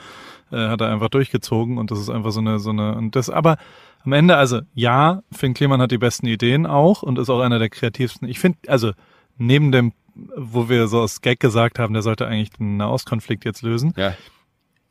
äh, 0.52 0.68
hat 0.70 0.80
er 0.82 0.92
einfach 0.92 1.10
durchgezogen 1.10 1.78
und 1.78 1.92
das 1.92 2.00
ist 2.00 2.10
einfach 2.10 2.32
so 2.32 2.40
eine, 2.40 2.60
so 2.60 2.70
eine, 2.70 2.96
und 2.96 3.16
das, 3.16 3.30
aber 3.30 3.58
am 4.04 4.14
Ende, 4.14 4.38
also 4.38 4.62
ja, 4.74 5.22
Finn 5.32 5.54
Kliman 5.54 5.82
hat 5.82 5.92
die 5.92 5.98
besten 5.98 6.28
Ideen 6.28 6.66
auch 6.66 7.02
und 7.04 7.18
ist 7.20 7.30
auch 7.30 7.42
einer 7.42 7.60
der 7.60 7.70
kreativsten. 7.70 8.28
Ich 8.30 8.40
finde, 8.40 8.60
also 8.68 8.92
neben 9.38 9.72
dem, 9.72 9.92
wo 10.38 10.70
wir 10.70 10.88
so 10.88 11.02
aus 11.02 11.20
Gag 11.22 11.40
gesagt 11.42 11.80
haben, 11.80 11.94
der 11.94 12.02
sollte 12.04 12.28
eigentlich 12.28 12.52
den 12.52 12.78
Nahostkonflikt 12.78 13.44
jetzt 13.46 13.62
lösen, 13.62 13.94
Ja. 13.98 14.14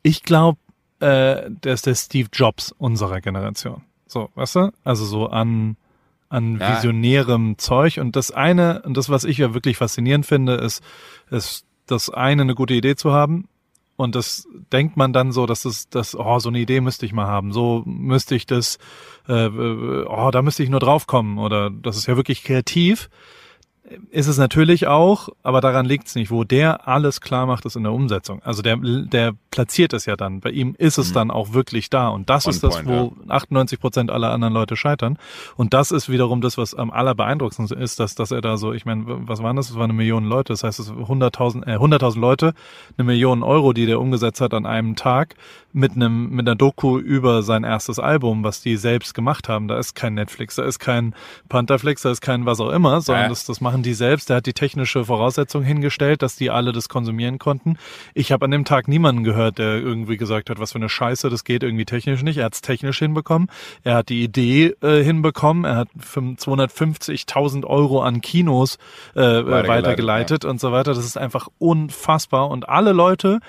ich 0.03 0.21
glaube, 0.23 0.59
äh, 0.99 1.49
der 1.49 1.73
ist 1.73 1.85
der 1.87 1.95
Steve 1.95 2.29
Jobs 2.31 2.71
unserer 2.77 3.19
Generation. 3.21 3.81
So, 4.07 4.29
weißt 4.35 4.55
du? 4.55 4.71
Also 4.83 5.05
so 5.05 5.27
an, 5.27 5.77
an 6.29 6.59
Ja. 6.59 6.75
visionärem 6.75 7.57
Zeug. 7.57 7.99
Und 7.99 8.15
das 8.15 8.31
eine, 8.31 8.81
und 8.83 8.95
das, 8.97 9.09
was 9.09 9.23
ich 9.23 9.37
ja 9.37 9.53
wirklich 9.53 9.77
faszinierend 9.77 10.25
finde, 10.25 10.55
ist, 10.55 10.83
ist 11.29 11.65
das 11.87 12.09
eine, 12.09 12.43
eine 12.43 12.55
gute 12.55 12.73
Idee 12.73 12.95
zu 12.95 13.11
haben. 13.11 13.47
Und 13.97 14.13
das 14.15 14.45
denkt 14.73 14.97
man 14.97 15.13
dann 15.13 15.31
so, 15.31 15.45
dass 15.45 15.63
es, 15.63 15.87
das, 15.89 16.15
oh, 16.15 16.39
so 16.39 16.49
eine 16.49 16.59
Idee 16.59 16.81
müsste 16.81 17.05
ich 17.05 17.13
mal 17.13 17.27
haben. 17.27 17.53
So 17.53 17.81
müsste 17.85 18.35
ich 18.35 18.45
das, 18.45 18.77
äh, 19.27 19.47
oh, 19.47 20.29
da 20.31 20.41
müsste 20.41 20.63
ich 20.63 20.69
nur 20.69 20.81
draufkommen. 20.81 21.37
Oder 21.37 21.69
das 21.69 21.95
ist 21.95 22.05
ja 22.07 22.17
wirklich 22.17 22.43
kreativ 22.43 23.09
ist 24.09 24.27
es 24.27 24.37
natürlich 24.37 24.87
auch, 24.87 25.29
aber 25.43 25.61
daran 25.61 25.85
liegt 25.85 26.07
es 26.07 26.15
nicht. 26.15 26.31
Wo 26.31 26.43
der 26.43 26.87
alles 26.87 27.21
klar 27.21 27.45
macht, 27.45 27.65
ist 27.65 27.75
in 27.75 27.83
der 27.83 27.91
Umsetzung. 27.91 28.41
Also 28.43 28.61
der, 28.61 28.77
der 28.77 29.33
platziert 29.51 29.93
es 29.93 30.05
ja 30.05 30.15
dann. 30.15 30.39
Bei 30.39 30.49
ihm 30.49 30.75
ist 30.77 30.97
es 30.97 31.13
dann 31.13 31.29
auch 31.29 31.53
wirklich 31.53 31.89
da. 31.89 32.07
Und 32.07 32.29
das 32.29 32.45
Mhm. 32.45 32.49
On 32.49 32.53
ist 32.55 32.63
das, 32.63 32.75
point, 32.75 32.87
wo 32.87 33.31
98 33.31 33.79
Prozent 33.79 34.11
aller 34.11 34.31
anderen 34.31 34.53
Leute 34.53 34.75
scheitern. 34.75 35.17
Und 35.55 35.73
das 35.73 35.91
ist 35.91 36.09
wiederum 36.09 36.41
das, 36.41 36.57
was 36.57 36.73
am 36.73 36.91
allerbeeindruckendsten 36.91 37.79
ist, 37.79 37.99
dass, 37.99 38.15
dass 38.15 38.31
er 38.31 38.41
da 38.41 38.57
so, 38.57 38.73
ich 38.73 38.85
meine, 38.85 39.03
was 39.05 39.43
waren 39.43 39.55
das? 39.55 39.69
Es 39.69 39.75
waren 39.75 39.85
eine 39.85 39.93
Million 39.93 40.25
Leute. 40.25 40.53
Das 40.53 40.63
heißt, 40.63 40.79
es 40.79 40.87
sind 40.87 40.97
100.000 40.97 41.67
äh, 41.67 41.77
100.000 41.77 42.19
Leute, 42.19 42.53
eine 42.97 43.05
Million 43.05 43.43
Euro, 43.43 43.73
die 43.73 43.85
der 43.85 43.99
umgesetzt 43.99 44.41
hat 44.41 44.53
an 44.53 44.65
einem 44.65 44.95
Tag 44.95 45.35
mit 45.75 45.91
einem, 45.91 46.29
mit 46.29 46.47
einer 46.47 46.55
Doku 46.55 46.97
über 46.97 47.43
sein 47.43 47.65
erstes 47.65 47.99
Album, 47.99 48.45
was 48.45 48.61
die 48.61 48.77
selbst 48.77 49.13
gemacht 49.13 49.49
haben. 49.49 49.67
Da 49.67 49.77
ist 49.77 49.93
kein 49.93 50.13
Netflix, 50.13 50.55
da 50.55 50.63
ist 50.63 50.79
kein 50.79 51.13
Pantherflix, 51.49 52.03
da 52.03 52.11
ist 52.11 52.21
kein 52.21 52.45
was 52.45 52.61
auch 52.61 52.69
immer, 52.71 53.01
sondern 53.01 53.25
Ja. 53.25 53.29
das, 53.29 53.43
das 53.45 53.59
machen 53.59 53.83
die 53.83 53.93
selbst. 53.93 54.29
Der 54.29 54.37
hat 54.37 54.45
die 54.45 54.53
technische 54.53 55.03
Voraussetzung 55.03 55.63
hingestellt, 55.63 56.21
dass 56.21 56.37
die 56.37 56.49
alle 56.49 56.71
das 56.71 56.87
konsumieren 56.87 57.39
konnten. 57.39 57.77
Ich 58.13 58.31
habe 58.31 58.45
an 58.45 58.51
dem 58.51 58.63
Tag 58.63 58.87
niemanden 58.87 59.25
gehört, 59.25 59.57
der 59.57 59.75
irgendwie 59.75 60.15
gesagt 60.15 60.49
hat, 60.49 60.59
was 60.59 60.71
für 60.71 60.77
eine 60.77 60.87
Scheiße, 60.87 61.29
das 61.29 61.43
geht 61.43 61.61
irgendwie 61.61 61.85
technisch 61.85 62.23
nicht. 62.23 62.37
Er 62.37 62.45
hat 62.45 62.53
es 62.53 62.61
technisch 62.61 62.99
hinbekommen. 62.99 63.49
Er 63.83 63.95
hat 63.95 64.07
die 64.07 64.23
Idee 64.23 64.75
äh, 64.81 65.03
hinbekommen. 65.03 65.65
Er 65.65 65.75
hat 65.75 65.89
250.000 65.99 67.65
Euro 67.65 68.01
an 68.01 68.21
Kinos 68.21 68.77
äh, 69.13 69.19
weitergeleitet, 69.19 69.67
Weitergeleitet, 69.67 70.45
und 70.45 70.59
so 70.59 70.71
weiter. 70.71 70.93
Das 70.93 71.05
ist 71.05 71.17
einfach 71.17 71.47
unfassbar. 71.59 72.49
Und 72.49 72.69
alle 72.69 72.93
Leute, 72.93 73.39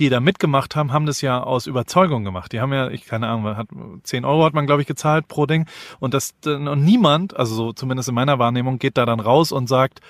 die 0.00 0.08
da 0.08 0.20
mitgemacht 0.20 0.76
haben, 0.76 0.92
haben 0.92 1.06
das 1.06 1.20
ja 1.20 1.42
aus 1.42 1.66
Überzeugung 1.66 2.24
gemacht. 2.24 2.52
Die 2.52 2.60
haben 2.60 2.72
ja, 2.72 2.88
ich 2.88 3.04
keine 3.04 3.28
Ahnung, 3.28 3.56
hat 3.56 3.68
10 4.02 4.24
Euro 4.24 4.44
hat 4.44 4.54
man 4.54 4.66
glaube 4.66 4.82
ich 4.82 4.88
gezahlt 4.88 5.28
pro 5.28 5.46
Ding 5.46 5.66
und 6.00 6.14
das 6.14 6.34
und 6.44 6.84
niemand, 6.84 7.36
also 7.36 7.54
so 7.54 7.72
zumindest 7.72 8.08
in 8.08 8.14
meiner 8.14 8.38
Wahrnehmung, 8.38 8.78
geht 8.78 8.96
da 8.96 9.06
dann 9.06 9.20
raus 9.20 9.52
und 9.52 9.68
sagt, 9.68 10.00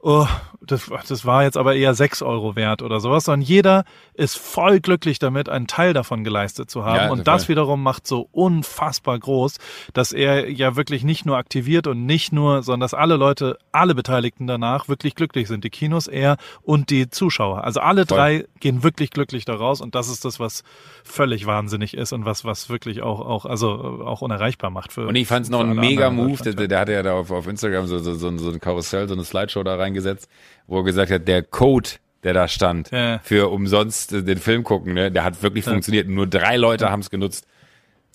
oh, 0.00 0.26
das, 0.60 0.90
das 1.08 1.24
war 1.24 1.44
jetzt 1.44 1.56
aber 1.56 1.74
eher 1.74 1.94
6 1.94 2.22
Euro 2.22 2.54
wert 2.56 2.82
oder 2.82 3.00
sowas, 3.00 3.24
sondern 3.24 3.42
jeder 3.42 3.84
ist 4.14 4.36
voll 4.36 4.80
glücklich 4.80 5.18
damit, 5.18 5.48
einen 5.48 5.66
Teil 5.66 5.92
davon 5.92 6.24
geleistet 6.24 6.70
zu 6.70 6.84
haben. 6.84 6.96
Ja, 6.96 7.10
und 7.10 7.18
total. 7.18 7.36
das 7.36 7.48
wiederum 7.48 7.82
macht 7.82 8.06
so 8.06 8.28
unfassbar 8.32 9.18
groß, 9.18 9.56
dass 9.94 10.12
er 10.12 10.50
ja 10.50 10.76
wirklich 10.76 11.04
nicht 11.04 11.26
nur 11.26 11.36
aktiviert 11.36 11.86
und 11.86 12.06
nicht 12.06 12.32
nur, 12.32 12.62
sondern 12.62 12.80
dass 12.80 12.94
alle 12.94 13.16
Leute, 13.16 13.58
alle 13.72 13.94
Beteiligten 13.94 14.46
danach 14.46 14.88
wirklich 14.88 15.14
glücklich 15.14 15.48
sind. 15.48 15.64
Die 15.64 15.70
Kinos, 15.70 16.06
er 16.06 16.36
und 16.62 16.90
die 16.90 17.08
Zuschauer. 17.08 17.64
Also 17.64 17.80
alle 17.80 18.06
Voll. 18.06 18.18
drei 18.18 18.44
gehen 18.60 18.82
wirklich 18.82 19.10
glücklich 19.10 19.44
daraus 19.44 19.80
und 19.80 19.94
das 19.94 20.08
ist 20.08 20.24
das, 20.24 20.38
was 20.38 20.64
völlig 21.02 21.46
wahnsinnig 21.46 21.94
ist 21.94 22.12
und 22.12 22.24
was, 22.24 22.44
was 22.44 22.68
wirklich 22.68 23.02
auch, 23.02 23.20
auch, 23.20 23.46
also 23.46 24.02
auch 24.04 24.20
unerreichbar 24.20 24.70
macht 24.70 24.92
für 24.92 25.06
Und 25.06 25.16
ich 25.16 25.26
fand 25.26 25.46
es 25.46 25.50
noch 25.50 25.60
ein 25.60 25.74
mega 25.74 26.10
Move, 26.10 26.42
der, 26.42 26.68
der 26.68 26.80
hatte 26.80 26.92
ja 26.92 27.02
da 27.02 27.14
auf, 27.14 27.30
auf 27.30 27.46
Instagram 27.46 27.86
so, 27.86 27.98
so, 27.98 28.14
so, 28.14 28.36
so 28.36 28.50
ein 28.50 28.60
Karussell, 28.60 29.08
so 29.08 29.14
eine 29.14 29.24
Slideshow 29.24 29.62
da 29.62 29.76
reingesetzt, 29.88 30.28
wo 30.66 30.78
er 30.78 30.84
gesagt 30.84 31.10
hat, 31.10 31.26
der 31.26 31.42
Code, 31.42 31.90
der 32.22 32.34
da 32.34 32.48
stand, 32.48 32.90
Ja. 32.90 33.18
für 33.22 33.48
umsonst 33.50 34.12
äh, 34.12 34.22
den 34.22 34.38
Film 34.38 34.64
gucken, 34.64 34.94
ne, 34.94 35.10
der 35.10 35.24
hat 35.24 35.42
wirklich 35.42 35.64
funktioniert. 35.64 36.08
Nur 36.08 36.26
drei 36.26 36.56
Leute 36.56 36.90
haben 36.90 37.00
es 37.00 37.10
genutzt. 37.10 37.46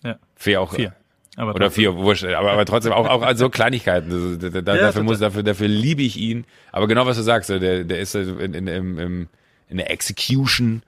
Ja, 0.03 0.17
Vier 0.35 0.61
auch. 0.61 0.73
vier. 0.73 0.93
Aber 1.35 1.55
Oder 1.55 1.71
vier, 1.71 1.95
wurscht, 1.95 2.25
aber, 2.25 2.51
aber 2.51 2.63
trotzdem 2.65 2.91
auch, 2.93 3.07
auch 3.09 3.23
also 3.23 3.49
Kleinigkeiten. 3.49 4.37
Da, 4.39 4.49
da, 4.49 4.61
da, 4.61 4.75
Ja, 4.75 4.81
dafür 4.83 5.01
muss, 5.01 5.17
dafür, 5.17 5.41
dafür 5.41 5.67
liebe 5.67 6.03
ich 6.03 6.15
ihn. 6.17 6.45
Aber 6.71 6.87
genau 6.87 7.07
was 7.07 7.17
du 7.17 7.23
sagst, 7.23 7.49
der, 7.49 7.83
der 7.83 7.99
ist 7.99 8.13
in, 8.13 8.53
in, 8.53 8.67
in, 8.67 9.27
in 9.67 9.77
der 9.77 9.89
Execution 9.89 10.83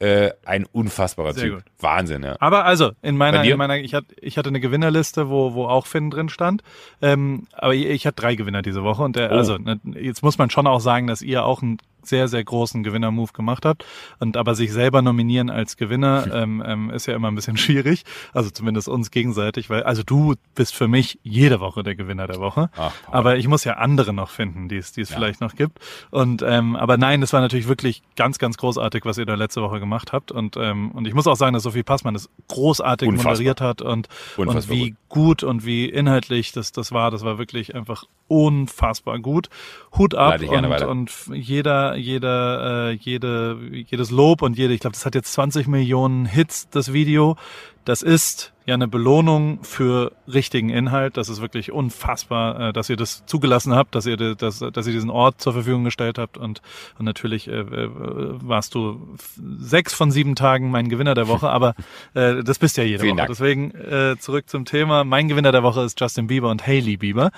äh, 0.00 0.30
ein 0.44 0.64
unfassbarer 0.70 1.32
Sehr 1.34 1.42
Typ. 1.44 1.54
gut. 1.56 1.64
Wahnsinn, 1.80 2.22
ja. 2.22 2.36
Aber 2.38 2.64
also, 2.64 2.92
in 3.02 3.16
meiner, 3.16 3.42
in 3.42 3.56
meiner, 3.58 3.76
ich 3.78 3.94
hatte, 3.94 4.14
ich 4.20 4.38
hatte 4.38 4.48
eine 4.48 4.60
Gewinnerliste, 4.60 5.28
wo, 5.28 5.54
wo 5.54 5.66
auch 5.66 5.86
Finn 5.86 6.10
drin 6.10 6.28
stand. 6.28 6.62
Ähm, 7.02 7.46
aber 7.52 7.74
ich, 7.74 7.86
ich 7.86 8.06
hatte 8.06 8.20
drei 8.22 8.34
Gewinner 8.36 8.62
diese 8.62 8.84
Woche 8.84 9.02
und 9.02 9.16
der, 9.16 9.32
Oh. 9.32 9.34
also, 9.34 9.58
ne, 9.58 9.80
jetzt 10.00 10.22
muss 10.22 10.38
man 10.38 10.50
schon 10.50 10.66
auch 10.66 10.80
sagen, 10.80 11.06
dass 11.08 11.20
ihr 11.22 11.44
auch 11.44 11.62
einen 11.62 11.78
sehr, 12.02 12.28
sehr 12.28 12.42
großen 12.44 12.82
Gewinner-Move 12.82 13.32
gemacht 13.32 13.64
habt. 13.64 13.84
Und 14.18 14.36
aber 14.36 14.54
sich 14.54 14.72
selber 14.72 15.02
nominieren 15.02 15.50
als 15.50 15.76
Gewinner 15.76 16.26
ähm, 16.32 16.62
ähm, 16.64 16.90
ist 16.90 17.06
ja 17.06 17.14
immer 17.14 17.28
ein 17.28 17.34
bisschen 17.34 17.56
schwierig. 17.56 18.04
Also 18.32 18.50
zumindest 18.50 18.88
uns 18.88 19.10
gegenseitig, 19.10 19.70
weil, 19.70 19.82
also 19.82 20.02
du 20.02 20.34
bist 20.54 20.74
für 20.74 20.88
mich 20.88 21.18
jede 21.22 21.60
Woche 21.60 21.82
der 21.82 21.94
Gewinner 21.94 22.26
der 22.26 22.40
Woche. 22.40 22.70
Ach, 22.76 22.92
aber 23.10 23.36
ich 23.36 23.48
muss 23.48 23.64
ja 23.64 23.74
andere 23.74 24.12
noch 24.12 24.30
finden, 24.30 24.68
die 24.68 24.76
es, 24.76 24.92
die 24.92 25.02
es 25.02 25.12
vielleicht 25.12 25.40
noch 25.40 25.54
gibt. 25.54 25.78
Und 26.10 26.42
ähm, 26.42 26.76
aber 26.76 26.96
nein, 26.96 27.20
das 27.20 27.32
war 27.32 27.40
natürlich 27.40 27.68
wirklich 27.68 28.02
ganz, 28.16 28.38
ganz 28.38 28.56
großartig, 28.56 29.04
was 29.04 29.18
ihr 29.18 29.26
da 29.26 29.34
letzte 29.34 29.62
Woche 29.62 29.80
gemacht 29.80 30.12
habt. 30.12 30.32
Und 30.32 30.56
ähm, 30.56 30.90
und 30.92 31.06
ich 31.06 31.14
muss 31.14 31.26
auch 31.26 31.36
sagen, 31.36 31.54
dass 31.54 31.62
Sophie 31.62 31.82
Passmann 31.82 32.14
das 32.14 32.28
großartig 32.48 33.08
Unfassbar. 33.08 33.32
moderiert 33.32 33.60
hat 33.60 33.82
und 33.82 34.08
und 34.36 34.70
wie 34.70 34.94
gut 35.08 35.42
und 35.42 35.64
wie 35.64 35.86
inhaltlich 35.86 36.52
das 36.52 36.72
das 36.72 36.92
war. 36.92 37.10
Das 37.10 37.24
war 37.24 37.38
wirklich 37.38 37.74
einfach 37.74 38.04
unfassbar 38.28 39.18
gut. 39.18 39.48
Hut 39.96 40.14
ab 40.14 40.40
und, 40.40 40.82
und 40.82 41.10
jeder, 41.32 41.87
jeder, 41.96 42.90
äh, 42.90 42.92
jede, 42.92 43.58
jedes 43.88 44.10
Lob 44.10 44.42
und 44.42 44.56
jede, 44.58 44.74
ich 44.74 44.80
glaube, 44.80 44.94
das 44.94 45.06
hat 45.06 45.14
jetzt 45.14 45.32
20 45.32 45.66
Millionen 45.68 46.26
Hits, 46.26 46.68
das 46.70 46.92
Video. 46.92 47.36
Das 47.84 48.02
ist 48.02 48.52
ja 48.66 48.74
eine 48.74 48.86
Belohnung 48.86 49.60
für 49.64 50.12
richtigen 50.30 50.68
Inhalt. 50.68 51.16
Das 51.16 51.30
ist 51.30 51.40
wirklich 51.40 51.72
unfassbar, 51.72 52.68
äh, 52.68 52.72
dass 52.74 52.90
ihr 52.90 52.96
das 52.96 53.24
zugelassen 53.24 53.74
habt, 53.74 53.94
dass 53.94 54.04
ihr, 54.04 54.16
dass, 54.34 54.58
dass 54.58 54.86
ihr 54.86 54.92
diesen 54.92 55.08
Ort 55.08 55.40
zur 55.40 55.54
Verfügung 55.54 55.84
gestellt 55.84 56.18
habt. 56.18 56.36
Und, 56.36 56.60
und 56.98 57.06
natürlich 57.06 57.48
äh, 57.48 57.60
äh, 57.60 57.88
warst 57.94 58.74
du 58.74 59.16
sechs 59.58 59.94
von 59.94 60.10
sieben 60.10 60.34
Tagen 60.34 60.70
mein 60.70 60.88
Gewinner 60.90 61.14
der 61.14 61.28
Woche, 61.28 61.48
aber 61.48 61.74
äh, 62.12 62.42
das 62.44 62.58
bist 62.58 62.76
ja 62.76 62.84
jede 62.84 62.98
Vielen 62.98 63.12
Woche. 63.12 63.26
Dank. 63.26 63.28
Deswegen 63.30 63.70
äh, 63.74 64.16
zurück 64.18 64.50
zum 64.50 64.66
Thema. 64.66 65.04
Mein 65.04 65.28
Gewinner 65.28 65.52
der 65.52 65.62
Woche 65.62 65.82
ist 65.82 65.98
Justin 65.98 66.26
Bieber 66.26 66.50
und 66.50 66.66
Hailey 66.66 66.98
Bieber. 66.98 67.30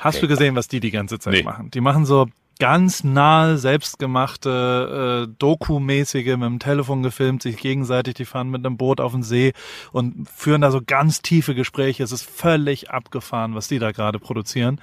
Hast 0.00 0.16
Okay. 0.16 0.22
du 0.22 0.28
gesehen, 0.28 0.56
was 0.56 0.66
die 0.66 0.80
die 0.80 0.90
ganze 0.90 1.20
Zeit 1.20 1.32
Nee. 1.34 1.42
machen? 1.44 1.70
Die 1.70 1.80
machen 1.80 2.06
so 2.06 2.26
ganz 2.58 3.04
nahe, 3.04 3.58
selbstgemachte, 3.58 5.26
äh, 5.28 5.34
Doku-mäßige, 5.38 6.36
mit 6.36 6.42
dem 6.42 6.58
Telefon 6.58 7.02
gefilmt, 7.02 7.42
sich 7.42 7.56
gegenseitig, 7.56 8.14
die 8.14 8.24
fahren 8.24 8.50
mit 8.50 8.64
einem 8.64 8.76
Boot 8.76 9.00
auf 9.00 9.12
den 9.12 9.22
See 9.22 9.52
und 9.92 10.28
führen 10.28 10.60
da 10.60 10.70
so 10.70 10.80
ganz 10.84 11.22
tiefe 11.22 11.54
Gespräche. 11.54 12.02
Es 12.02 12.12
ist 12.12 12.22
völlig 12.22 12.90
abgefahren, 12.90 13.54
was 13.54 13.68
die 13.68 13.78
da 13.78 13.92
gerade 13.92 14.18
produzieren. 14.18 14.80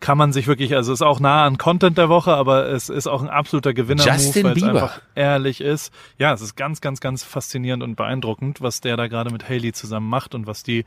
Kann 0.00 0.18
man 0.18 0.32
sich 0.32 0.46
wirklich, 0.46 0.74
also 0.74 0.92
es 0.92 1.00
ist 1.00 1.06
auch 1.06 1.20
nah 1.20 1.44
an 1.44 1.58
Content 1.58 1.96
der 1.96 2.08
Woche, 2.08 2.34
aber 2.34 2.68
es 2.68 2.88
ist 2.88 3.06
auch 3.06 3.22
ein 3.22 3.30
absoluter 3.30 3.72
Justin 3.72 4.44
weil 4.44 4.56
es 4.56 4.62
einfach 4.62 5.00
ehrlich 5.14 5.60
ist. 5.60 5.92
Ja, 6.18 6.32
es 6.32 6.40
ist 6.40 6.56
ganz, 6.56 6.80
ganz, 6.80 7.00
ganz 7.00 7.22
faszinierend 7.22 7.82
und 7.82 7.94
beeindruckend, 7.94 8.60
was 8.60 8.80
der 8.80 8.96
da 8.96 9.06
gerade 9.06 9.30
mit 9.30 9.48
Haley 9.48 9.72
zusammen 9.72 10.08
macht 10.08 10.34
und 10.34 10.46
was 10.46 10.64
die 10.64 10.84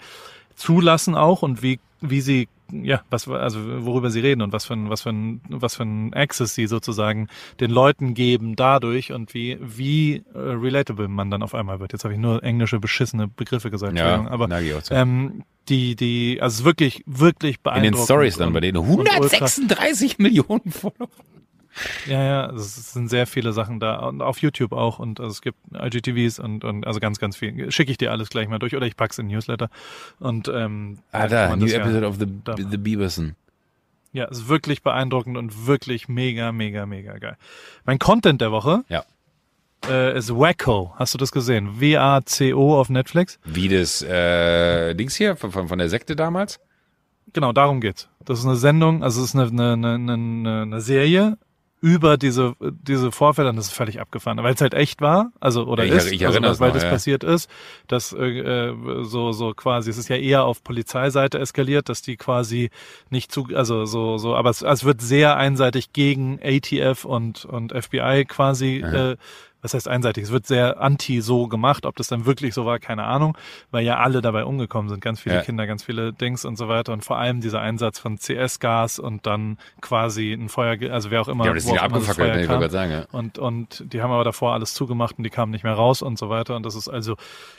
zulassen 0.56 1.16
auch 1.16 1.42
und 1.42 1.62
wie 1.62 1.80
wie 2.02 2.22
sie 2.22 2.48
ja 2.72 3.02
was 3.10 3.28
also 3.28 3.60
worüber 3.86 4.10
sie 4.10 4.20
reden 4.22 4.42
und 4.42 4.52
was 4.54 4.66
für 4.66 4.74
ein 4.74 4.90
was 4.90 5.02
für 5.04 5.10
ein 5.12 5.42
was 5.50 5.76
für 5.76 5.84
ein 5.84 6.14
Access 6.14 6.56
sie 6.56 6.68
sozusagen 6.68 7.28
den 7.60 7.72
Leuten 7.72 8.14
geben 8.14 8.56
dadurch 8.56 9.12
und 9.12 9.34
wie 9.34 9.58
wie 9.62 10.24
äh, 10.34 10.38
relatable 10.40 11.08
man 11.08 11.30
dann 11.32 11.44
auf 11.44 11.54
einmal 11.56 11.80
wird. 11.80 11.94
Jetzt 11.94 12.04
habe 12.04 12.14
ich 12.14 12.20
nur 12.20 12.44
englische 12.44 12.80
beschissene 12.80 13.28
Begriffe 13.28 13.70
gesagt 13.72 13.98
Ja, 13.98 14.26
aber 14.28 14.48
ähm, 14.92 15.44
die 15.70 15.96
die 15.96 16.40
also 16.42 16.64
wirklich 16.66 17.04
wirklich 17.06 17.58
In 17.58 17.64
beeindruckend 17.64 17.98
den 18.00 18.04
Stories 18.06 18.38
dann 18.38 18.54
bei 18.54 18.60
denen. 18.62 18.78
und 18.78 18.88
ultra- 18.90 19.10
136 19.16 20.18
Millionen 20.20 20.72
Follower. 20.72 21.10
Ja, 22.08 22.24
ja, 22.24 22.50
es 22.52 22.94
sind 22.94 23.10
sehr 23.10 23.28
viele 23.28 23.52
Sachen 23.54 23.80
da 23.80 23.98
und 23.98 24.22
auf 24.22 24.40
YouTube 24.40 24.72
auch 24.72 25.00
und 25.00 25.20
also 25.20 25.32
es 25.32 25.42
gibt 25.42 25.58
IGTVs 25.74 26.40
und, 26.40 26.64
und 26.64 26.86
also 26.88 27.00
ganz, 27.00 27.20
ganz 27.20 27.36
viel. 27.36 27.72
Schicke 27.72 27.92
ich 27.92 27.98
dir 27.98 28.12
alles 28.12 28.30
gleich 28.30 28.48
mal 28.48 28.60
durch 28.60 28.76
oder 28.76 28.86
ich 28.86 28.96
pack's 28.96 29.18
in 29.18 29.28
Newsletter 29.28 29.70
und 30.20 30.48
ähm, 30.48 31.00
Ah, 31.12 31.28
da, 31.28 31.56
New 31.56 31.66
ja- 31.66 31.80
Episode 31.80 32.08
of 32.08 32.16
the, 32.20 32.26
da 32.44 32.56
the 32.58 32.78
Bieberson. 32.78 33.36
Ja, 34.14 34.26
es 34.32 34.38
ist 34.40 34.48
wirklich 34.48 34.82
beeindruckend 34.82 35.36
und 35.38 35.68
wirklich 35.68 36.08
mega, 36.08 36.52
mega, 36.54 36.86
mega 36.86 37.18
geil. 37.18 37.36
Mein 37.84 38.00
Content 38.00 38.40
der 38.40 38.52
Woche 38.54 38.86
Ja. 38.88 39.04
äh, 39.90 40.18
ist 40.18 40.30
Wacko. 40.34 40.94
Hast 40.96 41.14
du 41.14 41.18
das 41.18 41.34
gesehen? 41.34 41.82
W-A-C-O 41.82 42.80
auf 42.80 42.88
Netflix. 42.90 43.40
Wie 43.44 43.68
das 43.68 44.02
äh, 44.02 44.94
Dings 44.96 45.16
hier 45.16 45.36
von, 45.36 45.52
von, 45.52 45.68
von 45.68 45.78
der 45.80 45.90
Sekte 45.90 46.16
damals? 46.16 46.62
Genau, 47.34 47.52
darum 47.52 47.82
geht's. 47.82 48.08
Das 48.24 48.40
ist 48.40 48.46
eine 48.46 48.56
Sendung, 48.56 49.04
also 49.04 49.22
es 49.22 49.34
ist 49.34 49.36
eine, 49.36 49.74
eine, 49.74 49.96
eine, 49.96 50.62
eine 50.62 50.80
Serie 50.82 51.38
über 51.86 52.18
diese 52.18 52.56
diese 52.60 53.12
Vorfälle 53.12 53.50
und 53.50 53.58
das 53.58 53.68
ist 53.68 53.74
völlig 53.74 54.02
abgefahren, 54.02 54.40
weil 54.42 54.56
es 54.56 54.62
halt 54.62 54.74
echt 54.74 55.02
war, 55.02 55.32
also 55.40 55.66
oder 55.68 55.86
Ich- 55.86 55.92
ist, 55.92 56.12
ich 56.12 56.26
also, 56.26 56.40
weil 56.42 56.70
noch, 56.70 56.74
das 56.74 56.82
ja. 56.84 56.90
passiert 56.90 57.24
ist, 57.24 57.48
dass 57.88 58.12
äh, 58.12 58.74
so 59.04 59.32
so 59.34 59.54
quasi, 59.54 59.92
es 59.92 59.98
ist 60.00 60.10
ja 60.10 60.16
eher 60.16 60.46
auf 60.46 60.64
Polizeiseite 60.64 61.38
eskaliert, 61.38 61.88
dass 61.88 62.02
die 62.02 62.18
quasi 62.18 62.72
nicht 63.12 63.32
zu, 63.32 63.50
also 63.54 63.86
so 63.86 64.18
so, 64.18 64.36
aber 64.36 64.50
es, 64.50 64.64
es 64.64 64.84
wird 64.84 65.00
sehr 65.00 65.38
einseitig 65.38 65.94
gegen 65.94 66.40
ATF 66.44 67.06
und 67.06 67.46
und 67.46 67.72
FBI 67.72 68.26
quasi. 68.28 68.78
Äh, 68.78 69.16
was 69.66 69.74
heißt 69.74 69.88
einseitig? 69.88 70.26
Es 70.26 70.32
wird 70.32 70.46
sehr 70.46 70.80
anti 70.80 71.22
so 71.22 71.48
gemacht. 71.48 71.86
Ob 71.86 71.96
das 71.96 72.08
dann 72.08 72.26
wirklich 72.26 72.54
so 72.54 72.66
war, 72.66 72.80
keine 72.80 73.04
Ahnung, 73.04 73.38
weil 73.72 73.84
ja 73.84 73.98
alle 73.98 74.22
dabei 74.22 74.46
umgekommen 74.46 74.90
sind. 74.90 75.02
Ganz 75.02 75.20
viele 75.20 75.36
Ja. 75.36 75.42
Kinder, 75.42 75.66
ganz 75.68 75.84
viele 75.84 76.14
Dings 76.14 76.46
und 76.46 76.56
so 76.58 76.68
weiter. 76.68 76.94
Und 76.94 77.04
vor 77.04 77.18
allem 77.18 77.42
dieser 77.42 77.62
Einsatz 77.62 78.00
von 78.00 78.18
CS-Gas 78.18 79.00
und 79.00 79.26
dann 79.26 79.58
quasi 79.82 80.34
ein 80.34 80.50
Feuer, 80.50 80.78
also 80.92 81.12
wer 81.12 81.22
auch 81.22 81.28
immer. 81.28 81.46
Ja, 81.46 81.54
das 81.54 81.66
ist 81.66 81.72
ja 81.74 81.82
abgefackelt, 81.82 82.36
ne? 82.36 82.44
ich 82.44 82.50
wollte 82.50 82.70
sagen, 82.70 82.92
ja. 82.92 83.06
Und, 83.12 83.40
und 83.40 83.84
die 83.92 84.02
haben 84.02 84.12
aber 84.12 84.24
davor 84.24 84.54
alles 84.54 84.74
zugemacht 84.74 85.18
und 85.18 85.24
die 85.24 85.30
kamen 85.32 85.52
nicht 85.52 85.64
mehr 85.64 85.74
raus 85.74 86.02
und 86.02 86.18
so 86.20 86.30
weiter. 86.30 86.56
Und 86.56 86.64
das 86.66 86.76
ist 86.76 86.88
also, 86.88 87.16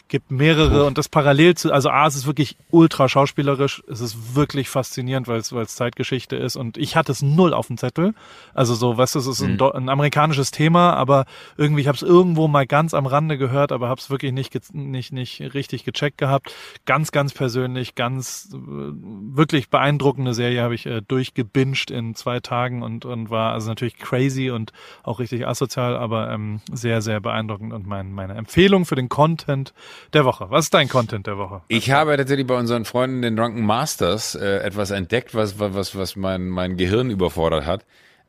gibt 0.08 0.30
mehrere 0.30 0.84
und 0.86 0.98
das 0.98 1.08
parallel 1.08 1.56
zu, 1.56 1.72
also 1.72 1.90
A, 1.90 2.06
es 2.06 2.14
ist 2.14 2.26
wirklich 2.26 2.56
ultra 2.70 3.08
schauspielerisch. 3.08 3.82
Es 3.90 4.00
ist 4.00 4.36
wirklich 4.36 4.68
faszinierend, 4.68 5.26
weil 5.28 5.38
es, 5.40 5.52
weil 5.52 5.64
es 5.64 5.74
Zeitgeschichte 5.74 6.36
ist. 6.36 6.54
Und 6.54 6.78
ich 6.78 6.94
hatte 6.94 7.10
es 7.10 7.20
null 7.22 7.52
auf 7.52 7.66
dem 7.66 7.76
Zettel. 7.78 8.14
Also 8.54 8.74
so, 8.74 8.96
weißt 8.96 9.16
du, 9.16 9.18
es 9.18 9.26
ist 9.26 9.40
Mhm. 9.40 9.58
ein, 9.60 9.72
ein 9.72 9.88
amerikanisches 9.88 10.50
Thema, 10.52 10.94
aber 10.94 11.24
irgendwie, 11.56 11.80
ich 11.82 11.88
habe 11.96 12.04
es 12.04 12.14
irgendwo 12.14 12.48
mal 12.48 12.66
ganz 12.66 12.94
am 12.94 13.06
Rande 13.06 13.38
gehört, 13.38 13.72
aber 13.72 13.88
habe 13.88 14.00
es 14.00 14.10
wirklich 14.10 14.32
nicht, 14.32 14.74
nicht, 14.74 15.12
nicht 15.12 15.40
richtig 15.54 15.84
gecheckt 15.84 16.18
gehabt. 16.18 16.54
Ganz, 16.84 17.10
ganz 17.12 17.32
persönlich, 17.32 17.94
ganz 17.94 18.50
äh, 18.52 18.56
wirklich 18.56 19.70
beeindruckende 19.70 20.34
Serie 20.34 20.62
habe 20.62 20.74
ich 20.74 20.86
äh, 20.86 21.00
durchgebinged 21.06 21.90
in 21.90 22.14
zwei 22.14 22.40
Tagen 22.40 22.82
und, 22.82 23.04
und 23.04 23.30
war 23.30 23.52
also 23.52 23.68
natürlich 23.68 23.96
crazy 23.98 24.50
und 24.50 24.72
auch 25.02 25.18
richtig 25.20 25.46
asozial, 25.46 25.96
aber 25.96 26.30
ähm, 26.30 26.60
sehr, 26.72 27.00
sehr 27.00 27.20
beeindruckend 27.20 27.72
und 27.72 27.86
mein, 27.86 28.12
meine 28.12 28.34
Empfehlung 28.34 28.84
für 28.84 28.96
den 28.96 29.08
Content 29.08 29.72
der 30.12 30.24
Woche. 30.24 30.46
Was 30.50 30.66
ist 30.66 30.74
dein 30.74 30.88
Content 30.88 31.26
der 31.26 31.38
Woche? 31.38 31.62
Ich 31.68 31.90
habe 31.90 32.16
tatsächlich 32.16 32.46
bei 32.46 32.58
unseren 32.58 32.84
Freunden, 32.84 33.22
den 33.22 33.36
Drunken 33.36 33.64
Masters, 33.64 34.34
äh, 34.34 34.58
etwas 34.58 34.90
entdeckt, 34.90 35.34
was, 35.34 35.58
was, 35.58 35.96
was 35.96 36.16
mein, 36.16 36.48
mein 36.48 36.76
Gehirn 36.76 37.10
überfordert 37.10 37.64
hat. 37.64 37.84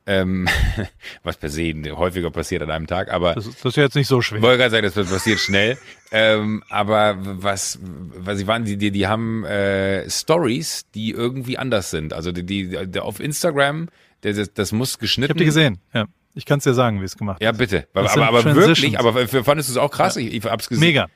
Ähm, 0.10 0.48
was 1.24 1.36
per 1.36 1.50
se 1.50 1.74
häufiger 1.92 2.32
passiert 2.32 2.62
an 2.64 2.72
einem 2.72 2.88
Tag, 2.88 3.12
aber 3.12 3.36
Das 3.36 3.46
ist, 3.46 3.60
das 3.66 3.74
ist 3.74 3.76
jetzt 3.76 3.96
nicht 3.96 4.08
so 4.08 4.22
schwer. 4.22 4.38
Ich 4.38 4.44
wollte 4.44 4.58
gerade 4.58 4.72
sagen, 4.72 4.90
das 4.96 5.10
passiert 5.12 5.40
schnell. 5.40 5.78
ähm, 6.12 6.64
aber 6.70 7.18
was, 7.20 7.78
was 7.82 8.38
sie 8.38 8.48
waren, 8.48 8.64
die, 8.64 8.78
die, 8.78 8.92
die 8.92 9.06
haben 9.08 9.44
äh, 9.44 10.10
Stories, 10.10 10.86
die 10.96 11.12
irgendwie 11.12 11.58
anders 11.58 11.90
sind. 11.92 12.14
Also 12.14 12.32
die, 12.32 12.46
die, 12.46 12.88
die 12.88 13.00
auf 13.02 13.20
Instagram, 13.20 13.90
das, 14.22 14.54
das 14.54 14.72
muss 14.72 14.94
Ich 14.94 15.00
geschnitten. 15.00 15.32
habe 15.32 15.40
die 15.40 15.46
gesehen, 15.46 15.80
ja. 15.94 16.06
Ich 16.36 16.46
kann 16.46 16.60
es 16.60 16.64
dir 16.66 16.74
sagen, 16.74 17.02
wie 17.02 17.06
es 17.06 17.18
gemacht 17.18 17.42
Ja, 17.42 17.50
ist. 17.50 17.58
bitte. 17.58 17.88
Aber, 17.94 18.04
Das 18.04 18.16
aber, 18.16 18.28
aber 18.28 18.56
wirklich, 18.56 18.98
aber 19.00 19.28
für- 19.28 19.44
fandest 19.44 19.70
du 19.70 19.74
es 19.74 19.78
auch 19.78 19.92
krass? 19.92 20.16
Ich, 20.18 20.34
ich 20.34 20.44
hab's 20.46 20.70
gesehen. 20.70 20.82
Mega. 20.88 21.08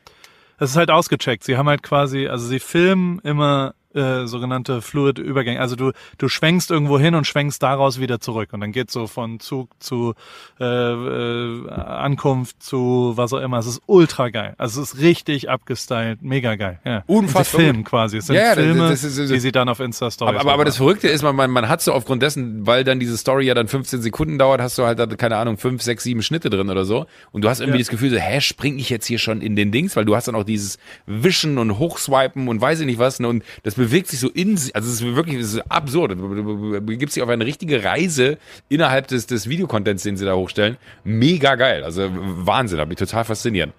Das 0.57 0.71
ist 0.71 0.75
halt 0.77 0.89
ausgecheckt. 0.91 1.43
Sie 1.43 1.57
haben 1.57 1.69
halt 1.69 1.81
quasi, 1.83 2.27
also 2.27 2.45
sie 2.47 2.59
filmen 2.59 3.19
immer 3.19 3.73
äh, 3.93 4.25
sogenannte 4.25 4.81
Fluid 4.81 5.17
Übergänge. 5.19 5.59
Also 5.59 5.75
du 5.75 5.91
du 6.17 6.27
schwenkst 6.29 6.71
irgendwo 6.71 6.99
hin 6.99 7.15
und 7.15 7.25
schwenkst 7.27 7.61
daraus 7.61 7.99
wieder 7.99 8.19
zurück 8.19 8.49
und 8.53 8.61
dann 8.61 8.71
geht 8.71 8.91
so 8.91 9.07
von 9.07 9.39
Zug 9.39 9.69
zu 9.79 10.13
äh, 10.59 10.65
äh, 10.65 11.69
Ankunft 11.69 12.61
zu 12.63 13.13
was 13.15 13.33
auch 13.33 13.39
immer. 13.39 13.57
Es 13.59 13.67
ist 13.67 13.81
ultra 13.85 14.29
geil. 14.29 14.55
Also 14.57 14.81
es 14.81 14.93
ist 14.93 15.01
richtig 15.01 15.49
abgestylt, 15.49 16.21
mega 16.21 16.55
geil. 16.55 16.79
Ja. 16.85 17.03
Unfassbar 17.07 17.61
filmen 17.61 17.83
quasi. 17.83 18.17
Es 18.17 18.27
sind 18.27 18.35
Ja, 18.35 18.41
ja, 18.43 18.55
das- 18.55 18.63
Filme, 18.63 18.89
das 18.89 19.03
ist- 19.03 19.29
die 19.31 19.39
sie 19.39 19.51
dann 19.51 19.69
auf 19.69 19.79
Insta 19.79 20.09
Stories. 20.11 20.31
Aber, 20.35 20.41
aber, 20.41 20.53
aber 20.53 20.65
das 20.65 20.77
Verrückte 20.77 21.07
ist, 21.07 21.21
man, 21.23 21.35
man, 21.35 21.49
man 21.51 21.67
hat 21.69 21.81
so 21.81 21.93
aufgrund 21.93 22.21
dessen, 22.23 22.65
weil 22.65 22.83
dann 22.83 22.99
diese 22.99 23.17
Story 23.17 23.45
ja 23.45 23.53
dann 23.53 23.67
15 23.67 24.01
Sekunden 24.01 24.37
dauert, 24.37 24.61
hast 24.61 24.77
du 24.77 24.85
halt, 24.85 25.17
keine 25.17 25.37
Ahnung, 25.37 25.57
5, 25.57 25.81
6, 25.81 26.03
7 26.03 26.21
Schnitte 26.21 26.49
drin 26.49 26.69
oder 26.69 26.85
so. 26.85 27.05
Und 27.31 27.43
du 27.43 27.49
hast 27.49 27.59
irgendwie 27.59 27.77
Ja. 27.79 27.83
das 27.83 27.89
Gefühl, 27.89 28.09
so, 28.09 28.17
hä, 28.17 28.41
spring 28.41 28.77
ich 28.79 28.89
jetzt 28.89 29.05
hier 29.05 29.19
schon 29.19 29.41
in 29.41 29.55
den 29.55 29.71
Dings? 29.71 29.95
Weil 29.95 30.05
du 30.05 30.15
hast 30.15 30.27
dann 30.27 30.35
auch 30.35 30.43
dieses 30.43 30.77
Wischen 31.05 31.57
und 31.57 31.77
Hochswipen 31.79 32.47
und 32.47 32.61
weiß 32.61 32.79
ich 32.79 32.85
nicht 32.85 32.99
was. 32.99 33.19
ne, 33.19 33.27
Und 33.27 33.43
das 33.63 33.77
bewegt 33.81 34.07
sich 34.07 34.19
so 34.19 34.29
in 34.29 34.57
sich. 34.57 34.75
Also 34.75 34.87
es 34.87 35.01
ist 35.01 35.15
wirklich 35.15 35.37
es 35.37 35.55
ist 35.55 35.71
absurd. 35.71 36.11
Du, 36.11 36.79
begibst 36.81 37.15
dich 37.15 37.23
auf 37.23 37.29
eine 37.29 37.45
richtige 37.45 37.83
Reise 37.83 38.37
innerhalb 38.69 39.07
des, 39.07 39.25
des 39.25 39.49
Videocontents, 39.49 40.03
den 40.03 40.17
sie 40.17 40.25
da 40.25 40.35
hochstellen. 40.35 40.77
Mega 41.03 41.55
geil. 41.55 41.83
Also 41.83 42.09
Wahnsinn, 42.11 42.79
hat 42.79 42.87
mich 42.87 42.99
total 42.99 43.25
fasziniert. 43.25 43.71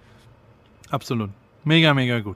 Absolut. 0.89 1.29
Mega, 1.63 1.93
mega 1.93 2.19
gut. 2.19 2.35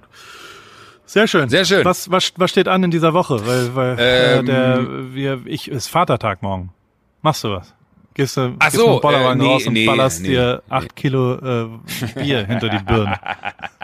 Sehr 1.05 1.27
schön. 1.27 1.49
Sehr 1.49 1.65
schön. 1.65 1.83
Was, 1.83 2.09
was, 2.09 2.31
was 2.37 2.49
steht 2.49 2.69
an 2.69 2.83
in 2.83 2.91
dieser 2.91 3.13
Woche? 3.13 3.45
Weil, 3.45 3.75
weil 3.75 3.99
äh, 3.99 4.37
Ähm, 4.37 4.45
der, 4.45 5.13
wir, 5.13 5.41
ich, 5.45 5.69
ist 5.69 5.87
Vatertag 5.87 6.41
morgen. 6.41 6.71
Machst 7.21 7.43
du 7.43 7.51
was? 7.51 7.73
Gehst 8.13 8.37
du, 8.37 8.55
Ach 8.59 8.65
gehst 8.65 8.77
so, 8.77 8.87
mit 8.87 8.95
dem 8.95 9.01
Bollerwagen 9.01 9.41
äh, 9.41 9.43
nee, 9.43 9.51
raus 9.51 9.67
und 9.67 9.73
nee, 9.73 9.85
ballerst 9.85 10.21
nee, 10.21 10.29
dir 10.29 10.63
nee. 10.65 10.73
acht 10.73 10.95
Kilo 10.95 11.35
äh, 11.35 11.67
Bier 12.15 12.45
hinter 12.45 12.69
die 12.69 12.83
Birne. 12.83 13.19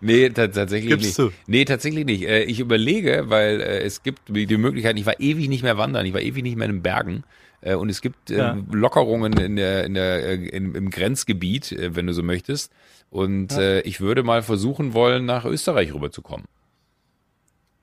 Nee, 0.00 0.30
ta- 0.30 0.48
tatsächlich 0.48 0.90
Gibst 0.90 1.06
nicht. 1.06 1.18
du? 1.18 1.30
Nee, 1.46 1.64
tatsächlich 1.64 2.04
nicht. 2.04 2.22
Äh, 2.28 2.44
ich 2.44 2.60
überlege, 2.60 3.24
weil 3.28 3.60
äh, 3.60 3.80
es 3.80 4.02
gibt 4.02 4.22
die 4.28 4.56
Möglichkeit, 4.56 4.98
ich 4.98 5.06
war 5.06 5.20
ewig 5.20 5.48
nicht 5.48 5.62
mehr 5.62 5.78
wandern, 5.78 6.06
ich 6.06 6.14
war 6.14 6.20
ewig 6.20 6.42
nicht 6.42 6.56
mehr 6.56 6.66
in 6.68 6.76
den 6.76 6.82
Bergen. 6.82 7.24
Äh, 7.60 7.74
und 7.74 7.88
es 7.88 8.00
gibt 8.00 8.30
Ja. 8.30 8.56
Lockerungen 8.70 9.32
in 9.38 9.56
der, 9.56 9.84
in 9.84 9.94
der, 9.94 10.32
in, 10.52 10.74
im 10.74 10.90
Grenzgebiet, 10.90 11.74
wenn 11.78 12.06
du 12.06 12.12
so 12.12 12.22
möchtest. 12.22 12.72
Und 13.10 13.52
äh, 13.52 13.80
ich 13.80 14.00
würde 14.00 14.22
mal 14.22 14.42
versuchen 14.42 14.92
wollen, 14.92 15.24
nach 15.24 15.44
Österreich 15.44 15.92
rüberzukommen. 15.94 16.46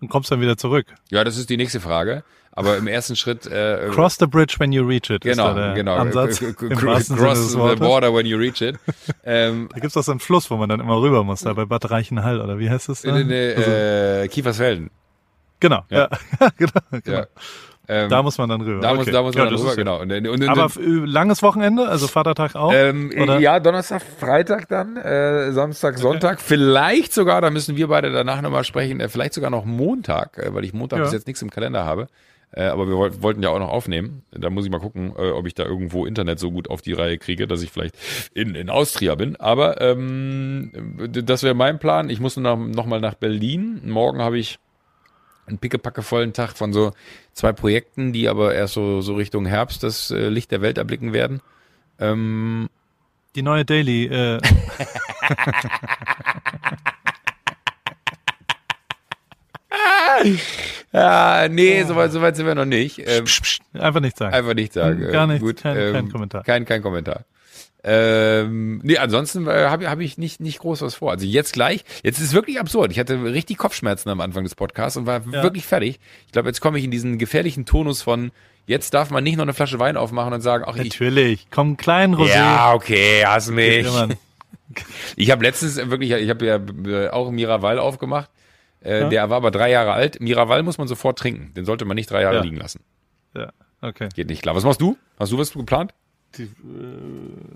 Und 0.02 0.10
kommst 0.10 0.30
dann 0.32 0.42
wieder 0.42 0.58
zurück. 0.58 0.88
Ja, 1.10 1.24
das 1.24 1.38
ist 1.38 1.50
die 1.50 1.58
nächste 1.58 1.80
Frage. 1.80 2.24
Aber 2.58 2.78
im 2.78 2.88
ersten 2.88 3.18
Schritt 3.18 3.46
äh, 3.48 3.90
Cross 3.92 4.16
the 4.18 4.28
bridge 4.28 4.56
when 4.60 4.72
you 4.72 4.82
reach 4.88 5.10
it. 5.10 5.26
ist 5.26 5.36
genau, 5.36 5.54
da 5.54 5.66
der 5.68 5.74
genau. 5.74 5.96
Ansatz. 5.96 6.38
C- 6.38 6.54
c- 6.58 6.68
Im 6.68 6.78
Sinne 6.78 6.80
Cross 6.80 7.08
des 7.10 7.52
the 7.52 7.76
border 7.76 8.14
when 8.14 8.26
you 8.26 8.38
reach 8.38 8.62
it. 8.62 8.78
ähm, 9.26 9.68
Da 9.74 9.80
gibt's 9.82 9.94
doch 9.96 10.04
so 10.04 10.12
einen 10.12 10.22
Fluss, 10.22 10.50
wo 10.50 10.56
man 10.56 10.70
dann 10.70 10.80
immer 10.80 11.02
rüber 11.02 11.24
muss, 11.26 11.42
da 11.42 11.52
bei 11.54 11.66
Bad 11.66 11.92
Reichenhall, 11.92 12.40
oder 12.40 12.58
wie 12.58 12.70
heißt 12.70 12.88
das? 12.88 13.02
Da? 13.02 13.10
in, 13.18 13.30
in, 13.30 13.58
Also, 13.58 13.70
äh, 13.72 14.28
Kiefersfelden. 14.30 14.90
genau, 15.60 15.84
ja. 15.90 16.08
Ja. 16.40 16.50
genau, 16.58 16.72
genau. 17.04 17.18
Ja. 17.18 17.26
Ähm, 17.88 18.10
Da 18.10 18.24
muss 18.24 18.38
man 18.40 18.50
dann 18.50 18.62
rüber. 18.62 18.82
da 18.82 18.94
muss, 18.94 19.02
okay. 19.04 19.12
da 19.12 19.22
muss 19.22 19.36
Ja, 19.36 19.44
man 19.44 19.52
das 19.54 19.62
rüber, 19.62 19.72
ist 19.72 19.78
ja- 19.78 19.84
genau. 19.84 20.02
Und, 20.02 20.12
und, 20.12 20.28
und, 20.42 20.50
Aber 20.50 20.72
äh, 20.82 21.06
langes 21.06 21.44
Wochenende, 21.44 21.88
also 21.88 22.08
Vatertag 22.08 22.56
auch? 22.56 22.72
Ähm, 22.74 23.12
Oder? 23.22 23.38
ja, 23.40 23.60
Donnerstag, 23.60 24.02
Freitag 24.02 24.70
dann, 24.70 24.96
äh, 24.98 25.52
Samstag, 25.52 25.98
Sonntag, 26.00 26.40
vielleicht 26.42 27.14
sogar, 27.14 27.42
da 27.42 27.50
müssen 27.52 27.76
wir 27.76 27.90
beide 27.90 28.12
danach 28.12 28.42
nochmal 28.42 28.64
sprechen, 28.64 29.02
äh, 29.02 29.10
vielleicht 29.10 29.34
sogar 29.36 29.50
noch 29.52 29.66
Montag, 29.66 30.38
äh, 30.38 30.52
weil 30.54 30.64
ich 30.64 30.74
Montag 30.74 30.98
Ja. 31.00 31.04
bis 31.04 31.12
jetzt 31.14 31.28
nichts 31.28 31.42
im 31.44 31.50
Kalender 31.52 31.84
habe. 31.86 32.08
Äh, 32.52 32.64
aber 32.66 32.88
wir 32.88 32.96
woll- 32.96 33.22
wollten 33.22 33.44
ja 33.44 33.50
auch 33.50 33.60
noch 33.60 33.70
aufnehmen. 33.70 34.24
Da 34.32 34.50
muss 34.50 34.66
ich 34.66 34.72
mal 34.72 34.80
gucken, 34.80 35.14
äh, 35.18 35.32
ob 35.32 35.46
ich 35.46 35.54
da 35.56 35.64
irgendwo 35.64 36.06
Internet 36.06 36.40
so 36.40 36.52
gut 36.52 36.70
auf 36.70 36.82
die 36.82 36.94
Reihe 36.94 37.18
kriege, 37.18 37.48
dass 37.48 37.62
ich 37.62 37.72
vielleicht 37.72 37.96
in, 38.34 38.56
in 38.56 38.70
Austria 38.70 39.16
bin. 39.16 39.36
Aber 39.36 39.82
ähm, 39.82 40.72
das 41.12 41.44
wäre 41.44 41.54
mein 41.56 41.80
Plan. 41.80 42.10
Ich 42.10 42.20
muss 42.22 42.38
noch, 42.38 42.58
noch 42.58 42.86
mal 42.86 43.02
nach 43.02 43.16
Berlin. 43.16 43.82
Morgen 43.86 44.22
habe 44.22 44.38
ich 44.38 44.60
einen 45.48 45.58
pickepackevollen 45.60 46.34
Tag 46.34 46.54
von 46.58 46.72
so 46.74 46.92
zwei 47.34 47.52
Projekten, 47.52 48.14
die 48.14 48.30
aber 48.30 48.56
erst 48.56 48.74
so, 48.76 49.02
so 49.02 49.16
Richtung 49.16 49.46
Herbst 49.46 49.84
das 49.84 50.10
äh, 50.12 50.30
Licht 50.30 50.52
der 50.52 50.62
Welt 50.62 50.78
erblicken 50.78 51.12
werden. 51.14 51.42
Ähm, 52.00 52.70
Die 53.36 53.42
neue 53.44 53.66
Daily. 53.66 54.06
Äh, 54.06 54.40
Ja, 60.96 61.48
nee, 61.50 61.84
soweit 61.84 62.12
so 62.12 62.22
weit 62.22 62.36
sind 62.36 62.46
wir 62.46 62.56
noch 62.56 62.66
nicht. 62.66 63.00
Ähm, 63.06 63.26
psch, 63.26 63.42
psch, 63.42 63.60
einfach 63.74 64.00
nicht 64.00 64.18
sagen. 64.18 64.34
einfach 64.34 64.54
nicht 64.54 64.72
sagen. 64.74 65.02
Hm, 65.02 65.12
Gar 65.12 65.30
Äh, 65.30 65.40
nichts, 65.40 65.62
kein- 65.62 65.94
kein 65.94 66.10
Kommentar. 66.12 66.44
Kein, 66.44 66.66
kein 66.66 66.82
Kommentar. 66.82 67.26
Ähm, 67.84 68.80
nee, 68.84 68.98
ansonsten 68.98 69.46
äh, 69.48 69.66
habe 69.68 69.90
hab 69.90 70.00
ich 70.00 70.18
nicht, 70.18 70.40
nicht 70.40 70.60
groß 70.60 70.82
was 70.82 70.96
vor. 70.96 71.12
Also 71.12 71.26
jetzt 71.26 71.54
gleich, 71.54 71.84
jetzt 72.04 72.18
ist 72.20 72.26
es 72.28 72.34
wirklich 72.34 72.60
absurd. 72.60 72.92
Ich 72.92 72.98
hatte 73.00 73.22
richtig 73.24 73.58
Kopfschmerzen 73.58 74.10
am 74.10 74.22
Anfang 74.22 74.44
des 74.44 74.56
Podcasts 74.56 74.98
und 74.98 75.06
war 75.06 75.22
Ja. 75.32 75.44
wirklich 75.44 75.66
fertig. 75.66 76.00
Ich 76.26 76.32
glaube, 76.32 76.48
jetzt 76.50 76.62
komme 76.62 76.80
ich 76.80 76.84
in 76.86 76.92
diesen 76.92 77.20
gefährlichen 77.20 77.66
Tonus 77.66 78.02
von, 78.02 78.32
jetzt 78.66 78.94
darf 78.96 79.12
man 79.12 79.24
nicht 79.24 79.36
noch 79.36 79.44
eine 79.44 79.54
Flasche 79.54 79.78
Wein 79.78 79.98
aufmachen 79.98 80.34
und 80.34 80.42
sagen, 80.42 80.64
ach, 80.66 80.78
ich, 80.78 80.94
Natürlich. 80.94 81.46
Komm, 81.52 81.78
kleinen 81.78 82.16
Rosé. 82.16 82.36
ja, 82.36 82.74
okay, 82.74 83.24
hast 83.26 83.52
mich. 83.52 83.86
Ich 85.16 85.30
habe 85.32 85.44
letztens 85.44 85.78
wirklich, 85.78 86.12
ich 86.12 86.30
habe 86.30 86.46
ja 86.46 86.56
äh, 86.58 87.10
auch 87.10 87.30
Miraval 87.32 87.78
aufgemacht. 87.80 88.30
Äh, 88.86 89.02
Ja. 89.02 89.10
Der 89.10 89.30
war 89.30 89.38
aber 89.38 89.52
drei 89.52 89.72
Jahre 89.72 89.94
alt. 89.94 90.22
Miraval 90.22 90.64
muss 90.64 90.78
man 90.78 90.88
sofort 90.88 91.18
trinken. 91.20 91.54
Den 91.56 91.66
sollte 91.66 91.86
man 91.86 91.96
nicht 91.96 92.10
drei 92.12 92.22
Jahre 92.22 92.36
Ja. 92.38 92.42
liegen 92.44 92.58
lassen. 92.58 92.82
Ja, 93.36 93.50
okay. 93.82 94.10
Geht 94.16 94.30
nicht 94.30 94.42
klar. 94.42 94.56
Was 94.56 94.64
machst 94.64 94.80
du? 94.82 94.98
Hast 95.20 95.32
du 95.32 95.38
was 95.38 95.52
geplant? 95.54 95.94
Die, 96.38 96.44
äh, 96.44 96.48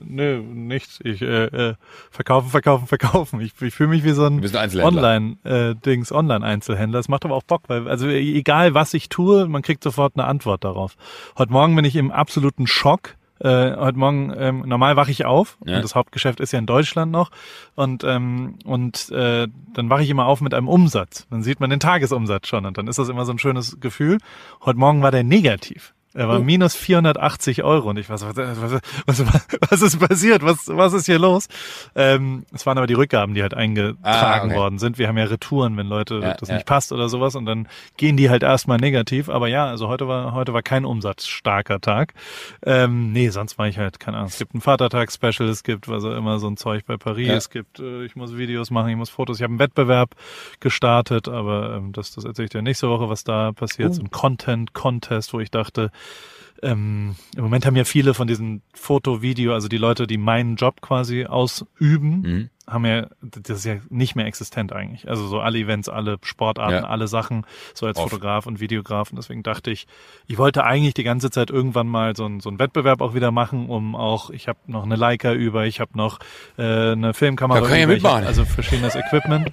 nö, 0.05 0.41
nichts. 0.41 0.99
Ich 1.03 1.21
äh, 1.21 1.45
äh, 1.45 1.75
verkaufen, 2.11 2.49
verkaufen, 2.49 2.88
verkaufen. 2.88 3.41
Ich, 3.41 3.51
ich 3.61 3.73
fühle 3.73 3.89
mich 3.89 4.03
wie 4.05 4.11
so 4.11 4.25
ein 4.25 4.39
ein. 4.39 4.86
Online-Dings, 4.86 6.11
Online-Einzelhändler. 6.13 6.99
Es 6.99 7.09
macht 7.09 7.25
aber 7.25 7.36
auch 7.36 7.43
Bock, 7.43 7.63
weil, 7.67 7.88
also 7.89 8.07
egal 8.07 8.73
was 8.73 8.93
ich 8.93 9.09
tue, 9.09 9.47
man 9.47 9.61
kriegt 9.63 9.84
sofort 9.84 10.13
eine 10.15 10.25
Antwort 10.27 10.63
darauf. 10.63 10.95
Heute 11.38 11.51
Morgen 11.51 11.75
bin 11.75 11.84
ich 11.86 11.95
im 11.97 12.09
absoluten 12.11 12.67
Schock. 12.67 13.15
Äh, 13.39 13.75
heute 13.75 13.97
Morgen, 13.97 14.33
ähm, 14.37 14.63
normal 14.65 14.95
wache 14.95 15.11
ich 15.11 15.25
auf 15.25 15.57
Ja. 15.65 15.77
und 15.77 15.81
das 15.83 15.95
Hauptgeschäft 15.95 16.39
ist 16.39 16.51
ja 16.51 16.59
in 16.59 16.65
Deutschland 16.65 17.11
noch 17.11 17.31
und 17.75 18.03
ähm, 18.03 18.55
und 18.65 19.09
äh, 19.11 19.47
dann 19.73 19.89
wache 19.89 20.03
ich 20.03 20.09
immer 20.09 20.25
auf 20.25 20.41
mit 20.41 20.53
einem 20.53 20.67
Umsatz. 20.67 21.27
Dann 21.29 21.41
sieht 21.43 21.59
man 21.59 21.69
den 21.69 21.79
Tagesumsatz 21.79 22.47
schon 22.47 22.65
und 22.65 22.77
dann 22.77 22.87
ist 22.87 22.99
das 22.99 23.09
immer 23.09 23.25
so 23.25 23.31
ein 23.31 23.39
schönes 23.39 23.79
Gefühl. 23.79 24.17
Heute 24.65 24.79
Morgen 24.79 25.01
war 25.01 25.11
der 25.11 25.23
negativ. 25.23 25.93
Er 26.16 26.28
war 26.28 26.39
Oh. 26.39 26.43
minus 26.43 26.76
480 26.76 27.64
Euro 27.64 27.89
und 27.91 27.97
ich 27.97 28.10
weiß, 28.10 28.26
was, 28.26 28.36
was, 28.36 29.24
was, 29.26 29.47
was 29.70 29.82
ist 29.82 29.99
passiert? 29.99 30.43
Was, 30.43 30.68
was 30.68 30.93
ist 30.93 31.05
hier 31.05 31.20
los? 31.20 31.47
Ähm, 31.95 32.45
es 32.51 32.66
waren 32.66 32.78
aber 32.80 32.88
die 32.88 32.95
Rückgaben, 32.95 33.36
die 33.36 33.41
halt 33.43 33.53
eingetragen 33.53 33.97
Ah, 34.03 34.43
okay. 34.45 34.55
worden 34.55 34.80
sind. 34.80 34.97
Wir 34.97 35.07
haben 35.07 35.18
ja 35.18 35.26
Retouren, 35.26 35.78
wenn 35.78 35.88
Leute 35.88 36.20
Ja, 36.20 36.34
das 36.34 36.49
ja. 36.49 36.55
nicht 36.55 36.66
passt 36.66 36.91
oder 36.91 37.10
sowas 37.10 37.36
und 37.36 37.45
dann 37.45 37.68
gehen 37.97 38.18
die 38.18 38.30
halt 38.30 38.41
erstmal 38.43 38.78
negativ. 38.80 39.30
Aber 39.30 39.47
ja, 39.47 39.68
also 39.68 39.88
heute 39.88 40.07
war 40.07 40.34
heute 40.34 40.51
war 40.53 40.64
kein 40.64 40.84
umsatzstarker 40.86 41.80
Tag. 41.80 42.14
Ähm, 42.66 43.12
nee, 43.12 43.30
sonst 43.30 43.57
war 43.60 43.68
ich 43.68 43.78
halt, 43.78 43.99
keine 43.99 44.18
Ahnung. 44.18 44.30
Es 44.30 44.39
gibt 44.39 44.55
ein 44.55 44.62
Vatertag-Special, 44.62 45.47
es 45.47 45.64
gibt 45.64 45.88
was 45.89 46.03
auch 46.03 46.16
immer 46.16 46.39
so 46.39 46.47
ein 46.47 46.57
Zeug 46.57 46.86
bei 46.86 46.97
Paris, 46.97 47.28
Ja. 47.28 47.36
es 47.36 47.49
gibt, 47.49 47.80
äh, 47.80 48.03
ich 48.05 48.16
muss 48.16 48.36
Videos 48.36 48.72
machen, 48.72 48.89
ich 48.89 48.95
muss 48.97 49.10
Fotos, 49.12 49.38
ich 49.38 49.43
habe 49.43 49.51
einen 49.51 49.60
Wettbewerb 49.60 50.16
gestartet, 50.60 51.28
aber 51.28 51.76
ähm, 51.76 51.91
das, 51.91 52.14
das 52.16 52.26
erzähle 52.26 52.45
ich 52.45 52.51
dir 52.51 52.62
nächste 52.62 52.89
Woche, 52.89 53.10
was 53.10 53.24
da 53.24 53.51
passiert. 53.51 53.91
Uh. 53.91 53.93
So 53.93 54.01
ein 54.01 54.10
Content-Contest, 54.12 55.34
wo 55.34 55.39
ich 55.39 55.51
dachte, 55.51 55.91
ähm, 56.62 57.16
im 57.38 57.43
Moment 57.43 57.66
haben 57.66 57.76
ja 57.78 57.86
viele 57.86 58.14
von 58.14 58.28
diesen 58.28 58.62
Foto, 58.74 59.22
Video, 59.22 59.54
also 59.54 59.68
die 59.70 59.78
Leute, 59.78 60.08
die 60.08 60.18
meinen 60.18 60.58
Job 60.58 60.82
quasi 60.82 61.26
ausüben, 61.26 62.22
Mhm. 62.22 62.50
haben 62.68 62.86
ja, 62.86 63.08
das 63.22 63.60
ist 63.60 63.66
ja 63.66 63.78
nicht 63.89 64.16
mehr 64.18 64.26
existent 64.26 64.74
eigentlich. 64.74 65.08
Also 65.08 65.26
so 65.28 65.39
alle 65.39 65.58
Events, 65.58 65.88
alle 65.88 66.18
Sportarten, 66.22 66.74
Ja. 66.84 66.89
alle 66.89 67.08
Sachen, 67.08 67.45
so 67.74 67.86
als 67.86 67.97
Oft. 67.97 68.10
Fotograf 68.10 68.45
und 68.45 68.60
Videograf. 68.60 69.10
Und 69.10 69.16
deswegen 69.16 69.41
dachte 69.41 69.72
ich, 69.72 69.88
ich 70.28 70.38
wollte 70.38 70.66
eigentlich 70.66 70.93
die 70.95 71.04
ganze 71.06 71.32
Zeit 71.32 71.50
irgendwann 71.50 71.88
mal 71.88 72.14
so, 72.16 72.26
ein, 72.26 72.41
so 72.41 72.50
einen 72.50 72.60
Wettbewerb 72.60 73.00
auch 73.00 73.14
wieder 73.14 73.32
machen, 73.32 73.70
um 73.70 73.95
auch, 73.95 74.30
ich 74.30 74.50
habe 74.50 74.60
noch 74.68 74.84
eine 74.84 74.97
Leica 74.97 75.32
über, 75.34 75.66
ich 75.66 75.80
habe 75.80 75.91
noch 75.95 76.20
äh, 76.58 76.91
eine 76.91 77.14
Filmkamera 77.14 77.62
Da 77.62 77.68
kann 77.68 77.78
über, 77.84 77.93
ich 77.93 78.04
hab 78.04 78.12
mitmachen. 78.12 78.28
also 78.28 78.43
verschiedenes 78.43 78.95
Equipment. 78.95 79.50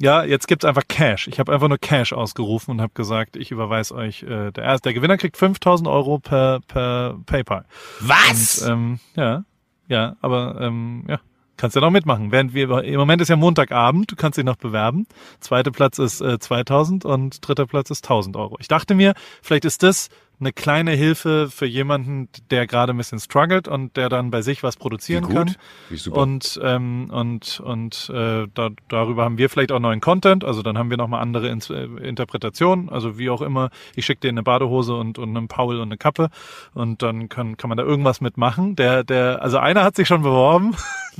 Ja, 0.00 0.24
jetzt 0.24 0.48
gibt's 0.48 0.64
einfach 0.64 0.82
Cash. 0.88 1.28
Ich 1.28 1.38
habe 1.38 1.52
einfach 1.52 1.68
nur 1.68 1.78
Cash 1.78 2.12
ausgerufen 2.12 2.72
und 2.72 2.80
habe 2.80 2.92
gesagt, 2.94 3.36
ich 3.36 3.50
überweise 3.50 3.94
euch, 3.94 4.22
äh, 4.22 4.50
der, 4.50 4.64
erste, 4.64 4.88
der 4.88 4.94
Gewinner 4.94 5.16
kriegt 5.16 5.36
5000 5.36 5.88
Euro 5.88 6.18
per, 6.18 6.60
per 6.66 7.18
PayPal. 7.26 7.64
Was? 8.00 8.62
Und, 8.62 8.70
ähm, 8.70 9.00
ja, 9.16 9.44
ja, 9.88 10.16
aber 10.20 10.60
ähm, 10.60 11.04
ja, 11.08 11.20
kannst 11.56 11.76
ja 11.76 11.82
noch 11.82 11.90
mitmachen. 11.90 12.32
Während 12.32 12.54
wir 12.54 12.82
im 12.82 12.96
Moment 12.96 13.22
ist 13.22 13.28
ja 13.28 13.36
Montagabend, 13.36 14.10
du 14.10 14.16
kannst 14.16 14.38
dich 14.38 14.44
noch 14.44 14.56
bewerben. 14.56 15.06
Zweiter 15.40 15.70
Platz 15.70 15.98
ist 15.98 16.20
äh, 16.20 16.38
2000 16.38 17.04
und 17.04 17.46
dritter 17.46 17.66
Platz 17.66 17.90
ist 17.90 18.04
1000 18.04 18.36
Euro. 18.36 18.56
Ich 18.60 18.68
dachte 18.68 18.94
mir, 18.94 19.14
vielleicht 19.42 19.64
ist 19.64 19.82
das 19.82 20.08
eine 20.40 20.52
kleine 20.52 20.92
Hilfe 20.92 21.48
für 21.50 21.66
jemanden, 21.66 22.28
der 22.50 22.66
gerade 22.66 22.92
ein 22.92 22.96
bisschen 22.96 23.20
struggelt 23.20 23.68
und 23.68 23.96
der 23.96 24.08
dann 24.08 24.30
bei 24.30 24.42
sich 24.42 24.62
was 24.62 24.76
produzieren 24.76 25.28
Wie 25.28 25.34
gut. 25.34 25.46
kann. 25.46 25.56
Wie 25.88 25.96
super. 25.96 26.18
Und 26.18 26.60
ähm, 26.62 27.08
und 27.10 27.60
und 27.60 28.10
äh, 28.10 28.46
da, 28.52 28.70
darüber 28.88 29.24
haben 29.24 29.38
wir 29.38 29.48
vielleicht 29.48 29.72
auch 29.72 29.78
neuen 29.78 30.00
Content. 30.00 30.44
Also 30.44 30.62
dann 30.62 30.76
haben 30.76 30.90
wir 30.90 30.96
noch 30.96 31.08
mal 31.08 31.20
andere 31.20 31.48
Ins 31.48 31.70
äh, 31.70 31.84
Interpretationen. 31.84 32.88
Also 32.88 33.18
wie 33.18 33.30
auch 33.30 33.42
immer. 33.42 33.70
Ich 33.94 34.06
schicke 34.06 34.20
dir 34.20 34.28
eine 34.28 34.42
Badehose 34.42 34.94
und 34.94 35.18
und 35.18 35.36
einen 35.36 35.48
Paul 35.48 35.76
und 35.76 35.88
eine 35.88 35.96
Kappe 35.98 36.30
und 36.74 37.02
dann 37.02 37.28
kann 37.28 37.56
kann 37.56 37.68
man 37.68 37.78
da 37.78 37.84
irgendwas 37.84 38.20
mitmachen. 38.20 38.76
Der 38.76 39.04
der 39.04 39.42
also 39.42 39.58
einer 39.58 39.84
hat 39.84 39.96
sich 39.96 40.08
schon 40.08 40.22
beworben. 40.22 40.76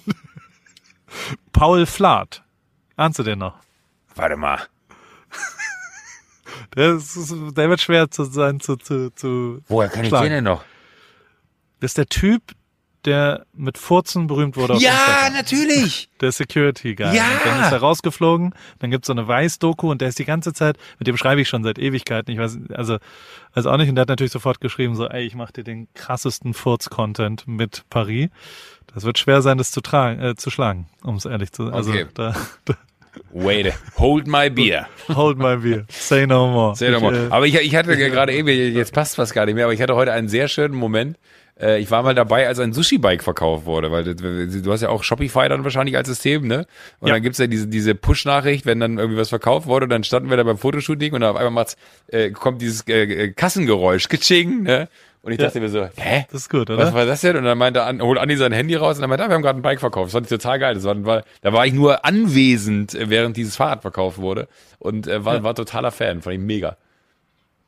Paul 1.52 1.86
Flath. 1.86 2.42
Ahnst 2.96 3.18
du 3.18 3.22
den 3.22 3.38
noch? 3.38 3.54
Warte 4.14 4.36
mal. 4.36 4.60
Der, 6.76 6.94
ist, 6.94 7.16
der 7.56 7.68
wird 7.68 7.80
schwer 7.80 8.10
zu 8.10 8.24
sein 8.24 8.60
zu 8.60 8.76
zu 8.76 9.10
zu. 9.14 9.62
Woher 9.68 9.88
kann 9.88 10.02
ich 10.02 10.08
schlagen. 10.08 10.24
den 10.26 10.32
denn 10.32 10.44
noch? 10.44 10.64
Das 11.80 11.90
ist 11.90 11.98
der 11.98 12.06
Typ, 12.06 12.42
der 13.04 13.44
mit 13.52 13.76
Furzen 13.76 14.26
berühmt 14.26 14.56
wurde 14.56 14.74
auf 14.74 14.80
Ja, 14.80 15.28
natürlich. 15.32 16.08
Der 16.20 16.32
Security 16.32 16.94
Guy. 16.94 17.14
Ja! 17.14 17.24
Und 17.24 17.44
dann 17.46 17.62
ist 17.62 17.72
er 17.72 17.78
rausgeflogen, 17.78 18.54
dann 18.78 18.90
gibt's 18.90 19.08
so 19.08 19.12
eine 19.12 19.28
Weiß-Doku 19.28 19.90
und 19.90 20.00
der 20.00 20.08
ist 20.08 20.18
die 20.18 20.24
ganze 20.24 20.54
Zeit, 20.54 20.78
mit 20.98 21.06
dem 21.06 21.16
schreibe 21.18 21.42
ich 21.42 21.48
schon 21.48 21.62
seit 21.64 21.78
Ewigkeiten, 21.78 22.32
ich 22.32 22.38
weiß, 22.38 22.58
also, 22.72 22.96
weiß 23.54 23.66
auch 23.66 23.76
nicht, 23.76 23.90
und 23.90 23.96
der 23.96 24.02
hat 24.02 24.08
natürlich 24.08 24.32
sofort 24.32 24.60
geschrieben, 24.60 24.94
so, 24.96 25.06
ey, 25.06 25.26
ich 25.26 25.34
mache 25.34 25.52
dir 25.52 25.64
den 25.64 25.88
krassesten 25.92 26.54
Furz-Content 26.54 27.46
mit 27.46 27.84
Paris. 27.90 28.30
Das 28.94 29.04
wird 29.04 29.18
schwer 29.18 29.42
sein, 29.42 29.58
das 29.58 29.70
zu 29.70 29.82
tragen, 29.82 30.20
äh, 30.22 30.34
zu 30.36 30.50
schlagen, 30.50 30.86
um 31.02 31.16
es 31.16 31.26
ehrlich 31.26 31.52
zu 31.52 31.70
Also 31.72 31.90
Okay. 31.90 32.06
da, 32.14 32.34
da, 32.64 32.74
Wait, 33.32 33.72
hold 33.98 34.26
my 34.26 34.48
beer. 34.50 34.86
hold 35.14 35.38
my 35.38 35.56
beer. 35.56 35.84
Say 35.88 36.26
no 36.26 36.46
more. 36.48 36.74
Normal. 36.90 37.14
Ich, 37.14 37.20
äh, 37.20 37.26
Aber 37.30 37.46
ich, 37.46 37.54
ich 37.56 37.76
hatte 37.76 37.92
ja 37.94 38.08
gerade 38.08 38.32
eben, 38.32 38.48
jetzt 38.48 38.92
passt 38.92 39.16
fast 39.16 39.34
gar 39.34 39.46
nicht 39.46 39.54
mehr, 39.54 39.64
aber 39.64 39.74
ich 39.74 39.82
hatte 39.82 39.94
heute 39.96 40.12
einen 40.12 40.28
sehr 40.28 40.48
schönen 40.48 40.74
Moment. 40.74 41.16
Äh, 41.60 41.78
Ich 41.80 41.90
war 41.90 42.02
mal 42.02 42.14
dabei, 42.14 42.48
als 42.48 42.58
ein 42.58 42.72
Sushi-Bike 42.72 43.22
verkauft 43.22 43.64
wurde, 43.66 43.92
weil 43.92 44.02
du 44.14 44.72
hast 44.72 44.80
ja 44.80 44.88
auch 44.88 45.04
Shopify 45.04 45.48
dann 45.48 45.62
wahrscheinlich 45.62 45.96
als 45.96 46.08
System, 46.08 46.46
ne? 46.48 46.66
Und 46.98 47.08
Ja. 47.08 47.14
dann 47.14 47.22
gibt's 47.22 47.38
ja 47.38 47.46
diese, 47.46 47.68
diese 47.68 47.94
Push-Nachricht, 47.94 48.66
wenn 48.66 48.80
dann 48.80 48.98
irgendwie 48.98 49.18
was 49.20 49.28
verkauft 49.28 49.66
wurde, 49.68 49.86
dann 49.86 50.02
standen 50.02 50.30
wir 50.30 50.36
da 50.36 50.42
beim 50.42 50.58
Fotoshooting 50.58 51.12
und 51.12 51.22
auf 51.22 51.36
einmal 51.36 51.52
macht's, 51.52 51.76
äh, 52.08 52.30
kommt 52.30 52.60
dieses 52.60 52.86
äh, 52.88 53.28
Kassengeräusch, 53.32 54.08
kitsching, 54.08 54.62
ne? 54.64 54.88
Und 55.24 55.32
ich 55.32 55.38
Ja. 55.40 55.46
dachte 55.46 55.58
mir 55.60 55.68
so, 55.70 55.88
hä? 55.96 56.26
das 56.30 56.42
ist 56.42 56.50
gut, 56.50 56.68
Was 56.68 56.76
oder? 56.76 56.94
war 56.94 57.06
das 57.06 57.22
denn? 57.22 57.36
Und 57.36 57.44
dann 57.44 57.56
meinte 57.58 57.82
An, 57.82 58.00
holt 58.02 58.18
Andi 58.18 58.36
sein 58.36 58.52
Handy 58.52 58.74
raus 58.74 58.96
und 58.96 59.00
dann 59.00 59.08
meinte, 59.10 59.24
ah, 59.24 59.28
wir 59.28 59.34
haben 59.34 59.42
gerade 59.42 59.58
ein 59.58 59.62
Bike 59.62 59.80
verkauft. 59.80 60.08
Das 60.08 60.12
fand 60.12 60.26
ich 60.26 60.30
total 60.30 60.58
geil. 60.58 60.74
Das 60.74 60.84
war, 60.84 61.22
da 61.40 61.52
war 61.52 61.66
ich 61.66 61.72
nur 61.72 62.04
anwesend, 62.04 62.94
äh, 62.94 63.08
während 63.08 63.36
dieses 63.36 63.56
Fahrrad 63.56 63.80
verkauft 63.82 64.18
wurde 64.18 64.48
und 64.78 65.06
äh, 65.06 65.24
war, 65.24 65.36
Ja. 65.36 65.42
war 65.42 65.54
totaler 65.54 65.90
Fan. 65.90 66.20
Fand 66.22 66.34
ich 66.36 66.42
mega. 66.42 66.76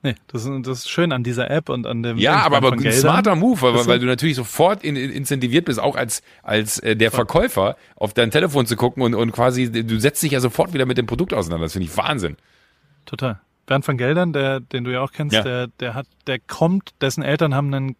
Nee, 0.02 0.14
das, 0.28 0.44
ist- 0.44 0.66
das 0.66 0.78
ist 0.80 0.90
schön 0.90 1.10
an 1.12 1.24
dieser 1.24 1.50
App 1.50 1.70
und 1.70 1.86
an 1.86 2.02
dem 2.02 2.18
Ja, 2.18 2.34
Ding 2.36 2.42
aber, 2.44 2.56
aber 2.58 2.72
ein 2.72 2.78
Geldern. 2.80 3.00
smarter 3.00 3.34
Move, 3.34 3.62
weil, 3.62 3.86
weil 3.86 3.98
du 3.98 4.06
natürlich 4.06 4.36
sofort 4.36 4.84
in, 4.84 4.94
in, 4.94 5.10
incentiviert 5.10 5.64
bist, 5.64 5.80
auch 5.80 5.96
als, 5.96 6.22
als 6.42 6.78
äh, 6.80 6.94
der 6.94 7.10
Verkäufer 7.10 7.76
auf 7.96 8.12
dein 8.12 8.30
Telefon 8.30 8.66
zu 8.66 8.76
gucken 8.76 9.02
und, 9.02 9.14
und 9.14 9.32
quasi, 9.32 9.72
du 9.72 9.98
setzt 9.98 10.22
dich 10.22 10.32
ja 10.32 10.40
sofort 10.40 10.74
wieder 10.74 10.84
mit 10.84 10.98
dem 10.98 11.06
Produkt 11.06 11.32
auseinander. 11.32 11.64
Das 11.64 11.72
finde 11.72 11.88
ich 11.88 11.96
Wahnsinn. 11.96 12.36
Total. 13.06 13.40
Bernd 13.66 13.86
van 13.86 13.98
Geldern, 13.98 14.32
der, 14.32 14.60
den 14.60 14.84
du 14.84 14.92
ja 14.92 15.00
auch 15.02 15.12
kennst, 15.12 15.34
Ja. 15.34 15.42
der, 15.42 15.66
der 15.80 15.94
hat, 15.94 16.06
der 16.26 16.38
kommt, 16.38 16.90
dessen 17.00 17.22
Eltern 17.22 17.54
haben 17.54 17.72
einen 17.74 17.96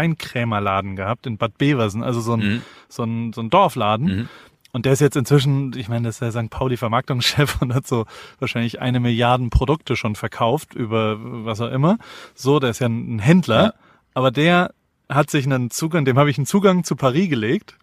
Kleinkrämerladen 0.00 0.96
gehabt 0.96 1.26
in 1.26 1.36
Bad 1.36 1.58
Beversen, 1.58 2.02
also 2.02 2.20
so 2.20 2.34
ein, 2.34 2.40
Mhm. 2.40 2.62
so 2.88 3.02
ein, 3.04 3.32
so 3.32 3.40
ein 3.40 3.50
Dorfladen. 3.50 4.28
Und 4.72 4.86
der 4.86 4.92
ist 4.92 5.00
jetzt 5.00 5.16
inzwischen, 5.16 5.72
ich 5.76 5.88
meine, 5.88 6.06
das 6.08 6.20
ist 6.20 6.34
der 6.34 6.42
St. 6.44 6.50
Pauli 6.50 6.76
Vermarktungschef 6.76 7.56
und 7.60 7.74
hat 7.74 7.86
so 7.86 8.06
wahrscheinlich 8.38 8.80
eine 8.80 9.00
Milliarden 9.00 9.50
Produkte 9.50 9.96
schon 9.96 10.14
verkauft 10.14 10.74
über 10.74 11.16
was 11.18 11.60
auch 11.60 11.70
immer. 11.72 11.98
So, 12.34 12.60
der 12.60 12.70
ist 12.70 12.78
ja 12.78 12.86
ein 12.86 13.18
Händler, 13.18 13.62
Ja. 13.64 13.72
aber 14.14 14.30
der 14.30 14.72
hat 15.08 15.28
sich 15.28 15.44
einen 15.44 15.70
Zugang, 15.70 16.04
dem 16.04 16.18
habe 16.18 16.30
ich 16.30 16.38
einen 16.38 16.46
Zugang 16.46 16.84
zu 16.84 16.94
Paris 16.94 17.28
gelegt. 17.28 17.76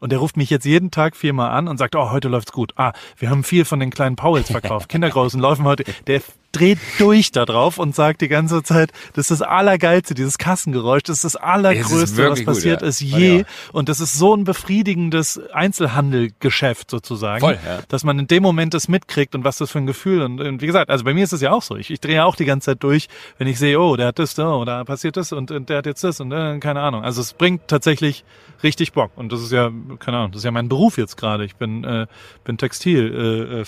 Und 0.00 0.12
der 0.12 0.20
ruft 0.20 0.36
mich 0.36 0.48
jetzt 0.48 0.64
jeden 0.64 0.92
Tag 0.92 1.16
viermal 1.16 1.50
an 1.50 1.66
und 1.66 1.76
sagt, 1.78 1.96
oh, 1.96 2.12
heute 2.12 2.28
läuft's 2.28 2.52
gut. 2.52 2.72
Ah, 2.76 2.92
wir 3.16 3.30
haben 3.30 3.42
viel 3.42 3.64
von 3.64 3.80
den 3.80 3.90
kleinen 3.90 4.14
Pauls 4.14 4.48
verkauft. 4.48 4.88
Kindergrößen 4.90 5.40
laufen 5.40 5.64
heute. 5.64 5.82
Der 6.06 6.20
dreht 6.52 6.78
durch 6.98 7.30
da 7.30 7.44
drauf 7.44 7.78
und 7.78 7.94
sagt 7.94 8.20
die 8.20 8.28
ganze 8.28 8.62
Zeit, 8.62 8.92
das 9.12 9.30
ist 9.30 9.40
das 9.40 9.42
Allergeilste, 9.42 10.14
dieses 10.14 10.38
Kassengeräusch, 10.38 11.02
das 11.02 11.16
ist 11.16 11.24
das 11.24 11.36
Allergrößte, 11.36 12.00
was 12.00 12.16
wirklich 12.16 12.46
gut, 12.46 12.54
passiert 12.54 12.82
ja. 12.82 12.88
ist 12.88 13.00
je. 13.00 13.38
ja. 13.38 13.44
Und 13.72 13.88
das 13.88 14.00
ist 14.00 14.14
so 14.14 14.34
ein 14.34 14.44
befriedigendes 14.44 15.40
Einzelhandelgeschäft 15.52 16.90
sozusagen, 16.90 17.40
Voll, 17.40 17.58
ja. 17.64 17.80
dass 17.88 18.02
man 18.04 18.18
in 18.18 18.26
dem 18.26 18.42
Moment 18.42 18.74
das 18.74 18.88
mitkriegt 18.88 19.34
und 19.34 19.44
was 19.44 19.58
das 19.58 19.70
für 19.70 19.78
ein 19.78 19.86
Gefühl. 19.86 20.22
Und, 20.22 20.40
und 20.40 20.62
wie 20.62 20.66
gesagt, 20.66 20.90
also 20.90 21.04
bei 21.04 21.12
mir 21.12 21.24
ist 21.24 21.32
es 21.32 21.40
ja 21.40 21.52
auch 21.52 21.62
so. 21.62 21.76
Ich, 21.76 21.90
ich 21.90 22.00
drehe 22.00 22.16
ja 22.16 22.24
auch 22.24 22.36
die 22.36 22.46
ganze 22.46 22.66
Zeit 22.66 22.82
durch, 22.82 23.08
wenn 23.36 23.46
ich 23.46 23.58
sehe, 23.58 23.78
oh, 23.78 23.96
der 23.96 24.08
hat 24.08 24.18
das, 24.18 24.38
oh, 24.38 24.64
da 24.64 24.84
passiert 24.84 25.16
das 25.16 25.32
und, 25.32 25.50
und 25.50 25.68
der 25.68 25.78
hat 25.78 25.86
jetzt 25.86 26.02
das 26.02 26.20
und 26.20 26.32
äh, 26.32 26.58
keine 26.60 26.80
Ahnung. 26.80 27.04
Also 27.04 27.20
es 27.20 27.34
bringt 27.34 27.68
tatsächlich 27.68 28.24
richtig 28.62 28.92
Bock. 28.92 29.12
Und 29.16 29.32
das 29.32 29.42
ist 29.42 29.52
ja, 29.52 29.70
keine 29.98 30.18
Ahnung, 30.18 30.32
das 30.32 30.40
ist 30.40 30.44
ja 30.44 30.50
mein 30.50 30.68
Beruf 30.68 30.98
jetzt 30.98 31.16
gerade. 31.16 31.44
Ich 31.44 31.56
bin, 31.56 31.84
äh, 31.84 32.06
bin 32.44 32.56
Textil 32.58 33.12
äh, 33.52 33.60
äh. 33.60 33.64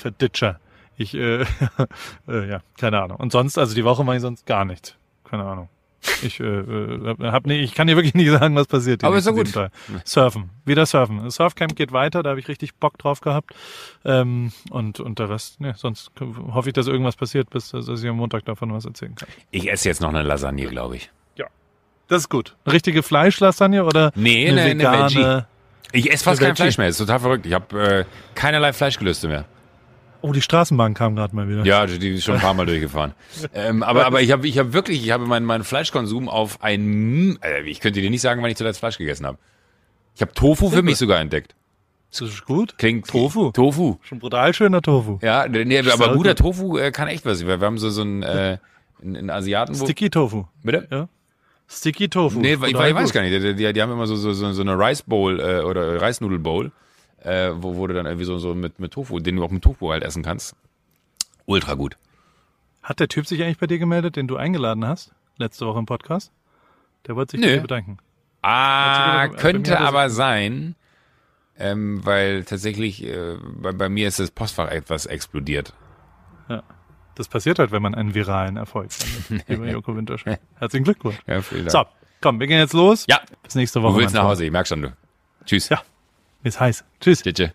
Ich, 1.01 1.15
äh, 1.15 1.43
äh, 2.29 2.49
ja, 2.49 2.61
keine 2.79 3.01
Ahnung. 3.03 3.17
Und 3.19 3.33
sonst, 3.33 3.57
also 3.59 3.75
die 3.75 3.85
Woche 3.85 4.05
mache 4.05 4.17
ich 4.17 4.23
sonst 4.23 4.45
gar 4.45 4.65
nichts. 4.65 4.97
Keine 5.25 5.45
Ahnung. 5.45 5.69
Ich, 6.23 6.41
äh, 6.41 6.45
äh, 6.45 7.15
hab 7.31 7.47
nicht, 7.47 7.61
ich 7.63 7.75
kann 7.75 7.87
dir 7.87 7.97
wirklich 7.97 8.15
nicht 8.23 8.31
sagen, 8.31 8.55
was 8.55 8.67
passiert. 8.67 9.03
Aber 9.05 9.17
ist 9.17 9.25
nächsten 9.27 9.45
gut. 9.45 9.53
Tage. 9.55 9.71
Surfen, 10.05 10.51
wieder 10.65 10.85
surfen. 10.87 11.23
Das 11.25 11.37
Surfcamp 11.37 11.75
geht 11.77 11.93
weiter, 11.93 12.23
da 12.23 12.31
habe 12.31 12.41
ich 12.41 12.49
richtig 12.49 12.75
Bock 12.75 12.99
drauf 12.99 13.21
gehabt. 13.21 13.55
Ähm, 14.05 14.53
und, 14.71 15.01
und 15.01 15.19
der 15.19 15.31
Rest, 15.31 15.61
ne, 15.61 15.75
sonst 15.77 16.11
hoffe 16.53 16.69
ich, 16.69 16.73
dass 16.75 16.87
irgendwas 16.87 17.17
passiert, 17.17 17.49
bis 17.51 17.71
dass 17.71 17.89
ich 17.89 18.09
am 18.09 18.17
Montag 18.17 18.45
davon 18.45 18.73
was 18.73 18.85
erzählen 18.85 19.15
kann. 19.15 19.29
Ich 19.51 19.71
esse 19.71 19.89
jetzt 19.89 20.01
noch 20.03 20.09
eine 20.11 20.23
Lasagne, 20.23 20.67
glaube 20.67 20.97
ich. 20.97 21.11
Das 22.09 22.23
ist 22.23 22.29
gut. 22.29 22.57
Eine 22.65 22.75
richtige 22.75 23.05
Fleischlasagne 23.05 23.85
oder 23.85 24.11
Nee, 24.17 24.49
eine 24.49 24.63
eine- 24.63 24.71
eine 24.73 24.79
vegane? 24.81 25.15
Veggie. 25.15 25.45
Ich 25.93 26.13
esse 26.13 26.25
fast 26.25 26.41
Eine 26.41 26.49
kein. 26.49 26.57
Fleisch 26.57 26.77
mehr. 26.77 26.89
Das 26.89 26.99
ist 26.99 27.07
total 27.07 27.21
verrückt. 27.21 27.47
Ich 27.47 27.53
habe 27.53 27.81
äh, 27.81 28.05
keinerlei 28.35 28.73
Fleischgelüste 28.73 29.29
mehr. 29.29 29.45
Oh, 30.23 30.33
die 30.33 30.43
Straßenbahn 30.43 30.95
kam 30.95 31.17
gerade 31.17 31.35
mal 31.35 31.49
wieder. 31.49 31.65
Ja, 31.65 31.87
die 31.87 32.15
ist 32.15 32.25
schon 32.25 32.35
ein 32.35 32.41
paar 32.41 32.55
Mal 32.55 32.67
durchgefahren. 32.67 33.13
Ähm, 33.53 33.83
aber, 33.83 34.07
aber 34.07 34.21
ich 34.21 34.31
habe 34.31 34.47
ich 34.47 34.59
hab 34.59 34.73
wirklich, 34.73 35.05
ich 35.05 35.11
habe 35.11 35.27
meinen, 35.27 35.45
meinen 35.45 35.65
Fleischkonsum 35.65 36.29
auf 36.29 36.63
ein, 36.63 37.39
äh, 37.43 37.63
ich 37.63 37.81
könnte 37.81 38.01
dir 38.01 38.11
nicht 38.11 38.21
sagen, 38.21 38.43
wann 38.43 38.51
ich 38.51 38.57
zuletzt 38.57 38.79
Fleisch 38.79 38.99
gegessen 38.99 39.27
habe. 39.27 39.39
Ich 40.15 40.23
habe 40.23 40.33
Tofu 40.33 40.71
für 40.71 40.83
mich 40.83 40.99
sogar 40.99 41.21
entdeckt. 41.21 41.55
Das 42.11 42.21
ist 42.23 42.45
gut. 42.45 42.77
Klingt 42.79 43.07
Tofu. 43.07 43.53
Tofu. 43.53 43.97
Schon 44.03 44.19
brutal 44.19 44.53
schöner 44.53 44.83
Tofu. 44.83 45.19
Ja, 45.23 45.47
nee, 45.49 45.79
aber 45.79 46.15
guter 46.15 46.35
gut. 46.35 46.39
Tofu 46.39 46.79
äh, 46.79 46.91
kann 46.91 47.09
echt 47.09 47.25
was. 47.25 47.47
Wir, 47.47 47.61
wir 47.61 47.67
haben 47.67 47.79
so 47.79 47.91
so 47.91 48.03
einen, 48.03 48.23
äh, 48.23 48.59
einen, 49.03 49.31
Asiaten, 49.31 49.75
Sticky 49.75 50.11
Tofu. 50.11 50.45
bitte? 50.63 50.89
Ja. 50.91 51.09
Sticky 51.69 52.09
Tofu. 52.09 52.41
Nee, 52.41 52.55
ich, 52.55 52.63
ich 52.63 52.75
weiß 52.75 53.13
gar 53.13 53.23
nicht. 53.23 53.33
Die, 53.33 53.55
die, 53.55 53.73
die 53.73 53.83
haben 53.83 53.93
immer 53.93 54.07
so, 54.07 54.17
so, 54.17 54.33
so, 54.33 54.53
so 54.53 54.63
eine 54.63 54.77
Rice 54.77 55.03
Bowl 55.03 55.39
äh, 55.39 55.61
oder 55.61 56.03
Reisnudel 56.03 56.41
Bowl, 56.41 56.73
äh, 57.23 57.51
wo, 57.55 57.77
wo 57.77 57.87
du 57.87 57.95
dann 57.95 58.07
irgendwie 58.07 58.25
so, 58.25 58.39
so 58.39 58.55
mit, 58.55 58.79
mit 58.81 58.93
Tofu, 58.93 59.19
den 59.21 59.37
du 59.37 59.45
auch 59.45 59.51
mit 59.51 59.63
Tofu 59.63 59.91
halt 59.91 60.03
essen 60.03 60.23
kannst. 60.23 60.55
Ultra 61.47 61.75
gut. 61.75 61.97
Hat 62.83 63.01
der 63.01 63.09
Typ 63.09 63.27
sich 63.27 63.43
eigentlich 63.43 63.59
bei 63.59 63.67
dir 63.67 63.79
gemeldet, 63.79 64.17
den 64.17 64.27
du 64.29 64.37
eingeladen 64.37 64.87
hast? 64.87 65.13
Letzte 65.37 65.67
Woche 65.67 65.79
im 65.79 65.87
Podcast? 65.87 66.33
Der 67.07 67.17
wollte 67.17 67.33
sich 67.33 67.41
bei 67.41 67.55
dir 67.55 67.61
bedanken. 67.61 67.99
Ah, 68.43 69.23
Hat 69.23 69.33
bei 69.33 69.37
könnte 69.37 69.73
hat 69.73 69.81
er 69.81 69.87
aber 69.89 70.09
sein, 70.11 70.75
ähm, 71.59 72.05
weil 72.05 72.45
tatsächlich 72.45 73.05
äh, 73.05 73.37
bei, 73.61 73.73
bei 73.73 73.89
mir 73.89 74.09
ist 74.09 74.19
das 74.19 74.31
Postfach 74.31 74.71
etwas 74.71 75.07
explodiert. 75.07 75.75
Ja. 76.49 76.63
Das 77.17 77.29
passiert 77.29 77.59
halt, 77.59 77.71
wenn 77.71 77.83
man 77.83 77.95
einen 77.95 78.15
viralen 78.15 78.57
Erfolg 78.57 78.93
findet. 78.93 79.47
Lieber 79.49 79.67
Joko 79.71 79.95
Winterscheid. 79.95 80.41
Herzlichen 80.57 80.85
Glückwunsch. 80.85 81.19
Ja, 81.27 81.43
vielen 81.43 81.67
Dank. 81.67 81.71
So, 81.73 81.85
komm, 82.23 82.41
wir 82.41 82.47
gehen 82.47 82.59
jetzt 82.59 82.73
los. 82.73 83.05
Ja, 83.09 83.21
Bis 83.43 83.55
nächste 83.57 83.83
Woche. 83.83 83.93
du 83.95 83.99
willst 84.01 84.15
nach. 84.15 84.25
Hause, 84.25 84.47
ich 84.47 84.51
merk 84.51 84.67
schon. 84.67 84.81
Du. 84.83 84.93
Tschüss. 85.45 85.69
Ja. 85.69 85.83
Ist 86.43 86.59
heiß. 86.61 86.85
Tschüss. 87.01 87.23
Tschüss. 87.23 87.51